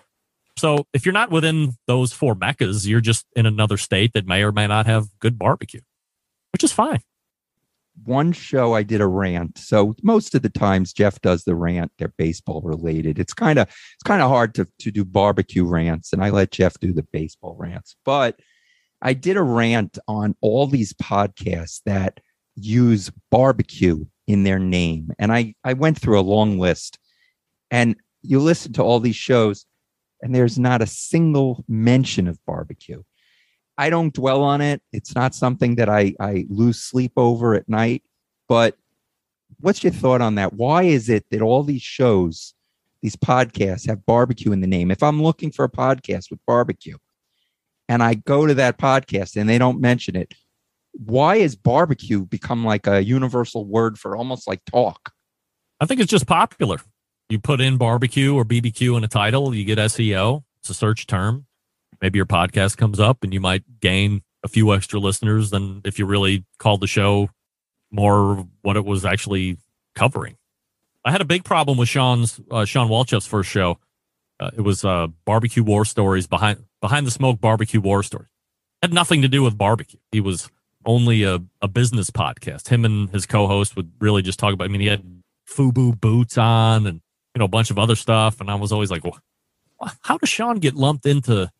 So 0.57 0.85
if 0.93 1.05
you're 1.05 1.13
not 1.13 1.31
within 1.31 1.73
those 1.87 2.13
four 2.13 2.35
meccas, 2.35 2.87
you're 2.87 3.01
just 3.01 3.25
in 3.35 3.45
another 3.45 3.77
state 3.77 4.13
that 4.13 4.27
may 4.27 4.43
or 4.43 4.51
may 4.51 4.67
not 4.67 4.85
have 4.85 5.07
good 5.19 5.39
barbecue, 5.39 5.81
which 6.53 6.63
is 6.63 6.71
fine. 6.71 6.99
One 8.05 8.31
show 8.31 8.73
I 8.73 8.83
did 8.83 9.01
a 9.01 9.07
rant. 9.07 9.57
So 9.57 9.95
most 10.03 10.35
of 10.35 10.41
the 10.41 10.49
times 10.49 10.93
Jeff 10.93 11.21
does 11.21 11.43
the 11.43 11.55
rant, 11.55 11.91
they're 11.97 12.13
baseball 12.17 12.61
related. 12.61 13.19
It's 13.19 13.33
kind 13.33 13.59
of 13.59 13.67
it's 13.67 14.03
kind 14.03 14.21
of 14.21 14.29
hard 14.29 14.53
to 14.55 14.67
to 14.79 14.91
do 14.91 15.05
barbecue 15.05 15.65
rants, 15.65 16.13
and 16.13 16.23
I 16.23 16.29
let 16.29 16.51
Jeff 16.51 16.79
do 16.79 16.93
the 16.93 17.07
baseball 17.11 17.55
rants. 17.57 17.95
But 18.05 18.39
I 19.01 19.13
did 19.13 19.37
a 19.37 19.43
rant 19.43 19.97
on 20.07 20.35
all 20.41 20.67
these 20.67 20.93
podcasts 20.93 21.81
that 21.85 22.19
use 22.55 23.11
barbecue 23.31 24.05
in 24.27 24.43
their 24.43 24.59
name. 24.59 25.11
And 25.17 25.31
I 25.31 25.55
I 25.63 25.73
went 25.73 25.99
through 25.99 26.19
a 26.19 26.21
long 26.21 26.59
list. 26.59 26.99
And 27.71 27.95
you 28.21 28.39
listen 28.39 28.73
to 28.73 28.83
all 28.83 28.99
these 28.99 29.15
shows, 29.15 29.65
and 30.21 30.33
there's 30.33 30.59
not 30.59 30.81
a 30.81 30.87
single 30.87 31.63
mention 31.67 32.27
of 32.27 32.39
barbecue. 32.45 33.03
I 33.79 33.89
don't 33.89 34.13
dwell 34.13 34.43
on 34.43 34.59
it. 34.59 34.81
It's 34.91 35.15
not 35.15 35.33
something 35.33 35.75
that 35.75 35.87
I, 35.87 36.13
I 36.19 36.45
lose 36.49 36.81
sleep 36.81 37.13
over 37.15 37.55
at 37.55 37.69
night. 37.69 38.03
But 38.49 38.75
what's 39.61 39.85
your 39.85 39.93
thought 39.93 40.19
on 40.19 40.35
that? 40.35 40.51
Why 40.51 40.83
is 40.83 41.07
it 41.07 41.25
that 41.31 41.41
all 41.41 41.63
these 41.63 41.81
shows, 41.81 42.53
these 43.01 43.15
podcasts 43.15 43.87
have 43.87 44.05
barbecue 44.05 44.51
in 44.51 44.59
the 44.59 44.67
name? 44.67 44.91
If 44.91 45.01
I'm 45.01 45.23
looking 45.23 45.49
for 45.49 45.63
a 45.63 45.71
podcast 45.71 46.29
with 46.29 46.41
barbecue 46.45 46.97
and 47.87 48.03
I 48.03 48.15
go 48.15 48.45
to 48.45 48.53
that 48.55 48.79
podcast 48.79 49.37
and 49.39 49.47
they 49.47 49.57
don't 49.57 49.79
mention 49.79 50.17
it, 50.17 50.33
why 50.91 51.37
is 51.37 51.55
barbecue 51.55 52.25
become 52.25 52.65
like 52.65 52.85
a 52.85 53.01
universal 53.01 53.65
word 53.65 53.97
for 53.97 54.17
almost 54.17 54.45
like 54.45 54.59
talk? 54.65 55.13
I 55.79 55.85
think 55.85 56.01
it's 56.01 56.11
just 56.11 56.27
popular. 56.27 56.79
You 57.29 57.39
put 57.39 57.61
in 57.61 57.77
barbecue 57.77 58.35
or 58.35 58.43
BBQ 58.43 58.97
in 58.97 59.05
a 59.05 59.07
title, 59.07 59.55
you 59.55 59.63
get 59.63 59.77
SEO. 59.77 60.43
It's 60.59 60.69
a 60.69 60.73
search 60.73 61.07
term. 61.07 61.45
Maybe 62.01 62.17
your 62.17 62.25
podcast 62.25 62.77
comes 62.77 62.99
up 62.99 63.23
and 63.23 63.33
you 63.33 63.41
might 63.41 63.63
gain 63.81 64.21
a 64.43 64.47
few 64.47 64.73
extra 64.73 64.99
listeners 64.99 65.49
than 65.49 65.81
if 65.83 65.99
you 65.99 66.05
really 66.05 66.45
called 66.57 66.81
the 66.81 66.87
show 66.87 67.29
more 67.91 68.47
what 68.61 68.77
it 68.77 68.85
was 68.85 69.05
actually 69.05 69.57
covering. 69.95 70.37
I 71.03 71.11
had 71.11 71.21
a 71.21 71.25
big 71.25 71.43
problem 71.43 71.77
with 71.77 71.89
Sean's 71.89 72.39
uh, 72.51 72.65
Sean 72.65 72.87
Walchef's 72.89 73.25
first 73.25 73.49
show. 73.49 73.79
Uh, 74.39 74.51
it 74.55 74.61
was 74.61 74.85
uh, 74.85 75.07
barbecue 75.25 75.63
war 75.63 75.85
stories 75.85 76.27
behind 76.27 76.63
behind 76.81 77.05
the 77.07 77.11
smoke 77.11 77.41
barbecue 77.41 77.81
war 77.81 78.03
stories. 78.03 78.29
Had 78.81 78.93
nothing 78.93 79.21
to 79.21 79.27
do 79.27 79.43
with 79.43 79.57
barbecue. 79.57 79.99
He 80.11 80.21
was 80.21 80.49
only 80.85 81.23
a, 81.23 81.39
a 81.61 81.67
business 81.67 82.09
podcast. 82.09 82.69
Him 82.69 82.85
and 82.85 83.09
his 83.09 83.25
co-host 83.25 83.75
would 83.75 83.91
really 83.99 84.21
just 84.21 84.39
talk 84.39 84.53
about. 84.53 84.65
I 84.65 84.67
mean, 84.69 84.81
he 84.81 84.87
had 84.87 85.03
FUBU 85.49 85.99
boots 85.99 86.37
on 86.37 86.87
and 86.87 87.01
you 87.35 87.39
know 87.39 87.45
a 87.45 87.49
bunch 87.49 87.71
of 87.71 87.79
other 87.79 87.95
stuff, 87.95 88.39
and 88.39 88.49
I 88.49 88.55
was 88.55 88.71
always 88.71 88.91
like, 88.91 89.03
well, 89.03 89.19
how 90.01 90.17
does 90.17 90.29
Sean 90.29 90.57
get 90.57 90.75
lumped 90.75 91.05
into 91.05 91.51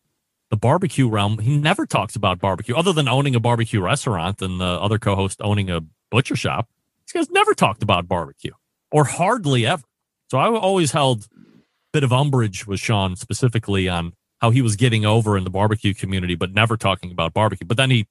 the 0.50 0.56
barbecue 0.56 1.08
realm? 1.08 1.38
He 1.38 1.56
never 1.56 1.86
talks 1.86 2.16
about 2.16 2.40
barbecue 2.40 2.76
other 2.76 2.92
than 2.92 3.08
owning 3.08 3.34
a 3.34 3.40
barbecue 3.40 3.80
restaurant 3.80 4.42
and 4.42 4.60
the 4.60 4.64
other 4.64 4.98
co-host 4.98 5.40
owning 5.42 5.70
a 5.70 5.80
butcher 6.10 6.36
shop. 6.36 6.68
These 7.06 7.26
guys 7.26 7.30
never 7.30 7.54
talked 7.54 7.82
about 7.82 8.08
barbecue 8.08 8.52
or 8.90 9.04
hardly 9.04 9.66
ever. 9.66 9.82
So 10.30 10.38
I 10.38 10.48
always 10.48 10.92
held 10.92 11.26
a 11.34 11.46
bit 11.92 12.04
of 12.04 12.12
umbrage 12.12 12.66
with 12.66 12.80
Sean 12.80 13.16
specifically 13.16 13.88
on 13.88 14.12
how 14.40 14.50
he 14.50 14.62
was 14.62 14.76
getting 14.76 15.04
over 15.04 15.36
in 15.36 15.44
the 15.44 15.50
barbecue 15.50 15.94
community, 15.94 16.34
but 16.34 16.52
never 16.52 16.76
talking 16.76 17.10
about 17.10 17.34
barbecue. 17.34 17.66
But 17.66 17.76
then 17.76 17.90
he 17.90 18.06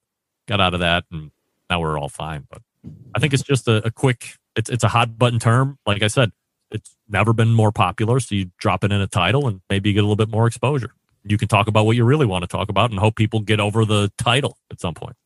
got 0.46 0.60
out 0.60 0.74
of 0.74 0.80
that, 0.80 1.04
and 1.10 1.30
now 1.68 1.80
we're 1.80 1.98
all 1.98 2.08
fine. 2.08 2.46
But 2.50 2.62
I 3.14 3.18
think 3.18 3.32
it's 3.34 3.42
just 3.42 3.68
a, 3.68 3.86
a 3.86 3.90
quick. 3.90 4.34
It's 4.56 4.70
it's 4.70 4.84
a 4.84 4.88
hot 4.88 5.18
button 5.18 5.38
term. 5.38 5.78
Like 5.86 6.02
I 6.02 6.08
said, 6.08 6.32
it's 6.70 6.96
never 7.08 7.32
been 7.32 7.50
more 7.50 7.72
popular. 7.72 8.20
So 8.20 8.34
you 8.34 8.50
drop 8.58 8.84
it 8.84 8.92
in 8.92 9.00
a 9.00 9.06
title, 9.06 9.48
and 9.48 9.60
maybe 9.68 9.90
you 9.90 9.94
get 9.94 10.00
a 10.00 10.06
little 10.06 10.16
bit 10.16 10.30
more 10.30 10.46
exposure. 10.46 10.92
You 11.24 11.36
can 11.36 11.48
talk 11.48 11.68
about 11.68 11.86
what 11.86 11.96
you 11.96 12.04
really 12.04 12.26
want 12.26 12.42
to 12.42 12.48
talk 12.48 12.68
about, 12.70 12.90
and 12.90 12.98
hope 12.98 13.16
people 13.16 13.40
get 13.40 13.60
over 13.60 13.84
the 13.84 14.10
title 14.18 14.56
at 14.70 14.80
some 14.80 14.94
point. 14.94 15.16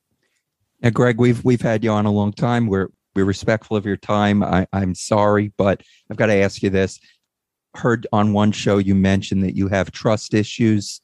Now, 0.82 0.90
Greg, 0.90 1.18
we've 1.18 1.44
we've 1.44 1.60
had 1.62 1.84
you 1.84 1.90
on 1.90 2.04
a 2.06 2.10
long 2.12 2.32
time. 2.32 2.66
We're 2.66 2.88
we're 3.14 3.24
respectful 3.24 3.76
of 3.76 3.86
your 3.86 3.96
time. 3.96 4.42
I, 4.42 4.66
I'm 4.72 4.94
sorry, 4.94 5.52
but 5.56 5.82
I've 6.10 6.16
got 6.16 6.26
to 6.26 6.34
ask 6.34 6.62
you 6.62 6.70
this. 6.70 6.98
Heard 7.74 8.06
on 8.12 8.32
one 8.32 8.52
show 8.52 8.78
you 8.78 8.94
mentioned 8.94 9.42
that 9.44 9.56
you 9.56 9.68
have 9.68 9.92
trust 9.92 10.34
issues. 10.34 11.00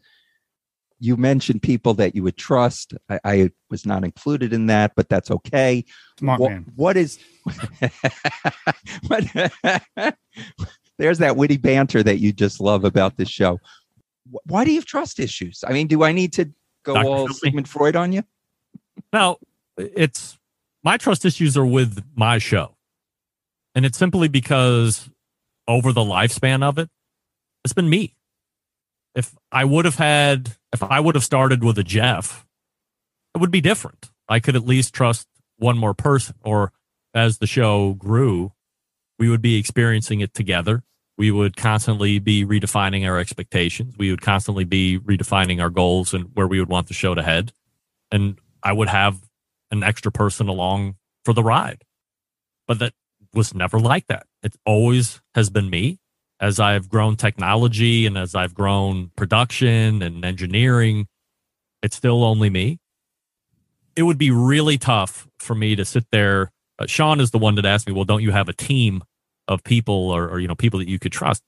You 0.98 1.16
mentioned 1.16 1.62
people 1.62 1.94
that 1.94 2.14
you 2.14 2.22
would 2.24 2.36
trust. 2.36 2.94
I, 3.08 3.20
I 3.24 3.50
was 3.70 3.86
not 3.86 4.04
included 4.04 4.52
in 4.52 4.66
that, 4.66 4.92
but 4.96 5.08
that's 5.08 5.30
okay. 5.30 5.84
Smart 6.18 6.40
What- 6.40 6.50
man. 6.50 6.66
what 6.76 6.96
is 6.96 7.18
what, 9.06 9.24
there's 10.98 11.18
that 11.18 11.36
witty 11.36 11.56
banter 11.56 12.02
that 12.02 12.18
you 12.18 12.32
just 12.32 12.60
love 12.60 12.84
about 12.84 13.16
this 13.16 13.30
show. 13.30 13.58
Wh- 14.32 14.50
Why 14.50 14.64
do 14.64 14.70
you 14.70 14.78
have 14.78 14.86
trust 14.86 15.20
issues? 15.20 15.64
I 15.66 15.72
mean, 15.72 15.86
do 15.86 16.02
I 16.02 16.12
need 16.12 16.32
to 16.34 16.50
go 16.84 16.94
Dr. 16.94 17.06
all? 17.06 17.28
Sigmund 17.28 17.68
Freud 17.68 17.96
on 17.96 18.12
you? 18.12 18.22
Now, 19.12 19.38
it's 19.76 20.38
my 20.82 20.96
trust 20.96 21.24
issues 21.24 21.56
are 21.56 21.66
with 21.66 22.02
my 22.14 22.38
show. 22.38 22.76
And 23.74 23.84
it's 23.86 23.98
simply 23.98 24.28
because 24.28 25.08
over 25.68 25.92
the 25.92 26.00
lifespan 26.00 26.62
of 26.62 26.78
it, 26.78 26.90
it's 27.64 27.72
been 27.72 27.88
me. 27.88 28.16
If 29.14 29.34
I 29.52 29.64
would 29.64 29.84
have 29.84 29.96
had, 29.96 30.56
if 30.72 30.82
I 30.82 31.00
would 31.00 31.14
have 31.14 31.24
started 31.24 31.62
with 31.64 31.78
a 31.78 31.84
Jeff, 31.84 32.46
it 33.34 33.38
would 33.40 33.50
be 33.50 33.60
different. 33.60 34.10
I 34.28 34.40
could 34.40 34.56
at 34.56 34.66
least 34.66 34.94
trust 34.94 35.28
one 35.56 35.78
more 35.78 35.94
person. 35.94 36.36
Or 36.42 36.72
as 37.14 37.38
the 37.38 37.46
show 37.46 37.94
grew, 37.94 38.52
we 39.18 39.28
would 39.28 39.42
be 39.42 39.56
experiencing 39.56 40.20
it 40.20 40.34
together. 40.34 40.82
We 41.20 41.30
would 41.30 41.54
constantly 41.54 42.18
be 42.18 42.46
redefining 42.46 43.06
our 43.06 43.18
expectations. 43.18 43.94
We 43.98 44.10
would 44.10 44.22
constantly 44.22 44.64
be 44.64 44.98
redefining 44.98 45.60
our 45.60 45.68
goals 45.68 46.14
and 46.14 46.30
where 46.32 46.48
we 46.48 46.58
would 46.58 46.70
want 46.70 46.88
the 46.88 46.94
show 46.94 47.14
to 47.14 47.22
head. 47.22 47.52
And 48.10 48.38
I 48.62 48.72
would 48.72 48.88
have 48.88 49.20
an 49.70 49.82
extra 49.82 50.10
person 50.10 50.48
along 50.48 50.94
for 51.26 51.34
the 51.34 51.42
ride. 51.42 51.84
But 52.66 52.78
that 52.78 52.94
was 53.34 53.54
never 53.54 53.78
like 53.78 54.06
that. 54.06 54.24
It 54.42 54.56
always 54.64 55.20
has 55.34 55.50
been 55.50 55.68
me. 55.68 55.98
As 56.40 56.58
I've 56.58 56.88
grown 56.88 57.16
technology 57.16 58.06
and 58.06 58.16
as 58.16 58.34
I've 58.34 58.54
grown 58.54 59.10
production 59.14 60.00
and 60.00 60.24
engineering, 60.24 61.06
it's 61.82 61.96
still 61.96 62.24
only 62.24 62.48
me. 62.48 62.78
It 63.94 64.04
would 64.04 64.16
be 64.16 64.30
really 64.30 64.78
tough 64.78 65.28
for 65.38 65.54
me 65.54 65.76
to 65.76 65.84
sit 65.84 66.06
there. 66.12 66.50
Uh, 66.78 66.86
Sean 66.86 67.20
is 67.20 67.30
the 67.30 67.36
one 67.36 67.56
that 67.56 67.66
asked 67.66 67.86
me, 67.86 67.92
Well, 67.92 68.06
don't 68.06 68.22
you 68.22 68.30
have 68.30 68.48
a 68.48 68.54
team 68.54 69.02
of 69.50 69.64
people 69.64 70.10
or, 70.10 70.28
or 70.28 70.40
you 70.40 70.48
know 70.48 70.54
people 70.54 70.78
that 70.78 70.88
you 70.88 70.98
could 70.98 71.12
trust. 71.12 71.42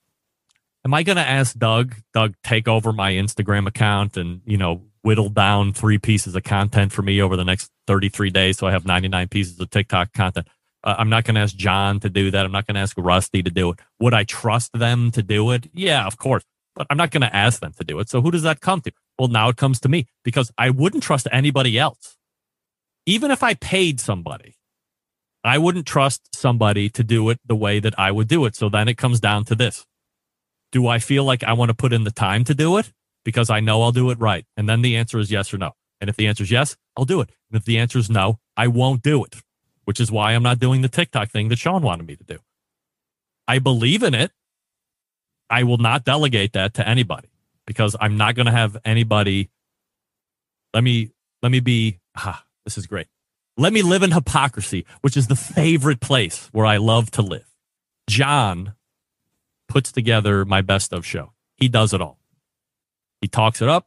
Am 0.85 0.93
I 0.93 1.05
going 1.05 1.17
to 1.17 1.27
ask 1.27 1.57
Doug, 1.57 1.95
Doug, 2.13 2.35
take 2.43 2.67
over 2.67 2.93
my 2.93 3.13
Instagram 3.13 3.69
account 3.69 4.17
and 4.17 4.43
you 4.45 4.59
know 4.59 4.83
whittle 5.03 5.31
down 5.31 5.73
three 5.73 5.99
pieces 5.99 6.35
of 6.35 6.43
content 6.43 6.93
for 6.93 7.03
me 7.03 7.23
over 7.23 7.37
the 7.37 7.45
next 7.45 7.71
33 7.87 8.31
days, 8.31 8.59
so 8.59 8.67
I 8.67 8.73
have 8.73 8.85
99 8.85 9.29
pieces 9.29 9.59
of 9.59 9.71
TikTok 9.71 10.13
content? 10.13 10.49
Uh, 10.85 10.97
I'm 10.99 11.09
not 11.09 11.25
going 11.25 11.37
to 11.37 11.41
ask 11.41 11.55
John 11.55 12.01
to 12.01 12.11
do 12.11 12.33
that. 12.33 12.45
I'm 12.45 12.53
not 12.53 12.67
going 12.67 12.75
to 12.75 12.81
ask 12.81 12.97
Rusty 12.99 13.43
to 13.43 13.51
do 13.51 13.71
it. 13.71 13.79
Would 14.01 14.15
I 14.15 14.25
trust 14.25 14.73
them 14.73 15.13
to 15.13 15.23
do 15.23 15.53
it? 15.53 15.69
Yeah, 15.73 16.07
of 16.07 16.19
course. 16.19 16.43
But 16.75 16.89
I'm 16.91 16.97
not 16.97 17.11
going 17.13 17.23
to 17.23 17.35
ask 17.35 17.61
them 17.61 17.73
to 17.79 17.85
do 17.85 18.01
it. 18.01 18.09
So 18.09 18.21
who 18.21 18.31
does 18.31 18.43
that 18.43 18.61
come 18.61 18.81
to? 18.81 18.93
Well, 19.19 19.29
now 19.29 19.49
it 19.49 19.57
comes 19.57 19.79
to 19.81 19.89
me 19.89 20.07
because 20.25 20.51
I 20.59 20.71
wouldn't 20.71 21.03
trust 21.03 21.29
anybody 21.31 21.79
else. 21.79 22.17
Even 23.07 23.31
if 23.31 23.43
I 23.43 23.55
paid 23.55 24.01
somebody, 24.01 24.57
I 25.45 25.59
wouldn't 25.59 25.87
trust 25.87 26.35
somebody 26.35 26.89
to 26.91 27.03
do 27.03 27.29
it 27.31 27.41
the 27.45 27.57
way 27.57 27.81
that 27.81 27.99
I 27.99 28.11
would 28.11 28.29
do 28.29 28.45
it. 28.45 28.55
So 28.55 28.69
then 28.69 28.89
it 28.89 28.97
comes 28.97 29.21
down 29.21 29.45
to 29.47 29.55
this. 29.55 29.87
Do 30.71 30.87
I 30.87 30.99
feel 30.99 31.25
like 31.25 31.43
I 31.43 31.53
want 31.53 31.71
to 31.71 31.75
put 31.75 31.93
in 31.93 32.05
the 32.05 32.11
time 32.11 32.45
to 32.45 32.55
do 32.55 32.79
it? 32.79 32.93
Because 33.25 33.51
I 33.51 33.61
know 33.61 33.83
I'll 33.83 33.93
do 33.93 34.11
it 34.11 34.19
right. 34.19 34.47
And 34.57 34.69
then 34.69 34.83
the 34.83 34.97
answer 34.97 35.19
is 35.19 35.31
yes 35.31 35.53
or 35.53 35.59
no. 35.59 35.73
And 36.01 36.09
if 36.09 36.17
the 36.17 36.27
answer 36.27 36.43
is 36.45 36.51
yes, 36.51 36.77
I'll 36.97 37.05
do 37.05 37.21
it. 37.21 37.31
And 37.51 37.59
if 37.59 37.65
the 37.65 37.79
answer 37.79 37.99
is 37.99 38.11
no, 38.11 38.39
I 38.57 38.69
won't 38.69 39.03
do 39.03 39.25
it, 39.25 39.37
which 39.85 40.01
is 40.01 40.11
why 40.11 40.33
I'm 40.33 40.43
not 40.43 40.59
doing 40.59 40.83
the 40.83 40.89
TikTok 40.89 41.31
thing 41.31 41.49
that 41.49 41.59
Sean 41.59 41.83
wanted 41.83 42.07
me 42.07 42.17
to 42.17 42.25
do. 42.25 42.39
I 43.47 43.59
believe 43.59 44.03
in 44.03 44.15
it. 44.15 44.33
I 45.51 45.65
will 45.65 45.79
not 45.79 46.05
delegate 46.05 46.55
that 46.55 46.75
to 46.75 46.89
anybody 46.89 47.29
because 47.67 47.95
I'm 48.01 48.17
not 48.17 48.35
going 48.35 48.47
to 48.47 48.53
have 48.53 48.77
anybody. 48.85 49.51
Let 50.73 50.83
me, 50.83 51.11
let 51.43 51.53
me 51.53 51.61
be, 51.61 52.01
ah, 52.17 52.45
this 52.65 52.79
is 52.79 52.87
great. 52.87 53.09
Let 53.57 53.73
me 53.73 53.83
live 53.83 54.03
in 54.03 54.13
hypocrisy, 54.13 54.87
which 55.03 55.17
is 55.17 55.27
the 55.27 55.37
favorite 55.37 56.01
place 56.01 56.49
where 56.53 56.65
I 56.65 56.79
love 56.79 57.11
to 57.13 57.23
live. 57.23 57.45
John 58.09 58.75
puts 59.69 59.93
together 59.93 60.45
my 60.45 60.63
best 60.63 60.93
of 60.93 61.05
show. 61.05 61.33
He 61.57 61.69
does 61.69 61.93
it 61.93 62.01
all. 62.01 62.19
He 63.21 63.29
talks 63.29 63.61
it 63.61 63.69
up. 63.69 63.87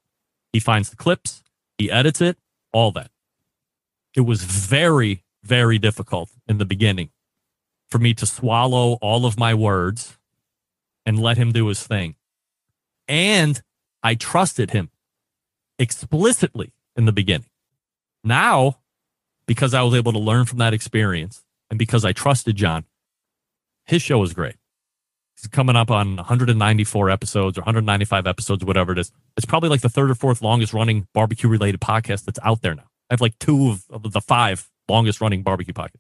He 0.54 0.60
finds 0.60 0.90
the 0.90 0.96
clips. 0.96 1.44
He 1.78 1.92
edits 1.92 2.22
it, 2.22 2.38
all 2.72 2.92
that. 2.92 3.12
It 4.16 4.22
was 4.22 4.44
very, 4.44 5.24
very 5.44 5.78
difficult 5.78 6.30
in 6.48 6.58
the 6.58 6.66
beginning 6.66 7.10
for 7.90 7.98
me 7.98 8.14
to 8.14 8.26
swallow 8.26 8.94
all 9.02 9.26
of 9.26 9.38
my 9.38 9.54
words 9.54 10.18
and 11.06 11.20
let 11.20 11.38
him 11.38 11.52
do 11.52 11.68
his 11.68 11.86
thing. 11.86 12.16
And 13.08 13.62
I 14.02 14.16
trusted 14.16 14.72
him 14.72 14.90
explicitly 15.78 16.74
in 16.96 17.06
the 17.06 17.12
beginning. 17.12 17.50
Now, 18.24 18.78
because 19.48 19.74
I 19.74 19.82
was 19.84 19.94
able 19.94 20.12
to 20.14 20.20
learn 20.20 20.46
from 20.46 20.58
that 20.60 20.74
experience 20.74 21.44
and 21.70 21.80
because 21.80 22.06
I 22.06 22.14
trusted 22.14 22.56
John, 22.56 22.86
his 23.86 24.02
show 24.02 24.22
is 24.24 24.34
great. 24.34 24.56
He's 25.38 25.48
coming 25.48 25.76
up 25.76 25.92
on 25.92 26.16
194 26.16 27.10
episodes 27.10 27.58
or 27.58 27.62
195 27.62 28.26
episodes, 28.26 28.64
whatever 28.64 28.94
it 28.94 29.00
is. 29.00 29.12
It's 29.36 29.46
probably 29.46 29.70
like 29.70 29.82
the 29.82 29.90
third 29.90 30.10
or 30.10 30.16
fourth 30.16 30.42
longest 30.42 30.74
running 30.74 31.08
barbecue 31.14 31.50
related 31.50 31.82
podcast 31.82 32.26
that's 32.26 32.40
out 32.44 32.62
there 32.62 32.74
now. 32.74 32.88
I 33.10 33.14
have 33.14 33.22
like 33.22 33.38
two 33.40 33.70
of, 33.70 33.84
of 33.90 34.12
the 34.14 34.22
five 34.22 34.70
longest 34.88 35.22
running 35.22 35.44
barbecue 35.44 35.74
podcasts. 35.74 36.00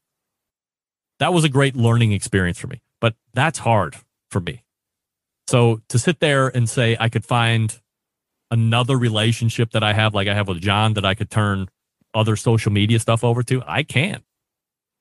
That 1.20 1.34
was 1.34 1.44
a 1.44 1.50
great 1.50 1.76
learning 1.76 2.12
experience 2.12 2.58
for 2.58 2.68
me, 2.68 2.82
but 3.02 3.16
that's 3.34 3.60
hard 3.60 3.96
for 4.30 4.40
me. 4.40 4.64
So 5.48 5.82
to 5.90 6.00
sit 6.00 6.20
there 6.20 6.48
and 6.48 6.70
say 6.70 6.98
I 7.00 7.10
could 7.10 7.26
find 7.26 7.80
another 8.52 8.98
relationship 8.98 9.72
that 9.72 9.84
I 9.84 9.94
have, 9.94 10.14
like 10.14 10.28
I 10.28 10.34
have 10.34 10.48
with 10.48 10.62
John, 10.62 10.94
that 10.94 11.06
I 11.06 11.14
could 11.14 11.30
turn 11.30 11.68
other 12.16 12.36
social 12.36 12.72
media 12.72 13.00
stuff 13.00 13.24
over 13.24 13.44
to, 13.44 13.62
I 13.68 13.84
can. 13.84 14.24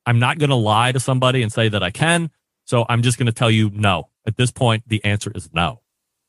I'm 0.07 0.19
not 0.19 0.39
going 0.39 0.51
to 0.51 0.57
lie 0.57 0.93
to 0.93 1.01
somebody 1.01 1.43
and 1.43 1.53
say 1.53 1.69
that 1.69 1.83
I 1.83 1.91
can. 1.91 2.31
So 2.67 2.85
I'm 2.89 3.03
just 3.03 3.19
going 3.19 3.27
to 3.27 3.33
tell 3.33 3.51
you 3.51 3.71
no. 3.71 4.09
At 4.27 4.37
this 4.37 4.51
point, 4.51 4.85
the 4.87 5.05
answer 5.05 5.31
is 5.35 5.51
no. 5.53 5.81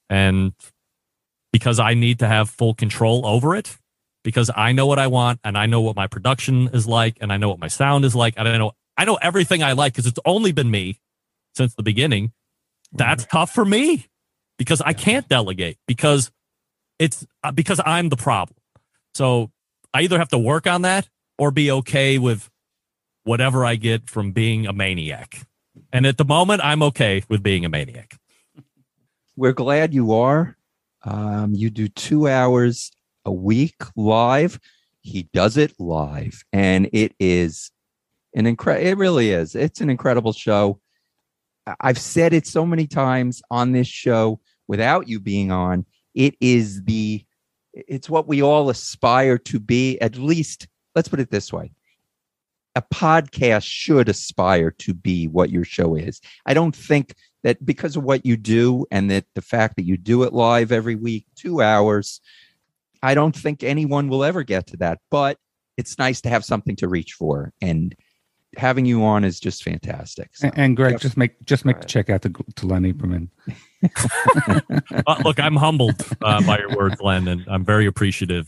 And 0.10 0.54
because 1.52 1.80
I 1.80 1.94
need 1.94 2.20
to 2.20 2.28
have 2.28 2.50
full 2.50 2.74
control 2.74 3.26
over 3.26 3.56
it, 3.56 3.78
because 4.24 4.50
I 4.56 4.72
know 4.72 4.88
what 4.88 5.00
I 5.00 5.08
want 5.08 5.40
and 5.44 5.58
I 5.58 5.66
know 5.66 5.82
what 5.82 5.96
my 5.96 6.08
production 6.08 6.70
is 6.74 6.88
like 6.88 7.18
and 7.22 7.32
I 7.32 7.38
know 7.38 7.50
what 7.50 7.60
my 7.60 7.68
sound 7.68 8.06
is 8.06 8.16
like. 8.16 8.34
And 8.38 8.48
I 8.48 8.58
know, 8.58 8.72
I 8.98 9.06
know 9.06 9.16
everything 9.16 9.64
I 9.64 9.74
like 9.74 9.94
because 9.94 10.08
it's 10.08 10.20
only 10.26 10.52
been 10.52 10.70
me 10.70 11.00
since 11.56 11.76
the 11.76 11.84
beginning. 11.84 12.34
That's 12.92 13.26
tough 13.26 13.52
for 13.52 13.64
me 13.64 14.08
because 14.58 14.82
I 14.82 14.94
can't 14.94 15.28
delegate 15.28 15.78
because 15.88 16.32
it's 17.00 17.26
uh, 17.44 17.52
because 17.52 17.82
I'm 17.86 18.10
the 18.10 18.16
problem. 18.16 18.58
So 19.14 19.52
I 19.96 20.02
either 20.02 20.20
have 20.20 20.28
to 20.30 20.38
work 20.38 20.68
on 20.68 20.82
that 20.82 21.08
or 21.38 21.52
be 21.52 21.72
okay 21.72 22.18
with 22.18 22.50
whatever 23.24 23.64
I 23.64 23.76
get 23.76 24.10
from 24.10 24.34
being 24.34 24.68
a 24.68 24.74
maniac. 24.74 25.48
And 25.94 26.06
at 26.06 26.18
the 26.18 26.26
moment, 26.26 26.62
I'm 26.66 26.84
okay 26.84 27.24
with 27.30 27.42
being 27.42 27.64
a 27.64 27.70
maniac. 27.70 28.18
We're 29.38 29.54
glad 29.54 29.94
you 29.94 30.12
are. 30.12 30.58
Um, 31.06 31.54
you 31.54 31.70
do 31.70 31.88
two 31.88 32.28
hours 32.28 32.92
a 33.24 33.32
week 33.32 33.82
live. 33.96 34.60
He 35.00 35.30
does 35.34 35.56
it 35.56 35.74
live, 35.80 36.44
and 36.52 36.90
it 36.92 37.14
is 37.18 37.72
an 38.36 38.48
incredible. 38.48 38.88
It 38.88 38.98
really 38.98 39.30
is. 39.32 39.56
It's 39.56 39.80
an 39.80 39.90
incredible 39.90 40.34
show. 40.34 40.82
I've 41.80 42.00
said 42.00 42.34
it 42.34 42.48
so 42.48 42.66
many 42.66 42.86
times 42.86 43.42
on 43.50 43.72
this 43.72 43.88
show 43.88 44.42
without 44.68 45.08
you 45.08 45.22
being 45.22 45.54
on. 45.54 45.86
It 46.14 46.36
is 46.42 46.84
the. 46.84 47.24
It's 47.76 48.10
what 48.10 48.28
we 48.28 48.42
all 48.42 48.70
aspire 48.70 49.38
to 49.38 49.60
be. 49.60 50.00
At 50.00 50.18
least, 50.18 50.68
let's 50.96 51.10
put 51.10 51.20
it 51.20 51.30
this 51.30 51.52
way: 51.52 51.72
a 52.76 52.82
podcast 52.82 53.66
should 53.66 54.10
aspire 54.10 54.72
to 54.72 54.94
be 54.94 55.28
what 55.28 55.50
your 55.50 55.66
show 55.66 55.96
is. 55.96 56.22
I 56.46 56.54
don't 56.54 56.76
think 56.76 57.16
that 57.44 57.64
because 57.66 57.96
of 57.96 58.04
what 58.04 58.26
you 58.26 58.38
do 58.38 58.86
and 58.92 59.12
that 59.12 59.26
the 59.36 59.42
fact 59.42 59.76
that 59.76 59.86
you 59.86 59.98
do 59.98 60.24
it 60.24 60.34
live 60.34 60.72
every 60.72 60.96
week, 60.96 61.28
two 61.36 61.62
hours, 61.62 62.22
I 63.04 63.14
don't 63.14 63.36
think 63.36 63.62
anyone 63.62 64.08
will 64.08 64.24
ever 64.24 64.44
get 64.44 64.68
to 64.68 64.78
that. 64.78 65.00
But 65.12 65.38
it's 65.78 66.00
nice 66.00 66.22
to 66.22 66.30
have 66.30 66.46
something 66.46 66.78
to 66.78 66.88
reach 66.88 67.14
for, 67.14 67.52
and 67.62 67.94
having 68.58 68.86
you 68.86 69.04
on 69.04 69.24
is 69.24 69.40
just 69.40 69.64
fantastic. 69.64 70.30
So, 70.34 70.48
And, 70.48 70.58
and 70.58 70.78
Greg, 70.78 70.94
Yep. 70.94 71.02
just 71.02 71.18
make 71.18 71.44
just 71.46 71.66
make 71.66 71.78
All 71.78 71.82
the 71.82 71.88
check 71.88 72.10
out 72.10 72.22
to 72.24 72.30
to 72.30 72.68
Len 72.68 72.84
Lieberman. 72.84 73.30
Uh, 75.08 75.22
look, 75.24 75.40
I'm 75.40 75.56
humbled 75.56 76.02
uh, 76.24 76.42
by 76.44 76.58
your 76.58 76.76
words, 76.76 77.00
Len, 77.02 77.28
and 77.28 77.44
I'm 77.48 77.64
very 77.64 77.86
appreciative. 77.86 78.48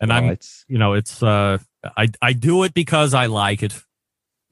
And 0.00 0.10
well, 0.10 0.18
I'm, 0.18 0.30
it's 0.30 0.64
you 0.68 0.78
know, 0.78 0.92
it's, 0.92 1.22
uh, 1.22 1.58
I, 1.96 2.08
I 2.22 2.32
do 2.34 2.62
it 2.62 2.72
because 2.72 3.14
I 3.14 3.26
like 3.26 3.64
it, 3.64 3.74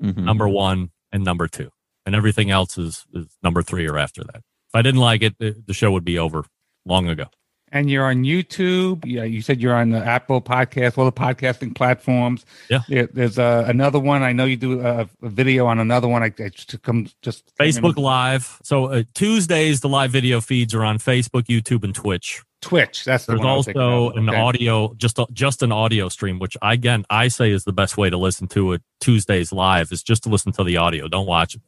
mhm. 0.02 0.16
number 0.16 0.48
one 0.48 0.90
and 1.12 1.22
number 1.24 1.46
two. 1.46 1.70
And 2.04 2.16
everything 2.16 2.50
else 2.50 2.78
is, 2.78 3.04
is 3.14 3.26
number 3.44 3.62
three 3.62 3.86
or 3.86 3.96
after 3.98 4.24
that. 4.24 4.36
If 4.36 4.74
I 4.74 4.82
didn't 4.82 5.00
like 5.00 5.22
it, 5.22 5.36
the 5.38 5.54
the 5.66 5.74
show 5.74 5.92
would 5.92 6.04
be 6.04 6.18
over 6.18 6.44
long 6.84 7.08
ago. 7.08 7.26
And 7.72 7.90
you're 7.90 8.04
on 8.06 8.22
YouTube. 8.22 9.04
Yeah, 9.04 9.24
you 9.24 9.42
said 9.42 9.60
you're 9.60 9.74
on 9.74 9.90
the 9.90 9.98
Apple 9.98 10.40
podcast, 10.40 10.96
all 10.96 11.04
the 11.04 11.12
podcasting 11.12 11.74
platforms. 11.74 12.46
Yeah. 12.70 12.82
There- 12.88 13.08
there's 13.12 13.38
uh, 13.38 13.64
another 13.66 13.98
one. 13.98 14.22
I 14.22 14.32
know 14.32 14.44
you 14.44 14.56
do 14.56 14.80
a, 14.80 15.08
a 15.22 15.28
video 15.28 15.66
on 15.66 15.78
another 15.80 16.06
one. 16.06 16.22
I, 16.22 16.26
I 16.38 16.48
just 16.48 16.80
come 16.82 17.08
just 17.22 17.52
Facebook 17.56 17.96
Live. 17.96 18.60
So 18.62 18.86
uh, 18.86 19.02
Tuesdays, 19.14 19.80
the 19.80 19.88
live 19.88 20.12
video 20.12 20.40
feeds 20.40 20.74
are 20.74 20.84
on 20.84 20.98
Facebook, 20.98 21.44
YouTube, 21.48 21.82
and 21.82 21.94
Twitch. 21.94 22.42
Twitch. 22.62 23.04
That's 23.04 23.26
the 23.26 23.32
There's 23.32 23.40
one 23.40 23.48
I 23.50 23.56
was 23.56 23.68
also 23.68 24.10
an 24.12 24.28
Okay. 24.30 24.38
audio, 24.40 24.94
just 24.94 25.18
a, 25.18 25.26
just 25.32 25.62
an 25.62 25.72
audio 25.72 26.08
stream, 26.08 26.38
which 26.38 26.56
again 26.62 27.04
I 27.10 27.28
say 27.28 27.50
is 27.50 27.64
the 27.64 27.72
best 27.72 27.96
way 27.98 28.10
to 28.10 28.16
listen 28.16 28.46
to 28.48 28.72
it. 28.72 28.82
Tuesdays 29.00 29.52
live 29.52 29.90
is 29.92 30.02
just 30.02 30.22
to 30.22 30.28
listen 30.28 30.52
to 30.52 30.64
the 30.64 30.76
audio, 30.76 31.08
don't 31.08 31.26
watch 31.26 31.56
it. 31.56 31.60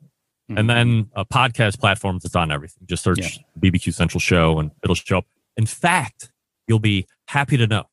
And 0.49 0.69
then 0.71 1.11
uh, 1.15 1.25
podcast 1.25 1.79
platforms, 1.79 2.25
it's 2.25 2.35
on 2.35 2.51
everything. 2.51 2.83
Just 2.87 3.05
search 3.05 3.39
BBQ 3.61 3.93
Central 3.93 4.19
Show 4.19 4.59
and 4.61 4.71
it'll 4.83 4.95
show 4.95 5.19
up. 5.19 5.27
In 5.59 5.67
fact, 5.67 6.31
you'll 6.69 6.79
be 6.79 7.09
happy 7.27 7.57
to 7.57 7.67
know 7.67 7.87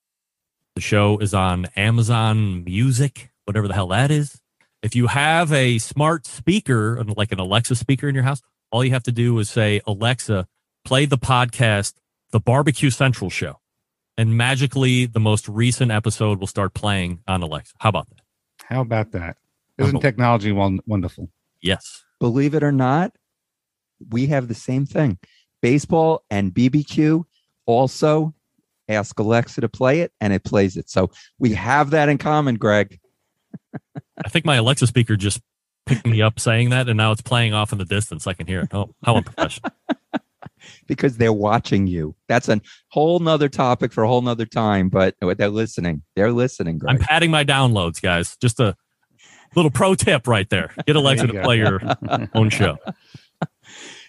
the 0.76 0.82
show 0.82 1.18
is 1.18 1.34
on 1.34 1.66
Amazon 1.76 2.64
Music, 2.64 3.32
whatever 3.46 3.68
the 3.68 3.74
hell 3.74 3.88
that 3.88 4.12
is. 4.12 4.40
If 4.84 4.96
you 4.96 5.08
have 5.08 5.52
a 5.52 5.80
smart 5.80 6.28
speaker, 6.28 7.04
like 7.18 7.32
an 7.32 7.40
Alexa 7.40 7.76
speaker 7.76 8.08
in 8.08 8.14
your 8.14 8.24
house, 8.24 8.42
all 8.72 8.86
you 8.86 8.92
have 8.92 9.02
to 9.04 9.12
do 9.12 9.40
is 9.40 9.50
say, 9.50 9.82
Alexa, 9.88 10.48
play 10.86 11.06
the 11.06 11.18
podcast, 11.18 11.94
The 12.32 12.40
Barbecue 12.40 12.92
Central 12.92 13.32
Show. 13.32 13.60
And 14.16 14.38
magically, 14.38 15.08
the 15.08 15.20
most 15.20 15.50
recent 15.50 15.92
episode 15.92 16.40
will 16.40 16.48
start 16.48 16.76
playing 16.76 17.22
on 17.28 17.42
Alexa. 17.42 17.74
How 17.80 17.90
about 17.90 18.10
that? 18.10 18.22
How 18.64 18.82
about 18.82 19.12
that? 19.14 19.38
Isn't 19.80 20.02
technology 20.02 20.52
wonderful? 20.52 21.32
Yes. 21.62 22.06
believe 22.20 22.54
it 22.54 22.62
or 22.62 22.72
not, 22.72 23.16
we 24.12 24.28
have 24.28 24.50
the 24.50 24.54
same 24.54 24.86
thing. 24.86 25.18
Baseball 25.64 26.24
and 26.30 26.54
BBQ 26.54 27.26
also 27.66 28.34
ask 28.88 29.18
Alexa 29.20 29.62
to 29.62 29.70
play 29.70 30.02
it 30.02 30.12
and 30.22 30.32
it 30.34 30.44
plays 30.44 30.78
it. 30.78 30.90
So 30.90 31.10
we 31.40 31.54
have 31.54 31.90
that 31.92 32.10
in 32.10 32.18
common, 32.18 32.56
Greg, 32.56 33.00
I 34.24 34.30
think 34.30 34.46
my 34.46 34.56
Alexa 34.56 34.88
speaker 34.88 35.16
just 35.16 35.42
picked 35.86 36.06
me 36.06 36.22
up 36.22 36.40
saying 36.40 36.70
that, 36.70 36.88
and 36.88 36.98
now 36.98 37.12
it's 37.12 37.22
playing 37.22 37.54
off 37.54 37.72
in 37.72 37.78
the 37.78 37.86
distance. 37.86 38.28
I 38.28 38.34
can 38.34 38.48
hear 38.48 38.62
it. 38.62 38.70
Oh, 38.74 38.94
how 39.04 39.18
unprofessional. 39.18 39.72
because 40.88 41.18
they're 41.18 41.34
watching 41.34 41.86
you. 41.88 42.16
That's 42.28 42.50
a 42.50 42.62
whole 42.90 43.20
nother 43.20 43.50
topic 43.50 43.92
for 43.94 44.04
a 44.04 44.08
whole 44.08 44.22
nother 44.22 44.46
time, 44.46 44.90
but 44.90 45.16
they're 45.22 45.50
listening. 45.50 46.04
They're 46.16 46.32
listening, 46.32 46.78
Greg. 46.80 46.96
I'm 46.96 47.00
padding 47.02 47.32
my 47.32 47.44
downloads, 47.44 48.02
guys. 48.02 48.38
Just 48.38 48.60
a 48.60 48.76
Little 49.56 49.72
pro 49.72 49.96
tip 49.96 50.28
right 50.28 50.50
there. 50.50 50.74
Get 50.86 50.98
Alexa 50.98 51.28
There 51.28 51.34
to 51.34 51.40
go. 51.40 51.44
play 51.44 51.58
your 51.58 51.82
own 52.36 52.50
show. 52.50 52.78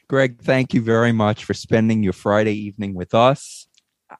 Greg, 0.08 0.40
thank 0.40 0.72
you 0.72 0.80
very 0.80 1.12
much 1.12 1.44
for 1.44 1.54
spending 1.54 2.02
your 2.02 2.12
Friday 2.12 2.54
evening 2.54 2.94
with 2.94 3.14
us. 3.14 3.66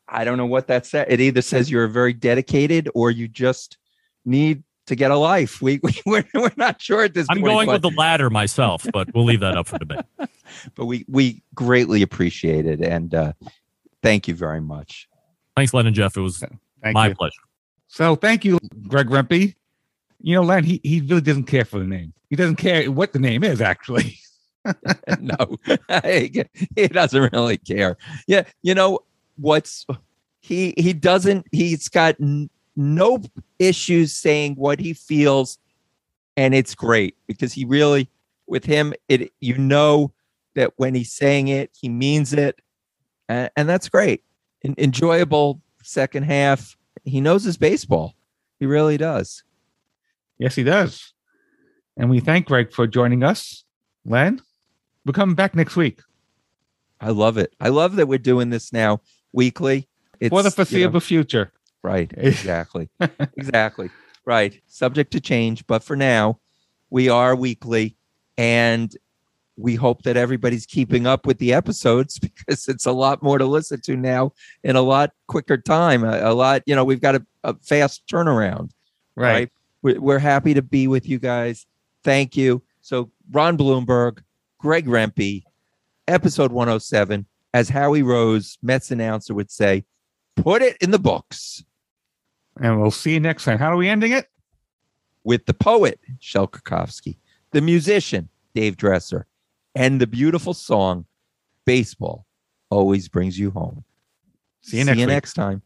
I 0.09 0.25
don't 0.25 0.37
know 0.37 0.47
what 0.47 0.67
that 0.67 0.85
says. 0.85 1.07
It 1.09 1.21
either 1.21 1.43
says 1.43 1.71
you're 1.71 1.87
very 1.87 2.13
dedicated 2.13 2.89
or 2.95 3.11
you 3.11 3.29
just 3.29 3.79
need 4.25 4.65
to 4.87 4.97
get 4.97 5.11
a 5.11 5.17
life. 5.17 5.63
We, 5.63 5.79
we 5.83 5.95
we're, 6.07 6.25
we're 6.35 6.51
not 6.57 6.83
sure 6.83 7.05
at 7.05 7.15
this 7.15 7.27
point 7.29 7.39
I'm 7.39 7.43
point. 7.43 7.55
going 7.55 7.67
but, 7.67 7.73
with 7.75 7.83
the 7.83 7.99
latter 7.99 8.31
myself, 8.31 8.85
but 8.93 9.15
we'll 9.15 9.25
leave 9.25 9.41
that 9.41 9.57
up 9.57 9.69
for 9.69 9.79
debate. 9.79 10.05
but 10.75 10.87
we 10.87 11.05
we 11.09 11.43
greatly 11.55 12.03
appreciate 12.03 12.67
it 12.67 12.81
and 12.81 13.15
uh, 13.15 13.33
thank 14.03 14.27
you 14.27 14.35
very 14.35 14.61
much. 14.61 15.09
Thanks, 15.57 15.73
Len 15.73 15.87
and 15.87 15.95
Jeff. 15.95 16.17
It 16.17 16.21
was 16.21 16.43
Thank 16.83 16.95
my 16.95 17.09
you. 17.09 17.15
pleasure. 17.15 17.41
So 17.89 18.15
thank 18.15 18.45
you, 18.45 18.59
Greg 18.89 19.09
Rempe. 19.09 19.55
You 20.21 20.35
know, 20.35 20.43
Len, 20.43 20.65
he, 20.65 20.81
he 20.83 21.01
really 21.01 21.21
doesn't 21.21 21.45
care 21.45 21.65
for 21.65 21.79
the 21.79 21.85
name. 21.85 22.13
He 22.29 22.37
doesn't 22.37 22.57
care 22.57 22.91
what 22.91 23.13
the 23.13 23.19
name 23.19 23.45
is, 23.45 23.61
actually. 23.61 24.19
no, 25.21 25.57
he 26.77 26.89
doesn't 26.89 27.33
really 27.33 27.59
care. 27.59 27.97
Yeah, 28.27 28.45
you 28.63 28.75
know 28.75 29.01
what's 29.37 29.87
he 30.41 30.75
he 30.77 30.93
doesn't. 30.93 31.47
He's 31.53 31.89
got 31.89 32.17
n- 32.21 32.51
no 32.77 33.23
issues 33.59 34.13
saying 34.13 34.55
what 34.55 34.79
he 34.79 34.93
feels, 34.93 35.59
and 36.37 36.55
it's 36.55 36.75
great 36.75 37.17
because 37.27 37.53
he 37.53 37.65
really, 37.65 38.09
with 38.47 38.65
him, 38.65 38.95
it 39.09 39.33
you 39.41 39.59
know 39.59 40.13
that 40.55 40.73
when 40.77 40.95
he's 40.95 41.13
saying 41.13 41.49
it, 41.49 41.71
he 41.79 41.89
means 41.89 42.33
it, 42.33 42.61
and, 43.29 43.51
and 43.57 43.69
that's 43.69 43.89
great. 43.89 44.23
En- 44.65 44.75
enjoyable 44.79 45.61
second 45.83 46.25
half. 46.25 46.77
He 47.05 47.21
knows 47.21 47.45
his 47.45 47.57
baseball. 47.57 48.15
He 48.59 48.67
really 48.67 48.97
does. 48.97 49.43
Yes, 50.39 50.55
he 50.55 50.65
does. 50.65 51.13
And 51.97 52.11
we 52.11 52.21
thank 52.21 52.47
Greg 52.47 52.73
for 52.73 52.87
joining 52.87 53.23
us. 53.23 53.65
Len, 54.05 54.41
we're 55.07 55.13
coming 55.13 55.35
back 55.35 55.55
next 55.55 55.77
week 55.77 56.01
I 57.01 57.11
love 57.11 57.39
it. 57.39 57.55
I 57.61 57.69
love 57.69 57.97
that 57.97 58.09
we're 58.09 58.19
doing 58.19 58.51
this 58.51 58.73
now 58.73 59.01
weekly. 59.33 59.89
It's, 60.21 60.31
for 60.31 60.43
the 60.43 60.49
you 60.49 60.51
know, 60.51 60.55
foreseeable 60.55 61.01
future. 61.01 61.53
Right. 61.83 62.13
Exactly. 62.17 62.89
exactly. 63.37 63.91
Right. 64.25 64.61
Subject 64.67 65.13
to 65.13 65.21
change, 65.21 65.67
but 65.67 65.85
for 65.85 65.95
now, 65.95 66.41
we 66.91 67.09
are 67.09 67.37
weekly 67.37 67.97
and 68.37 68.97
we 69.57 69.75
hope 69.75 70.03
that 70.03 70.17
everybody's 70.17 70.67
keeping 70.67 71.07
up 71.07 71.27
with 71.27 71.39
the 71.39 71.53
episodes 71.53 72.19
because 72.19 72.69
it's 72.69 72.87
a 72.87 72.93
lot 72.93 73.23
more 73.23 73.39
to 73.39 73.47
listen 73.47 73.81
to 73.83 73.97
now 73.97 74.33
in 74.65 74.75
a 74.75 74.83
lot 74.83 75.13
quicker 75.29 75.57
time. 75.57 76.03
A, 76.03 76.31
a 76.31 76.35
lot, 76.35 76.63
you 76.67 76.75
know, 76.75 76.85
we've 76.85 77.01
got 77.01 77.15
a, 77.15 77.27
a 77.45 77.55
fast 77.63 78.07
turnaround. 78.09 78.71
Right. 79.15 79.51
We're, 79.83 80.01
we're 80.01 80.19
happy 80.19 80.55
to 80.55 80.63
be 80.63 80.89
with 80.89 81.09
you 81.09 81.19
guys. 81.19 81.67
Thank 82.03 82.37
you. 82.37 82.63
So, 82.81 83.11
Ron 83.31 83.57
Blomberg, 83.57 84.23
Greg 84.67 84.87
Rempe, 84.87 85.45
episode 86.09 86.51
107, 86.51 87.25
as 87.55 87.69
Howie 87.69 88.03
Rose, 88.03 88.59
Mets 88.63 88.91
announcer, 88.91 89.33
would 89.33 89.51
say, 89.51 89.85
put 90.35 90.61
it 90.61 90.77
in 90.81 90.91
the 90.91 90.99
books. 90.99 91.65
And 92.61 92.81
we'll 92.81 92.91
see 92.91 93.13
you 93.13 93.21
next 93.21 93.45
time. 93.45 93.59
How 93.59 93.73
are 93.73 93.77
we 93.77 93.89
ending 93.89 94.11
it? 94.11 94.27
with 95.27 95.45
the 95.47 95.55
poet 95.55 95.99
Shel 96.21 96.47
Krakowski, 96.47 97.17
the 97.51 97.61
musician 97.61 98.31
Dave 98.55 98.77
Dresser, 98.77 99.27
and 99.75 100.01
the 100.01 100.07
beautiful 100.07 100.55
song 100.55 101.05
Baseball 101.67 102.25
Always 102.71 103.09
Brings 103.09 103.37
You 103.37 103.51
Home. 103.51 103.85
See 104.63 104.79
you 104.79 104.85
next 104.85 104.97
See 104.97 105.01
you 105.01 105.07
next 105.07 105.33
time. 105.35 105.63